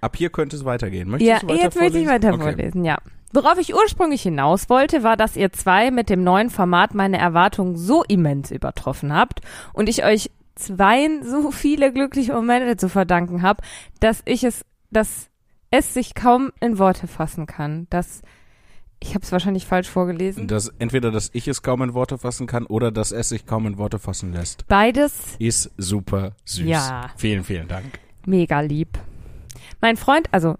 ab 0.00 0.16
hier 0.16 0.30
könnte 0.30 0.56
es 0.56 0.64
weitergehen. 0.64 1.08
Möchtest 1.10 1.28
Ja, 1.28 1.38
du 1.40 1.48
weiter 1.48 1.62
jetzt 1.62 1.76
möchte 1.76 1.98
ich 1.98 2.06
vorlesen? 2.06 2.24
weiter 2.24 2.34
okay. 2.34 2.42
vorlesen, 2.42 2.84
ja. 2.84 2.98
Worauf 3.32 3.58
ich 3.58 3.74
ursprünglich 3.74 4.22
hinaus 4.22 4.70
wollte, 4.70 5.02
war, 5.02 5.16
dass 5.16 5.36
ihr 5.36 5.52
zwei 5.52 5.90
mit 5.90 6.08
dem 6.08 6.24
neuen 6.24 6.48
Format 6.48 6.94
meine 6.94 7.18
Erwartungen 7.18 7.76
so 7.76 8.02
immens 8.04 8.50
übertroffen 8.50 9.14
habt 9.14 9.40
und 9.74 9.88
ich 9.88 10.04
euch 10.04 10.30
zweien 10.54 11.22
so 11.24 11.50
viele 11.50 11.92
glückliche 11.92 12.32
Momente 12.32 12.76
zu 12.76 12.88
verdanken 12.88 13.42
habe, 13.42 13.62
dass 14.00 14.22
ich 14.24 14.44
es, 14.44 14.64
dass 14.90 15.28
es 15.70 15.92
sich 15.94 16.14
kaum 16.14 16.52
in 16.60 16.78
Worte 16.78 17.06
fassen 17.06 17.46
kann. 17.46 17.86
Dass 17.90 18.22
ich 19.00 19.14
habe 19.14 19.22
es 19.24 19.30
wahrscheinlich 19.30 19.66
falsch 19.66 19.88
vorgelesen. 19.88 20.48
Dass 20.48 20.68
entweder, 20.78 21.10
dass 21.12 21.30
ich 21.32 21.46
es 21.46 21.62
kaum 21.62 21.82
in 21.82 21.94
Worte 21.94 22.18
fassen 22.18 22.46
kann 22.46 22.66
oder 22.66 22.90
dass 22.90 23.12
es 23.12 23.28
sich 23.28 23.46
kaum 23.46 23.66
in 23.66 23.78
Worte 23.78 23.98
fassen 23.98 24.32
lässt. 24.32 24.66
Beides 24.66 25.36
Ist 25.38 25.70
super 25.76 26.32
süß. 26.46 26.66
Ja. 26.66 27.10
Vielen, 27.16 27.44
vielen 27.44 27.68
Dank. 27.68 28.00
Mega 28.26 28.60
lieb. 28.60 28.98
Mein 29.80 29.96
Freund, 29.96 30.28
also 30.32 30.56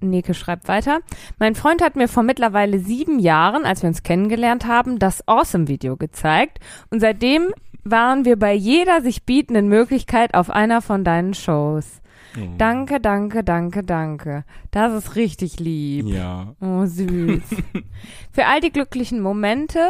Neke 0.00 0.34
schreibt 0.34 0.68
weiter, 0.68 1.00
mein 1.38 1.54
Freund 1.54 1.82
hat 1.82 1.96
mir 1.96 2.08
vor 2.08 2.22
mittlerweile 2.22 2.78
sieben 2.78 3.18
Jahren, 3.18 3.64
als 3.64 3.82
wir 3.82 3.88
uns 3.88 4.02
kennengelernt 4.02 4.66
haben, 4.66 4.98
das 4.98 5.26
Awesome-Video 5.26 5.96
gezeigt 5.96 6.58
und 6.90 7.00
seitdem 7.00 7.52
waren 7.84 8.24
wir 8.24 8.38
bei 8.38 8.52
jeder 8.52 9.00
sich 9.00 9.24
bietenden 9.24 9.68
Möglichkeit 9.68 10.34
auf 10.34 10.50
einer 10.50 10.82
von 10.82 11.04
deinen 11.04 11.34
Shows. 11.34 12.00
Mhm. 12.36 12.58
Danke, 12.58 13.00
danke, 13.00 13.44
danke, 13.44 13.82
danke. 13.82 14.44
Das 14.70 14.92
ist 14.92 15.16
richtig 15.16 15.60
lieb. 15.60 16.06
Ja. 16.06 16.54
Oh, 16.60 16.86
süß. 16.86 17.42
Für 18.32 18.46
all 18.46 18.60
die 18.60 18.72
glücklichen 18.72 19.20
Momente, 19.20 19.80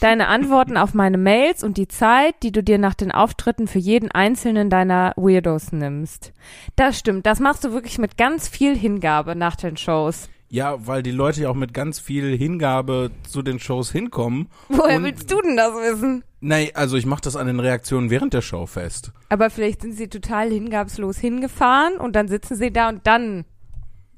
deine 0.00 0.28
Antworten 0.28 0.76
auf 0.76 0.94
meine 0.94 1.18
Mails 1.18 1.62
und 1.62 1.76
die 1.76 1.88
Zeit, 1.88 2.34
die 2.42 2.52
du 2.52 2.62
dir 2.62 2.78
nach 2.78 2.94
den 2.94 3.12
Auftritten 3.12 3.66
für 3.66 3.78
jeden 3.78 4.10
einzelnen 4.10 4.70
deiner 4.70 5.12
Weirdos 5.16 5.72
nimmst. 5.72 6.32
Das 6.76 6.98
stimmt, 6.98 7.26
das 7.26 7.40
machst 7.40 7.64
du 7.64 7.72
wirklich 7.72 7.98
mit 7.98 8.16
ganz 8.16 8.48
viel 8.48 8.76
Hingabe 8.76 9.34
nach 9.36 9.56
den 9.56 9.76
Shows. 9.76 10.28
Ja, 10.50 10.86
weil 10.86 11.02
die 11.02 11.10
Leute 11.10 11.42
ja 11.42 11.48
auch 11.48 11.54
mit 11.56 11.74
ganz 11.74 11.98
viel 11.98 12.36
Hingabe 12.36 13.10
zu 13.28 13.42
den 13.42 13.58
Shows 13.58 13.90
hinkommen. 13.90 14.48
Woher 14.68 14.98
Und- 14.98 15.04
willst 15.04 15.30
du 15.32 15.40
denn 15.40 15.56
das 15.56 15.72
wissen? 15.74 16.22
Nein, 16.40 16.68
also 16.74 16.96
ich 16.96 17.06
mache 17.06 17.22
das 17.22 17.34
an 17.36 17.46
den 17.46 17.58
Reaktionen 17.58 18.10
während 18.10 18.34
der 18.34 18.42
Show 18.42 18.66
fest. 18.66 19.10
Aber 19.30 19.50
vielleicht 19.50 19.80
sind 19.82 19.92
sie 19.94 20.08
total 20.08 20.50
hingabslos 20.50 21.18
hingefahren 21.18 21.96
und 21.96 22.14
dann 22.14 22.28
sitzen 22.28 22.54
sie 22.54 22.70
da 22.70 22.90
und 22.90 23.06
dann 23.06 23.44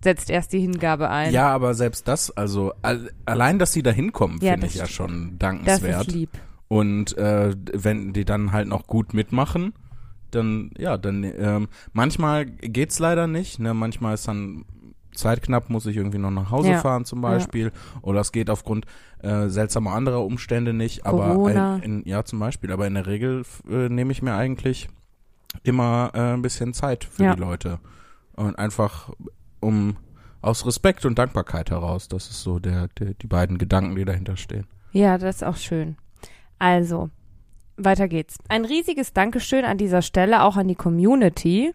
setzt 0.03 0.31
erst 0.31 0.53
die 0.53 0.61
Hingabe 0.61 1.11
ein. 1.11 1.33
Ja, 1.33 1.49
aber 1.53 1.75
selbst 1.75 2.07
das, 2.09 2.31
also 2.37 2.73
al 2.83 3.11
allein, 3.25 3.59
dass 3.59 3.73
sie 3.73 3.83
da 3.83 3.91
hinkommen, 3.91 4.39
Ja, 4.41 4.53
finde 4.53 4.67
das 4.67 4.75
ich 4.75 4.81
ja 4.81 4.87
schon 4.87 5.31
das 5.31 5.39
dankenswert. 5.39 6.07
ist 6.09 6.13
lieb. 6.13 6.31
Und 6.69 7.17
äh, 7.17 7.55
wenn 7.73 8.13
die 8.13 8.25
dann 8.25 8.53
halt 8.53 8.69
noch 8.69 8.87
gut 8.87 9.15
mitmachen, 9.15 9.73
dann, 10.33 10.71
ja, 10.77 10.97
dann, 10.99 11.23
ähm, 11.25 11.69
manchmal 11.93 12.45
geht's 12.47 12.99
leider 12.99 13.27
nicht, 13.27 13.59
ne, 13.61 13.73
manchmal 13.75 14.15
ist 14.15 14.27
dann 14.29 14.65
zeitknapp, 15.15 15.71
muss 15.71 15.87
ich 15.87 15.97
irgendwie 15.97 16.19
noch 16.19 16.31
nach 16.33 16.51
Hause 16.51 16.73
Ja. 16.73 16.81
fahren 16.81 17.05
zum 17.05 17.21
Beispiel, 17.23 17.73
oder 18.03 18.21
es 18.21 18.33
geht 18.33 18.51
aufgrund 18.51 18.85
äh, 19.23 19.49
seltsamer 19.49 19.93
anderer 19.93 20.25
Umstände 20.25 20.73
nicht, 20.75 21.07
aber 21.07 21.35
Corona. 21.37 21.77
ein, 21.77 21.83
in, 21.83 22.03
ja, 22.05 22.25
zum 22.25 22.39
Beispiel, 22.41 22.71
aber 22.73 22.87
in 22.87 22.95
der 22.95 23.07
Regel 23.07 23.45
äh, 23.71 23.89
nehme 23.89 24.13
ich 24.13 24.21
mir 24.21 24.35
eigentlich 24.35 24.89
immer 25.63 26.11
äh, 26.15 26.35
ein 26.35 26.43
bisschen 26.43 26.75
Zeit 26.75 27.05
für 27.05 27.23
Ja. 27.23 27.35
die 27.35 27.41
Leute 27.41 27.79
und 28.35 28.59
einfach 28.59 29.11
um 29.67 29.97
aus 30.41 30.65
Respekt 30.65 31.05
und 31.05 31.19
Dankbarkeit 31.19 31.71
heraus, 31.71 32.09
das 32.09 32.31
ist 32.31 32.43
so 32.43 32.61
der, 32.61 32.89
der 32.99 33.15
die 33.15 33.27
beiden 33.27 33.59
Gedanken, 33.59 33.97
die 33.97 34.05
dahinter 34.05 34.37
stehen. 34.37 34.67
Ja, 34.93 35.19
das 35.19 35.37
ist 35.37 35.43
auch 35.43 35.57
schön. 35.57 35.97
Also, 36.59 37.11
weiter 37.77 38.07
geht's. 38.07 38.39
Ein 38.49 38.65
riesiges 38.65 39.13
Dankeschön 39.13 39.65
an 39.65 39.77
dieser 39.77 40.03
Stelle 40.03 40.45
auch 40.45 40.57
an 40.57 40.69
die 40.69 40.77
Community, 40.77 41.75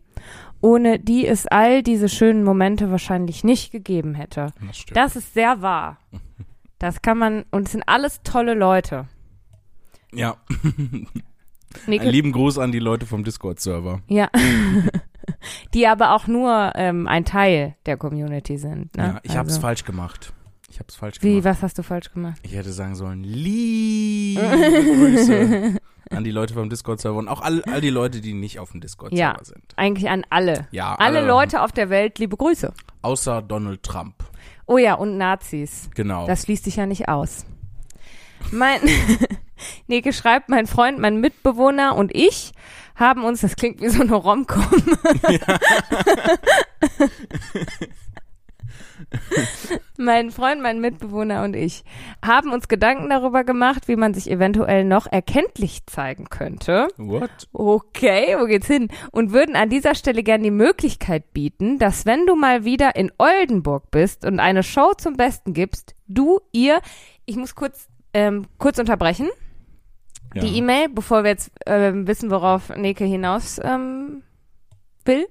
ohne 0.61 0.99
die 0.99 1.27
es 1.27 1.47
all 1.47 1.83
diese 1.83 2.07
schönen 2.07 2.43
Momente 2.43 2.91
wahrscheinlich 2.91 3.43
nicht 3.43 3.71
gegeben 3.71 4.15
hätte. 4.15 4.53
Das 4.65 4.77
stimmt. 4.77 4.97
Das 4.97 5.15
ist 5.15 5.33
sehr 5.33 5.61
wahr. 5.61 5.97
Das 6.79 7.01
kann 7.01 7.17
man, 7.17 7.45
und 7.51 7.65
es 7.65 7.73
sind 7.73 7.83
alles 7.87 8.21
tolle 8.23 8.53
Leute. 8.53 9.07
ja. 10.13 10.37
Einen 11.87 12.09
lieben 12.09 12.31
Gruß 12.31 12.57
an 12.57 12.71
die 12.71 12.79
Leute 12.79 13.05
vom 13.05 13.23
Discord-Server. 13.23 14.01
ja. 14.07 14.29
die 15.73 15.87
aber 15.87 16.13
auch 16.15 16.27
nur 16.27 16.71
ähm, 16.75 17.07
ein 17.07 17.25
Teil 17.25 17.75
der 17.85 17.97
Community 17.97 18.57
sind. 18.57 18.95
Ne? 18.97 19.03
Ja, 19.03 19.19
ich 19.23 19.37
Also, 19.37 19.59
falsch 19.59 19.83
gemacht. 19.85 20.33
Ich 20.69 20.79
hab's 20.79 20.95
falsch 20.95 21.17
Wie, 21.21 21.29
gemacht. 21.41 21.45
was 21.45 21.63
hast 21.63 21.77
du 21.77 21.83
falsch 21.83 22.11
gemacht? 22.13 22.37
Ich 22.43 22.53
hätte 22.55 22.71
sagen 22.71 22.95
sollen, 22.95 23.23
liebe 23.23 24.41
Grüße 24.41 25.77
an 26.09 26.23
die 26.23 26.31
Leute 26.31 26.53
vom 26.53 26.69
Discord-Server 26.69 27.17
und 27.17 27.27
auch 27.27 27.41
all, 27.41 27.63
all 27.65 27.81
die 27.81 27.89
Leute, 27.89 28.21
die 28.21 28.33
nicht 28.33 28.59
auf 28.59 28.71
dem 28.71 28.81
Discord-Server 28.81 29.37
Ja. 29.37 29.43
sind. 29.43 29.63
Eigentlich 29.75 30.09
an 30.09 30.25
alle. 30.29 30.67
Ja, 30.71 30.95
Alle 30.95 31.25
Leute 31.25 31.61
auf 31.61 31.71
der 31.71 31.89
Welt, 31.89 32.19
liebe 32.19 32.37
Grüße. 32.37 32.73
Außer 33.01 33.41
Donald 33.41 33.83
Trump. 33.83 34.15
Oh 34.65 34.77
ja, 34.77 34.93
und 34.93 35.17
Nazis. 35.17 35.89
Genau. 35.95 36.27
Das 36.27 36.43
schließt 36.43 36.63
sich 36.63 36.77
ja 36.77 36.85
nicht 36.85 37.09
aus. 37.09 37.45
Mein 38.51 38.79
Neke 39.87 40.13
schreibt, 40.13 40.49
mein 40.49 40.67
Freund, 40.67 40.99
mein 40.99 41.19
Mitbewohner 41.19 41.95
und 41.95 42.15
ich 42.15 42.53
haben 42.95 43.23
uns, 43.23 43.41
das 43.41 43.55
klingt 43.55 43.81
wie 43.81 43.89
so 43.89 44.01
eine 44.01 44.15
Romcom. 44.15 44.63
mein 49.97 50.31
Freund, 50.31 50.61
mein 50.61 50.79
Mitbewohner 50.79 51.43
und 51.43 51.55
ich 51.55 51.83
haben 52.23 52.51
uns 52.51 52.67
Gedanken 52.67 53.09
darüber 53.09 53.43
gemacht, 53.43 53.87
wie 53.87 53.95
man 53.95 54.13
sich 54.13 54.29
eventuell 54.29 54.83
noch 54.83 55.07
erkenntlich 55.07 55.85
zeigen 55.85 56.25
könnte. 56.29 56.87
What? 56.97 57.49
Okay, 57.53 58.35
wo 58.39 58.45
geht's 58.45 58.67
hin? 58.67 58.89
Und 59.11 59.31
würden 59.31 59.55
an 59.55 59.69
dieser 59.69 59.95
Stelle 59.95 60.23
gern 60.23 60.43
die 60.43 60.51
Möglichkeit 60.51 61.33
bieten, 61.33 61.79
dass 61.79 62.05
wenn 62.05 62.25
du 62.25 62.35
mal 62.35 62.65
wieder 62.65 62.95
in 62.95 63.11
Oldenburg 63.17 63.91
bist 63.91 64.25
und 64.25 64.39
eine 64.39 64.63
Show 64.63 64.93
zum 64.97 65.15
Besten 65.15 65.53
gibst, 65.53 65.95
du, 66.07 66.39
ihr, 66.51 66.81
ich 67.25 67.35
muss 67.35 67.55
kurz, 67.55 67.87
ähm, 68.13 68.45
kurz 68.57 68.79
unterbrechen, 68.79 69.29
Ja. 70.33 70.41
die 70.41 70.57
E-Mail, 70.57 70.89
bevor 70.89 71.23
wir 71.23 71.31
jetzt 71.31 71.51
ähm, 71.65 72.07
wissen, 72.07 72.31
worauf 72.31 72.69
Neke 72.69 73.03
hinaus 73.05 73.59
ähm, 73.63 74.23
will. 75.05 75.27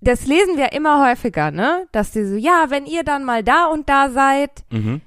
Das 0.00 0.26
lesen 0.26 0.56
wir 0.56 0.72
immer 0.72 1.08
häufiger, 1.08 1.50
ne? 1.50 1.86
Dass 1.92 2.10
die 2.10 2.24
so, 2.24 2.36
ja, 2.36 2.66
wenn 2.68 2.84
ihr 2.86 3.02
dann 3.04 3.24
mal 3.24 3.42
da 3.42 3.66
und 3.66 3.88
da 3.88 4.10
seid, 4.10 4.64
Mhm. 4.70 5.00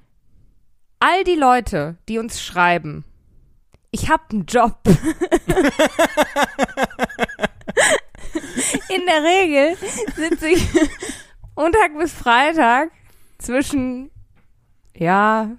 all 1.00 1.24
die 1.24 1.36
Leute, 1.36 1.98
die 2.08 2.18
uns 2.20 2.42
schreiben, 2.42 3.04
ich 3.92 4.10
hab 4.10 4.32
einen 4.32 4.46
Job. 4.46 4.78
In 8.90 9.06
der 9.06 9.24
Regel 9.24 9.78
sitze 10.16 10.48
ich 10.50 10.68
Montag 11.56 11.98
bis 11.98 12.14
Freitag 12.14 12.92
zwischen, 13.38 14.12
ja, 14.96 15.52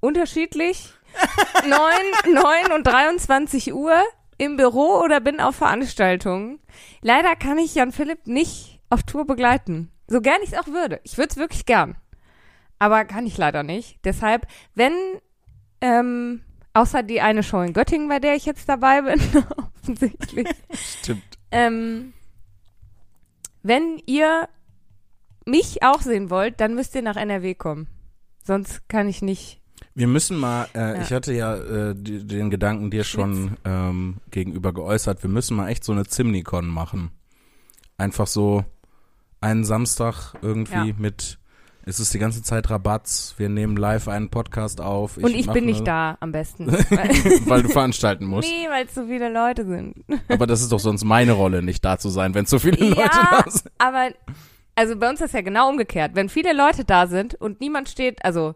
unterschiedlich, 0.00 0.92
9, 1.68 2.34
9 2.34 2.72
und 2.72 2.86
23 2.86 3.72
Uhr 3.74 4.02
im 4.38 4.56
Büro 4.56 5.00
oder 5.02 5.20
bin 5.20 5.40
auf 5.40 5.56
Veranstaltungen. 5.56 6.60
Leider 7.00 7.36
kann 7.36 7.58
ich 7.58 7.74
Jan 7.74 7.92
Philipp 7.92 8.26
nicht 8.26 8.80
auf 8.90 9.02
Tour 9.02 9.26
begleiten. 9.26 9.90
So 10.06 10.20
gern 10.20 10.40
ich 10.42 10.52
es 10.52 10.58
auch 10.58 10.68
würde. 10.68 11.00
Ich 11.04 11.18
würde 11.18 11.30
es 11.30 11.36
wirklich 11.36 11.66
gern. 11.66 11.96
Aber 12.78 13.04
kann 13.04 13.26
ich 13.26 13.38
leider 13.38 13.62
nicht. 13.62 13.98
Deshalb, 14.04 14.46
wenn, 14.74 14.92
ähm, 15.80 16.42
außer 16.74 17.02
die 17.02 17.20
eine 17.20 17.42
Show 17.42 17.62
in 17.62 17.72
Göttingen, 17.72 18.08
bei 18.08 18.18
der 18.20 18.34
ich 18.36 18.44
jetzt 18.46 18.68
dabei 18.68 19.02
bin, 19.02 19.20
offensichtlich, 19.82 20.48
Stimmt. 20.72 21.22
ähm, 21.50 22.12
wenn 23.62 24.00
ihr 24.06 24.48
mich 25.46 25.82
auch 25.82 26.02
sehen 26.02 26.28
wollt, 26.30 26.60
dann 26.60 26.74
müsst 26.74 26.94
ihr 26.94 27.02
nach 27.02 27.16
NRW 27.16 27.54
kommen. 27.54 27.88
Sonst 28.44 28.88
kann 28.88 29.08
ich 29.08 29.22
nicht 29.22 29.60
Wir 29.96 30.06
müssen 30.06 30.36
mal, 30.36 30.68
äh, 30.74 30.78
Ja. 30.78 31.00
ich 31.02 31.10
hatte 31.12 31.32
ja 31.32 31.56
äh, 31.56 31.94
die, 31.96 32.24
den 32.26 32.50
Gedanken 32.50 32.90
dir 32.90 33.02
schon 33.02 33.56
ähm, 33.64 34.18
gegenüber 34.30 34.72
geäußert, 34.74 35.22
wir 35.22 35.30
müssen 35.30 35.56
mal 35.56 35.68
echt 35.68 35.84
so 35.84 35.92
eine 35.92 36.04
Zimnikon 36.04 36.68
machen. 36.68 37.10
Einfach 37.96 38.26
so 38.26 38.62
einen 39.40 39.64
Samstag 39.64 40.34
irgendwie 40.42 40.88
Ja. 40.90 40.94
mit, 40.98 41.38
es 41.86 41.98
ist 41.98 42.12
die 42.12 42.18
ganze 42.18 42.42
Zeit 42.42 42.68
Rabatz, 42.68 43.34
wir 43.38 43.48
nehmen 43.48 43.76
live 43.78 44.08
einen 44.08 44.28
Podcast 44.28 44.82
auf. 44.82 45.16
Und 45.16 45.30
ich 45.34 45.46
bin 45.46 45.56
eine- 45.64 45.66
nicht 45.66 45.86
da 45.86 46.18
am 46.20 46.30
besten. 46.30 46.66
weil 47.46 47.62
du 47.62 47.70
veranstalten 47.70 48.26
musst. 48.26 48.46
nee, 48.50 48.68
weil 48.68 48.84
es 48.84 48.94
so 48.94 49.06
viele 49.06 49.32
Leute 49.32 49.64
sind. 49.64 49.94
Aber 50.28 50.46
das 50.46 50.60
ist 50.60 50.72
doch 50.72 50.80
sonst 50.80 51.04
meine 51.04 51.32
Rolle, 51.32 51.62
nicht 51.62 51.82
da 51.82 51.96
zu 51.96 52.10
sein, 52.10 52.34
wenn 52.34 52.44
so 52.44 52.58
viele 52.58 52.84
Leute 52.86 53.00
ja, 53.00 53.42
da 53.44 53.50
sind. 53.50 53.70
aber 53.78 54.10
also 54.74 54.94
bei 54.96 55.08
uns 55.08 55.22
ist 55.22 55.32
ja 55.32 55.40
genau 55.40 55.70
umgekehrt. 55.70 56.10
Wenn 56.14 56.28
viele 56.28 56.52
Leute 56.52 56.84
da 56.84 57.06
sind 57.06 57.34
und 57.34 57.62
niemand 57.62 57.88
steht, 57.88 58.22
also 58.26 58.54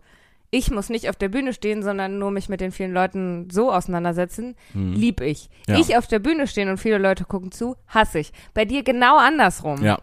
ich 0.50 0.70
muss 0.70 0.88
nicht 0.88 1.08
auf 1.08 1.16
der 1.16 1.28
Bühne 1.28 1.52
stehen, 1.52 1.82
sondern 1.82 2.18
nur 2.18 2.30
mich 2.30 2.48
mit 2.48 2.60
den 2.60 2.72
vielen 2.72 2.92
Leuten 2.92 3.48
so 3.50 3.72
auseinandersetzen, 3.72 4.56
lieb 4.74 5.20
ich. 5.20 5.48
Ja. 5.68 5.78
Ich 5.78 5.96
auf 5.96 6.06
der 6.08 6.18
Bühne 6.18 6.46
stehen 6.46 6.68
und 6.68 6.78
viele 6.78 6.98
Leute 6.98 7.24
gucken 7.24 7.52
zu, 7.52 7.76
hasse 7.86 8.18
ich. 8.18 8.32
Bei 8.54 8.64
dir 8.64 8.82
genau 8.82 9.16
andersrum. 9.18 9.82
Ja, 9.84 9.98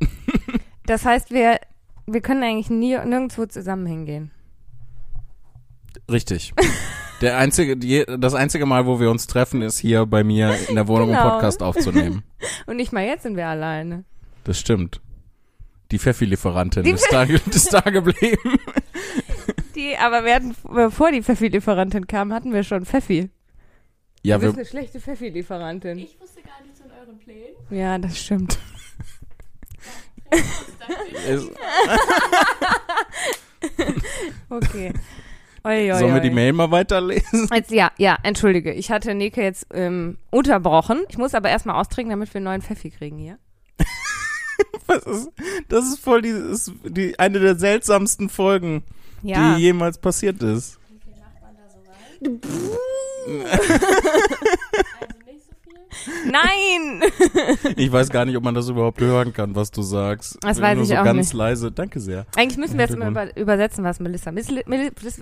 Das 0.86 1.04
heißt, 1.04 1.30
wir, 1.30 1.58
wir 2.06 2.20
können 2.20 2.42
eigentlich 2.42 2.70
nie, 2.70 2.96
nirgendwo 2.98 3.46
zusammen 3.46 3.86
hingehen. 3.86 4.30
richtig. 6.10 6.52
Der 7.20 7.38
einzige, 7.38 7.76
die, 7.76 8.04
das 8.18 8.34
einzige 8.34 8.66
Mal, 8.66 8.86
wo 8.86 8.98
wir 9.00 9.10
uns 9.10 9.26
treffen, 9.26 9.62
ist 9.62 9.78
hier 9.78 10.04
bei 10.04 10.24
mir 10.24 10.54
in 10.68 10.74
der 10.74 10.88
Wohnung, 10.88 11.10
um 11.10 11.14
Genau. 11.14 11.30
Podcast 11.30 11.62
aufzunehmen. 11.62 12.22
Und 12.66 12.76
nicht 12.76 12.92
mal 12.92 13.04
jetzt 13.04 13.22
sind 13.22 13.36
wir 13.36 13.46
alleine. 13.46 14.04
Das 14.42 14.58
stimmt. 14.58 15.00
Die 15.90 15.98
Pfeffi-Lieferantin 15.98 16.84
ist, 16.86 17.06
da, 17.12 17.22
ist 17.22 17.72
da 17.72 17.80
geblieben. 17.82 18.58
Die, 19.74 19.96
aber 19.96 20.24
wir 20.24 20.34
hatten, 20.34 20.54
bevor 20.72 21.10
die 21.10 21.22
Pfeffi-Lieferantin 21.22 22.06
kam, 22.06 22.32
hatten 22.32 22.52
wir 22.52 22.62
schon 22.62 22.84
Pfeffi. 22.84 23.30
Ja, 24.22 24.38
du 24.38 24.42
bist 24.42 24.56
wir, 24.56 24.60
eine 24.60 24.68
schlechte 24.68 25.00
Pfeffi-Lieferantin. 25.00 25.98
Ich 25.98 26.20
wusste 26.20 26.42
gar 26.42 26.62
nichts 26.62 26.80
von 26.80 26.90
euren 26.90 27.18
Plänen. 27.18 27.54
Ja, 27.70 27.98
das 27.98 28.18
stimmt. 28.18 28.58
Okay. 34.48 34.92
Oi, 35.66 35.92
oi, 35.92 35.98
sollen 35.98 36.14
wir 36.14 36.20
die 36.20 36.30
Mail 36.30 36.52
mal 36.52 36.70
weiterlesen? 36.70 37.48
Jetzt, 37.52 37.70
ja, 37.70 37.90
ja, 37.96 38.18
entschuldige. 38.22 38.72
Ich 38.72 38.90
hatte 38.90 39.14
Nike 39.14 39.40
jetzt 39.40 39.66
ähm, 39.72 40.18
unterbrochen. 40.30 41.04
Ich 41.08 41.16
muss 41.16 41.34
aber 41.34 41.48
erstmal 41.48 41.76
austrinken, 41.76 42.10
damit 42.10 42.32
wir 42.34 42.38
einen 42.38 42.44
neuen 42.44 42.62
Pfeffi 42.62 42.90
kriegen 42.90 43.16
hier. 43.16 43.38
Was 44.86 45.04
ist, 45.04 45.30
das 45.68 45.86
ist 45.86 46.00
voll 46.00 46.20
die, 46.20 46.28
ist 46.28 46.72
die, 46.84 47.18
eine 47.18 47.40
der 47.40 47.56
seltsamsten 47.56 48.28
Folgen, 48.28 48.84
Ja. 49.24 49.56
die 49.56 49.62
jemals 49.62 49.98
passiert 49.98 50.42
ist. 50.42 50.78
Wie 50.88 51.00
viele 51.02 51.16
Nachbarn 51.20 51.56
da 51.56 51.68
so 51.68 51.78
rein? 51.90 52.40
Also 55.00 55.18
nicht 55.26 55.42
so 55.46 55.54
viel. 55.64 56.30
Nein! 56.30 57.02
Ich 57.76 57.90
weiß 57.90 58.10
gar 58.10 58.24
nicht, 58.26 58.36
ob 58.36 58.44
man 58.44 58.54
das 58.54 58.68
überhaupt 58.68 59.00
hören 59.00 59.32
kann, 59.32 59.54
was 59.54 59.70
du 59.70 59.80
sagst. 59.82 60.36
Das 60.42 60.58
Nur 60.58 60.66
weiß 60.68 60.78
ich 60.80 60.88
so 60.88 60.96
auch 60.96 61.04
ganz 61.04 61.28
nicht. 61.28 61.32
leise. 61.32 61.72
Danke 61.72 62.00
sehr. 62.00 62.26
Eigentlich 62.36 62.58
müssen 62.58 62.76
wir 62.78 62.84
jetzt 62.86 62.96
mal 62.98 63.08
über, 63.10 63.34
übersetzen, 63.36 63.82
was 63.84 63.98
Melissa. 64.00 64.30
Miss, 64.30 64.48
Miss, 64.66 64.90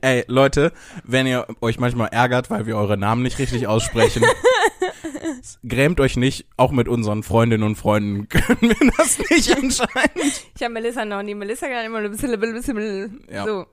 Ey, 0.00 0.24
Leute, 0.28 0.72
wenn 1.04 1.26
ihr 1.26 1.46
euch 1.60 1.78
manchmal 1.78 2.08
ärgert, 2.08 2.50
weil 2.50 2.66
wir 2.66 2.76
eure 2.76 2.96
Namen 2.96 3.22
nicht 3.22 3.38
richtig 3.38 3.66
aussprechen, 3.66 4.22
grämt 5.68 6.00
euch 6.00 6.16
nicht. 6.16 6.46
Auch 6.56 6.70
mit 6.70 6.88
unseren 6.88 7.22
Freundinnen 7.22 7.62
und 7.64 7.76
Freunden 7.76 8.28
können 8.28 8.60
wir 8.60 8.92
das 8.96 9.18
nicht 9.30 9.56
anscheinend. 9.56 10.46
ich 10.54 10.62
habe 10.62 10.72
Melissa 10.74 11.04
noch 11.04 11.22
nie. 11.22 11.34
Melissa 11.34 11.66
kann 11.68 11.84
immer 11.84 11.98
ein 11.98 12.10
bisschen, 12.10 12.32
ein 12.32 12.40
bisschen 12.40 13.26
Ja. 13.30 13.44
so. 13.44 13.66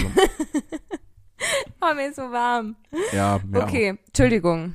Oh, 1.80 1.94
mir 1.94 2.08
ist 2.08 2.16
so 2.16 2.22
warm. 2.22 2.76
Ja, 3.12 3.38
ja. 3.52 3.62
Okay, 3.62 3.98
Entschuldigung. 4.06 4.74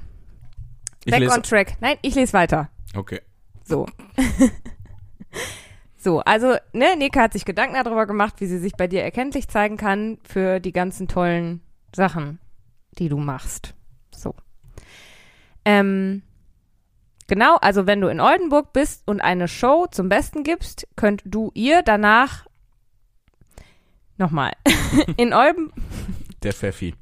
Ich 1.03 1.11
Back 1.11 1.31
on 1.31 1.43
track. 1.43 1.75
Nein, 1.81 1.97
ich 2.03 2.15
lese 2.15 2.33
weiter. 2.33 2.69
okay. 2.95 3.19
So. 3.63 3.87
so, 5.97 6.19
also, 6.19 6.55
ne, 6.73 6.95
Nika 6.97 7.21
hat 7.21 7.33
sich 7.33 7.45
Gedanken 7.45 7.75
darüber 7.83 8.05
gemacht, 8.05 8.35
wie 8.39 8.45
sie 8.45 8.59
sich 8.59 8.73
bei 8.73 8.87
dir 8.87 9.01
erkenntlich 9.01 9.47
zeigen 9.47 9.77
kann 9.77 10.19
für 10.23 10.59
die 10.59 10.71
ganzen 10.71 11.07
tollen 11.07 11.61
Sachen, 11.95 12.39
die 12.99 13.09
du 13.09 13.17
machst. 13.17 13.73
So. 14.13 14.35
Ähm, 15.65 16.21
genau, 17.27 17.57
also 17.57 17.87
wenn 17.87 18.01
du 18.01 18.07
in 18.07 18.19
Oldenburg 18.19 18.73
bist 18.73 19.03
und 19.05 19.21
eine 19.21 19.47
Show 19.47 19.87
zum 19.91 20.09
Besten 20.09 20.43
gibst, 20.43 20.87
könnt 20.95 21.21
du 21.25 21.51
ihr 21.53 21.81
danach 21.83 22.45
nochmal 24.17 24.53
in 25.17 25.33
Oldenburg 25.33 25.75
Der 26.43 26.53
Pfeffi. 26.53 26.95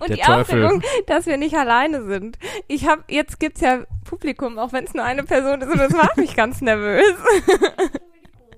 und 0.00 0.08
Der 0.08 0.16
die 0.16 0.22
Teufel. 0.22 0.64
Aufregung, 0.66 0.82
dass 1.06 1.26
wir 1.26 1.36
nicht 1.36 1.54
alleine 1.56 2.04
sind. 2.04 2.38
Ich 2.68 2.86
habe 2.86 3.04
jetzt 3.08 3.40
gibt's 3.40 3.60
ja 3.60 3.84
Publikum, 4.04 4.58
auch 4.58 4.72
wenn 4.72 4.84
es 4.84 4.94
nur 4.94 5.04
eine 5.04 5.24
Person 5.24 5.60
ist 5.62 5.70
und 5.70 5.78
das 5.78 5.92
macht 5.92 6.16
mich 6.16 6.36
ganz 6.36 6.60
nervös. 6.60 7.14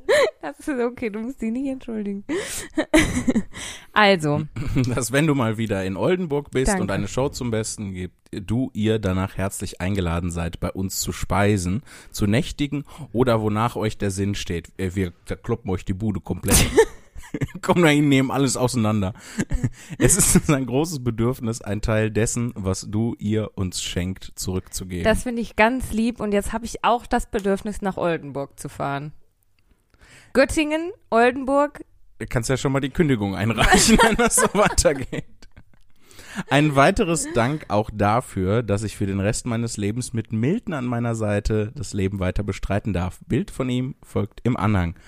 Das 0.42 0.61
ist 0.61 0.80
okay, 0.80 1.11
du 1.11 1.18
musst 1.18 1.42
dich 1.42 1.50
nicht 1.50 1.66
entschuldigen. 1.68 2.24
Also, 3.92 4.42
Dass 4.94 5.11
wenn 5.11 5.26
du 5.26 5.34
mal 5.34 5.57
wieder 5.57 5.82
in 5.84 5.96
Oldenburg 5.96 6.50
bist 6.50 6.68
Danke. 6.68 6.82
und 6.82 6.90
eine 6.90 7.09
Show 7.09 7.30
zum 7.30 7.50
Besten 7.50 7.94
gibt, 7.94 8.14
du 8.30 8.70
ihr 8.74 8.98
danach 8.98 9.38
herzlich 9.38 9.80
eingeladen 9.80 10.30
seid, 10.30 10.61
bei 10.61 10.70
uns 10.70 11.00
zu 11.00 11.12
speisen, 11.12 11.82
zu 12.11 12.26
nächtigen 12.26 12.84
oder 13.12 13.40
wonach 13.40 13.74
euch 13.74 13.96
der 13.96 14.11
Sinn 14.11 14.34
steht. 14.34 14.70
Äh, 14.76 14.94
Wir 14.94 15.12
verkloppen 15.24 15.70
euch 15.70 15.84
die 15.86 15.94
Bude 15.94 16.20
komplett. 16.20 16.66
Kommen 17.62 17.82
da 17.82 17.88
hin, 17.88 18.09
nehmen 18.09 18.30
alles 18.30 18.57
auseinander. 18.59 19.14
Es 19.98 20.16
ist 20.16 20.50
ein 20.50 20.66
großes 20.66 21.02
Bedürfnis, 21.02 21.61
ein 21.62 21.80
Teil 21.80 22.11
dessen, 22.11 22.52
was 22.54 22.86
du 22.88 23.14
ihr 23.18 23.50
uns 23.57 23.82
schenkt, 23.82 24.32
zurückzugeben. 24.36 25.04
das 25.04 25.22
finde 25.24 25.42
ich 25.42 25.57
ganz 25.57 25.92
lieb 25.92 26.20
und 26.20 26.32
jetzt 26.32 26.52
habe 26.52 26.66
ich 26.66 26.84
auch 26.84 27.07
das 27.07 27.26
Bedürfnis, 27.30 27.80
nach 27.82 27.96
Oldenburg 27.96 28.61
zu 28.61 28.68
fahren. 28.68 29.12
Göttingen, 30.37 30.93
Oldenburg, 31.09 31.82
Du 32.18 32.26
kannst 32.26 32.51
ja 32.51 32.59
schon 32.59 32.72
mal 32.72 32.80
die 32.80 32.91
Kündigung 32.91 33.34
einreichen, 33.34 33.97
wenn 34.03 34.16
das 34.16 34.37
so 34.37 34.47
weitergeht. 34.53 35.24
Ein 36.51 36.76
weiteres 36.76 37.26
Dank 37.32 37.64
auch 37.68 37.89
dafür, 37.91 38.62
dass 38.62 38.82
ich 38.82 38.99
für 38.99 39.07
den 39.07 39.18
Rest 39.18 39.47
meines 39.47 39.78
Lebens 39.78 40.12
mit 40.12 40.34
Milton 40.34 40.74
an 40.74 40.84
meiner 40.84 41.14
Seite 41.14 41.72
das 41.74 41.95
Leben 41.95 42.20
weiter 42.20 42.43
bestreiten 42.43 42.93
darf. 42.93 43.20
Bild 43.26 43.51
von 43.51 43.70
ihm 43.70 43.95
folgt 44.03 44.41
im 44.45 44.59
Anhang. 44.59 44.99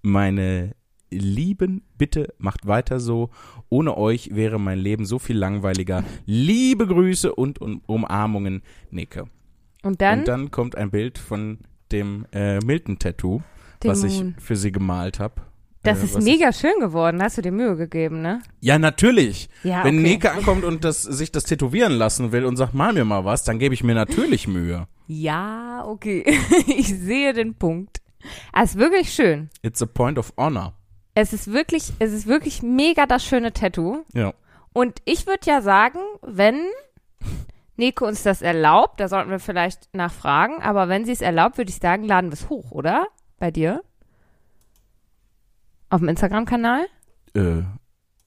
Meine 0.00 0.74
Lieben, 1.10 1.82
bitte 1.98 2.32
macht 2.38 2.66
weiter 2.66 3.00
so. 3.00 3.28
Ohne 3.68 3.98
euch 3.98 4.34
wäre 4.34 4.58
mein 4.58 4.78
Leben 4.78 5.04
so 5.04 5.18
viel 5.18 5.36
langweiliger. 5.36 6.04
Liebe 6.24 6.86
Grüße 6.86 7.34
und 7.34 7.60
um 7.60 7.82
Umarmungen, 7.86 8.62
Nicke. 8.90 9.26
und 9.82 10.00
dann, 10.00 10.20
Und 10.20 10.28
dann 10.28 10.50
kommt 10.50 10.74
ein 10.74 10.90
Bild 10.90 11.18
von 11.18 11.58
dem 11.92 12.24
äh, 12.32 12.60
Milton-Tattoo, 12.60 13.42
den 13.82 13.90
was 13.90 14.04
ich 14.04 14.24
für 14.38 14.56
sie 14.56 14.72
gemalt 14.72 15.20
habe. 15.20 15.42
Das 15.82 16.00
äh, 16.00 16.04
ist 16.04 16.20
mega 16.22 16.52
schön 16.52 16.78
geworden, 16.78 17.22
hast 17.22 17.38
du 17.38 17.42
dir 17.42 17.52
Mühe 17.52 17.76
gegeben, 17.76 18.20
ne? 18.20 18.42
Ja, 18.60 18.78
natürlich. 18.78 19.48
Ja, 19.62 19.82
Wenn 19.84 19.98
okay. 19.98 20.08
Neke 20.08 20.32
ankommt 20.32 20.64
und 20.64 20.84
das, 20.84 21.02
sich 21.02 21.32
das 21.32 21.44
tätowieren 21.44 21.92
lassen 21.92 22.32
will 22.32 22.44
und 22.44 22.56
sagt, 22.56 22.74
mal 22.74 22.92
mir 22.92 23.04
mal 23.04 23.24
was, 23.24 23.44
dann 23.44 23.58
gebe 23.58 23.74
ich 23.74 23.82
mir 23.82 23.94
natürlich 23.94 24.46
Mühe. 24.46 24.86
Ja, 25.06 25.84
okay. 25.86 26.24
ich 26.66 26.88
sehe 26.88 27.32
den 27.32 27.54
Punkt. 27.54 28.02
Es 28.52 28.72
ist 28.72 28.78
wirklich 28.78 29.12
schön. 29.12 29.48
It's 29.62 29.80
a 29.80 29.86
point 29.86 30.18
of 30.18 30.32
honor. 30.36 30.74
Es 31.14 31.32
ist 31.32 31.50
wirklich, 31.50 31.92
es 31.98 32.12
ist 32.12 32.26
wirklich 32.26 32.62
mega 32.62 33.06
das 33.06 33.24
schöne 33.24 33.52
Tattoo. 33.52 34.04
Ja. 34.12 34.34
Und 34.72 35.00
ich 35.06 35.26
würde 35.26 35.46
ja 35.46 35.62
sagen, 35.62 35.98
wenn 36.22 36.60
Nico 37.76 38.06
uns 38.06 38.22
das 38.22 38.42
erlaubt, 38.42 39.00
da 39.00 39.08
sollten 39.08 39.30
wir 39.30 39.40
vielleicht 39.40 39.92
nachfragen, 39.94 40.62
aber 40.62 40.88
wenn 40.88 41.06
sie 41.06 41.12
es 41.12 41.22
erlaubt, 41.22 41.56
würde 41.58 41.70
ich 41.70 41.78
sagen, 41.78 42.04
laden 42.04 42.30
wir 42.30 42.34
es 42.34 42.48
hoch, 42.48 42.70
oder? 42.70 43.08
Bei 43.40 43.50
dir? 43.50 43.82
Auf 45.88 45.98
dem 46.00 46.08
Instagram-Kanal? 46.08 46.86
Äh, 47.34 47.62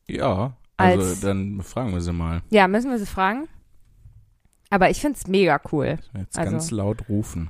ja. 0.07 0.57
Also 0.75 0.99
Als- 1.01 1.19
dann 1.21 1.61
fragen 1.61 1.93
wir 1.93 2.01
sie 2.01 2.11
mal. 2.11 2.41
Ja, 2.49 2.67
müssen 2.67 2.89
wir 2.91 2.99
sie 2.99 3.05
fragen? 3.05 3.47
Aber 4.69 4.89
ich 4.89 4.99
finde 4.99 5.17
es 5.17 5.27
mega 5.27 5.61
cool. 5.71 5.99
Jetzt 6.17 6.37
Also- 6.37 6.51
ganz 6.51 6.71
laut 6.71 7.07
rufen. 7.07 7.49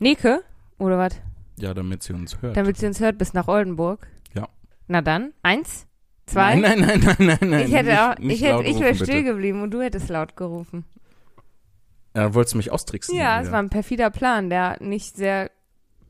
Nike? 0.00 0.40
Oder 0.78 0.98
was? 0.98 1.14
Ja, 1.58 1.74
damit 1.74 2.02
sie 2.02 2.12
uns 2.12 2.42
hört. 2.42 2.56
Damit 2.56 2.76
sie 2.76 2.86
uns 2.86 3.00
hört 3.00 3.18
bis 3.18 3.32
nach 3.34 3.48
Oldenburg? 3.48 4.08
Ja. 4.34 4.48
Na 4.88 5.00
dann, 5.00 5.32
eins, 5.42 5.86
zwei. 6.26 6.56
Nein, 6.56 6.80
nein, 6.80 7.00
nein, 7.04 7.16
nein, 7.18 7.38
nein, 7.40 7.50
nein. 7.50 7.66
ich 7.66 7.72
hätte 7.74 7.88
nicht, 7.90 7.98
auch, 8.00 8.18
nicht 8.18 8.42
ich, 8.42 8.48
hätte, 8.48 8.62
ich 8.64 8.80
wäre 8.80 8.94
still 8.96 9.22
geblieben 9.24 9.62
und 9.62 9.70
du 9.70 9.80
hättest 9.80 10.08
laut 10.08 10.36
gerufen. 10.36 10.84
Ja, 12.16 12.24
dann 12.24 12.34
wolltest 12.34 12.54
du 12.54 12.58
mich 12.58 12.70
austricksen. 12.72 13.14
Ja, 13.16 13.40
es 13.40 13.50
war 13.52 13.60
ein 13.60 13.70
perfider 13.70 14.10
Plan, 14.10 14.50
der 14.50 14.82
nicht 14.82 15.16
sehr 15.16 15.50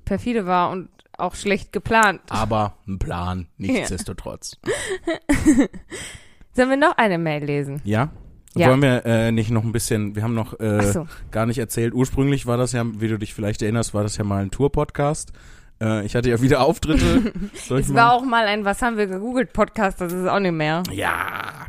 perfide 0.08 0.46
war 0.46 0.70
und 0.70 0.88
auch 1.16 1.34
schlecht 1.34 1.72
geplant. 1.72 2.20
Aber 2.28 2.74
ein 2.86 2.98
Plan, 2.98 3.46
nichtsdestotrotz. 3.58 4.58
Sollen 6.52 6.70
wir 6.70 6.76
noch 6.76 6.96
eine 6.96 7.18
Mail 7.18 7.44
lesen? 7.44 7.80
Ja? 7.84 8.10
Ja. 8.54 8.70
Wollen 8.70 8.82
wir 8.82 9.04
äh, 9.04 9.30
nicht 9.30 9.50
noch 9.50 9.62
ein 9.62 9.72
bisschen, 9.72 10.16
wir 10.16 10.22
haben 10.22 10.34
noch 10.34 10.58
äh, 10.58 10.92
so. 10.92 11.06
gar 11.30 11.46
nicht 11.46 11.58
erzählt. 11.58 11.94
Ursprünglich 11.94 12.46
war 12.46 12.56
das 12.56 12.72
ja, 12.72 12.84
wie 13.00 13.08
du 13.08 13.18
dich 13.18 13.34
vielleicht 13.34 13.62
erinnerst, 13.62 13.94
war 13.94 14.02
das 14.02 14.16
ja 14.16 14.24
mal 14.24 14.42
ein 14.42 14.50
Tour-Podcast. 14.50 15.32
Äh, 15.80 16.04
ich 16.06 16.16
hatte 16.16 16.30
ja 16.30 16.40
wieder 16.40 16.62
Auftritte. 16.62 17.32
Es 17.52 17.94
war 17.94 18.12
auch 18.14 18.24
mal 18.24 18.46
ein 18.46 18.64
Was 18.64 18.82
haben 18.82 18.96
wir 18.96 19.06
gegoogelt 19.06 19.52
Podcast, 19.52 20.00
das 20.00 20.12
ist 20.12 20.26
auch 20.26 20.40
nicht 20.40 20.52
mehr. 20.52 20.82
Ja. 20.90 21.66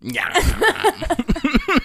Ja. 0.00 0.22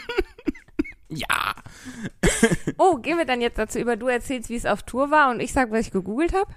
ja. 1.09 1.27
Oh, 2.77 2.97
gehen 2.97 3.17
wir 3.17 3.25
dann 3.25 3.41
jetzt 3.41 3.57
dazu 3.57 3.79
über, 3.79 3.95
du 3.95 4.07
erzählst, 4.07 4.49
wie 4.49 4.55
es 4.55 4.65
auf 4.65 4.83
Tour 4.83 5.09
war 5.11 5.31
und 5.31 5.39
ich 5.39 5.53
sag, 5.53 5.71
was 5.71 5.81
ich 5.81 5.91
gegoogelt 5.91 6.33
habe? 6.33 6.51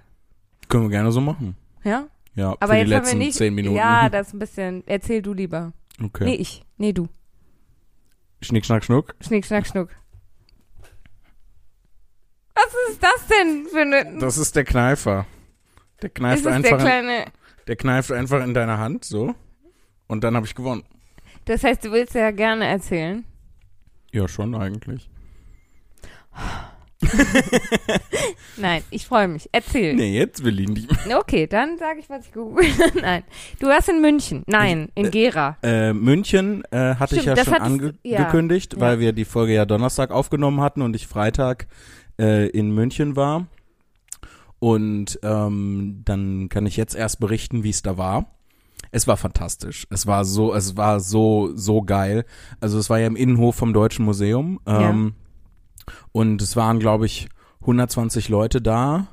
Können 0.69 0.85
wir 0.85 0.91
gerne 0.91 1.13
so 1.13 1.21
machen. 1.21 1.57
Ja? 1.85 2.07
Ja, 2.35 2.55
Aber 2.61 2.69
für 2.69 2.75
jetzt 2.79 2.89
die 2.89 2.95
haben 2.95 3.03
letzten 3.03 3.19
wir 3.19 3.27
nicht. 3.27 3.37
zehn 3.39 3.55
Minuten. 3.55 3.77
Ja, 3.77 4.09
das 4.11 4.29
ist 4.29 4.35
ein 4.35 4.39
bisschen. 4.39 4.83
Erzähl 4.87 5.23
du 5.23 5.33
lieber. 5.33 5.73
okay. 6.03 6.25
Nee, 6.25 6.35
ich. 6.35 6.65
Nee, 6.77 6.93
du. 6.93 7.09
Schnick, 8.43 8.65
schnack, 8.67 8.85
schnuck. 8.85 9.15
Schnick, 9.21 9.45
schnack, 9.47 9.67
schnuck. 9.67 9.89
Was 12.55 12.75
ist 12.91 13.03
das 13.03 13.27
denn 13.29 13.67
für 13.71 13.81
eine. 13.81 14.19
Das 14.19 14.37
ist 14.39 14.57
der 14.57 14.65
Kneifer. 14.65 15.27
Der 16.03 16.11
kneift 16.11 16.47
einfach, 16.47 16.79
der 16.79 16.79
in, 16.79 16.85
kleine. 17.07 17.25
der 17.67 17.77
kneift 17.77 18.13
einfach 18.13 18.45
in 18.45 18.55
deine 18.55 18.79
Hand, 18.79 19.05
so. 19.05 19.35
Und 20.07 20.23
dann 20.25 20.37
habe 20.37 20.47
ich 20.47 20.55
gewonnen. 20.55 20.85
Das 21.45 21.65
heißt, 21.65 21.85
du 21.85 21.93
willst 21.93 22.15
ja 22.15 22.31
gerne 22.31 22.67
erzählen. 22.67 23.25
Ja, 24.13 24.27
schon 24.29 24.55
eigentlich. 24.55 25.09
Nein, 28.57 28.83
ich 28.91 29.07
freue 29.07 29.29
mich. 29.29 29.49
Erzähl. 29.53 29.95
Nee, 29.95 30.17
jetzt 30.19 30.43
will 30.45 30.59
ich 30.61 30.69
nicht. 30.69 30.89
Okay, 31.15 31.47
dann 31.47 31.79
sage 31.79 32.01
ich, 32.01 32.11
was 32.11 32.27
ich 32.27 32.35
habe. 32.35 33.01
Nein. 33.01 33.23
Du 33.61 33.67
warst 33.69 33.89
in 33.89 34.01
München. 34.01 34.43
Nein, 34.47 34.91
in 34.95 35.11
Gera. 35.11 35.57
Äh, 35.63 35.93
München 35.93 36.65
äh, 36.71 36.95
hatte 36.97 37.15
ich 37.17 37.23
Stimmt, 37.23 37.27
ja 37.39 37.45
das 37.45 37.45
schon 37.45 37.55
hattest- 37.63 37.95
ja. 38.03 38.19
angekündigt, 38.19 38.75
Ja. 38.75 38.81
weil 38.81 38.99
wir 39.01 39.13
die 39.13 39.25
Folge 39.25 39.55
ja 39.55 39.65
Donnerstag 39.65 40.11
aufgenommen 40.11 40.61
hatten 40.61 40.83
und 40.83 40.97
ich 40.97 41.07
Freitag 41.07 41.67
äh, 42.19 42.49
in 42.49 42.73
München 42.75 43.15
war. 43.17 43.47
Und 44.59 45.21
ähm, 45.23 46.03
dann 46.05 46.49
kann 46.49 46.67
ich 46.67 46.77
jetzt 46.77 46.97
erst 46.97 47.21
berichten, 47.21 47.63
wie 47.63 47.71
es 47.71 47.83
da 47.83 47.97
war. 47.97 48.35
Es 48.91 49.07
war 49.07 49.17
fantastisch. 49.17 49.87
Es 49.91 50.07
war 50.07 50.25
so, 50.25 50.55
es 50.55 50.77
war 50.77 51.01
so, 51.01 51.51
so 51.55 51.83
geil. 51.83 52.25
Also 52.61 52.79
es 52.79 52.89
war 52.91 52.99
ja 52.99 53.07
im 53.07 53.17
Innenhof 53.17 53.57
vom 53.57 53.73
Deutschen 53.73 54.05
Museum. 54.05 54.61
Ähm, 54.67 55.15
Und 56.13 56.43
es 56.43 56.57
waren, 56.57 56.79
glaube 56.79 57.07
ich, 57.07 57.29
120 57.61 58.29
Leute 58.29 58.61
da. 58.63 59.09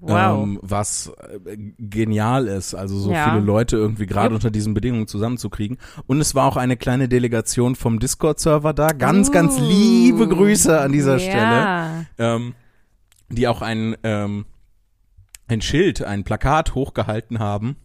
Wow. 0.00 0.44
Ähm, 0.44 0.58
was 0.62 1.10
äh, 1.44 1.56
genial 1.78 2.46
ist, 2.46 2.74
also 2.74 2.96
so 2.98 3.10
Ja. 3.12 3.24
viele 3.30 3.40
Leute 3.44 3.76
irgendwie 3.76 4.06
gerade 4.06 4.32
unter 4.34 4.50
diesen 4.50 4.72
Bedingungen 4.72 5.08
zusammenzukriegen. 5.08 5.76
Und 6.06 6.20
es 6.20 6.36
war 6.36 6.46
auch 6.46 6.56
eine 6.56 6.76
kleine 6.76 7.08
Delegation 7.08 7.74
vom 7.74 7.98
Discord-Server 7.98 8.72
da. 8.74 8.88
Ganz, 8.92 9.32
ganz 9.32 9.58
Uh, 9.58 9.64
liebe 9.68 10.28
Grüße 10.28 10.80
an 10.80 10.92
dieser 10.92 11.18
Stelle. 11.18 11.34
ja. 11.36 12.04
Ähm, 12.18 12.54
die 13.28 13.48
auch 13.48 13.60
ein, 13.60 13.96
ähm, 14.04 14.46
ein 15.48 15.60
Schild, 15.62 16.02
ein 16.02 16.22
Plakat 16.22 16.74
hochgehalten 16.76 17.40
haben. 17.40 17.76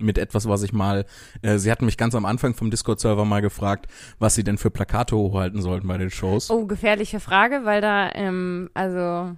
Mit 0.00 0.18
etwas, 0.18 0.48
was 0.48 0.62
ich 0.64 0.72
mal, 0.72 1.04
äh, 1.42 1.58
sie 1.58 1.70
hatten 1.70 1.84
mich 1.84 1.96
ganz 1.96 2.14
am 2.16 2.24
Anfang 2.24 2.54
vom 2.54 2.70
Discord-Server 2.70 3.24
mal 3.24 3.42
gefragt, 3.42 3.86
was 4.18 4.34
sie 4.34 4.42
denn 4.42 4.58
für 4.58 4.70
Plakate 4.70 5.16
hochhalten 5.16 5.62
sollten 5.62 5.86
bei 5.86 5.98
den 5.98 6.10
Shows. 6.10 6.50
Oh, 6.50 6.66
gefährliche 6.66 7.20
Frage, 7.20 7.60
weil 7.64 7.80
da, 7.80 8.10
ähm, 8.14 8.70
also. 8.74 9.36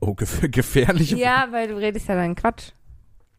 Oh, 0.00 0.14
gef 0.14 0.40
gefährliche. 0.50 1.16
Ja, 1.16 1.46
weil 1.52 1.68
du 1.68 1.76
redest 1.76 2.08
ja 2.08 2.16
dann 2.16 2.34
Quatsch. 2.34 2.70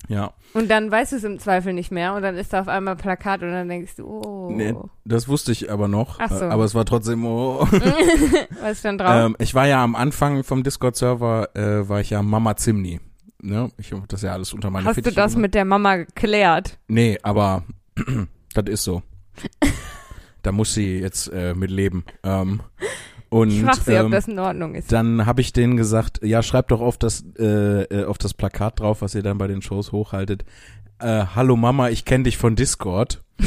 ja. 0.07 0.31
Und 0.53 0.69
dann 0.71 0.89
weißt 0.89 1.11
du 1.11 1.15
es 1.17 1.25
im 1.25 1.39
Zweifel 1.39 1.73
nicht 1.73 1.91
mehr 1.91 2.13
und 2.13 2.21
dann 2.21 2.37
ist 2.37 2.53
da 2.53 2.61
auf 2.61 2.69
einmal 2.69 2.95
Plakat 2.95 3.41
und 3.41 3.51
dann 3.51 3.67
denkst 3.67 3.97
du, 3.97 4.05
oh. 4.05 4.49
Nee, 4.49 4.73
das 5.03 5.27
wusste 5.27 5.51
ich 5.51 5.69
aber 5.69 5.89
noch. 5.89 6.19
Ach 6.21 6.29
so. 6.31 6.45
Äh, 6.45 6.47
Aber 6.47 6.63
es 6.63 6.73
war 6.73 6.85
trotzdem, 6.85 7.25
oh. 7.25 7.59
Was 8.61 8.71
ist 8.71 8.85
dann 8.85 8.97
drauf? 8.97 9.25
ähm, 9.25 9.35
ich 9.39 9.53
war 9.53 9.67
ja 9.67 9.83
am 9.83 9.95
Anfang 9.97 10.45
vom 10.45 10.63
Discord-Server, 10.63 11.49
äh, 11.55 11.89
war 11.89 11.99
ich 11.99 12.11
ja 12.11 12.21
Mama 12.23 12.55
Zimni. 12.55 13.01
Ne? 13.45 13.71
Ich 13.77 13.91
hab 13.93 14.07
das 14.09 14.21
ja 14.23 14.33
alles 14.33 14.53
unter 14.53 14.69
meine 14.71 14.85
Hast 14.85 14.97
du 14.97 15.03
Fittiche 15.03 15.15
das 15.15 15.33
gemacht. 15.33 15.41
mit 15.43 15.53
der 15.55 15.65
Mama 15.65 15.97
geklärt? 15.97 16.79
Nee, 16.87 17.17
aber 17.23 17.63
das 18.53 18.65
ist 18.67 18.83
so. 18.83 19.03
da 20.41 20.51
muss 20.51 20.73
sie 20.73 20.99
jetzt 20.99 21.27
äh, 21.27 21.53
mit 21.53 21.71
leben. 21.71 22.05
Ähm, 22.23 22.61
und 23.29 23.51
Ich 23.51 23.61
frag 23.61 23.75
sie, 23.75 23.97
ob 23.99 24.05
ähm, 24.05 24.11
das 24.11 24.27
in 24.27 24.39
Ordnung 24.39 24.75
ist. 24.75 24.91
dann 24.91 25.25
habe 25.25 25.41
ich 25.41 25.53
denen 25.53 25.77
gesagt, 25.77 26.21
ja, 26.23 26.41
schreibt 26.41 26.71
doch 26.71 26.81
auf 26.81 26.97
das, 26.97 27.23
äh, 27.37 27.83
äh, 27.83 28.05
auf 28.05 28.17
das 28.17 28.33
Plakat 28.33 28.79
drauf, 28.79 29.01
was 29.01 29.13
ihr 29.15 29.23
dann 29.23 29.37
bei 29.37 29.47
den 29.47 29.61
Shows 29.61 29.91
hochhaltet. 29.91 30.43
Äh, 30.99 31.25
Hallo 31.35 31.55
Mama, 31.55 31.89
ich 31.89 32.05
kenne 32.05 32.23
dich 32.23 32.37
von 32.37 32.55
Discord. 32.55 33.23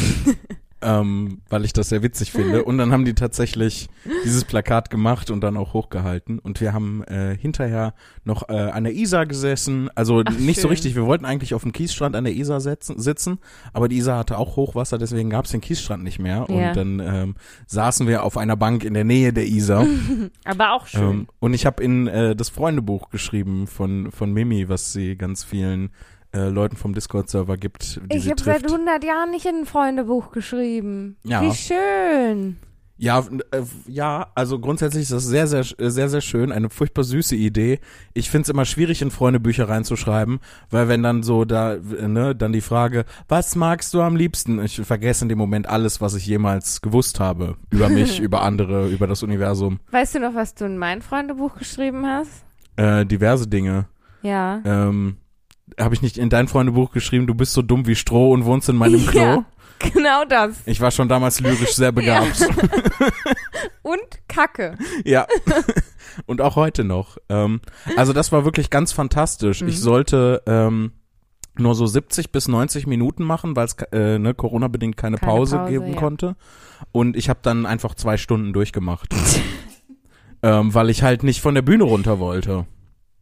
ähm, 0.81 1.41
weil 1.49 1.65
ich 1.65 1.73
das 1.73 1.89
sehr 1.89 2.03
witzig 2.03 2.33
finde. 2.33 2.65
Und 2.69 2.79
dann 2.79 2.93
haben 2.93 3.05
die 3.05 3.15
tatsächlich 3.15 3.89
dieses 4.25 4.45
Plakat 4.45 4.91
gemacht 4.91 5.31
und 5.31 5.41
dann 5.41 5.57
auch 5.57 5.73
hochgehalten. 5.73 6.39
Und 6.39 6.61
wir 6.61 6.73
haben 6.73 7.03
äh, 7.05 7.37
hinterher 7.37 7.95
noch 8.25 8.49
äh, 8.49 8.53
an 8.53 8.85
der 8.85 8.95
Isar 8.95 9.27
gesessen. 9.27 9.91
Also 9.95 10.23
Ach, 10.25 10.39
nicht 10.39 10.57
so 10.57 10.63
schön. 10.63 10.71
richtig. 10.71 10.95
Wir 10.95 11.07
wollten 11.07 11.25
eigentlich 11.25 11.55
auf 11.55 11.63
dem 11.63 11.73
Kiesstrand 11.73 12.15
an 12.17 12.25
der 12.25 12.35
Isar 12.35 12.61
setzen, 12.61 12.99
sitzen, 12.99 13.39
aber 13.73 13.89
die 13.89 13.97
Isar 13.97 14.19
hatte 14.19 14.39
auch 14.39 14.57
Hochwasser, 14.57 14.99
deswegen 14.99 15.31
gab 15.31 15.47
es 15.47 15.51
den 15.51 15.61
Kiesstrand 15.61 16.03
nicht 16.05 16.19
mehr. 16.19 16.47
Ja. 16.49 16.69
Und 16.69 16.77
dann 16.77 17.01
ähm, 17.01 17.35
saßen 17.67 18.07
wir 18.07 18.23
auf 18.23 18.37
einer 18.37 18.57
Bank 18.57 18.85
in 18.85 18.95
der 18.95 19.05
Nähe 19.05 19.33
der 19.33 19.47
Isar. 19.47 19.87
Aber 20.45 20.73
auch 20.73 20.87
schön. 20.87 21.11
Ähm, 21.11 21.27
und 21.41 21.55
ich 21.55 21.67
habe 21.67 21.83
in 21.83 22.07
äh, 22.07 22.37
das 22.37 22.49
Freundebuch 22.49 23.11
geschrieben 23.11 23.67
von, 23.67 24.11
von 24.13 24.33
Mimi, 24.33 24.69
was 24.69 24.93
sie 24.93 25.17
ganz 25.17 25.45
vielen 25.45 25.91
äh, 26.33 26.49
Leuten 26.49 26.77
vom 26.77 26.95
Discord-Server 26.95 27.57
gibt, 27.57 28.01
die 28.13 28.17
ich 28.17 28.31
habe 28.31 28.41
seit 28.41 28.63
trifft. 28.63 28.75
100 28.75 29.05
Jahren 29.05 29.31
nicht 29.31 29.47
in 29.47 29.61
ein 29.61 29.67
Freundebuch 29.67 30.31
geschrieben. 30.33 31.17
Ja. 31.25 31.43
Wie 31.43 31.55
schön. 31.55 32.57
Ja, 33.01 33.25
äh, 33.53 33.63
ja, 33.87 34.27
also 34.35 34.59
grundsätzlich 34.59 35.05
ist 35.05 35.13
das 35.13 35.25
sehr, 35.25 35.47
sehr, 35.47 35.61
äh, 35.79 35.89
sehr, 35.89 36.09
sehr 36.09 36.21
schön. 36.21 36.51
Eine 36.51 36.69
furchtbar 36.69 37.05
süße 37.05 37.37
Idee. 37.37 37.79
Ich 38.13 38.29
find's 38.29 38.49
immer 38.49 38.65
schwierig, 38.65 39.01
in 39.03 39.13
Freundebücher 39.13 39.69
reinzuschreiben, 39.69 40.41
weil 40.71 40.89
wenn 40.89 41.05
dann 41.05 41.23
so 41.23 41.45
da, 41.45 41.75
äh, 41.75 42.09
ne, 42.09 42.35
dann 42.35 42.53
die 42.53 42.61
Frage, 42.61 43.05
was 43.29 43.55
magst 43.55 43.95
du 43.95 44.01
am 44.03 44.17
liebsten? 44.17 44.61
Ich 44.65 44.81
vergesse 44.81 45.25
in 45.25 45.29
dem 45.29 45.39
Moment 45.39 45.69
alles, 45.69 46.01
was 46.01 46.15
ich 46.15 46.27
jemals 46.27 46.81
gewusst 46.83 47.21
habe. 47.21 47.57
Über 47.71 47.89
mich, 47.89 48.19
über 48.19 48.43
andere, 48.43 48.89
über 48.89 49.07
das 49.07 49.23
Universum. 49.23 49.79
Weißt 49.93 50.17
du 50.17 50.21
noch, 50.21 50.35
was 50.35 50.57
du 50.57 50.65
in 50.65 50.77
mein 50.77 51.01
Freundebuch 51.01 51.55
geschrieben 51.57 52.05
hast? 52.05 52.45
Äh, 52.75 53.07
diverse 53.07 53.47
Dinge. 53.47 53.87
Ja. 54.23 54.61
Ähm, 54.65 55.19
habe 55.79 55.95
ich 55.95 56.03
nicht 56.03 56.19
in 56.19 56.31
dein 56.31 56.49
Freundebuch 56.49 56.91
geschrieben, 56.91 57.27
du 57.27 57.35
bist 57.35 57.53
so 57.53 57.63
dumm 57.63 57.87
wie 57.87 57.95
Stroh 57.95 58.33
und 58.33 58.45
wohnst 58.45 58.69
in 58.69 58.77
meinem 58.77 59.07
Klo? 59.07 59.21
Ja. 59.21 59.45
Genau 59.79 60.25
das. 60.29 60.57
Ich 60.67 60.81
war 60.81 60.91
schon 60.91 61.09
damals 61.09 61.41
lyrisch 61.41 61.75
sehr 61.75 61.93
begabt. 61.93 62.41
Und 63.83 64.01
Kacke. 64.29 64.77
Ja. 65.05 65.27
Und 66.27 66.41
auch 66.41 66.57
heute 66.57 66.83
noch. 66.83 67.17
Ähm, 67.29 67.61
also 67.97 68.13
das 68.13 68.33
war 68.33 68.45
wirklich 68.45 68.71
ganz 68.71 68.91
fantastisch. 68.91 69.63
Mhm. 69.63 69.69
Ich 69.69 69.81
sollte 69.81 70.43
ähm, 70.47 70.93
nur 71.57 71.75
so 71.77 71.87
70 71.87 72.33
bis 72.33 72.49
90 72.49 72.87
Minuten 72.87 73.23
machen, 73.23 73.55
weil 73.57 73.67
es 73.67 73.77
äh, 73.93 74.19
ne, 74.19 74.35
Corona-bedingt 74.35 74.97
keine, 74.97 75.17
Keine 75.17 75.31
Pause, 75.33 75.59
Pause, 75.59 75.71
geben 75.71 75.93
ja. 75.93 75.99
konnte. 75.99 76.37
Und 76.93 77.17
ich 77.17 77.29
habe 77.29 77.41
dann 77.43 77.65
einfach 77.65 77.95
zwei 77.95 78.17
Stunden 78.17 78.53
durchgemacht. 78.53 79.15
ähm, 80.43 80.75
weil 80.75 80.91
ich 80.91 81.03
halt 81.03 81.23
nicht 81.23 81.41
von 81.41 81.55
der 81.55 81.63
Bühne 81.63 81.85
runter 81.85 82.19
wollte. 82.19 82.67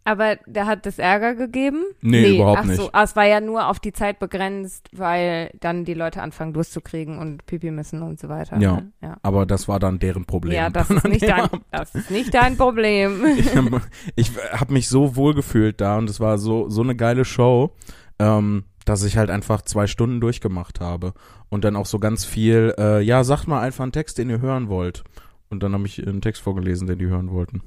Aber 0.07 0.37
der 0.47 0.67
hat 0.67 0.87
das 0.87 1.01
Ärger 1.01 1.35
gegeben? 1.35 1.83
Nee, 2.01 2.37
überhaupt 2.37 2.61
ach 2.61 2.65
nicht. 2.65 2.77
So, 2.77 2.91
ah, 2.93 3.03
es 3.03 3.17
war 3.17 3.25
ja 3.25 3.41
nur 3.41 3.67
auf 3.67 3.81
die 3.81 3.93
Zeit 3.93 4.21
begrenzt, 4.21 4.89
weil 4.93 5.51
dann 5.59 5.85
die 5.85 5.95
Leute 5.95 6.23
anfangen 6.23 6.53
Durst 6.53 6.73
zu 6.73 6.81
kriegen 6.81 7.19
und 7.19 7.45
Pipi 7.45 7.73
müssen 7.73 8.03
und 8.03 8.21
so 8.21 8.29
weiter. 8.29 8.57
Ja. 8.59 8.77
ne? 8.77 8.93
ja. 9.03 9.17
Aber 9.23 9.47
das 9.47 9.67
war 9.67 9.81
dann 9.81 9.99
deren 9.99 10.25
Problem. 10.25 10.55
Ja, 10.55 10.71
das 10.71 10.91
ist, 10.91 11.05
nicht 11.09 11.29
dein, 11.29 11.49
das 11.73 11.93
ist 11.97 12.13
nicht 12.13 12.33
dein 12.33 12.57
Problem. 12.57 13.25
ich 13.37 13.57
habe 13.57 13.83
ich 14.15 14.31
hab 14.53 14.71
mich 14.71 14.89
so 14.89 15.17
wohl 15.17 15.35
gefühlt 15.35 15.81
da 15.81 15.99
und 15.99 16.09
es 16.09 16.21
war 16.21 16.39
so, 16.39 16.69
so 16.69 16.83
eine 16.83 16.95
geile 16.95 17.25
Show, 17.25 17.75
ähm, 18.21 18.63
dass 18.85 19.03
ich 19.03 19.17
halt 19.17 19.29
einfach 19.29 19.63
zwei 19.63 19.89
Stunden 19.89 20.21
durchgemacht 20.21 20.79
habe. 20.79 21.15
Und 21.49 21.65
dann 21.65 21.75
auch 21.75 21.87
so 21.87 21.99
ganz 21.99 22.25
viel, 22.25 22.75
äh, 22.79 23.01
ja, 23.01 23.25
sagt 23.25 23.49
mal 23.49 23.61
einfach 23.61 23.83
einen 23.83 23.91
Text, 23.91 24.19
den 24.19 24.31
ihr 24.31 24.41
hören 24.41 24.69
wollt. 24.69 25.03
Und 25.49 25.65
dann 25.65 25.73
habe 25.73 25.87
ich 25.87 26.07
einen 26.07 26.21
Text 26.21 26.43
vorgelesen, 26.43 26.87
den 26.87 27.01
die 27.01 27.07
hören 27.07 27.33
wollten. 27.33 27.63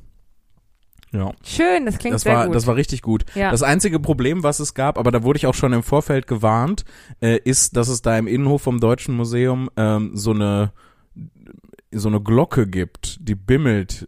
Ja, 1.11 1.31
Schön, 1.43 1.85
das 1.85 1.97
klingt 1.97 2.13
das 2.13 2.21
sehr 2.21 2.35
war, 2.35 2.45
gut. 2.45 2.55
das 2.55 2.67
war 2.67 2.75
richtig 2.75 3.01
gut. 3.01 3.25
ja. 3.33 3.49
Das 3.49 3.63
einzige 3.63 3.99
Problem, 3.99 4.43
was 4.43 4.59
es 4.59 4.75
gab, 4.75 4.97
aber 4.99 5.09
da 5.11 5.23
wurde 5.23 5.37
ich 5.37 5.47
auch 5.47 5.55
schon 5.55 5.73
im 5.73 5.81
Vorfeld 5.81 6.27
gewarnt, 6.27 6.85
äh, 7.19 7.39
ist, 7.43 7.75
dass 7.75 7.87
es 7.87 8.01
da 8.03 8.17
im 8.17 8.27
Innenhof 8.27 8.61
vom 8.61 8.79
Deutschen 8.79 9.15
Museum 9.15 9.69
ähm, 9.75 10.11
so 10.13 10.31
eine 10.31 10.71
so 11.91 12.07
eine 12.09 12.21
Glocke 12.21 12.67
gibt, 12.67 13.17
die 13.21 13.35
bimmelt. 13.35 14.07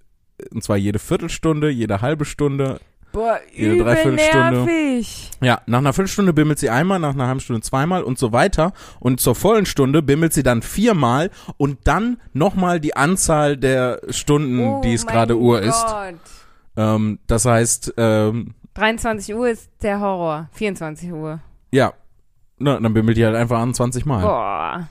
Und 0.54 0.64
zwar 0.64 0.78
jede 0.78 1.00
Viertelstunde, 1.00 1.70
jede 1.70 2.02
halbe 2.02 2.26
Stunde. 2.26 2.80
Boah, 3.12 3.40
jede 3.54 3.74
übel 3.74 3.84
Dreiviertelstunde. 3.86 4.52
nervig. 4.66 5.32
Ja, 5.42 5.62
nach 5.66 5.80
einer 5.80 5.92
Viertelstunde 5.94 6.32
bimmelt 6.34 6.60
sie 6.60 6.70
einmal, 6.70 7.00
nach 7.00 7.14
einer 7.14 7.28
halben 7.28 7.40
Stunde 7.42 7.62
zweimal 7.62 8.04
und 8.04 8.18
so 8.18 8.32
weiter. 8.32 8.72
Und 9.00 9.20
zur 9.20 9.36
vollen 9.36 9.66
Stunde 9.66 10.02
bimmelt 10.02 10.34
sie 10.34 10.44
dann 10.44 10.62
viermal 10.62 11.30
und 11.58 11.80
dann 11.84 12.22
nochmal 12.34 12.80
die 12.80 12.96
Anzahl 12.96 13.58
der 13.58 14.02
Stunden, 14.10 14.60
Oh 14.60 14.82
die 14.82 14.94
es 14.94 15.06
gerade 15.06 15.38
Uhr 15.38 15.62
ist. 15.62 15.86
Ähm, 16.78 17.20
das 17.28 17.46
heißt, 17.46 17.94
ähm, 17.98 18.54
23 18.76 19.36
Uhr 19.36 19.50
ist 19.50 19.70
der 19.82 20.00
Horror. 20.00 20.50
24 20.54 21.12
Uhr. 21.12 21.40
ja, 21.72 21.94
ne, 22.58 22.80
dann 22.82 22.94
bimmelt 22.94 23.18
die 23.18 23.26
halt 23.26 23.36
einfach 23.36 23.60
an 23.60 23.74
20 23.74 24.06
Mal. 24.06 24.22
Boah. 24.22 24.88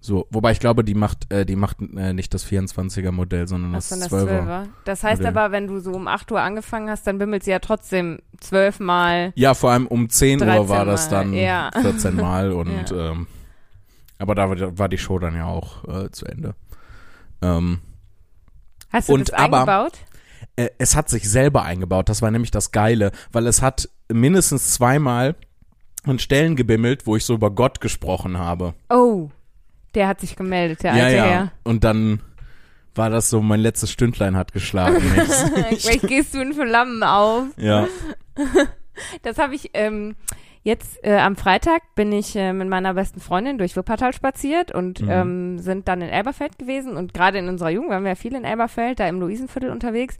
So, 0.00 0.28
wobei 0.30 0.52
ich 0.52 0.60
glaube, 0.60 0.84
die 0.84 0.94
macht, 0.94 1.32
äh, 1.32 1.44
die 1.44 1.56
macht 1.56 1.78
äh, 1.96 2.12
nicht 2.12 2.32
das 2.32 2.46
24er 2.46 3.10
Modell, 3.10 3.48
sondern 3.48 3.72
das 3.72 3.88
das 3.88 4.08
12er. 4.12 4.44
12er? 4.46 4.66
Das 4.84 5.02
heißt 5.02 5.20
Modell. 5.22 5.36
aber, 5.36 5.50
wenn 5.52 5.66
du 5.66 5.80
so 5.80 5.90
um 5.92 6.06
8 6.06 6.30
Uhr 6.30 6.40
angefangen 6.40 6.88
hast, 6.88 7.08
dann 7.08 7.18
bimmelt 7.18 7.42
sie 7.42 7.50
ja 7.50 7.58
trotzdem 7.58 8.20
zwölfmal. 8.38 9.32
Ja, 9.34 9.54
vor 9.54 9.72
allem 9.72 9.88
um 9.88 10.08
10 10.08 10.40
Uhr 10.40 10.46
13 10.46 10.68
war 10.68 10.84
das 10.84 11.10
Mal, 11.10 11.16
dann 11.16 11.32
ja. 11.34 11.70
14 11.80 12.14
Mal 12.14 12.52
und 12.52 12.90
Ja. 12.90 13.10
ähm, 13.10 13.26
aber 14.18 14.36
da 14.36 14.78
war- 14.78 14.88
die 14.88 14.98
Show 14.98 15.18
dann 15.18 15.34
ja 15.34 15.46
auch 15.46 15.82
äh, 15.88 16.10
zu 16.12 16.24
Ende. 16.26 16.54
Ähm, 17.42 17.80
Hast 18.92 19.08
du 19.08 19.14
Und 19.14 19.28
das 19.28 19.34
aber- 19.34 19.58
eingebaut? 19.58 19.98
Äh, 20.56 20.68
es 20.78 20.96
hat 20.96 21.08
sich 21.08 21.28
selber 21.28 21.62
eingebaut, 21.62 22.08
das 22.08 22.22
war 22.22 22.30
nämlich 22.30 22.50
das 22.50 22.72
Geile, 22.72 23.12
weil 23.32 23.46
es 23.46 23.62
hat 23.62 23.88
mindestens 24.12 24.72
zweimal 24.72 25.34
an 26.04 26.18
Stellen 26.18 26.56
gebimmelt, 26.56 27.06
wo 27.06 27.16
ich 27.16 27.24
so 27.24 27.34
über 27.34 27.50
Gott 27.50 27.80
gesprochen 27.80 28.38
habe. 28.38 28.74
Oh, 28.88 29.30
der 29.94 30.08
hat 30.08 30.20
sich 30.20 30.36
gemeldet, 30.36 30.82
der 30.82 30.94
ja, 30.94 31.04
alte 31.04 31.16
ja. 31.16 31.24
Herr. 31.24 31.52
Und 31.64 31.84
dann 31.84 32.20
war 32.94 33.10
das 33.10 33.28
so, 33.28 33.42
mein 33.42 33.60
letztes 33.60 33.90
Stündlein 33.90 34.36
hat 34.36 34.52
geschlagen. 34.52 35.00
Vielleicht 35.68 36.06
gehst 36.06 36.34
du 36.34 36.40
in 36.40 36.52
Flammen 36.52 37.02
auf. 37.02 37.46
ja. 37.56 37.86
Das 39.22 39.36
habe 39.36 39.54
ich 39.54 39.72
ähm, 39.74 40.16
jetzt 40.66 40.98
äh, 41.04 41.16
am 41.16 41.36
Freitag 41.36 41.82
bin 41.94 42.12
ich 42.12 42.34
äh, 42.36 42.52
mit 42.52 42.68
meiner 42.68 42.92
besten 42.94 43.20
Freundin 43.20 43.56
durch 43.56 43.76
Wuppertal 43.76 44.12
spaziert 44.12 44.72
und 44.72 45.00
Mhm. 45.00 45.08
ähm, 45.10 45.58
sind 45.60 45.86
dann 45.88 46.02
in 46.02 46.08
Elberfeld 46.08 46.58
gewesen 46.58 46.96
und 46.96 47.14
gerade 47.14 47.38
in 47.38 47.48
unserer 47.48 47.70
Jugend 47.70 47.90
waren 47.90 48.02
wir 48.02 48.10
ja 48.10 48.14
viel 48.16 48.34
in 48.34 48.44
Elberfeld, 48.44 48.98
da 49.00 49.08
im 49.08 49.20
Luisenviertel 49.20 49.70
unterwegs. 49.70 50.18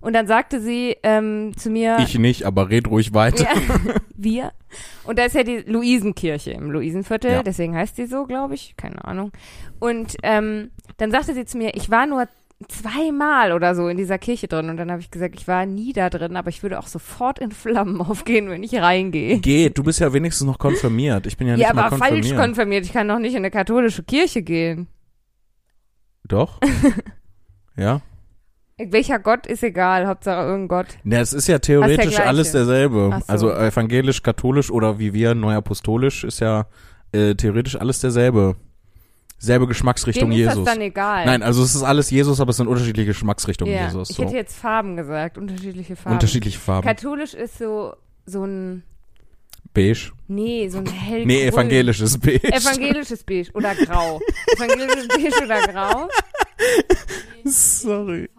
Und 0.00 0.14
dann 0.14 0.26
sagte 0.26 0.60
sie 0.60 0.96
ähm, 1.04 1.52
zu 1.56 1.70
mir, 1.70 1.98
Ich 2.00 2.18
nicht, 2.18 2.44
aber 2.44 2.70
red 2.70 2.88
ruhig 2.88 3.14
weiter. 3.14 3.44
ja, 3.44 3.50
wir. 4.16 4.52
Und 5.04 5.18
da 5.18 5.24
ist 5.26 5.34
ja 5.36 5.44
die 5.44 5.58
Luisenkirche 5.58 6.50
im 6.52 6.70
Luisenviertel, 6.72 7.30
Ja. 7.30 7.42
deswegen 7.44 7.76
heißt 7.76 7.96
die 7.98 8.06
so, 8.06 8.24
glaube 8.24 8.54
ich, 8.54 8.74
keine 8.76 9.04
Ahnung. 9.04 9.30
Und 9.78 10.16
ähm, 10.24 10.70
dann 10.96 11.10
sagte 11.12 11.34
sie 11.34 11.44
zu 11.44 11.56
mir, 11.58 11.76
ich 11.76 11.88
war 11.90 12.06
nur 12.06 12.26
zweimal 12.68 13.52
oder 13.52 13.74
so 13.74 13.88
in 13.88 13.96
dieser 13.96 14.18
Kirche 14.18 14.48
drin 14.48 14.68
und 14.70 14.76
dann 14.76 14.90
habe 14.90 15.00
ich 15.00 15.10
gesagt, 15.10 15.34
ich 15.36 15.48
war 15.48 15.66
nie 15.66 15.92
da 15.92 16.10
drin, 16.10 16.36
aber 16.36 16.48
ich 16.50 16.62
würde 16.62 16.78
auch 16.78 16.86
sofort 16.86 17.38
in 17.38 17.50
Flammen 17.50 18.00
aufgehen, 18.00 18.48
wenn 18.50 18.62
ich 18.62 18.74
reingehe. 18.74 19.38
Geht, 19.38 19.78
du 19.78 19.82
bist 19.82 20.00
ja 20.00 20.12
wenigstens 20.12 20.46
noch 20.46 20.58
konfirmiert. 20.58 21.26
Ich 21.26 21.36
bin 21.36 21.46
ja 21.48 21.56
nicht 21.56 21.66
Ja, 21.66 21.72
mal 21.74 21.84
aber 21.86 21.98
konfirmiert. 21.98 22.26
falsch 22.26 22.38
konfirmiert. 22.40 22.84
Ich 22.84 22.92
kann 22.92 23.06
noch 23.06 23.18
nicht 23.18 23.32
in 23.32 23.38
eine 23.38 23.50
katholische 23.50 24.02
Kirche 24.02 24.42
gehen. 24.42 24.88
Doch? 26.26 26.60
ja? 27.76 28.00
Welcher 28.78 29.18
Gott 29.18 29.46
ist 29.46 29.62
egal, 29.62 30.06
Hauptsache 30.06 30.42
irgendein 30.42 30.68
Gott. 30.68 30.86
Na, 31.04 31.20
es 31.20 31.32
ist 31.32 31.46
ja 31.46 31.54
der 31.56 31.60
theoretisch 31.60 32.14
gleiche. 32.14 32.26
alles 32.26 32.52
derselbe. 32.52 33.10
So. 33.20 33.32
Also 33.32 33.50
evangelisch, 33.52 34.22
katholisch 34.22 34.70
oder 34.70 34.98
wie 34.98 35.12
wir, 35.12 35.34
neuapostolisch 35.34 36.24
ist 36.24 36.40
ja 36.40 36.66
äh, 37.12 37.34
theoretisch 37.34 37.76
alles 37.76 38.00
derselbe. 38.00 38.56
Selbe 39.42 39.66
Geschmacksrichtung 39.66 40.30
Dem 40.30 40.38
ist 40.38 40.38
Jesus. 40.38 40.54
das 40.54 40.64
dann 40.74 40.80
egal. 40.80 41.26
Nein, 41.26 41.42
also 41.42 41.64
es 41.64 41.74
ist 41.74 41.82
alles 41.82 42.10
Jesus, 42.10 42.38
aber 42.40 42.50
es 42.50 42.58
sind 42.58 42.68
unterschiedliche 42.68 43.06
Geschmacksrichtungen 43.08 43.74
ja. 43.74 43.86
Jesus. 43.86 44.10
Ich 44.10 44.16
So. 44.16 44.22
hätte 44.22 44.36
jetzt 44.36 44.56
Farben 44.56 44.96
gesagt, 44.96 45.36
unterschiedliche 45.36 45.96
Farben. 45.96 46.14
Unterschiedliche 46.14 46.60
Farben. 46.60 46.86
Katholisch 46.86 47.34
ist 47.34 47.58
so, 47.58 47.96
so 48.24 48.44
ein, 48.44 48.84
Beige. 49.74 50.12
nee, 50.28 50.68
so 50.68 50.78
ein 50.78 50.86
hell 50.86 51.26
Nee, 51.26 51.42
evangelisches 51.48 52.18
Beige. 52.18 52.52
Evangelisches 52.52 53.24
Beige 53.24 53.50
oder 53.54 53.74
Grau. 53.74 54.20
Evangelisches 54.56 55.08
Beige 55.08 55.44
oder 55.44 55.60
Grau. 55.66 56.08
Sorry. 57.44 58.22
Ist. 58.24 58.32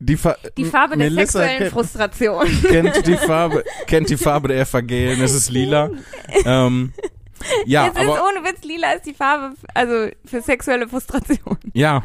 Die, 0.00 0.16
Fa 0.16 0.36
Die 0.56 0.64
Farbe 0.64 0.96
der 0.96 1.10
Melissa 1.10 1.40
sexuellen 1.40 1.58
kennt, 1.58 1.72
Frustration. 1.72 2.46
kennt 2.62 3.06
die 3.06 3.16
Farbe, 3.16 3.64
kennt 3.86 4.08
die 4.08 4.16
Farbe 4.16 4.48
der 4.48 4.60
Evangelien, 4.60 5.20
es 5.20 5.34
ist 5.34 5.50
lila. 5.50 5.90
Ähm, 6.44 6.92
ja, 7.66 7.86
es 7.86 7.92
ist 7.92 7.98
aber 7.98 8.24
ohne 8.28 8.44
Witz, 8.44 8.64
lila 8.64 8.92
ist 8.92 9.06
die 9.06 9.14
Farbe, 9.14 9.54
also 9.74 10.08
für 10.24 10.40
sexuelle 10.42 10.88
Frustration. 10.88 11.58
ja. 11.72 12.02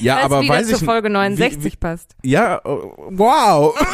Ja, 0.00 0.16
Weißt, 0.16 0.24
aber 0.24 0.40
wie 0.42 0.48
weiß 0.48 0.62
das 0.62 0.70
ich 0.72 0.78
zur 0.78 0.86
Folge 0.86 1.08
wie- 1.08 1.12
69 1.12 1.72
wie, 1.72 1.76
passt. 1.76 2.16
Ja, 2.24 2.60
oh, 2.64 2.92
wow. 3.10 3.74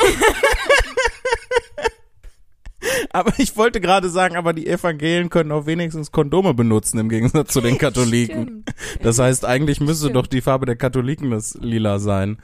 aber 3.11 3.33
ich 3.39 3.57
wollte 3.57 3.81
gerade 3.81 4.09
sagen, 4.09 4.37
aber 4.37 4.53
die 4.53 4.67
Evangelien 4.67 5.29
können 5.29 5.53
auch 5.53 5.67
wenigstens 5.67 6.13
Kondome 6.13 6.55
benutzen 6.55 6.99
im 6.99 7.09
Gegensatz 7.09 7.53
zu 7.53 7.61
den 7.61 7.79
Katholiken. 7.79 8.65
Stimmt. 8.65 8.75
Das 9.03 9.19
heißt, 9.19 9.45
eigentlich 9.45 9.81
müsste 9.81 10.07
Stimmt. 10.07 10.17
doch 10.17 10.27
die 10.27 10.41
Farbe 10.41 10.67
der 10.67 10.77
Katholiken 10.77 11.31
das 11.31 11.59
lila 11.61 11.99
sein. 11.99 12.39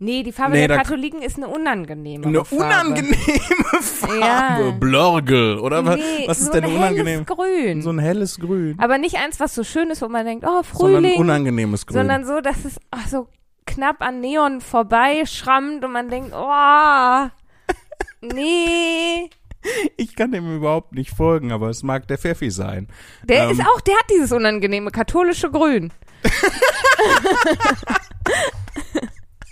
Nee, 0.00 0.22
die 0.22 0.30
Farbe 0.30 0.52
Nee, 0.54 0.68
der 0.68 0.76
Katholiken 0.78 1.22
ist 1.22 1.38
eine 1.38 1.48
unangenehme 1.48 2.24
Eine 2.26 2.44
Farbe. 2.44 2.64
unangenehme 2.64 3.16
Farbe. 3.82 4.18
Ja. 4.20 4.70
Blorgel. 4.78 5.58
Oder 5.58 5.84
was, 5.84 5.96
Nee, 5.96 6.24
was 6.28 6.38
ist 6.38 6.46
so 6.46 6.52
denn 6.52 6.64
ein 6.66 6.76
unangenehm? 6.76 7.24
helles 7.24 7.26
Grün. 7.26 7.82
So 7.82 7.90
ein 7.90 7.98
helles 7.98 8.38
Grün. 8.38 8.76
Aber 8.78 8.98
nicht 8.98 9.16
eins, 9.16 9.40
was 9.40 9.54
so 9.56 9.64
schön 9.64 9.90
ist, 9.90 10.00
wo 10.00 10.08
man 10.08 10.24
denkt, 10.24 10.44
oh, 10.46 10.62
Sondern 10.72 11.02
Frühling. 11.02 11.18
unangenehmes 11.20 11.84
Grün. 11.86 11.94
sondern 11.98 12.24
so, 12.24 12.40
dass 12.40 12.64
es 12.64 12.78
ach, 12.92 13.08
so 13.08 13.26
knapp 13.66 14.00
an 14.00 14.20
Neon 14.20 14.60
vorbei 14.60 15.24
schrammt 15.26 15.84
und 15.84 15.90
man 15.92 16.08
denkt, 16.08 16.32
oh, 16.32 17.26
nee. 18.20 19.28
ich 19.96 20.14
kann 20.14 20.30
dem 20.30 20.56
überhaupt 20.58 20.92
nicht 20.92 21.10
folgen, 21.10 21.50
aber 21.50 21.70
es 21.70 21.82
mag 21.82 22.06
der 22.06 22.18
Pfeffi 22.18 22.50
sein. 22.52 22.86
Der 23.24 23.44
Ähm. 23.46 23.50
ist 23.50 23.60
auch, 23.62 23.80
der 23.80 23.96
hat 23.96 24.06
dieses 24.10 24.30
unangenehme 24.30 24.92
katholische 24.92 25.50
Grün. 25.50 25.92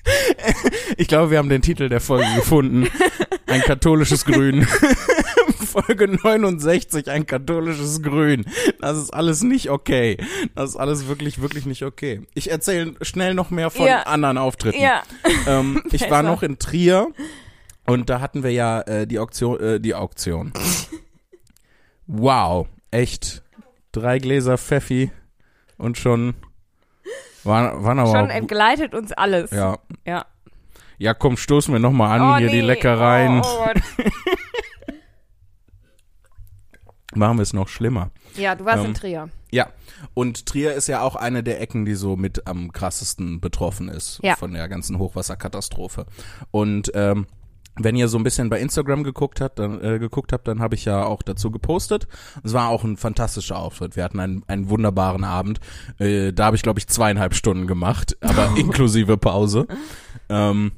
Ich 0.98 1.08
glaube, 1.08 1.30
wir 1.30 1.38
haben 1.38 1.48
den 1.48 1.62
Titel 1.62 1.88
der 1.88 2.00
Folge 2.00 2.26
gefunden. 2.36 2.88
Ein 3.46 3.60
katholisches 3.60 4.24
Grün. 4.24 4.66
Folge 5.66 6.08
69, 6.08 7.10
ein 7.10 7.26
katholisches 7.26 8.02
Grün. 8.02 8.46
Das 8.80 8.96
ist 8.96 9.10
alles 9.12 9.42
nicht 9.42 9.68
okay. 9.70 10.16
Das 10.54 10.70
ist 10.70 10.76
alles 10.76 11.06
wirklich, 11.06 11.42
wirklich 11.42 11.66
nicht 11.66 11.82
okay. 11.82 12.22
Ich 12.34 12.50
erzähle 12.50 12.94
schnell 13.02 13.34
noch 13.34 13.50
mehr 13.50 13.70
von 13.70 13.86
Ja. 13.86 14.04
anderen 14.04 14.38
Auftritten. 14.38 14.80
Ja. 14.80 15.02
Ähm, 15.46 15.82
ich 15.92 16.10
war 16.10 16.22
noch 16.22 16.42
in 16.42 16.58
Trier 16.58 17.08
und 17.86 18.08
da 18.08 18.20
hatten 18.20 18.42
wir 18.42 18.52
ja 18.52 18.80
äh, 18.82 19.06
die 19.06 19.18
Auktion, 19.18 19.60
äh, 19.60 19.80
die 19.80 19.94
Auktion. 19.94 20.52
Wow, 22.06 22.68
echt. 22.90 23.42
Drei 23.92 24.18
Gläser 24.18 24.56
Pfeffi 24.58 25.10
und 25.78 25.98
schon 25.98 26.34
waren, 27.46 27.82
waren 27.84 27.98
aber 27.98 28.10
Schon 28.18 28.30
entgleitet 28.30 28.94
uns 28.94 29.12
alles. 29.12 29.50
ja. 29.50 29.78
Ja. 30.06 30.26
Ja, 30.98 31.12
komm, 31.12 31.36
stoßen 31.36 31.74
wir 31.74 31.78
nochmal 31.78 32.18
an, 32.18 32.26
Oh, 32.34 32.36
hier 32.38 32.48
die 32.48 32.56
nee. 32.62 32.68
Leckereien. 32.68 33.42
Oh, 33.44 33.66
oh. 33.66 34.02
Machen 37.14 37.38
wir 37.38 37.42
es 37.42 37.52
noch 37.52 37.68
schlimmer. 37.68 38.10
Ja, 38.36 38.54
du 38.54 38.64
warst 38.64 38.80
Ähm, 38.80 38.86
in 38.90 38.94
Trier. 38.94 39.28
Ja, 39.50 39.68
und 40.14 40.44
Trier 40.46 40.74
ist 40.74 40.86
ja 40.88 41.00
auch 41.02 41.16
eine 41.16 41.42
der 41.42 41.60
Ecken, 41.60 41.84
die 41.84 41.94
so 41.94 42.16
mit 42.16 42.46
am 42.46 42.72
krassesten 42.72 43.40
betroffen 43.40 43.88
ist 43.88 44.20
Ja. 44.22 44.36
von 44.36 44.52
der 44.52 44.68
ganzen 44.68 44.98
Hochwasserkatastrophe. 44.98 46.06
Und 46.50 46.90
ähm, 46.94 47.26
wenn 47.78 47.96
ihr 47.96 48.08
so 48.08 48.18
ein 48.18 48.24
bisschen 48.24 48.48
bei 48.48 48.60
Instagram 48.60 49.04
geguckt 49.04 49.40
habt, 49.40 49.58
dann 49.58 49.82
äh, 49.82 49.98
geguckt 49.98 50.32
habt, 50.32 50.48
dann 50.48 50.60
habe 50.60 50.74
ich 50.74 50.84
ja 50.84 51.04
auch 51.04 51.22
dazu 51.22 51.50
gepostet. 51.50 52.08
Es 52.42 52.52
war 52.52 52.68
auch 52.68 52.84
ein 52.84 52.96
fantastischer 52.96 53.58
Auftritt. 53.58 53.96
Wir 53.96 54.04
hatten 54.04 54.20
einen, 54.20 54.42
einen 54.46 54.70
wunderbaren 54.70 55.24
Abend. 55.24 55.60
Äh, 55.98 56.32
da 56.32 56.46
habe 56.46 56.56
ich 56.56 56.62
glaube 56.62 56.78
ich 56.78 56.86
zweieinhalb 56.88 57.34
Stunden 57.34 57.66
gemacht, 57.66 58.16
aber 58.20 58.50
inklusive 58.56 59.16
Pause. 59.16 59.66
Ähm, 60.28 60.72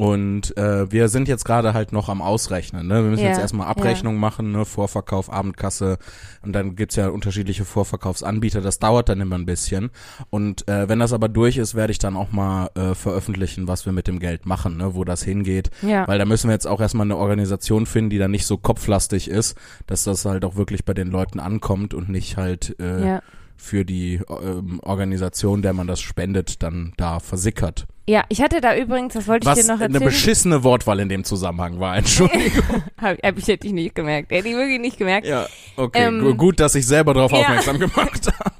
und 0.00 0.56
äh, 0.56 0.90
wir 0.90 1.10
sind 1.10 1.28
jetzt 1.28 1.44
gerade 1.44 1.74
halt 1.74 1.92
noch 1.92 2.08
am 2.08 2.22
Ausrechnen. 2.22 2.86
Ne? 2.86 2.94
Wir 3.04 3.10
müssen 3.10 3.22
Ja, 3.22 3.28
jetzt 3.28 3.38
erstmal 3.38 3.66
Abrechnung 3.66 4.16
machen, 4.16 4.50
ne? 4.50 4.64
Vorverkauf, 4.64 5.30
Abendkasse 5.30 5.98
und 6.40 6.54
dann 6.54 6.74
gibt's 6.74 6.96
ja 6.96 7.08
unterschiedliche 7.08 7.66
Vorverkaufsanbieter. 7.66 8.62
Das 8.62 8.78
dauert 8.78 9.10
dann 9.10 9.20
immer 9.20 9.36
ein 9.36 9.44
bisschen. 9.44 9.90
Und 10.30 10.66
äh, 10.68 10.88
wenn 10.88 11.00
das 11.00 11.12
aber 11.12 11.28
durch 11.28 11.58
ist, 11.58 11.74
werde 11.74 11.90
ich 11.90 11.98
dann 11.98 12.16
auch 12.16 12.32
mal 12.32 12.70
äh, 12.76 12.94
veröffentlichen, 12.94 13.68
was 13.68 13.84
wir 13.84 13.92
mit 13.92 14.06
dem 14.06 14.20
Geld 14.20 14.46
machen, 14.46 14.78
ne? 14.78 14.94
wo 14.94 15.04
das 15.04 15.22
hingeht. 15.22 15.70
Ja. 15.82 16.08
Weil 16.08 16.18
da 16.18 16.24
müssen 16.24 16.48
wir 16.48 16.54
jetzt 16.54 16.66
auch 16.66 16.80
erstmal 16.80 17.04
eine 17.04 17.18
Organisation 17.18 17.84
finden, 17.84 18.08
die 18.08 18.18
dann 18.18 18.30
nicht 18.30 18.46
so 18.46 18.56
kopflastig 18.56 19.28
ist, 19.28 19.54
dass 19.86 20.04
das 20.04 20.24
halt 20.24 20.46
auch 20.46 20.56
wirklich 20.56 20.86
bei 20.86 20.94
den 20.94 21.08
Leuten 21.08 21.40
ankommt 21.40 21.92
und 21.92 22.08
nicht 22.08 22.38
halt 22.38 22.74
äh, 22.80 23.06
ja. 23.06 23.22
für 23.58 23.84
die 23.84 24.22
ähm, 24.30 24.80
Organisation, 24.80 25.60
der 25.60 25.74
man 25.74 25.86
das 25.86 26.00
spendet, 26.00 26.62
dann 26.62 26.94
da 26.96 27.20
versickert. 27.20 27.86
Ja, 28.10 28.24
ich 28.28 28.42
hatte 28.42 28.60
da 28.60 28.76
übrigens, 28.76 29.14
das 29.14 29.26
wollte 29.28 29.44
ich 29.44 29.50
Was 29.56 29.60
dir 29.64 29.72
noch 29.72 29.80
eine 29.80 29.84
erzählen. 29.94 30.04
beschissene 30.04 30.64
Wortwahl 30.64 31.00
in 31.00 31.08
dem 31.08 31.24
Zusammenhang 31.24 31.78
war. 31.80 31.96
Entschuldigung. 31.96 32.82
hab, 33.00 33.16
hab 33.22 33.38
ich 33.38 33.46
hätte 33.48 33.66
ich 33.66 33.72
nicht 33.72 33.94
gemerkt. 33.94 34.30
Hätte 34.30 34.48
ich 34.48 34.54
wirklich 34.54 34.80
nicht 34.80 34.98
gemerkt. 34.98 35.26
ja, 35.26 35.46
okay. 35.76 36.06
Ähm, 36.06 36.20
gu- 36.20 36.34
Gut, 36.34 36.60
dass 36.60 36.74
ich 36.74 36.86
selber 36.86 37.14
darauf 37.14 37.32
ja. 37.32 37.38
aufmerksam 37.38 37.78
gemacht 37.78 38.26
habe. 38.38 38.54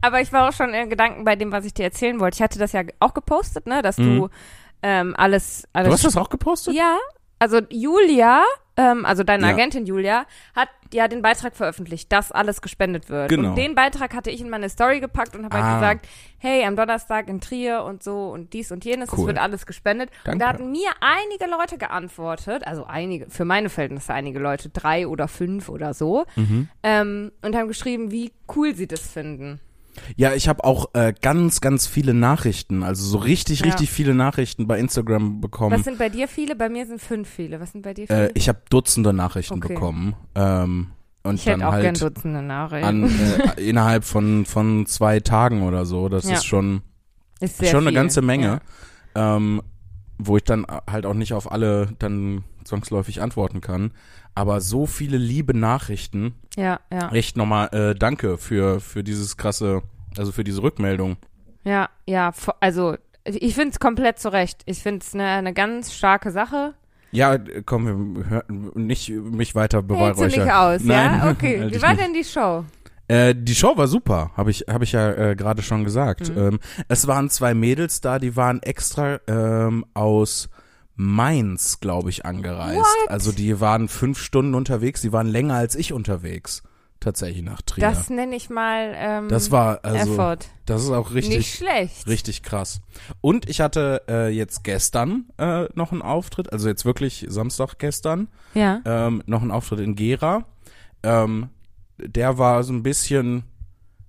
Aber 0.00 0.20
ich 0.20 0.32
war 0.32 0.48
auch 0.48 0.52
schon 0.52 0.72
in 0.74 0.88
Gedanken 0.90 1.24
bei 1.24 1.34
dem, 1.36 1.50
was 1.52 1.64
ich 1.64 1.74
dir 1.74 1.84
erzählen 1.84 2.18
wollte. 2.20 2.36
Ich 2.36 2.42
hatte 2.42 2.58
das 2.58 2.72
ja 2.72 2.82
auch 3.00 3.14
gepostet, 3.14 3.66
ne, 3.66 3.82
dass 3.82 3.98
Mhm. 3.98 4.16
du 4.18 4.28
ähm, 4.82 5.14
alles, 5.16 5.66
alles. 5.72 5.88
Du 5.88 5.92
hast 5.94 6.04
das 6.04 6.16
auch 6.16 6.28
gepostet? 6.30 6.74
ja, 6.74 6.96
also 7.38 7.60
Julia, 7.70 8.42
ähm, 8.76 9.04
also 9.04 9.22
deine 9.24 9.46
Ja. 9.46 9.52
Agentin 9.54 9.86
Julia, 9.86 10.26
hat 10.54 10.68
ja 10.92 11.06
den 11.08 11.20
Beitrag 11.22 11.54
veröffentlicht, 11.56 12.10
dass 12.12 12.32
alles 12.32 12.62
gespendet 12.62 13.10
wird. 13.10 13.28
Genau. 13.28 13.50
Und 13.50 13.54
den 13.56 13.74
Beitrag 13.74 14.14
hatte 14.14 14.30
ich 14.30 14.40
in 14.40 14.48
meine 14.48 14.68
Story 14.70 15.00
gepackt 15.00 15.36
und 15.36 15.44
habe 15.44 15.56
Ah. 15.58 15.62
halt 15.62 15.80
gesagt, 16.02 16.08
hey, 16.38 16.64
am 16.64 16.76
Donnerstag 16.76 17.28
in 17.28 17.40
Trier 17.40 17.82
und 17.84 18.02
so 18.02 18.28
und 18.30 18.52
dies 18.52 18.70
und 18.72 18.84
jenes, 18.84 19.12
es 19.12 19.18
Cool. 19.18 19.26
wird 19.28 19.38
alles 19.38 19.66
gespendet. 19.66 20.10
Und 20.24 20.26
Danke. 20.26 20.38
da 20.38 20.48
hatten 20.48 20.70
mir 20.70 20.88
einige 21.00 21.50
Leute 21.50 21.76
geantwortet, 21.76 22.66
also 22.66 22.84
einige, 22.84 23.28
für 23.28 23.44
meine 23.44 23.68
Verhältnisse 23.68 24.14
einige 24.14 24.38
Leute, 24.38 24.68
drei 24.70 25.06
oder 25.08 25.28
fünf 25.28 25.68
oder 25.68 25.92
so, 25.94 26.24
Mhm. 26.36 26.68
ähm, 26.82 27.32
und 27.42 27.54
haben 27.56 27.68
geschrieben, 27.68 28.10
wie 28.10 28.32
cool 28.56 28.74
sie 28.74 28.86
das 28.86 29.06
finden. 29.06 29.60
Ja, 30.16 30.34
ich 30.34 30.48
habe 30.48 30.64
auch 30.64 30.94
äh, 30.94 31.12
ganz, 31.20 31.60
ganz 31.60 31.86
viele 31.86 32.14
Nachrichten, 32.14 32.82
also 32.82 33.04
so 33.04 33.18
richtig, 33.18 33.60
Ja. 33.60 33.66
richtig 33.66 33.90
viele 33.90 34.14
Nachrichten 34.14 34.66
bei 34.66 34.78
Instagram 34.78 35.40
bekommen. 35.40 35.76
Was 35.76 35.84
sind 35.84 35.98
bei 35.98 36.08
dir 36.08 36.28
viele? 36.28 36.56
Bei 36.56 36.68
mir 36.68 36.86
sind 36.86 37.00
fünf 37.00 37.28
viele. 37.28 37.60
Was 37.60 37.72
sind 37.72 37.82
bei 37.82 37.94
dir 37.94 38.04
Äh, 38.04 38.06
viele? 38.06 38.30
ich 38.34 38.48
habe 38.48 38.60
Dutzende 38.70 39.12
Nachrichten 39.12 39.54
Okay. 39.62 39.74
bekommen. 39.74 40.14
Ähm, 40.34 40.88
und 41.24 41.34
ich 41.34 41.44
dann 41.44 41.60
hätte 41.60 41.68
auch 41.68 41.72
gern 41.72 41.84
halt 41.84 42.02
Dutzende 42.02 42.42
Nachrichten. 42.42 42.84
an, 43.04 43.20
äh, 43.56 43.62
innerhalb 43.68 44.04
von, 44.04 44.44
von 44.46 44.86
zwei 44.86 45.20
Tagen 45.20 45.62
oder 45.62 45.84
so. 45.84 46.08
Das 46.08 46.24
Ja. 46.28 46.36
ist 46.36 46.44
schon, 46.46 46.82
Ist 47.40 47.58
sehr 47.58 47.70
schon 47.70 47.86
eine 47.86 47.92
ganze 47.94 48.22
Menge. 48.22 48.60
Ähm, 49.14 49.62
wo 50.18 50.36
ich 50.36 50.44
dann 50.44 50.66
halt 50.90 51.06
auch 51.06 51.14
nicht 51.14 51.32
auf 51.32 51.50
alle 51.52 51.88
dann 51.98 52.42
zwangsläufig 52.64 53.22
antworten 53.22 53.60
kann. 53.60 53.92
Aber 54.38 54.60
so 54.60 54.86
viele 54.86 55.16
liebe 55.16 55.52
Nachrichten. 55.52 56.36
Ja, 56.56 56.78
ja. 56.92 57.10
Echt 57.10 57.36
nochmal 57.36 57.74
äh, 57.74 57.94
danke 57.96 58.38
für, 58.38 58.78
für 58.78 59.02
dieses 59.02 59.36
krasse, 59.36 59.82
also 60.16 60.30
für 60.30 60.44
diese 60.44 60.62
Rückmeldung. 60.62 61.16
Ja, 61.64 61.88
ja, 62.06 62.32
also 62.60 62.96
ich 63.24 63.56
finde 63.56 63.70
es 63.70 63.80
komplett 63.80 64.20
zurecht. 64.20 64.62
Ich 64.66 64.78
finde 64.78 65.00
es 65.04 65.12
eine 65.12 65.24
eine 65.24 65.52
ganz 65.52 65.92
starke 65.92 66.30
Sache. 66.30 66.74
Ja, 67.10 67.36
komm, 67.66 68.14
wir 68.16 68.30
hören 68.30 68.70
nicht 68.74 69.08
mich 69.10 69.56
weiter 69.56 69.78
Hältst 69.78 69.90
du 69.90 69.94
beweihräuchern. 69.94 70.44
nicht 70.44 70.52
aus, 70.52 70.84
Nein, 70.84 71.18
ja? 71.18 71.30
Okay, 71.32 71.58
halt 71.60 71.74
wie 71.74 71.82
war 71.82 71.94
nicht. 71.94 72.02
denn 72.02 72.12
die 72.14 72.22
Show? 72.24 72.64
Äh, 73.08 73.34
die 73.34 73.56
Show 73.56 73.76
war 73.76 73.88
super, 73.88 74.30
habe 74.36 74.52
ich, 74.52 74.66
hab 74.68 74.82
ich 74.82 74.92
ja 74.92 75.10
äh, 75.14 75.34
gerade 75.34 75.62
schon 75.62 75.82
gesagt. 75.82 76.30
Mhm. 76.30 76.38
Ähm, 76.38 76.60
es 76.86 77.08
waren 77.08 77.28
zwei 77.28 77.54
Mädels 77.54 78.00
da, 78.02 78.20
die 78.20 78.36
waren 78.36 78.62
extra 78.62 79.18
ähm, 79.26 79.84
aus 79.94 80.48
Mainz, 81.00 81.78
glaube 81.78 82.10
ich, 82.10 82.26
angereist. 82.26 82.78
What? 82.80 83.08
Also 83.10 83.30
die 83.30 83.60
waren 83.60 83.88
fünf 83.88 84.18
Stunden 84.18 84.54
unterwegs, 84.54 85.00
die 85.00 85.12
waren 85.12 85.28
länger 85.28 85.54
als 85.54 85.76
ich 85.76 85.92
unterwegs. 85.92 86.64
Tatsächlich 86.98 87.44
nach 87.44 87.62
Trier. 87.62 87.88
Das 87.88 88.10
nenne 88.10 88.34
ich 88.34 88.50
mal 88.50 88.92
ähm, 88.96 89.28
Das 89.28 89.52
war 89.52 89.84
also, 89.84 90.14
Effort. 90.14 90.38
das 90.66 90.82
ist 90.82 90.90
auch 90.90 91.14
richtig, 91.14 91.36
Nicht 91.38 91.54
schlecht. 91.54 92.08
richtig 92.08 92.42
krass. 92.42 92.80
Und 93.20 93.48
ich 93.48 93.60
hatte 93.60 94.02
äh, 94.08 94.28
jetzt 94.30 94.64
gestern 94.64 95.26
äh, 95.38 95.66
noch 95.74 95.92
einen 95.92 96.02
Auftritt, 96.02 96.52
also 96.52 96.68
jetzt 96.68 96.84
wirklich 96.84 97.24
Samstag 97.28 97.78
gestern, 97.78 98.26
Ja. 98.54 98.80
ähm, 98.84 99.22
noch 99.26 99.42
einen 99.42 99.52
Auftritt 99.52 99.78
in 99.78 99.94
Gera. 99.94 100.44
Ähm, 101.04 101.50
der 101.98 102.36
war 102.38 102.64
so 102.64 102.72
ein 102.72 102.82
bisschen, 102.82 103.44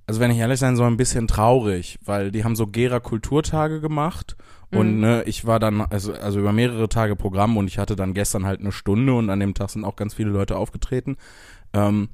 also 0.10 0.22
wenn 0.22 0.32
ich 0.32 0.40
ehrlich 0.40 0.60
sein 0.60 0.76
soll, 0.76 0.88
ein 0.88 0.98
bisschen 0.98 1.28
traurig, 1.28 2.00
weil 2.04 2.32
die 2.32 2.44
haben 2.44 2.56
so 2.56 2.66
Gera 2.66 3.00
Kulturtage 3.00 3.80
gemacht 3.80 4.36
und 4.72 4.96
Mhm. 4.96 5.00
ne, 5.02 5.24
ich 5.28 5.46
war 5.46 5.60
dann, 5.60 5.82
also, 5.82 6.14
also 6.14 6.40
über 6.40 6.52
mehrere 6.52 6.90
Tage 6.90 7.16
Programm 7.16 7.58
und 7.58 7.68
ich 7.68 7.78
hatte 7.78 7.96
dann 7.96 8.16
gestern 8.16 8.44
halt 8.48 8.60
eine 8.60 8.72
Stunde 8.72 9.14
und 9.14 9.30
an 9.30 9.40
dem 9.40 9.54
Tag 9.54 9.70
sind 9.70 9.86
auch 9.86 9.96
ganz 9.96 10.16
viele 10.16 10.32
Leute 10.32 10.58
aufgetreten. 10.58 11.18
Ähm, 11.74 12.10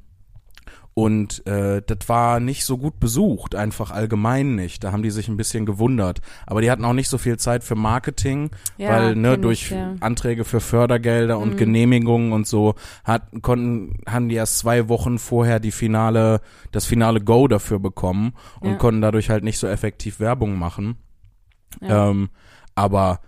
und 0.97 1.45
äh, 1.45 1.81
das 1.85 2.07
war 2.07 2.39
nicht 2.39 2.63
so 2.63 2.77
gut 2.77 3.01
besucht, 3.01 3.53
einfach 3.53 3.91
allgemein 3.91 4.55
nicht. 4.55 4.81
Da 4.83 4.93
haben 4.93 5.03
die 5.03 5.11
sich 5.11 5.27
ein 5.27 5.35
bisschen 5.35 5.65
gewundert. 5.65 6.21
Aber 6.47 6.61
die 6.61 6.71
hatten 6.71 6.85
auch 6.85 6.93
nicht 6.93 7.09
so 7.09 7.17
viel 7.17 7.35
Zeit 7.37 7.65
für 7.65 7.75
Marketing, 7.75 8.49
Ja, 8.77 8.87
weil 8.87 9.15
ne 9.15 9.37
durch 9.37 9.63
ich, 9.63 9.69
ja. 9.71 9.93
Anträge 9.99 10.45
für 10.45 10.61
Fördergelder 10.61 11.37
und 11.37 11.49
Mhm. 11.51 11.57
Genehmigungen 11.57 12.31
und 12.31 12.47
so 12.47 12.75
hat, 13.03 13.23
konnten 13.41 13.97
haben 14.07 14.29
die 14.29 14.35
erst 14.35 14.57
zwei 14.59 14.87
Wochen 14.87 15.19
vorher 15.19 15.59
die 15.59 15.71
finale 15.71 16.39
das 16.71 16.85
finale 16.85 17.19
Go 17.19 17.49
dafür 17.49 17.79
bekommen 17.79 18.31
und 18.61 18.69
Ja. 18.71 18.75
konnten 18.77 19.01
dadurch 19.01 19.29
halt 19.29 19.43
nicht 19.43 19.59
so 19.59 19.67
effektiv 19.67 20.21
Werbung 20.21 20.57
machen. 20.57 20.95
Ähm, 21.81 22.29
aber 22.73 23.19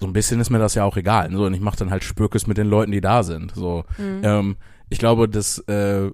so 0.00 0.06
ein 0.06 0.14
bisschen 0.14 0.40
ist 0.40 0.48
mir 0.48 0.58
das 0.58 0.74
ja 0.74 0.84
auch 0.84 0.96
egal. 0.96 1.30
So, 1.32 1.44
und 1.44 1.52
ich 1.52 1.60
mache 1.60 1.76
dann 1.76 1.90
halt 1.90 2.02
Spürkes 2.02 2.46
mit 2.46 2.56
den 2.56 2.68
Leuten, 2.68 2.92
die 2.92 3.02
da 3.02 3.22
sind. 3.22 3.52
So, 3.54 3.84
Mhm. 3.98 4.20
ähm, 4.22 4.56
ich 4.88 4.98
glaube, 4.98 5.28
das 5.28 5.58
äh, 5.68 6.10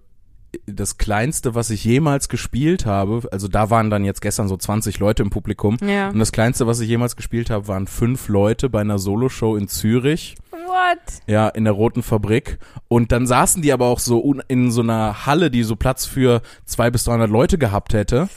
das 0.66 0.98
kleinste, 0.98 1.54
was 1.54 1.70
ich 1.70 1.84
jemals 1.84 2.28
gespielt 2.28 2.86
habe, 2.86 3.26
also 3.30 3.48
da 3.48 3.70
waren 3.70 3.90
dann 3.90 4.04
jetzt 4.04 4.20
gestern 4.20 4.48
so 4.48 4.56
20 4.56 4.98
Leute 4.98 5.22
im 5.22 5.30
Publikum. 5.30 5.76
ja. 5.86 6.08
Und 6.08 6.18
das 6.18 6.32
kleinste, 6.32 6.66
was 6.66 6.80
ich 6.80 6.88
jemals 6.88 7.16
gespielt 7.16 7.50
habe, 7.50 7.68
waren 7.68 7.86
fünf 7.86 8.28
Leute 8.28 8.68
bei 8.70 8.80
einer 8.80 8.98
Soloshow 8.98 9.56
in 9.56 9.68
Zürich. 9.68 10.36
What? 10.50 11.22
Ja, 11.26 11.48
in 11.48 11.64
der 11.64 11.72
Roten 11.72 12.02
Fabrik. 12.02 12.58
Und 12.88 13.12
dann 13.12 13.26
saßen 13.26 13.62
die 13.62 13.72
aber 13.72 13.86
auch 13.86 13.98
so 13.98 14.34
in 14.48 14.70
so 14.70 14.82
einer 14.82 15.26
Halle, 15.26 15.50
die 15.50 15.62
so 15.62 15.76
Platz 15.76 16.06
für 16.06 16.42
zwei 16.64 16.90
bis 16.90 17.04
300 17.04 17.30
Leute 17.30 17.58
gehabt 17.58 17.94
hätte. 17.94 18.28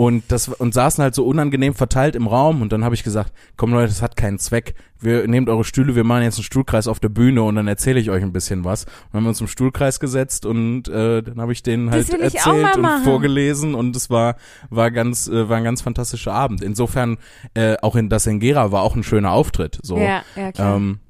Und 0.00 0.32
das 0.32 0.48
und 0.48 0.72
saßen 0.72 1.02
halt 1.04 1.14
so 1.14 1.26
unangenehm 1.26 1.74
verteilt 1.74 2.16
im 2.16 2.26
Raum. 2.26 2.62
Und 2.62 2.72
dann 2.72 2.84
habe 2.84 2.94
ich 2.94 3.04
gesagt, 3.04 3.34
komm 3.58 3.72
Leute, 3.74 3.88
das 3.88 4.00
hat 4.00 4.16
keinen 4.16 4.38
Zweck. 4.38 4.74
Wir 4.98 5.28
nehmt 5.28 5.50
eure 5.50 5.62
Stühle, 5.62 5.94
wir 5.94 6.04
machen 6.04 6.22
jetzt 6.22 6.38
einen 6.38 6.44
Stuhlkreis 6.44 6.88
auf 6.88 7.00
der 7.00 7.10
Bühne 7.10 7.42
und 7.42 7.56
dann 7.56 7.68
erzähle 7.68 8.00
ich 8.00 8.08
euch 8.08 8.22
ein 8.22 8.32
bisschen 8.32 8.64
was. 8.64 8.84
Und 8.84 8.92
dann 9.12 9.18
haben 9.18 9.24
wir 9.24 9.28
uns 9.28 9.42
im 9.42 9.46
Stuhlkreis 9.46 10.00
gesetzt 10.00 10.46
und 10.46 10.88
äh, 10.88 11.22
dann 11.22 11.38
habe 11.38 11.52
ich 11.52 11.62
denen 11.62 11.90
halt 11.90 12.08
erzählt 12.18 12.76
und 12.76 12.80
machen. 12.80 13.04
vorgelesen 13.04 13.74
und 13.74 13.94
es 13.94 14.08
war 14.08 14.36
war 14.70 14.90
ganz 14.90 15.28
äh, 15.28 15.50
war 15.50 15.58
ein 15.58 15.64
ganz 15.64 15.82
fantastischer 15.82 16.32
Abend. 16.32 16.62
Insofern 16.62 17.18
äh, 17.52 17.76
auch 17.82 17.94
in 17.94 18.08
das 18.08 18.26
in 18.26 18.40
Gera 18.40 18.72
war 18.72 18.80
auch 18.80 18.96
ein 18.96 19.02
schöner 19.02 19.32
Auftritt. 19.32 19.80
So. 19.82 19.98
Ja, 19.98 20.22
ja, 20.34 20.50
klar. 20.50 20.76
Ähm, 20.76 21.00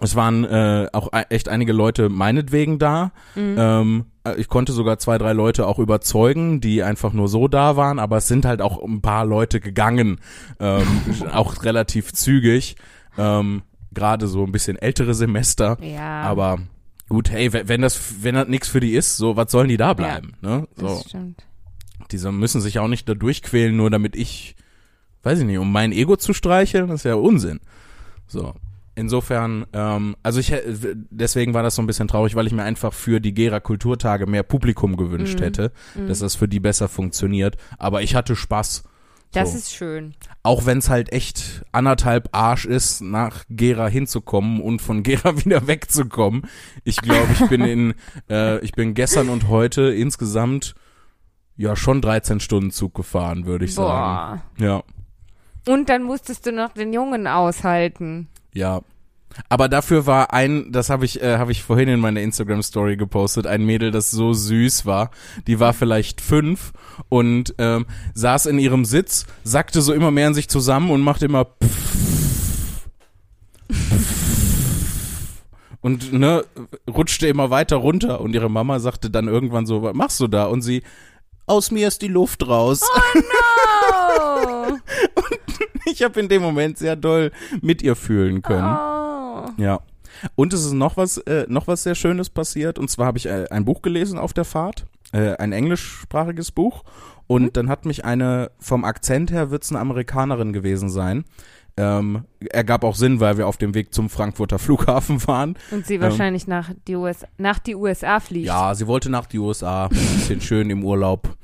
es 0.00 0.16
waren 0.16 0.44
äh, 0.44 0.88
auch 0.92 1.12
e- 1.12 1.26
echt 1.30 1.48
einige 1.48 1.72
Leute 1.72 2.08
meinetwegen 2.08 2.80
da. 2.80 3.12
Mhm. 3.36 3.54
Ähm, 3.56 4.04
äh, 4.08 4.15
ich 4.36 4.48
konnte 4.48 4.72
sogar 4.72 4.98
zwei, 4.98 5.18
drei 5.18 5.32
Leute 5.32 5.66
auch 5.66 5.78
überzeugen, 5.78 6.60
die 6.60 6.82
einfach 6.82 7.12
nur 7.12 7.28
so 7.28 7.48
da 7.48 7.76
waren, 7.76 7.98
aber 7.98 8.16
es 8.18 8.28
sind 8.28 8.44
halt 8.44 8.60
auch 8.62 8.82
ein 8.82 9.00
paar 9.02 9.24
Leute 9.26 9.60
gegangen, 9.60 10.20
ähm, 10.60 10.86
auch 11.32 11.62
relativ 11.64 12.12
zügig. 12.12 12.76
Ähm, 13.18 13.62
Gerade 13.92 14.26
so 14.26 14.44
ein 14.44 14.52
bisschen 14.52 14.76
ältere 14.76 15.14
Semester. 15.14 15.78
ja. 15.80 16.22
Aber 16.22 16.58
gut, 17.08 17.30
hey, 17.30 17.52
we- 17.52 17.66
wenn 17.68 17.80
das, 17.80 18.22
wenn 18.22 18.34
das 18.34 18.48
nichts 18.48 18.68
für 18.68 18.80
die 18.80 18.92
ist, 18.94 19.16
so, 19.16 19.36
was 19.36 19.50
sollen 19.50 19.68
die 19.68 19.76
da 19.78 19.94
bleiben? 19.94 20.32
Ne? 20.42 20.66
So. 20.76 20.86
das 20.88 21.04
stimmt. 21.08 21.44
Diese 22.12 22.30
müssen 22.30 22.60
sich 22.60 22.78
auch 22.78 22.88
nicht 22.88 23.08
da 23.08 23.14
durchquälen, 23.14 23.76
nur 23.76 23.90
damit 23.90 24.14
ich, 24.14 24.54
weiß 25.22 25.38
ich 25.40 25.44
nicht, 25.46 25.58
um 25.58 25.72
mein 25.72 25.92
Ego 25.92 26.16
zu 26.16 26.32
streicheln, 26.34 26.88
das 26.88 27.00
ist 27.00 27.04
ja 27.04 27.14
Unsinn. 27.14 27.60
So. 28.26 28.54
Insofern, 28.98 29.66
ähm, 29.74 30.16
also 30.22 30.40
ich 30.40 30.52
deswegen 31.10 31.52
war 31.54 31.62
das 31.62 31.74
so 31.74 31.82
ein 31.82 31.86
bisschen 31.86 32.08
traurig, 32.08 32.34
weil 32.34 32.46
ich 32.46 32.52
mir 32.54 32.62
einfach 32.62 32.94
für 32.94 33.20
die 33.20 33.34
Gera 33.34 33.60
Kulturtage 33.60 34.26
mehr 34.26 34.42
Publikum 34.42 34.96
gewünscht 34.96 35.38
Mhm. 35.38 35.44
hätte, 35.44 35.72
dass 36.08 36.20
das 36.20 36.34
für 36.34 36.48
die 36.48 36.60
besser 36.60 36.88
funktioniert. 36.88 37.56
Aber 37.78 38.00
ich 38.02 38.14
hatte 38.14 38.34
Spaß. 38.34 38.84
Das 39.32 39.52
so. 39.52 39.58
ist 39.58 39.74
schön. 39.74 40.14
Auch 40.42 40.64
wenn 40.64 40.78
es 40.78 40.88
halt 40.88 41.12
echt 41.12 41.62
anderthalb 41.72 42.30
Arsch 42.32 42.64
ist, 42.64 43.02
nach 43.02 43.44
Gera 43.50 43.86
hinzukommen 43.86 44.62
und 44.62 44.80
von 44.80 45.02
Gera 45.02 45.36
wieder 45.44 45.66
wegzukommen. 45.66 46.46
Ich 46.84 46.96
glaube, 46.96 47.28
ich 47.38 47.46
bin 47.50 47.60
in, 47.60 47.94
äh, 48.30 48.60
ich 48.60 48.72
bin 48.72 48.94
gestern 48.94 49.28
und 49.28 49.48
heute 49.48 49.82
insgesamt 49.92 50.74
ja 51.58 51.76
schon 51.76 52.00
13 52.00 52.40
Stunden 52.40 52.70
Zug 52.70 52.94
gefahren, 52.94 53.44
würde 53.44 53.66
ich 53.66 53.74
sagen. 53.74 54.40
Boah. 54.58 54.64
Ja, 55.66 55.72
Und 55.74 55.90
dann 55.90 56.02
musstest 56.04 56.46
du 56.46 56.52
noch 56.52 56.72
den 56.72 56.94
Jungen 56.94 57.26
aushalten. 57.26 58.28
Ja. 58.56 58.80
Aber 59.50 59.68
dafür 59.68 60.06
war 60.06 60.32
ein, 60.32 60.72
das 60.72 60.88
habe 60.88 61.04
ich, 61.04 61.20
äh, 61.20 61.36
habe 61.36 61.52
ich 61.52 61.62
vorhin 61.62 61.88
in 61.88 62.00
meiner 62.00 62.22
Instagram 62.22 62.62
Story 62.62 62.96
gepostet, 62.96 63.46
ein 63.46 63.66
Mädel, 63.66 63.90
das 63.90 64.10
so 64.10 64.32
süß 64.32 64.86
war. 64.86 65.10
Die 65.46 65.60
war 65.60 65.74
vielleicht 65.74 66.22
fünf 66.22 66.72
und 67.10 67.54
ähm, 67.58 67.86
saß 68.14 68.46
in 68.46 68.58
ihrem 68.58 68.86
Sitz, 68.86 69.26
sackte 69.44 69.82
so 69.82 69.92
immer 69.92 70.10
mehr 70.10 70.28
in 70.28 70.34
sich 70.34 70.48
zusammen 70.48 70.90
und 70.90 71.02
machte 71.02 71.26
immer 71.26 71.44
pff, 71.44 72.88
pff, 73.70 74.16
und 75.86 76.12
ne 76.12 76.44
rutschte 76.90 77.28
immer 77.28 77.50
weiter 77.50 77.76
runter 77.76 78.20
und 78.20 78.34
ihre 78.34 78.50
Mama 78.50 78.80
sagte 78.80 79.10
dann 79.10 79.28
irgendwann 79.28 79.66
so, 79.66 79.82
was 79.82 79.94
machst 79.94 80.18
du 80.18 80.28
da? 80.28 80.46
Und 80.46 80.62
sie, 80.62 80.82
aus 81.46 81.70
mir 81.70 81.86
ist 81.86 82.02
die 82.02 82.08
Luft 82.08 82.48
raus. 82.48 82.80
Oh. 84.18 84.76
Ich 85.90 86.02
habe 86.02 86.18
in 86.20 86.28
dem 86.28 86.42
Moment 86.42 86.78
sehr 86.78 86.96
doll 86.96 87.30
mit 87.62 87.82
ihr 87.82 87.96
fühlen 87.96 88.42
können. 88.42 88.76
oh. 88.76 89.46
Ja. 89.56 89.80
Und 90.34 90.52
es 90.52 90.64
ist 90.64 90.72
noch 90.72 90.96
was, 90.96 91.18
äh, 91.18 91.46
noch 91.48 91.66
was 91.66 91.82
sehr 91.82 91.94
Schönes 91.94 92.30
passiert. 92.30 92.78
Und 92.78 92.90
zwar 92.90 93.06
habe 93.06 93.18
ich 93.18 93.26
äh, 93.26 93.46
ein 93.50 93.64
Buch 93.64 93.82
gelesen 93.82 94.18
auf 94.18 94.32
der 94.32 94.44
Fahrt, 94.44 94.86
äh, 95.12 95.36
ein 95.36 95.52
englischsprachiges 95.52 96.52
Buch. 96.52 96.84
Und 97.26 97.56
dann 97.56 97.68
hat 97.68 97.84
mich 97.84 98.04
eine, 98.04 98.50
vom 98.58 98.84
Akzent 98.84 99.30
her 99.30 99.50
wird's 99.50 99.70
eine 99.70 99.80
Amerikanerin 99.80 100.52
gewesen 100.52 100.88
sein. 100.88 101.24
Ähm, 101.78 102.24
ergab 102.50 102.84
auch 102.84 102.94
Sinn, 102.94 103.20
weil 103.20 103.36
wir 103.36 103.46
auf 103.46 103.58
dem 103.58 103.74
Weg 103.74 103.92
zum 103.92 104.08
Frankfurter 104.08 104.58
Flughafen 104.58 105.24
waren. 105.26 105.58
Und 105.70 105.86
sie 105.86 106.00
wahrscheinlich 106.00 106.46
nach, 106.46 106.70
die 106.88 106.96
US 106.96 107.26
nach 107.36 107.58
die 107.58 107.74
USA 107.74 108.18
fliegt. 108.20 108.46
Ja, 108.46 108.74
sie 108.74 108.86
wollte 108.86 109.10
nach 109.10 109.26
die 109.26 109.38
USA, 109.38 109.84
ein 109.86 109.90
bisschen 109.90 110.40
schön 110.40 110.70
im 110.70 110.82
Urlaub. 110.82 111.36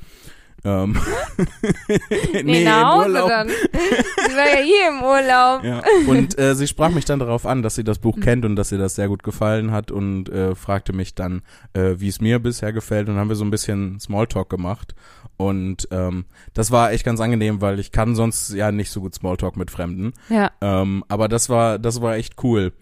Ähm, 0.64 0.96
Nee, 2.44 2.64
nach 2.64 2.80
im 2.80 2.86
Hause 2.88 3.08
Urlaub. 3.08 3.28
dann. 3.28 3.48
Sie 3.48 4.36
war 4.36 4.48
ja 4.48 4.62
hier 4.62 4.88
im 4.88 5.02
Urlaub. 5.02 5.64
Ja. 5.64 5.82
Und 6.06 6.38
äh, 6.38 6.54
sie 6.54 6.66
sprach 6.68 6.90
mich 6.90 7.04
dann 7.04 7.18
darauf 7.18 7.46
an, 7.46 7.62
dass 7.62 7.74
sie 7.74 7.84
das. 7.84 7.98
Buch 8.02 8.18
kennt 8.20 8.44
und 8.44 8.56
dass 8.56 8.72
ihr 8.72 8.78
das 8.78 8.96
sehr 8.96 9.06
gut 9.08 9.22
gefallen 9.22 9.70
hat 9.70 9.90
und 9.92 10.28
äh, 10.28 10.54
fragte 10.56 10.92
mich 10.92 11.14
dann, 11.14 11.42
äh, 11.72 11.94
wie 11.98 12.08
es 12.08 12.20
mir 12.20 12.38
bisher 12.40 12.72
gefällt. 12.72 13.08
Und 13.08 13.14
dann 13.14 13.20
haben 13.20 13.28
wir 13.28 13.36
so 13.36 13.44
ein 13.44 13.50
bisschen 13.50 14.00
Smalltalk 14.00 14.50
gemacht. 14.50 14.94
Und 15.36 15.88
ähm, 15.90 16.24
das 16.52 16.70
war 16.70 16.92
echt 16.92 17.04
ganz 17.04 17.20
angenehm, 17.20 17.60
weil 17.60 17.78
ich 17.78 17.92
kann 17.92 18.14
sonst 18.16 18.52
ja 18.54 18.72
nicht 18.72 18.90
so 18.90 19.00
gut 19.00 19.14
Smalltalk 19.14 19.56
mit 19.56 19.70
Fremden. 19.70 20.12
Ja. 20.28 20.50
Ähm, 20.60 21.04
aber 21.08 21.28
das 21.28 21.48
war, 21.48 21.78
das 21.78 22.02
war 22.02 22.16
echt 22.16 22.42
cool. 22.42 22.72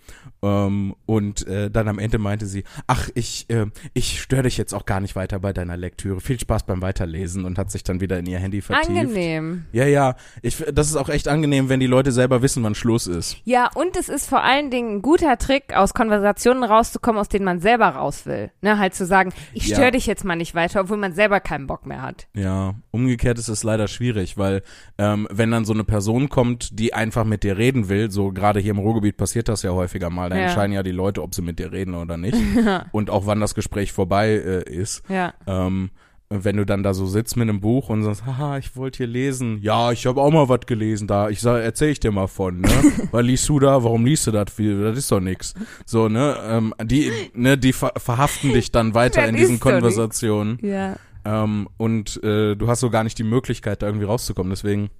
Ähm, 0.43 0.95
und 1.07 1.47
äh, 1.47 1.71
dann 1.71 1.89
am 1.89 1.99
Ende 1.99 2.19
meinte 2.19 2.47
sie, 2.47 2.65
ach, 2.87 3.09
ich, 3.15 3.47
äh, 3.51 3.67
ich 3.93 4.21
störe 4.23 4.45
dich 4.45 4.57
jetzt 4.57 4.73
auch 4.73 4.87
gar 4.87 5.01
nicht 5.01 5.15
weiter 5.17 5.39
bei 5.39 5.53
deiner 5.53 5.77
Lektüre. 5.77 6.21
Viel 6.21 6.41
Spaß 6.41 6.65
beim 6.65 6.81
Weiterlesen 6.83 7.45
und 7.45 7.59
hat 7.59 7.71
sich 7.71 7.85
dann 7.85 8.01
wieder 8.01 8.19
in 8.19 8.27
ihr 8.27 8.39
Handy 8.39 8.63
vertieft. 8.63 8.89
Angenehm. 8.91 9.65
Ja, 9.73 9.85
ja. 9.87 10.17
Ich, 10.43 10.57
das 10.73 10.89
ist 10.89 10.97
auch 10.97 11.09
echt 11.11 11.29
angenehm, 11.29 11.69
wenn 11.69 11.81
die 11.81 11.87
Leute 11.87 12.11
selber 12.13 12.41
wissen, 12.43 12.63
wann 12.63 12.75
Schluss 12.75 13.07
ist. 13.07 13.37
Ja, 13.45 13.69
und 13.75 13.97
es 13.97 14.09
ist 14.09 14.29
vor 14.29 14.43
allen 14.43 14.71
Dingen 14.71 14.97
ein 14.97 15.03
guter 15.03 15.37
Trick, 15.37 15.75
aus 15.75 15.93
Konversationen 15.95 16.65
rauszukommen, 16.65 17.21
aus 17.21 17.29
denen 17.29 17.45
man 17.45 17.61
selber 17.61 17.89
raus 17.89 18.25
will. 18.25 18.51
Ne, 18.63 18.79
halt 18.79 18.95
zu 18.95 19.05
sagen, 19.05 19.33
ich 19.53 19.69
Ja. 19.69 19.77
störe 19.77 19.91
dich 19.93 20.07
jetzt 20.07 20.25
mal 20.25 20.37
nicht 20.37 20.55
weiter, 20.55 20.81
obwohl 20.81 20.97
man 20.97 21.13
selber 21.13 21.41
keinen 21.41 21.67
Bock 21.67 21.85
mehr 21.87 22.03
hat. 22.03 22.29
Ja, 22.35 22.75
umgekehrt 22.91 23.39
ist 23.39 23.49
es 23.49 23.63
leider 23.63 23.89
schwierig, 23.89 24.39
weil 24.39 24.63
ähm, 24.97 25.29
wenn 25.31 25.51
dann 25.51 25.65
so 25.65 25.73
eine 25.75 25.85
Person 25.85 26.29
kommt, 26.29 26.79
die 26.79 26.95
einfach 26.95 27.25
mit 27.25 27.43
dir 27.43 27.59
reden 27.59 27.89
will, 27.89 28.11
so 28.11 28.33
gerade 28.33 28.59
hier 28.61 28.71
im 28.71 28.79
Ruhrgebiet 28.79 29.17
passiert 29.17 29.49
das 29.49 29.63
ja 29.63 29.73
häufiger 29.73 30.09
mal, 30.11 30.30
da 30.31 30.37
Ja. 30.37 30.43
entscheiden 30.45 30.73
ja 30.73 30.83
die 30.83 30.91
Leute, 30.93 31.23
ob 31.23 31.35
sie 31.35 31.43
mit 31.43 31.59
dir 31.59 31.73
reden 31.73 31.95
oder 31.95 32.17
nicht 32.17 32.39
und 32.93 33.11
auch 33.11 33.27
wann 33.27 33.41
das 33.41 33.55
Gespräch 33.55 33.93
vorbei 33.93 34.31
äh, 34.31 34.63
ist. 34.73 35.03
Ja. 35.09 35.35
Ähm, 35.47 35.91
wenn 36.33 36.57
du 36.59 36.65
dann 36.65 36.85
da 36.85 36.95
so 36.95 37.07
sitzt 37.07 37.37
mit 37.37 37.49
einem 37.49 37.61
Buch 37.61 37.89
und 37.89 38.05
sagst, 38.05 38.25
haha, 38.25 38.57
ich 38.59 38.77
wollte 38.77 38.99
hier 38.99 39.09
lesen. 39.09 39.59
Ja, 39.63 39.91
ich 39.91 40.07
habe 40.07 40.21
auch 40.23 40.31
mal 40.31 40.49
was 40.49 40.61
gelesen 40.65 41.09
da. 41.09 41.29
Ich 41.29 41.41
sag, 41.41 41.61
erzähl 41.61 41.91
ich 41.91 41.99
dir 41.99 42.13
mal 42.13 42.29
von, 42.29 42.61
ne? 42.61 42.69
Weil 43.11 43.25
liest 43.25 43.49
du 43.49 43.59
da? 43.59 43.83
Warum 43.83 44.05
liest 44.07 44.29
du 44.29 44.31
das 44.31 44.53
viel? 44.53 44.81
Das 44.81 44.97
ist 44.97 45.11
doch 45.11 45.19
nix. 45.19 45.55
So, 45.87 46.09
ne? 46.09 46.37
Ähm, 46.45 46.73
die, 46.85 47.11
ne, 47.35 47.59
die 47.59 47.73
ver 47.73 47.93
verhaften 47.97 48.53
dich 48.53 48.71
dann 48.71 48.95
weiter 48.95 49.21
Das 49.23 49.31
in 49.31 49.37
diesen. 49.37 49.59
Konversationen. 49.59 50.59
Ja. 50.63 50.95
Ähm, 51.25 51.69
und 51.79 52.23
äh, 52.23 52.55
du 52.55 52.69
hast 52.69 52.79
so 52.79 52.91
gar 52.91 53.03
nicht 53.03 53.19
die 53.19 53.25
Möglichkeit, 53.25 53.83
da 53.83 53.87
irgendwie 53.87 54.07
rauszukommen. 54.07 54.51
Deswegen, 54.51 54.91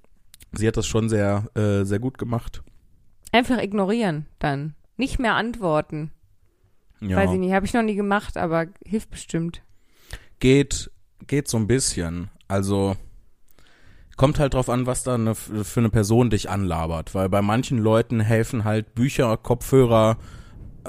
sie 0.51 0.67
hat 0.67 0.75
das 0.75 0.85
schon 0.85 1.07
sehr, 1.07 1.45
äh, 1.55 1.85
sehr 1.85 1.99
gut 1.99 2.17
gemacht. 2.17 2.61
Einfach 3.31 3.57
ignorieren 3.61 4.25
dann. 4.39 4.73
Nicht 4.97 5.19
mehr 5.19 5.35
antworten. 5.35 6.11
Ja. 6.99 7.17
Weiß 7.17 7.31
ich 7.31 7.39
nicht, 7.39 7.53
habe 7.53 7.65
ich 7.65 7.73
noch 7.73 7.81
nie 7.81 7.95
gemacht, 7.95 8.37
aber 8.37 8.67
hilft 8.85 9.09
bestimmt. 9.09 9.63
Geht, 10.39 10.91
geht 11.27 11.47
so 11.47 11.57
ein 11.57 11.67
bisschen. 11.67 12.29
Also 12.47 12.95
kommt 14.17 14.37
halt 14.37 14.53
drauf 14.53 14.69
an, 14.69 14.85
was 14.85 15.01
da 15.03 15.15
eine, 15.15 15.33
für 15.33 15.79
eine 15.79 15.89
Person 15.89 16.29
dich 16.29 16.49
anlabert. 16.49 17.15
Weil 17.15 17.27
bei 17.29 17.41
manchen 17.41 17.79
Leuten 17.79 18.19
helfen 18.19 18.63
halt 18.63 18.93
Bücher, 18.93 19.35
Kopfhörer, 19.37 20.17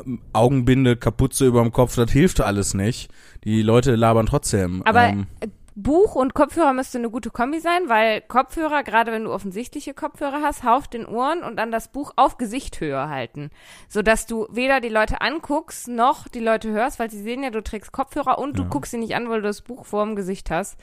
ähm, 0.04 0.20
Augenbinde, 0.34 0.96
Kapuze 0.96 1.46
überm 1.46 1.72
Kopf, 1.72 1.96
das 1.96 2.10
hilft 2.10 2.42
alles 2.42 2.74
nicht. 2.74 3.10
Die 3.44 3.62
Leute 3.62 3.94
labern 3.94 4.26
trotzdem. 4.26 4.82
Aber 4.84 5.04
ähm, 5.04 5.26
äh, 5.40 5.48
Buch 5.74 6.14
und 6.14 6.34
Kopfhörer 6.34 6.72
müsste 6.72 6.98
eine 6.98 7.10
gute 7.10 7.30
Kombi 7.30 7.60
sein, 7.60 7.88
weil 7.88 8.20
Kopfhörer, 8.20 8.82
gerade 8.82 9.10
wenn 9.12 9.24
du 9.24 9.32
offensichtliche 9.32 9.94
Kopfhörer 9.94 10.42
hast, 10.42 10.64
auf 10.66 10.86
den 10.88 11.06
Ohren 11.06 11.42
und 11.42 11.56
dann 11.56 11.70
das 11.72 11.88
Buch 11.88 12.12
auf 12.16 12.36
Gesichthöhe 12.36 13.08
halten. 13.08 13.50
Sodass 13.88 14.26
du 14.26 14.46
weder 14.50 14.80
die 14.80 14.88
Leute 14.90 15.20
anguckst, 15.20 15.88
noch 15.88 16.28
die 16.28 16.40
Leute 16.40 16.70
hörst, 16.70 16.98
weil 16.98 17.10
sie 17.10 17.22
sehen 17.22 17.42
ja, 17.42 17.50
du 17.50 17.62
trägst 17.62 17.92
Kopfhörer 17.92 18.38
und 18.38 18.58
du 18.58 18.62
Ja. 18.64 18.68
guckst 18.68 18.90
sie 18.90 18.98
nicht 18.98 19.14
an, 19.14 19.28
weil 19.28 19.40
du 19.40 19.48
das 19.48 19.62
Buch 19.62 19.86
vor 19.86 20.04
dem 20.04 20.16
Gesicht 20.16 20.50
hast. 20.50 20.78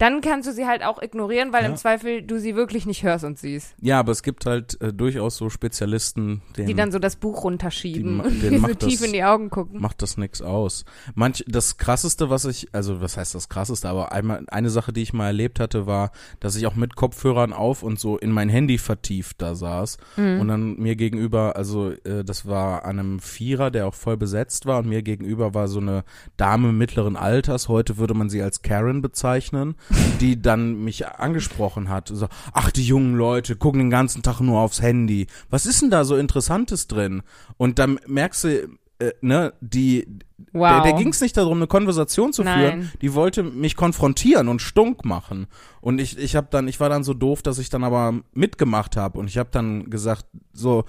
Dann 0.00 0.20
kannst 0.22 0.48
du 0.48 0.52
sie 0.52 0.66
halt 0.66 0.82
auch 0.82 1.00
ignorieren, 1.00 1.52
weil 1.52 1.62
Ja. 1.62 1.68
im 1.68 1.76
Zweifel 1.76 2.22
du 2.22 2.40
sie 2.40 2.56
wirklich 2.56 2.86
nicht 2.86 3.04
hörst 3.04 3.24
und 3.24 3.38
siehst. 3.38 3.74
ja, 3.80 4.00
aber 4.00 4.10
es 4.12 4.22
gibt 4.24 4.46
halt 4.46 4.80
äh, 4.80 4.92
durchaus 4.92 5.36
so 5.36 5.48
Spezialisten, 5.50 6.42
denen 6.56 6.66
Die 6.68 6.74
dann 6.74 6.90
so 6.90 6.98
das 6.98 7.16
Buch 7.16 7.44
runterschieben 7.44 8.22
Die 8.40 8.48
und 8.48 8.60
so 8.66 8.74
tief 8.74 8.98
das- 9.00 9.06
in 9.06 9.12
die 9.12 9.22
Augen 9.24 9.50
gucken. 9.50 9.80
macht 9.80 10.02
das 10.02 10.16
nix 10.16 10.42
aus. 10.42 10.84
Manch, 11.14 11.44
das 11.46 11.76
krasseste, 11.76 12.30
was 12.30 12.44
ich, 12.46 12.68
also 12.72 13.00
was 13.00 13.16
heißt 13.16 13.34
das 13.34 13.48
krasseste, 13.48 13.88
aber 13.88 14.12
einmal, 14.12 14.44
eine 14.50 14.70
Sache, 14.70 14.92
die 14.92 15.02
ich 15.02 15.12
mal 15.12 15.26
erlebt 15.28 15.60
hatte, 15.60 15.86
war, 15.86 16.10
dass 16.40 16.56
ich 16.56 16.66
auch 16.66 16.74
mit 16.74 16.96
Kopfhörern 16.96 17.52
auf 17.52 17.82
und 17.82 18.00
so 18.00 18.18
in 18.18 18.30
mein 18.32 18.48
Handy 18.48 18.78
vertieft 18.78 19.40
da 19.42 19.54
saß 19.54 19.98
Mhm. 20.16 20.40
und 20.40 20.48
dann 20.48 20.76
mir 20.78 20.96
gegenüber, 20.96 21.56
also 21.56 21.90
äh, 22.04 22.24
das 22.24 22.46
war 22.46 22.84
an 22.84 22.98
einem 22.98 23.20
Vierer, 23.20 23.70
der 23.70 23.86
auch 23.86 23.94
voll 23.94 24.16
besetzt 24.16 24.66
war 24.66 24.78
und 24.78 24.88
mir 24.88 25.02
gegenüber 25.02 25.54
war 25.54 25.68
so 25.68 25.78
eine 25.80 26.04
Dame 26.36 26.72
mittleren 26.72 27.16
Alters, 27.16 27.68
heute 27.68 27.98
würde 27.98 28.14
man 28.14 28.30
sie 28.30 28.42
als 28.42 28.62
Karen 28.62 29.02
bezeichnen, 29.02 29.74
die 30.20 30.40
dann 30.40 30.84
mich 30.84 31.06
angesprochen 31.08 31.88
hat, 31.88 32.08
so, 32.12 32.28
ach 32.52 32.70
die 32.70 32.84
jungen 32.84 33.14
Leute 33.14 33.56
gucken 33.56 33.80
den 33.80 33.90
ganzen 33.90 34.22
Tag 34.22 34.40
nur 34.40 34.60
aufs 34.60 34.82
Handy, 34.82 35.26
was 35.48 35.66
ist 35.66 35.82
denn 35.82 35.90
da 35.90 36.04
so 36.04 36.16
Interessantes 36.16 36.86
drin? 36.86 37.22
Und 37.56 37.78
dann 37.78 37.98
merkst 38.06 38.44
du, 38.44 38.68
äh, 38.98 39.12
ne, 39.20 39.52
die, 39.60 40.06
Wow. 40.52 40.82
der, 40.82 40.92
der 40.92 40.92
ging 40.94 41.08
es 41.08 41.20
nicht 41.20 41.36
darum, 41.36 41.58
eine 41.58 41.66
Konversation 41.66 42.32
zu 42.32 42.42
Nein. 42.42 42.58
führen. 42.58 42.92
Die 43.02 43.14
wollte 43.14 43.42
mich 43.42 43.76
konfrontieren 43.76 44.48
und 44.48 44.60
stunk 44.62 45.04
machen. 45.04 45.46
Und 45.80 46.00
ich, 46.00 46.18
ich 46.18 46.34
habe 46.36 46.48
dann, 46.50 46.66
ich 46.68 46.80
war 46.80 46.88
dann 46.88 47.04
so 47.04 47.14
doof, 47.14 47.42
dass 47.42 47.58
ich 47.58 47.68
dann 47.70 47.84
aber 47.84 48.14
mitgemacht 48.32 48.96
habe 48.96 49.18
und 49.18 49.28
ich 49.28 49.38
habe 49.38 49.50
dann 49.52 49.90
gesagt, 49.90 50.26
so 50.52 50.84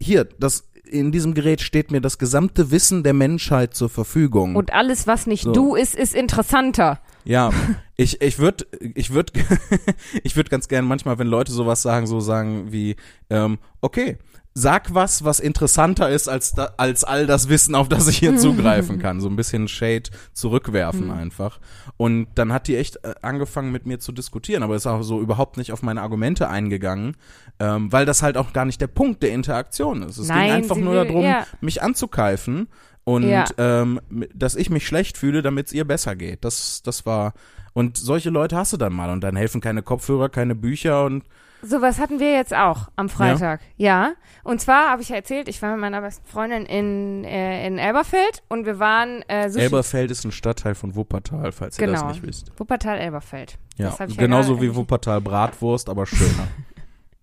hier, 0.00 0.24
das 0.38 0.68
in 0.86 1.12
diesem 1.12 1.32
Gerät 1.34 1.60
steht 1.60 1.90
mir 1.90 2.00
das 2.00 2.18
gesamte 2.18 2.70
Wissen 2.70 3.02
der 3.02 3.14
Menschheit 3.14 3.74
zur 3.74 3.88
Verfügung. 3.88 4.54
Und 4.56 4.72
alles, 4.72 5.06
was 5.06 5.26
nicht 5.26 5.44
So. 5.44 5.52
du 5.52 5.74
ist, 5.74 5.94
ist 5.94 6.14
interessanter. 6.14 7.00
Ja, 7.24 7.50
ich 7.96 8.20
ich 8.20 8.38
würde 8.38 8.66
ich 8.94 9.10
würde 9.12 9.32
ich 10.22 10.36
würde 10.36 10.50
ganz 10.50 10.68
gern 10.68 10.84
manchmal, 10.84 11.18
wenn 11.18 11.26
Leute 11.26 11.52
sowas 11.52 11.82
sagen, 11.82 12.06
so 12.06 12.20
sagen 12.20 12.70
wie 12.72 12.96
ähm, 13.30 13.58
okay, 13.80 14.18
sag 14.56 14.94
was, 14.94 15.24
was 15.24 15.40
interessanter 15.40 16.08
ist 16.10 16.28
als 16.28 16.52
da, 16.52 16.74
als 16.76 17.02
all 17.02 17.26
das 17.26 17.48
Wissen, 17.48 17.74
auf 17.74 17.88
das 17.88 18.06
ich 18.06 18.18
hier 18.18 18.36
zugreifen 18.38 19.00
kann, 19.00 19.20
so 19.20 19.28
ein 19.28 19.34
bisschen 19.34 19.66
Shade 19.66 20.10
zurückwerfen 20.32 21.10
einfach. 21.10 21.58
Und 21.96 22.28
dann 22.36 22.52
hat 22.52 22.68
die 22.68 22.76
echt 22.76 22.96
äh, 23.04 23.14
angefangen 23.22 23.72
mit 23.72 23.84
mir 23.86 23.98
zu 23.98 24.12
diskutieren, 24.12 24.62
aber 24.62 24.76
ist 24.76 24.86
auch 24.86 25.02
so 25.02 25.20
überhaupt 25.20 25.56
nicht 25.56 25.72
auf 25.72 25.82
meine 25.82 26.02
Argumente 26.02 26.48
eingegangen, 26.48 27.16
ähm, 27.58 27.90
weil 27.90 28.06
das 28.06 28.22
halt 28.22 28.36
auch 28.36 28.52
gar 28.52 28.64
nicht 28.64 28.80
der 28.80 28.86
Punkt 28.86 29.22
der 29.24 29.32
Interaktion 29.32 30.02
ist. 30.02 30.18
Es 30.18 30.28
Nein, 30.28 30.42
ging 30.44 30.52
einfach 30.52 30.76
nur 30.76 30.94
will- 30.94 31.06
darum, 31.06 31.24
ja. 31.24 31.46
mich 31.60 31.82
anzukeifen 31.82 32.68
und 33.04 33.22
Ja. 33.24 33.44
ähm, 33.58 34.00
dass 34.34 34.56
ich 34.56 34.70
mich 34.70 34.86
schlecht 34.86 35.16
fühle, 35.18 35.42
damit 35.42 35.68
es 35.68 35.72
ihr 35.72 35.84
besser 35.86 36.16
geht. 36.16 36.44
Das, 36.44 36.82
das 36.82 37.06
war 37.06 37.34
und 37.72 37.96
solche 37.96 38.30
Leute 38.30 38.56
hast 38.56 38.72
du 38.72 38.76
dann 38.76 38.92
mal 38.92 39.10
und 39.10 39.22
dann 39.22 39.36
helfen 39.36 39.60
keine 39.60 39.82
Kopfhörer, 39.82 40.28
keine 40.28 40.54
Bücher 40.54 41.04
und 41.04 41.24
Sowas 41.66 41.98
hatten 41.98 42.20
wir 42.20 42.30
jetzt 42.34 42.52
auch 42.52 42.90
am 42.96 43.08
Freitag. 43.08 43.62
Ja. 43.78 44.12
Und 44.42 44.60
zwar 44.60 44.90
habe 44.90 45.00
ich 45.00 45.08
ja 45.08 45.16
erzählt, 45.16 45.48
ich 45.48 45.62
war 45.62 45.70
mit 45.72 45.80
meiner 45.80 46.02
besten 46.02 46.26
Freundin 46.28 46.66
in, 46.66 47.24
äh, 47.24 47.66
in 47.66 47.78
Elberfeld 47.78 48.42
und 48.50 48.66
wir 48.66 48.78
waren 48.78 49.22
äh, 49.28 49.48
Sushi. 49.48 49.64
Elberfeld 49.64 50.10
ist 50.10 50.26
ein 50.26 50.30
Stadtteil 50.32 50.74
von 50.74 50.94
Wuppertal, 50.94 51.52
falls 51.52 51.78
ihr 51.78 51.86
Genau. 51.86 52.02
das 52.02 52.12
nicht 52.12 52.22
wisst. 52.22 52.52
Wuppertal 52.60 52.98
Elberfeld. 52.98 53.56
Ja, 53.78 53.96
ja 53.98 54.04
genauso 54.06 54.56
gerade 54.56 54.66
wie 54.66 54.76
Wuppertal 54.76 55.22
Bratwurst, 55.22 55.88
aber 55.88 56.04
schöner. 56.04 56.48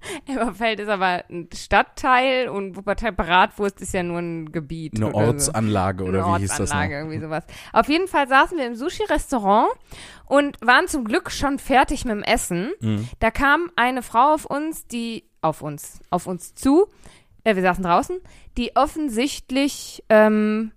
Elberfeld 0.27 0.79
ist 0.79 0.89
aber 0.89 1.23
ein 1.29 1.49
Stadtteil 1.53 2.49
und 2.49 2.75
Wuppertal 2.75 3.11
Bratwurst 3.11 3.81
ist 3.81 3.93
ja 3.93 4.03
nur 4.03 4.19
ein 4.19 4.51
Gebiet. 4.51 4.95
Eine 4.95 5.07
oder 5.07 5.19
so. 5.19 5.27
Ortsanlage 5.27 6.03
oder 6.03 6.25
Eine 6.25 6.37
wie 6.37 6.41
hieß 6.41 6.49
das? 6.51 6.59
Ortsanlage, 6.61 6.97
irgendwie 6.97 7.19
sowas. 7.19 7.45
Auf 7.73 7.89
jeden 7.89 8.07
Fall 8.07 8.27
saßen 8.27 8.57
wir 8.57 8.65
im 8.65 8.75
Sushi-Restaurant 8.75 9.69
und 10.25 10.57
waren 10.61 10.87
zum 10.87 11.05
Glück 11.05 11.31
schon 11.31 11.59
fertig 11.59 12.05
mit 12.05 12.15
dem 12.15 12.23
Essen. 12.23 12.71
Mhm. 12.79 13.07
Da 13.19 13.31
kam 13.31 13.69
eine 13.75 14.01
Frau 14.01 14.33
auf 14.33 14.45
uns, 14.45 14.87
die 14.87 15.25
auf 15.41 15.61
uns, 15.61 15.99
auf 16.09 16.27
uns 16.27 16.53
zu. 16.55 16.87
Äh, 17.43 17.55
wir 17.55 17.61
saßen 17.61 17.83
draußen, 17.83 18.19
die 18.57 18.75
offensichtlich, 18.75 20.03
ähm, 20.09 20.71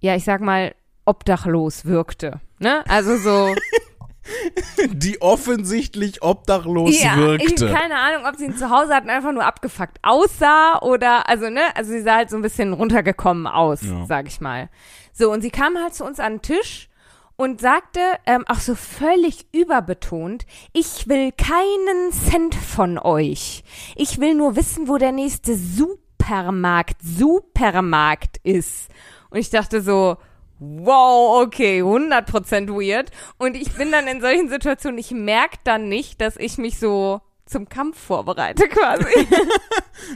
ja, 0.00 0.14
ich 0.14 0.24
sag 0.24 0.40
mal, 0.40 0.74
obdachlos 1.04 1.84
wirkte. 1.84 2.40
Ne? 2.58 2.84
Also 2.88 3.16
so. 3.16 3.54
Die 4.92 5.20
offensichtlich 5.20 6.22
obdachlos 6.22 7.02
ja, 7.02 7.16
wirkte. 7.16 7.66
Ich, 7.66 7.72
keine 7.72 7.96
Ahnung, 7.98 8.24
ob 8.26 8.36
sie 8.36 8.46
ihn 8.46 8.56
zu 8.56 8.70
Hause 8.70 8.94
hatten, 8.94 9.10
einfach 9.10 9.32
nur 9.32 9.44
abgefuckt 9.44 9.98
aussah 10.02 10.78
oder, 10.80 11.28
also, 11.28 11.50
ne, 11.50 11.62
also 11.74 11.90
sie 11.90 12.02
sah 12.02 12.16
halt 12.16 12.30
so 12.30 12.36
ein 12.36 12.42
bisschen 12.42 12.72
runtergekommen 12.72 13.46
aus, 13.46 13.82
Ja. 13.82 14.06
sag 14.06 14.28
ich 14.28 14.40
mal. 14.40 14.68
So, 15.12 15.30
und 15.32 15.42
sie 15.42 15.50
kam 15.50 15.76
halt 15.76 15.94
zu 15.94 16.04
uns 16.04 16.20
an 16.20 16.34
den 16.34 16.42
Tisch 16.42 16.88
und 17.36 17.60
sagte, 17.60 18.00
ähm, 18.26 18.44
auch 18.46 18.60
so 18.60 18.74
völlig 18.74 19.46
überbetont, 19.52 20.46
ich 20.72 21.08
will 21.08 21.32
keinen 21.32 22.12
Cent 22.12 22.54
von 22.54 22.98
euch. 22.98 23.64
Ich 23.96 24.20
will 24.20 24.34
nur 24.34 24.54
wissen, 24.56 24.88
wo 24.88 24.98
der 24.98 25.12
nächste 25.12 25.56
Supermarkt, 25.56 27.02
Supermarkt 27.02 28.38
ist. 28.44 28.88
Und 29.30 29.38
ich 29.38 29.50
dachte 29.50 29.80
so, 29.80 30.16
wow, 30.62 31.42
okay, 31.44 31.82
100% 31.82 32.68
weird. 32.68 33.10
Und 33.38 33.56
ich 33.56 33.72
bin 33.72 33.90
dann 33.90 34.06
in 34.06 34.20
solchen 34.20 34.48
Situationen, 34.48 34.98
ich 34.98 35.10
merke 35.10 35.58
dann 35.64 35.88
nicht, 35.88 36.20
dass 36.20 36.36
ich 36.36 36.58
mich 36.58 36.78
so 36.78 37.20
zum 37.46 37.68
Kampf 37.68 37.98
vorbereite 37.98 38.68
quasi. 38.68 39.04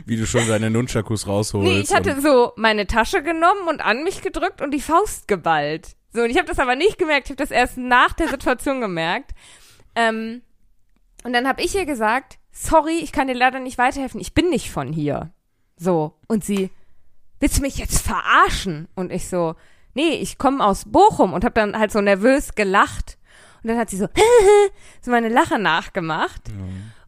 Wie 0.06 0.16
du 0.16 0.26
schon 0.26 0.46
deine 0.48 0.70
Nunchakus 0.70 1.26
rausholst. 1.26 1.68
nee, 1.68 1.80
ich 1.80 1.92
hatte 1.94 2.20
so 2.20 2.52
meine 2.56 2.86
Tasche 2.86 3.22
genommen 3.22 3.68
und 3.68 3.80
an 3.84 4.04
mich 4.04 4.22
gedrückt 4.22 4.62
und 4.62 4.70
die 4.72 4.80
Faust 4.80 5.28
geballt. 5.28 5.96
So, 6.12 6.22
und 6.22 6.30
ich 6.30 6.38
habe 6.38 6.48
das 6.48 6.58
aber 6.58 6.76
nicht 6.76 6.98
gemerkt, 6.98 7.26
ich 7.26 7.30
habe 7.32 7.42
das 7.42 7.50
erst 7.50 7.76
nach 7.76 8.12
der 8.14 8.28
Situation 8.28 8.80
gemerkt. 8.80 9.32
Ähm, 9.94 10.42
Und 11.24 11.32
dann 11.32 11.46
habe 11.48 11.60
ich 11.62 11.74
ihr 11.74 11.84
gesagt, 11.84 12.38
sorry, 12.52 12.98
ich 13.02 13.12
kann 13.12 13.26
dir 13.26 13.34
leider 13.34 13.60
nicht 13.60 13.76
weiterhelfen, 13.78 14.20
ich 14.20 14.32
bin 14.32 14.48
nicht 14.48 14.70
von 14.70 14.92
hier. 14.92 15.30
So. 15.76 16.14
Und 16.28 16.42
sie, 16.44 16.70
willst 17.40 17.58
du 17.58 17.62
mich 17.62 17.76
jetzt 17.76 18.00
verarschen? 18.06 18.88
Und 18.94 19.12
ich 19.12 19.28
so, 19.28 19.56
nee, 19.96 20.14
ich 20.16 20.38
komme 20.38 20.64
aus 20.64 20.84
Bochum 20.84 21.32
und 21.32 21.44
habe 21.44 21.54
dann 21.54 21.76
halt 21.76 21.90
so 21.90 22.00
nervös 22.00 22.54
gelacht. 22.54 23.18
Und 23.62 23.70
dann 23.70 23.78
hat 23.78 23.90
sie 23.90 23.96
so, 23.96 24.06
so 25.00 25.10
meine 25.10 25.28
Lache 25.28 25.58
nachgemacht. 25.58 26.42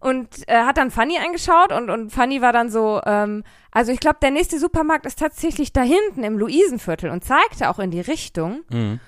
Und 0.00 0.48
äh, 0.48 0.62
hat 0.62 0.76
dann 0.76 0.90
Fanny 0.90 1.18
eingeschaut 1.18 1.72
und, 1.72 1.90
und 1.90 2.10
Fanny 2.10 2.40
war 2.40 2.52
dann 2.52 2.70
so, 2.70 3.00
ähm, 3.04 3.44
also 3.70 3.92
ich 3.92 4.00
glaube, 4.00 4.18
der 4.22 4.30
nächste 4.30 4.58
Supermarkt 4.58 5.06
ist 5.06 5.18
tatsächlich 5.18 5.72
da 5.72 5.82
hinten 5.82 6.24
im 6.24 6.38
Luisenviertel 6.38 7.10
und 7.10 7.24
zeigte 7.24 7.68
auch 7.68 7.78
in 7.78 7.90
die 7.90 8.00
Richtung. 8.00 8.62
Mhm. 8.70 9.00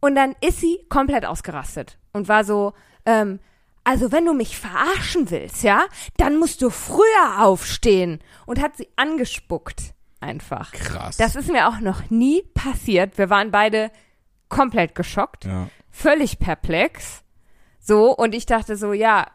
Und 0.00 0.14
dann 0.14 0.34
ist 0.40 0.60
sie 0.60 0.78
komplett 0.88 1.26
ausgerastet 1.26 1.98
und 2.12 2.28
war 2.28 2.44
so, 2.44 2.72
ähm, 3.04 3.40
also 3.84 4.12
wenn 4.12 4.26
du 4.26 4.34
mich 4.34 4.58
verarschen 4.58 5.30
willst, 5.30 5.62
ja, 5.62 5.86
dann 6.18 6.36
musst 6.36 6.60
du 6.60 6.70
früher 6.70 7.38
aufstehen. 7.38 8.20
Und 8.44 8.60
hat 8.60 8.76
sie 8.76 8.88
angespuckt. 8.96 9.94
Einfach. 10.20 10.72
Krass. 10.72 11.16
Das 11.16 11.36
ist 11.36 11.50
mir 11.50 11.68
auch 11.68 11.80
noch 11.80 12.10
nie 12.10 12.42
passiert. 12.54 13.18
Wir 13.18 13.30
waren 13.30 13.50
beide 13.50 13.90
komplett 14.48 14.94
geschockt, 14.94 15.44
ja. 15.44 15.68
völlig 15.90 16.38
perplex. 16.38 17.22
So, 17.78 18.14
und 18.14 18.34
ich 18.34 18.46
dachte 18.46 18.76
so, 18.76 18.92
ja, 18.92 19.26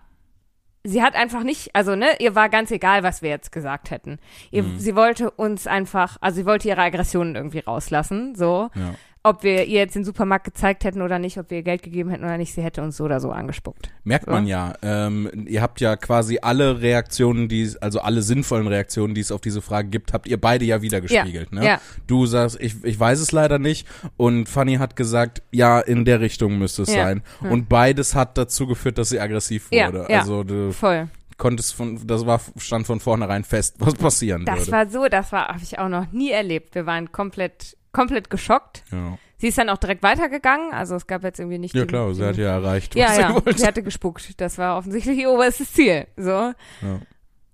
sie 0.84 1.02
hat 1.02 1.16
einfach 1.16 1.44
nicht, 1.44 1.76
also 1.76 1.96
ne, 1.96 2.08
ihr 2.20 2.36
war 2.36 2.50
ganz 2.50 2.70
egal, 2.72 3.04
was 3.04 3.22
wir 3.22 3.30
jetzt 3.30 3.52
gesagt 3.52 3.92
hätten. 3.92 4.20
Ihr, 4.52 4.64
Mhm. 4.64 4.80
Sie 4.80 4.96
wollte 4.96 5.32
uns 5.32 5.66
einfach, 5.68 6.18
also 6.20 6.36
sie 6.38 6.46
wollte 6.46 6.68
ihre 6.68 6.82
Aggressionen 6.82 7.36
irgendwie 7.36 7.60
rauslassen, 7.60 8.36
so. 8.36 8.70
Ja. 8.76 8.96
Ob 9.26 9.44
wir 9.44 9.64
ihr 9.64 9.80
jetzt 9.80 9.96
den 9.96 10.04
Supermarkt 10.04 10.44
gezeigt 10.44 10.84
hätten 10.84 11.02
oder 11.02 11.18
nicht, 11.18 11.38
ob 11.38 11.50
wir 11.50 11.58
ihr 11.60 11.64
Geld 11.64 11.82
gegeben 11.82 12.10
hätten 12.10 12.26
oder 12.26 12.38
nicht, 12.38 12.54
sie 12.54 12.62
hätte 12.62 12.82
uns 12.82 12.98
so 12.98 13.06
oder 13.06 13.22
so 13.22 13.32
angespuckt. 13.32 13.90
Merkt 14.04 14.28
man 14.28 14.46
ja. 14.48 14.74
Ähm, 14.82 15.46
ihr 15.48 15.62
habt 15.62 15.80
ja 15.80 15.96
quasi 15.96 16.40
alle 16.42 16.82
Reaktionen, 16.82 17.48
die, 17.48 17.72
also 17.80 18.02
alle 18.02 18.22
sinnvollen 18.22 18.68
Reaktionen, 18.68 19.16
die 19.16 19.22
es 19.22 19.32
auf 19.32 19.40
diese 19.40 19.62
Frage 19.62 19.88
gibt, 19.88 20.12
habt 20.12 20.28
ihr 20.28 20.40
beide 20.42 20.66
ja 20.66 20.82
wiedergespiegelt. 20.82 21.54
Ne? 21.54 21.66
ja. 21.66 21.82
Du 22.06 22.26
sagst, 22.26 22.58
ich, 22.60 22.84
ich 22.84 23.00
weiß 23.00 23.22
es 23.22 23.32
leider 23.32 23.60
nicht. 23.60 23.88
Und 24.18 24.50
Fanny 24.50 24.76
hat 24.76 24.98
gesagt, 24.98 25.42
ja, 25.52 25.80
in 25.80 26.04
der 26.04 26.20
Richtung 26.20 26.58
müsste 26.60 26.82
es 26.82 26.94
Ja. 26.94 27.06
sein. 27.06 27.24
Ja. 27.42 27.50
Und 27.50 27.70
beides 27.70 28.16
hat 28.16 28.38
dazu 28.38 28.68
geführt, 28.68 28.98
dass 28.98 29.08
sie 29.08 29.22
aggressiv 29.22 29.68
Ja, 29.72 29.88
wurde. 29.88 30.06
ja. 30.10 30.20
Also 30.20 30.44
du 30.44 30.74
Voll. 30.74 31.08
konntest 31.38 31.74
von, 31.76 32.06
das 32.06 32.26
war, 32.26 32.42
stand 32.58 32.86
von 32.88 33.00
vornherein 33.00 33.46
fest, 33.46 33.76
was 33.80 33.96
passieren 33.96 34.44
Das 34.44 34.60
würde. 34.68 34.72
war 34.74 34.90
so, 34.90 35.08
das 35.08 35.32
war, 35.32 35.48
habe 35.48 35.64
ich 35.64 35.80
auch 35.80 35.88
noch 35.88 36.12
nie 36.12 36.32
erlebt. 36.32 36.76
Wir 36.76 36.86
waren 36.86 37.12
komplett, 37.14 37.78
komplett 37.94 38.30
geschockt. 38.30 38.84
ja. 38.92 39.18
Sie 39.38 39.50
ist 39.50 39.58
dann 39.58 39.68
auch 39.70 39.78
direkt 39.78 40.04
weitergegangen, 40.04 40.72
also 40.72 40.96
es 40.96 41.06
gab 41.06 41.22
jetzt 41.24 41.38
irgendwie 41.38 41.58
nicht 41.58 41.76
ja 41.76 41.86
klar, 41.86 42.14
sie 42.14 42.24
hat 42.24 42.38
ja 42.38 42.46
erreicht, 42.54 42.96
Ja, 42.96 43.08
was 43.08 43.16
sie 43.16 43.22
ja, 43.24 43.34
wollte. 43.36 43.58
sie 43.60 43.68
hatte 43.68 43.84
gespuckt. 43.84 44.40
Das 44.40 44.58
war 44.58 44.78
offensichtlich 44.78 45.18
ihr 45.20 45.30
oberstes 45.30 45.74
Ziel. 45.74 46.08
So. 46.16 46.30
Ja. 46.32 46.54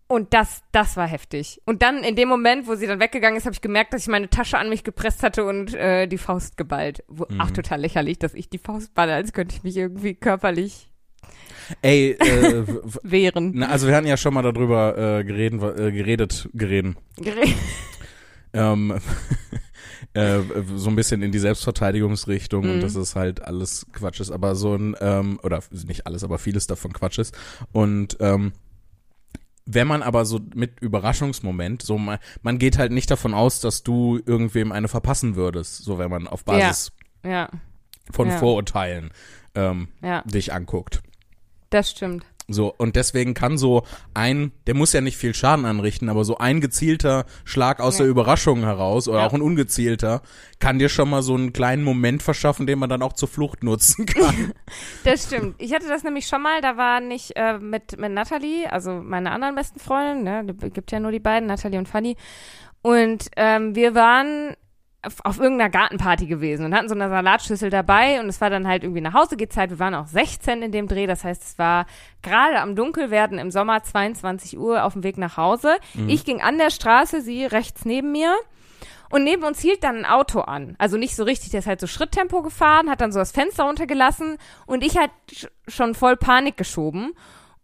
Und 0.08 0.34
das, 0.36 0.62
das 0.72 0.98
war 0.98 1.08
heftig. 1.08 1.62
Und 1.66 1.82
dann 1.82 2.04
in 2.04 2.16
dem 2.16 2.30
Moment, 2.30 2.68
wo 2.68 2.76
sie 2.76 2.86
dann 2.86 3.00
weggegangen 3.00 3.38
ist, 3.38 3.46
habe 3.46 3.54
ich 3.56 3.62
gemerkt, 3.62 3.94
dass 3.94 4.04
ich 4.04 4.08
meine 4.08 4.30
Tasche 4.30 4.60
an 4.60 4.70
mich 4.70 4.84
gepresst 4.84 5.24
hatte 5.24 5.46
und 5.46 5.74
äh, 5.74 6.06
die 6.06 6.20
Faust 6.20 6.58
geballt. 6.58 7.04
Wo, 7.08 7.26
Mhm. 7.28 7.42
Auch 7.42 7.50
total 7.50 7.82
lächerlich, 7.82 8.20
dass 8.20 8.36
ich 8.36 8.50
die 8.50 8.60
Faust 8.60 8.94
balle, 8.94 9.16
als 9.16 9.34
könnte 9.34 9.56
ich 9.56 9.64
mich 9.64 9.76
irgendwie 9.76 10.14
körperlich 10.14 10.90
Ey, 11.82 12.12
äh, 12.20 12.66
wehren. 13.04 13.52
na, 13.56 13.68
also 13.70 13.88
wir 13.88 13.96
hatten 13.96 14.06
ja 14.08 14.18
schon 14.18 14.36
mal 14.36 14.44
darüber 14.44 14.96
äh, 15.20 15.24
geredet, 15.24 15.80
äh, 15.80 15.92
geredet, 15.92 16.50
gereden. 16.54 16.98
ähm, 18.54 19.00
äh, 20.20 20.42
so 20.76 20.90
ein 20.90 20.96
bisschen 20.96 21.22
in 21.22 21.32
die 21.32 21.40
Selbstverteidigungsrichtung 21.40 22.66
Mhm. 22.66 22.72
und 22.72 22.82
dass 22.84 22.96
es 22.96 23.16
halt 23.16 23.42
alles 23.42 23.86
Quatsch 23.94 24.20
ist, 24.20 24.32
aber 24.32 24.56
so 24.56 24.76
ein, 24.76 24.96
ähm, 25.00 25.40
oder 25.44 25.62
nicht 25.86 26.06
alles, 26.08 26.24
aber 26.24 26.38
vieles 26.40 26.68
davon 26.68 26.94
Quatsch 26.94 27.20
ist. 27.20 27.36
Und 27.72 28.18
ähm, 28.20 28.54
wenn 29.66 29.88
man 29.88 30.02
aber 30.02 30.26
so 30.26 30.40
mit 30.56 30.80
Überraschungsmoment, 30.82 31.82
so 31.84 31.98
man, 31.98 32.18
man 32.42 32.58
geht 32.58 32.78
halt 32.78 32.92
nicht 32.92 33.12
davon 33.12 33.34
aus, 33.36 33.60
dass 33.62 33.84
du 33.84 34.20
irgendwem 34.26 34.72
eine 34.72 34.88
verpassen 34.88 35.36
würdest, 35.36 35.84
so 35.84 36.00
wenn 36.00 36.10
man 36.10 36.28
auf 36.28 36.44
Basis 36.44 36.92
Ja, 37.24 37.50
von 38.12 38.30
Ja. 38.30 38.38
Vorurteilen 38.38 39.12
ähm, 39.56 39.90
ja, 40.02 40.22
dich 40.24 40.54
anguckt. 40.54 41.02
das 41.70 41.92
stimmt. 41.92 42.26
So, 42.52 42.74
und 42.78 42.96
deswegen 42.96 43.34
kann 43.34 43.58
so 43.58 43.84
ein, 44.14 44.52
der 44.68 44.74
muss 44.76 44.94
ja 44.94 45.02
nicht 45.02 45.18
viel 45.18 45.34
Schaden 45.36 45.66
anrichten, 45.66 46.10
aber 46.10 46.26
so 46.26 46.38
ein 46.38 46.62
gezielter 46.62 47.26
Schlag 47.46 47.80
aus 47.80 47.98
Ja. 47.98 48.04
der 48.06 48.12
Überraschung 48.12 48.62
heraus 48.62 49.08
oder 49.08 49.20
Ja. 49.20 49.28
auch 49.28 49.34
ein 49.34 49.42
ungezielter 49.42 50.22
kann 50.60 50.80
dir 50.80 50.90
schon 50.90 51.10
mal 51.10 51.22
so 51.22 51.36
einen 51.36 51.54
kleinen 51.54 51.84
Moment 51.84 52.22
verschaffen, 52.24 52.68
den 52.68 52.80
man 52.80 52.90
dann 52.90 53.02
auch 53.02 53.14
zur 53.14 53.28
Flucht 53.30 53.64
nutzen 53.64 54.06
kann. 54.06 54.52
Das 55.04 55.26
stimmt. 55.26 55.56
Ich 55.60 55.74
hatte 55.74 55.88
das 55.88 56.04
nämlich 56.04 56.28
schon 56.28 56.42
mal, 56.42 56.62
da 56.62 56.76
war 56.78 57.00
nicht 57.00 57.32
äh, 57.36 57.58
mit, 57.58 57.98
mit 57.98 58.12
Natalie, 58.12 58.72
also 58.72 58.92
meine 58.92 59.32
anderen 59.32 59.56
besten 59.56 59.80
Freundinnen, 59.80 60.46
ne, 60.46 60.54
da 60.54 60.68
gibt 60.70 60.92
ja 60.92 61.00
nur 61.00 61.12
die 61.12 61.20
beiden, 61.20 61.48
Natalie 61.48 61.80
und 61.80 61.88
Fanny. 61.88 62.18
Und 62.82 63.26
ähm, 63.36 63.76
wir 63.76 63.96
waren 63.96 64.56
auf, 65.02 65.16
auf 65.24 65.40
irgendeiner 65.40 65.70
Gartenparty 65.70 66.26
gewesen 66.26 66.66
und 66.66 66.76
hatten 66.76 66.90
so 66.90 66.96
eine 66.96 67.10
Salatschüssel 67.10 67.70
dabei 67.70 68.20
und 68.20 68.28
es 68.28 68.42
war 68.42 68.50
dann 68.50 68.68
halt 68.68 68.84
irgendwie 68.84 69.02
nach 69.02 69.14
Hause 69.14 69.38
Zeit. 69.50 69.70
Wir 69.70 69.80
waren 69.80 69.96
auch 69.96 70.08
16 70.08 70.62
in 70.62 70.72
dem 70.72 70.88
Dreh, 70.88 71.08
das 71.08 71.24
heißt, 71.24 71.42
es 71.42 71.60
war 71.60 71.86
gerade 72.22 72.60
am 72.60 72.76
Dunkelwerden 72.76 73.38
im 73.38 73.52
Sommer 73.52 73.82
22 73.82 74.58
Uhr 74.58 74.84
auf 74.84 74.94
dem 74.94 75.04
Weg 75.04 75.18
nach 75.18 75.38
Hause. 75.38 75.78
Ich 76.08 76.26
ging 76.26 76.42
an 76.42 76.58
der 76.58 76.70
Straße, 76.70 77.22
sie 77.22 77.46
rechts 77.46 77.86
neben 77.86 78.12
mir. 78.12 78.36
Und 79.12 79.24
neben 79.24 79.44
uns 79.44 79.60
hielt 79.60 79.84
dann 79.84 79.98
ein 79.98 80.06
Auto 80.06 80.42
an. 80.42 80.76
Also 80.78 80.96
nicht 80.96 81.16
so 81.16 81.24
richtig, 81.24 81.50
der 81.50 81.62
ist 81.62 81.68
halt 81.68 81.80
so 81.80 81.88
Schritttempo 81.88 82.44
gefahren, 82.44 82.92
hat 82.92 83.02
dann 83.02 83.12
so 83.12 83.18
das 83.18 83.32
Fenster 83.32 83.64
runtergelassen 83.64 84.38
und 84.68 84.84
ich 84.84 84.98
halt 84.98 85.10
sch 85.32 85.48
schon 85.68 85.96
voll 85.96 86.16
Panik 86.16 86.58
geschoben. 86.58 87.14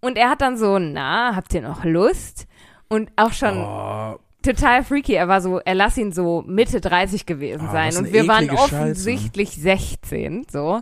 Und 0.02 0.18
er 0.18 0.30
hat 0.30 0.41
dann 0.41 0.57
so, 0.57 0.80
na, 0.80 1.36
habt 1.36 1.53
ihr 1.53 1.62
noch 1.62 1.84
Lust? 1.84 2.48
Und 2.88 3.12
auch 3.16 3.32
schon 3.34 3.57
Oh, 3.60 4.16
total 4.45 4.84
freaky. 4.84 5.13
Er 5.13 5.27
war 5.27 5.41
so, 5.41 5.59
er 5.59 5.76
lass 5.76 5.97
ihn 5.97 6.13
so 6.13 6.43
Mitte 6.47 6.80
30 6.80 7.26
gewesen 7.26 7.67
Ah, 7.67 7.72
sein. 7.72 7.97
Und 7.97 8.13
wir 8.13 8.27
waren 8.27 8.45
eklige 8.45 8.61
Scheiße. 8.61 8.76
offensichtlich 8.76 9.49
16, 9.51 10.45
so. 10.51 10.81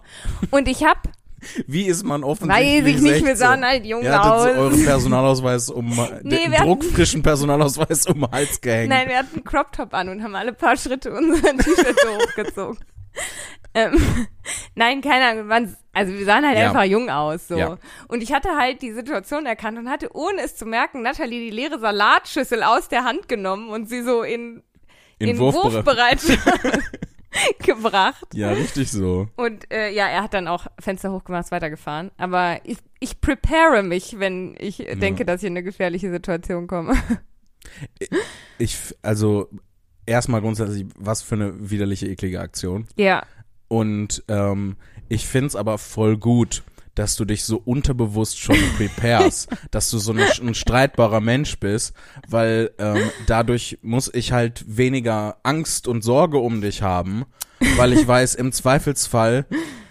Und 0.52 0.68
ich 0.68 0.84
hab, 0.84 1.10
wie 1.68 1.85
ist 1.85 2.03
man 2.03 2.23
offensichtlich 2.23 2.84
weiß 2.84 2.88
ich 2.95 3.02
nicht, 3.02 3.26
wir 3.26 3.35
16? 3.35 3.35
sahen 3.38 3.65
halt 3.65 3.85
jung 3.85 4.03
Ihr 4.03 4.23
aus. 4.23 4.45
euren 4.45 4.85
Personalausweis 4.85 5.69
um, 5.69 5.88
Nee, 6.23 6.38
den 6.44 6.52
wir 6.52 6.60
hatten- 6.60 6.68
druckfrischen 6.69 7.23
Personalausweis 7.23 8.06
um 8.07 8.22
den 8.22 8.31
Hals 8.31 8.61
gehängt. 8.61 8.90
Nein, 8.90 9.07
wir 9.10 9.18
hatten 9.18 9.35
einen 9.35 9.44
Crop 9.44 9.72
Top 9.72 9.94
an 9.94 10.10
und 10.10 10.22
haben 10.23 10.35
alle 10.35 10.53
paar 10.53 10.77
Schritte 10.77 11.11
unseren 11.11 11.57
T-Shirt 11.57 11.95
so 12.02 12.10
hochgezogen. 12.44 12.77
Ähm, 13.76 13.94
nein, 14.76 15.02
keine 15.02 15.26
Ahnung. 15.26 15.45
Wir 15.45 15.50
waren, 15.50 15.78
also 15.94 16.14
wir 16.14 16.26
sahen 16.26 16.45
halt 16.45 16.58
Ja. 16.58 16.68
einfach 16.70 16.84
jung 16.84 17.10
aus. 17.10 17.48
So. 17.48 17.58
Ja. 17.58 17.78
Und 18.08 18.22
ich 18.24 18.32
hatte 18.34 18.50
halt 18.58 18.82
die 18.82 18.91
Situation 18.91 19.45
erkannt 19.45 19.78
und 19.80 19.90
hatte, 19.90 20.10
ohne 20.16 20.41
es 20.41 20.56
zu 20.56 20.66
merken, 20.66 21.02
Nathalie 21.02 21.40
die 21.50 21.56
leere 21.56 21.80
Salatschüssel 21.80 22.62
aus 22.64 22.88
der 22.90 23.04
Hand 23.04 23.28
genommen 23.28 23.70
und 23.70 23.90
sie 23.90 24.04
so 24.04 24.22
in, 24.24 24.62
In 25.20 25.30
in 25.30 25.38
Wurfbere- 25.40 25.74
Wurfbereitschaft 25.74 26.40
gebracht. 27.64 28.28
Ja, 28.36 28.52
richtig 28.52 28.91
so. 28.91 29.28
Und 29.38 29.72
äh, 29.74 29.90
ja, 29.91 30.08
er 30.08 30.22
hat 30.24 30.36
dann 30.36 30.48
auch 30.48 30.68
Fenster 30.80 31.12
hochgemacht, 31.12 31.50
weitergefahren. 31.52 32.12
Aber 32.18 32.60
ich, 32.64 32.78
ich 33.00 33.22
prepare 33.22 33.82
mich, 33.82 34.20
wenn 34.20 34.56
ich 34.60 34.88
äh, 34.88 34.95
denke, 34.95 35.26
dass 35.26 35.41
ich 35.41 35.48
in 35.48 35.54
eine 35.54 35.64
gefährliche 35.64 36.12
Situation 36.12 36.68
komme. 36.68 36.95
Ich, 38.60 38.74
f- 38.74 38.94
also, 39.02 39.50
erstmal 40.06 40.41
grundsätzlich, 40.41 40.86
was 40.95 41.22
für 41.24 41.36
eine 41.36 41.72
widerliche, 41.72 42.08
eklige 42.08 42.40
Aktion. 42.40 42.88
ja. 42.98 43.24
Und 43.74 44.24
ähm, 44.28 44.76
ich 45.10 45.26
find's 45.26 45.56
aber 45.56 45.80
voll 45.80 46.16
gut, 46.16 46.62
dass 46.94 47.16
du 47.16 47.26
dich 47.26 47.44
so 47.44 47.60
unterbewusst 47.66 48.40
schon 48.40 48.56
preparest, 48.78 49.50
dass 49.72 49.90
du 49.90 49.98
so 49.98 50.14
ein, 50.14 50.20
ein 50.20 50.54
streitbarer 50.54 51.22
Mensch 51.22 51.58
bist, 51.58 51.95
weil 52.30 52.70
ähm, 52.78 53.10
dadurch 53.26 53.80
muss 53.82 54.14
ich 54.14 54.32
halt 54.32 54.64
weniger 54.68 55.38
Angst 55.41 55.88
und 55.88 56.04
Sorge 56.04 56.38
um 56.38 56.62
dich 56.62 56.84
haben, 56.84 57.26
weil 57.78 57.94
ich 57.94 58.08
weiß, 58.08 58.36
im 58.36 58.52
Zweifelsfall 58.52 59.48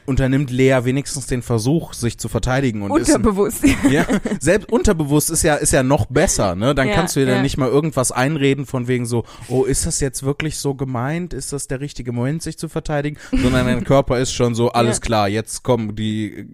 unternimmt 0.07 0.51
Lea 0.51 0.81
wenigstens 0.85 1.27
den 1.27 1.43
Versuch, 1.43 1.93
sich 1.95 2.19
zu 2.19 2.29
verteidigen 2.29 2.83
und 2.83 2.99
ist 3.01 3.09
Unterbewusst. 3.09 3.65
ja, 3.91 4.05
selbst 4.41 4.71
unterbewusst 4.73 5.31
ist 5.31 5.43
ja 5.43 5.55
ist 5.57 5.73
ja 5.73 5.83
noch 5.83 6.07
besser, 6.07 6.55
ne? 6.55 6.75
Dann 6.75 6.89
Ja, 6.89 6.95
kannst 6.95 7.17
du 7.17 7.21
dir 7.21 7.27
dann 7.27 7.37
ja. 7.37 7.43
nicht 7.43 7.57
mal 7.57 7.69
irgendwas 7.69 8.13
einreden 8.13 8.67
von 8.67 8.89
wegen 8.89 9.07
so, 9.07 9.25
oh, 9.49 9.65
ist 9.65 9.87
das 9.87 10.01
jetzt 10.01 10.23
wirklich 10.23 10.59
so 10.59 10.75
gemeint? 10.75 11.33
Ist 11.35 11.53
das 11.53 11.69
der 11.69 11.81
richtige 11.81 12.13
Moment, 12.13 12.43
sich 12.43 12.59
zu 12.59 12.69
verteidigen? 12.69 13.17
Sondern 13.31 13.67
dein 13.67 13.85
Körper 13.85 14.19
ist 14.19 14.33
schon 14.33 14.55
so, 14.55 14.71
alles 14.73 14.97
Ja. 14.97 15.01
klar, 15.03 15.29
jetzt 15.29 15.63
kommen 15.63 15.95
die 15.95 16.49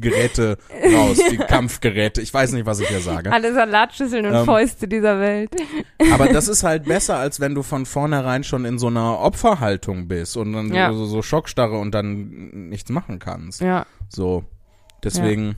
Geräte 0.00 0.58
raus, 0.94 1.18
die 1.30 1.36
Kampfgeräte. 1.48 2.20
Ich 2.20 2.32
weiß 2.32 2.52
nicht, 2.52 2.66
was 2.66 2.80
ich 2.80 2.88
hier 2.88 3.00
sage. 3.00 3.32
Alle 3.32 3.52
Salatschüsseln 3.54 4.26
und 4.26 4.34
Ähm, 4.34 4.44
Fäuste 4.44 4.88
dieser 4.88 5.18
Welt. 5.20 5.50
Aber 6.12 6.28
das 6.28 6.48
ist 6.48 6.62
halt 6.62 6.84
besser, 6.84 7.16
als 7.16 7.40
wenn 7.40 7.54
du 7.54 7.62
von 7.62 7.86
vornherein 7.86 8.44
schon 8.44 8.64
in 8.64 8.78
so 8.78 8.86
einer 8.88 9.18
Opferhaltung 9.20 10.08
bist 10.08 10.36
und 10.36 10.52
dann 10.52 10.72
so, 10.94 11.06
so 11.06 11.22
Schockstarre 11.22 11.78
und 11.78 11.92
dann 11.94 12.68
nichts 12.68 12.87
machen 12.90 13.18
kannst. 13.18 13.60
Ja. 13.60 13.86
So. 14.08 14.44
Deswegen, 15.04 15.56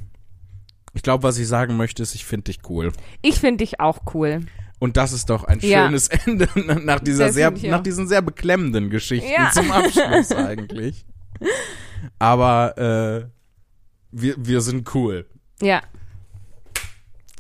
ich 0.93 1.02
glaube, 1.02 1.23
was 1.23 1.39
ich 1.39 1.48
sagen 1.48 1.77
möchte, 1.77 2.02
ist, 2.02 2.15
ich 2.15 2.24
finde 2.24 2.44
dich 2.44 2.61
cool. 2.69 2.93
Ich 3.23 3.40
finde 3.40 3.59
dich 3.65 3.81
auch 3.81 4.01
cool. 4.15 4.40
Und 4.78 4.97
das 4.97 5.12
ist 5.12 5.28
doch 5.31 5.44
ein 5.44 5.61
Ja. 5.61 5.85
schönes 5.86 6.09
Ende 6.27 6.48
nach 6.85 7.01
dieser 7.01 7.32
sehr, 7.32 7.51
nach 7.51 7.82
diesen 7.82 8.09
sehr 8.09 8.23
beklemmenden 8.23 8.90
Geschichten 8.90 9.31
Ja. 9.31 9.51
zum 9.51 9.70
Abschluss 9.70 10.32
eigentlich. 10.36 11.05
Aber 12.19 12.77
äh, 12.78 13.28
wir, 14.11 14.35
wir 14.39 14.61
sind 14.61 14.94
cool. 14.94 15.27
Ja. 15.62 15.82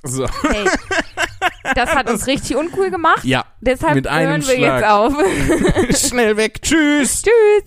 So, 0.02 0.26
Hey, 0.42 0.66
das 1.74 1.94
hat 1.94 2.08
uns 2.08 2.26
richtig 2.26 2.56
uncool 2.56 2.90
gemacht. 2.90 3.24
ja. 3.24 3.44
Deshalb 3.60 3.94
Mit 3.96 4.10
hören 4.10 4.40
wir 4.46 4.56
Schlag. 4.56 4.80
jetzt 4.80 4.88
auf. 4.88 6.08
Schnell 6.08 6.36
weg. 6.38 6.62
Tschüss. 6.62 7.22
Tschüss. 7.22 7.64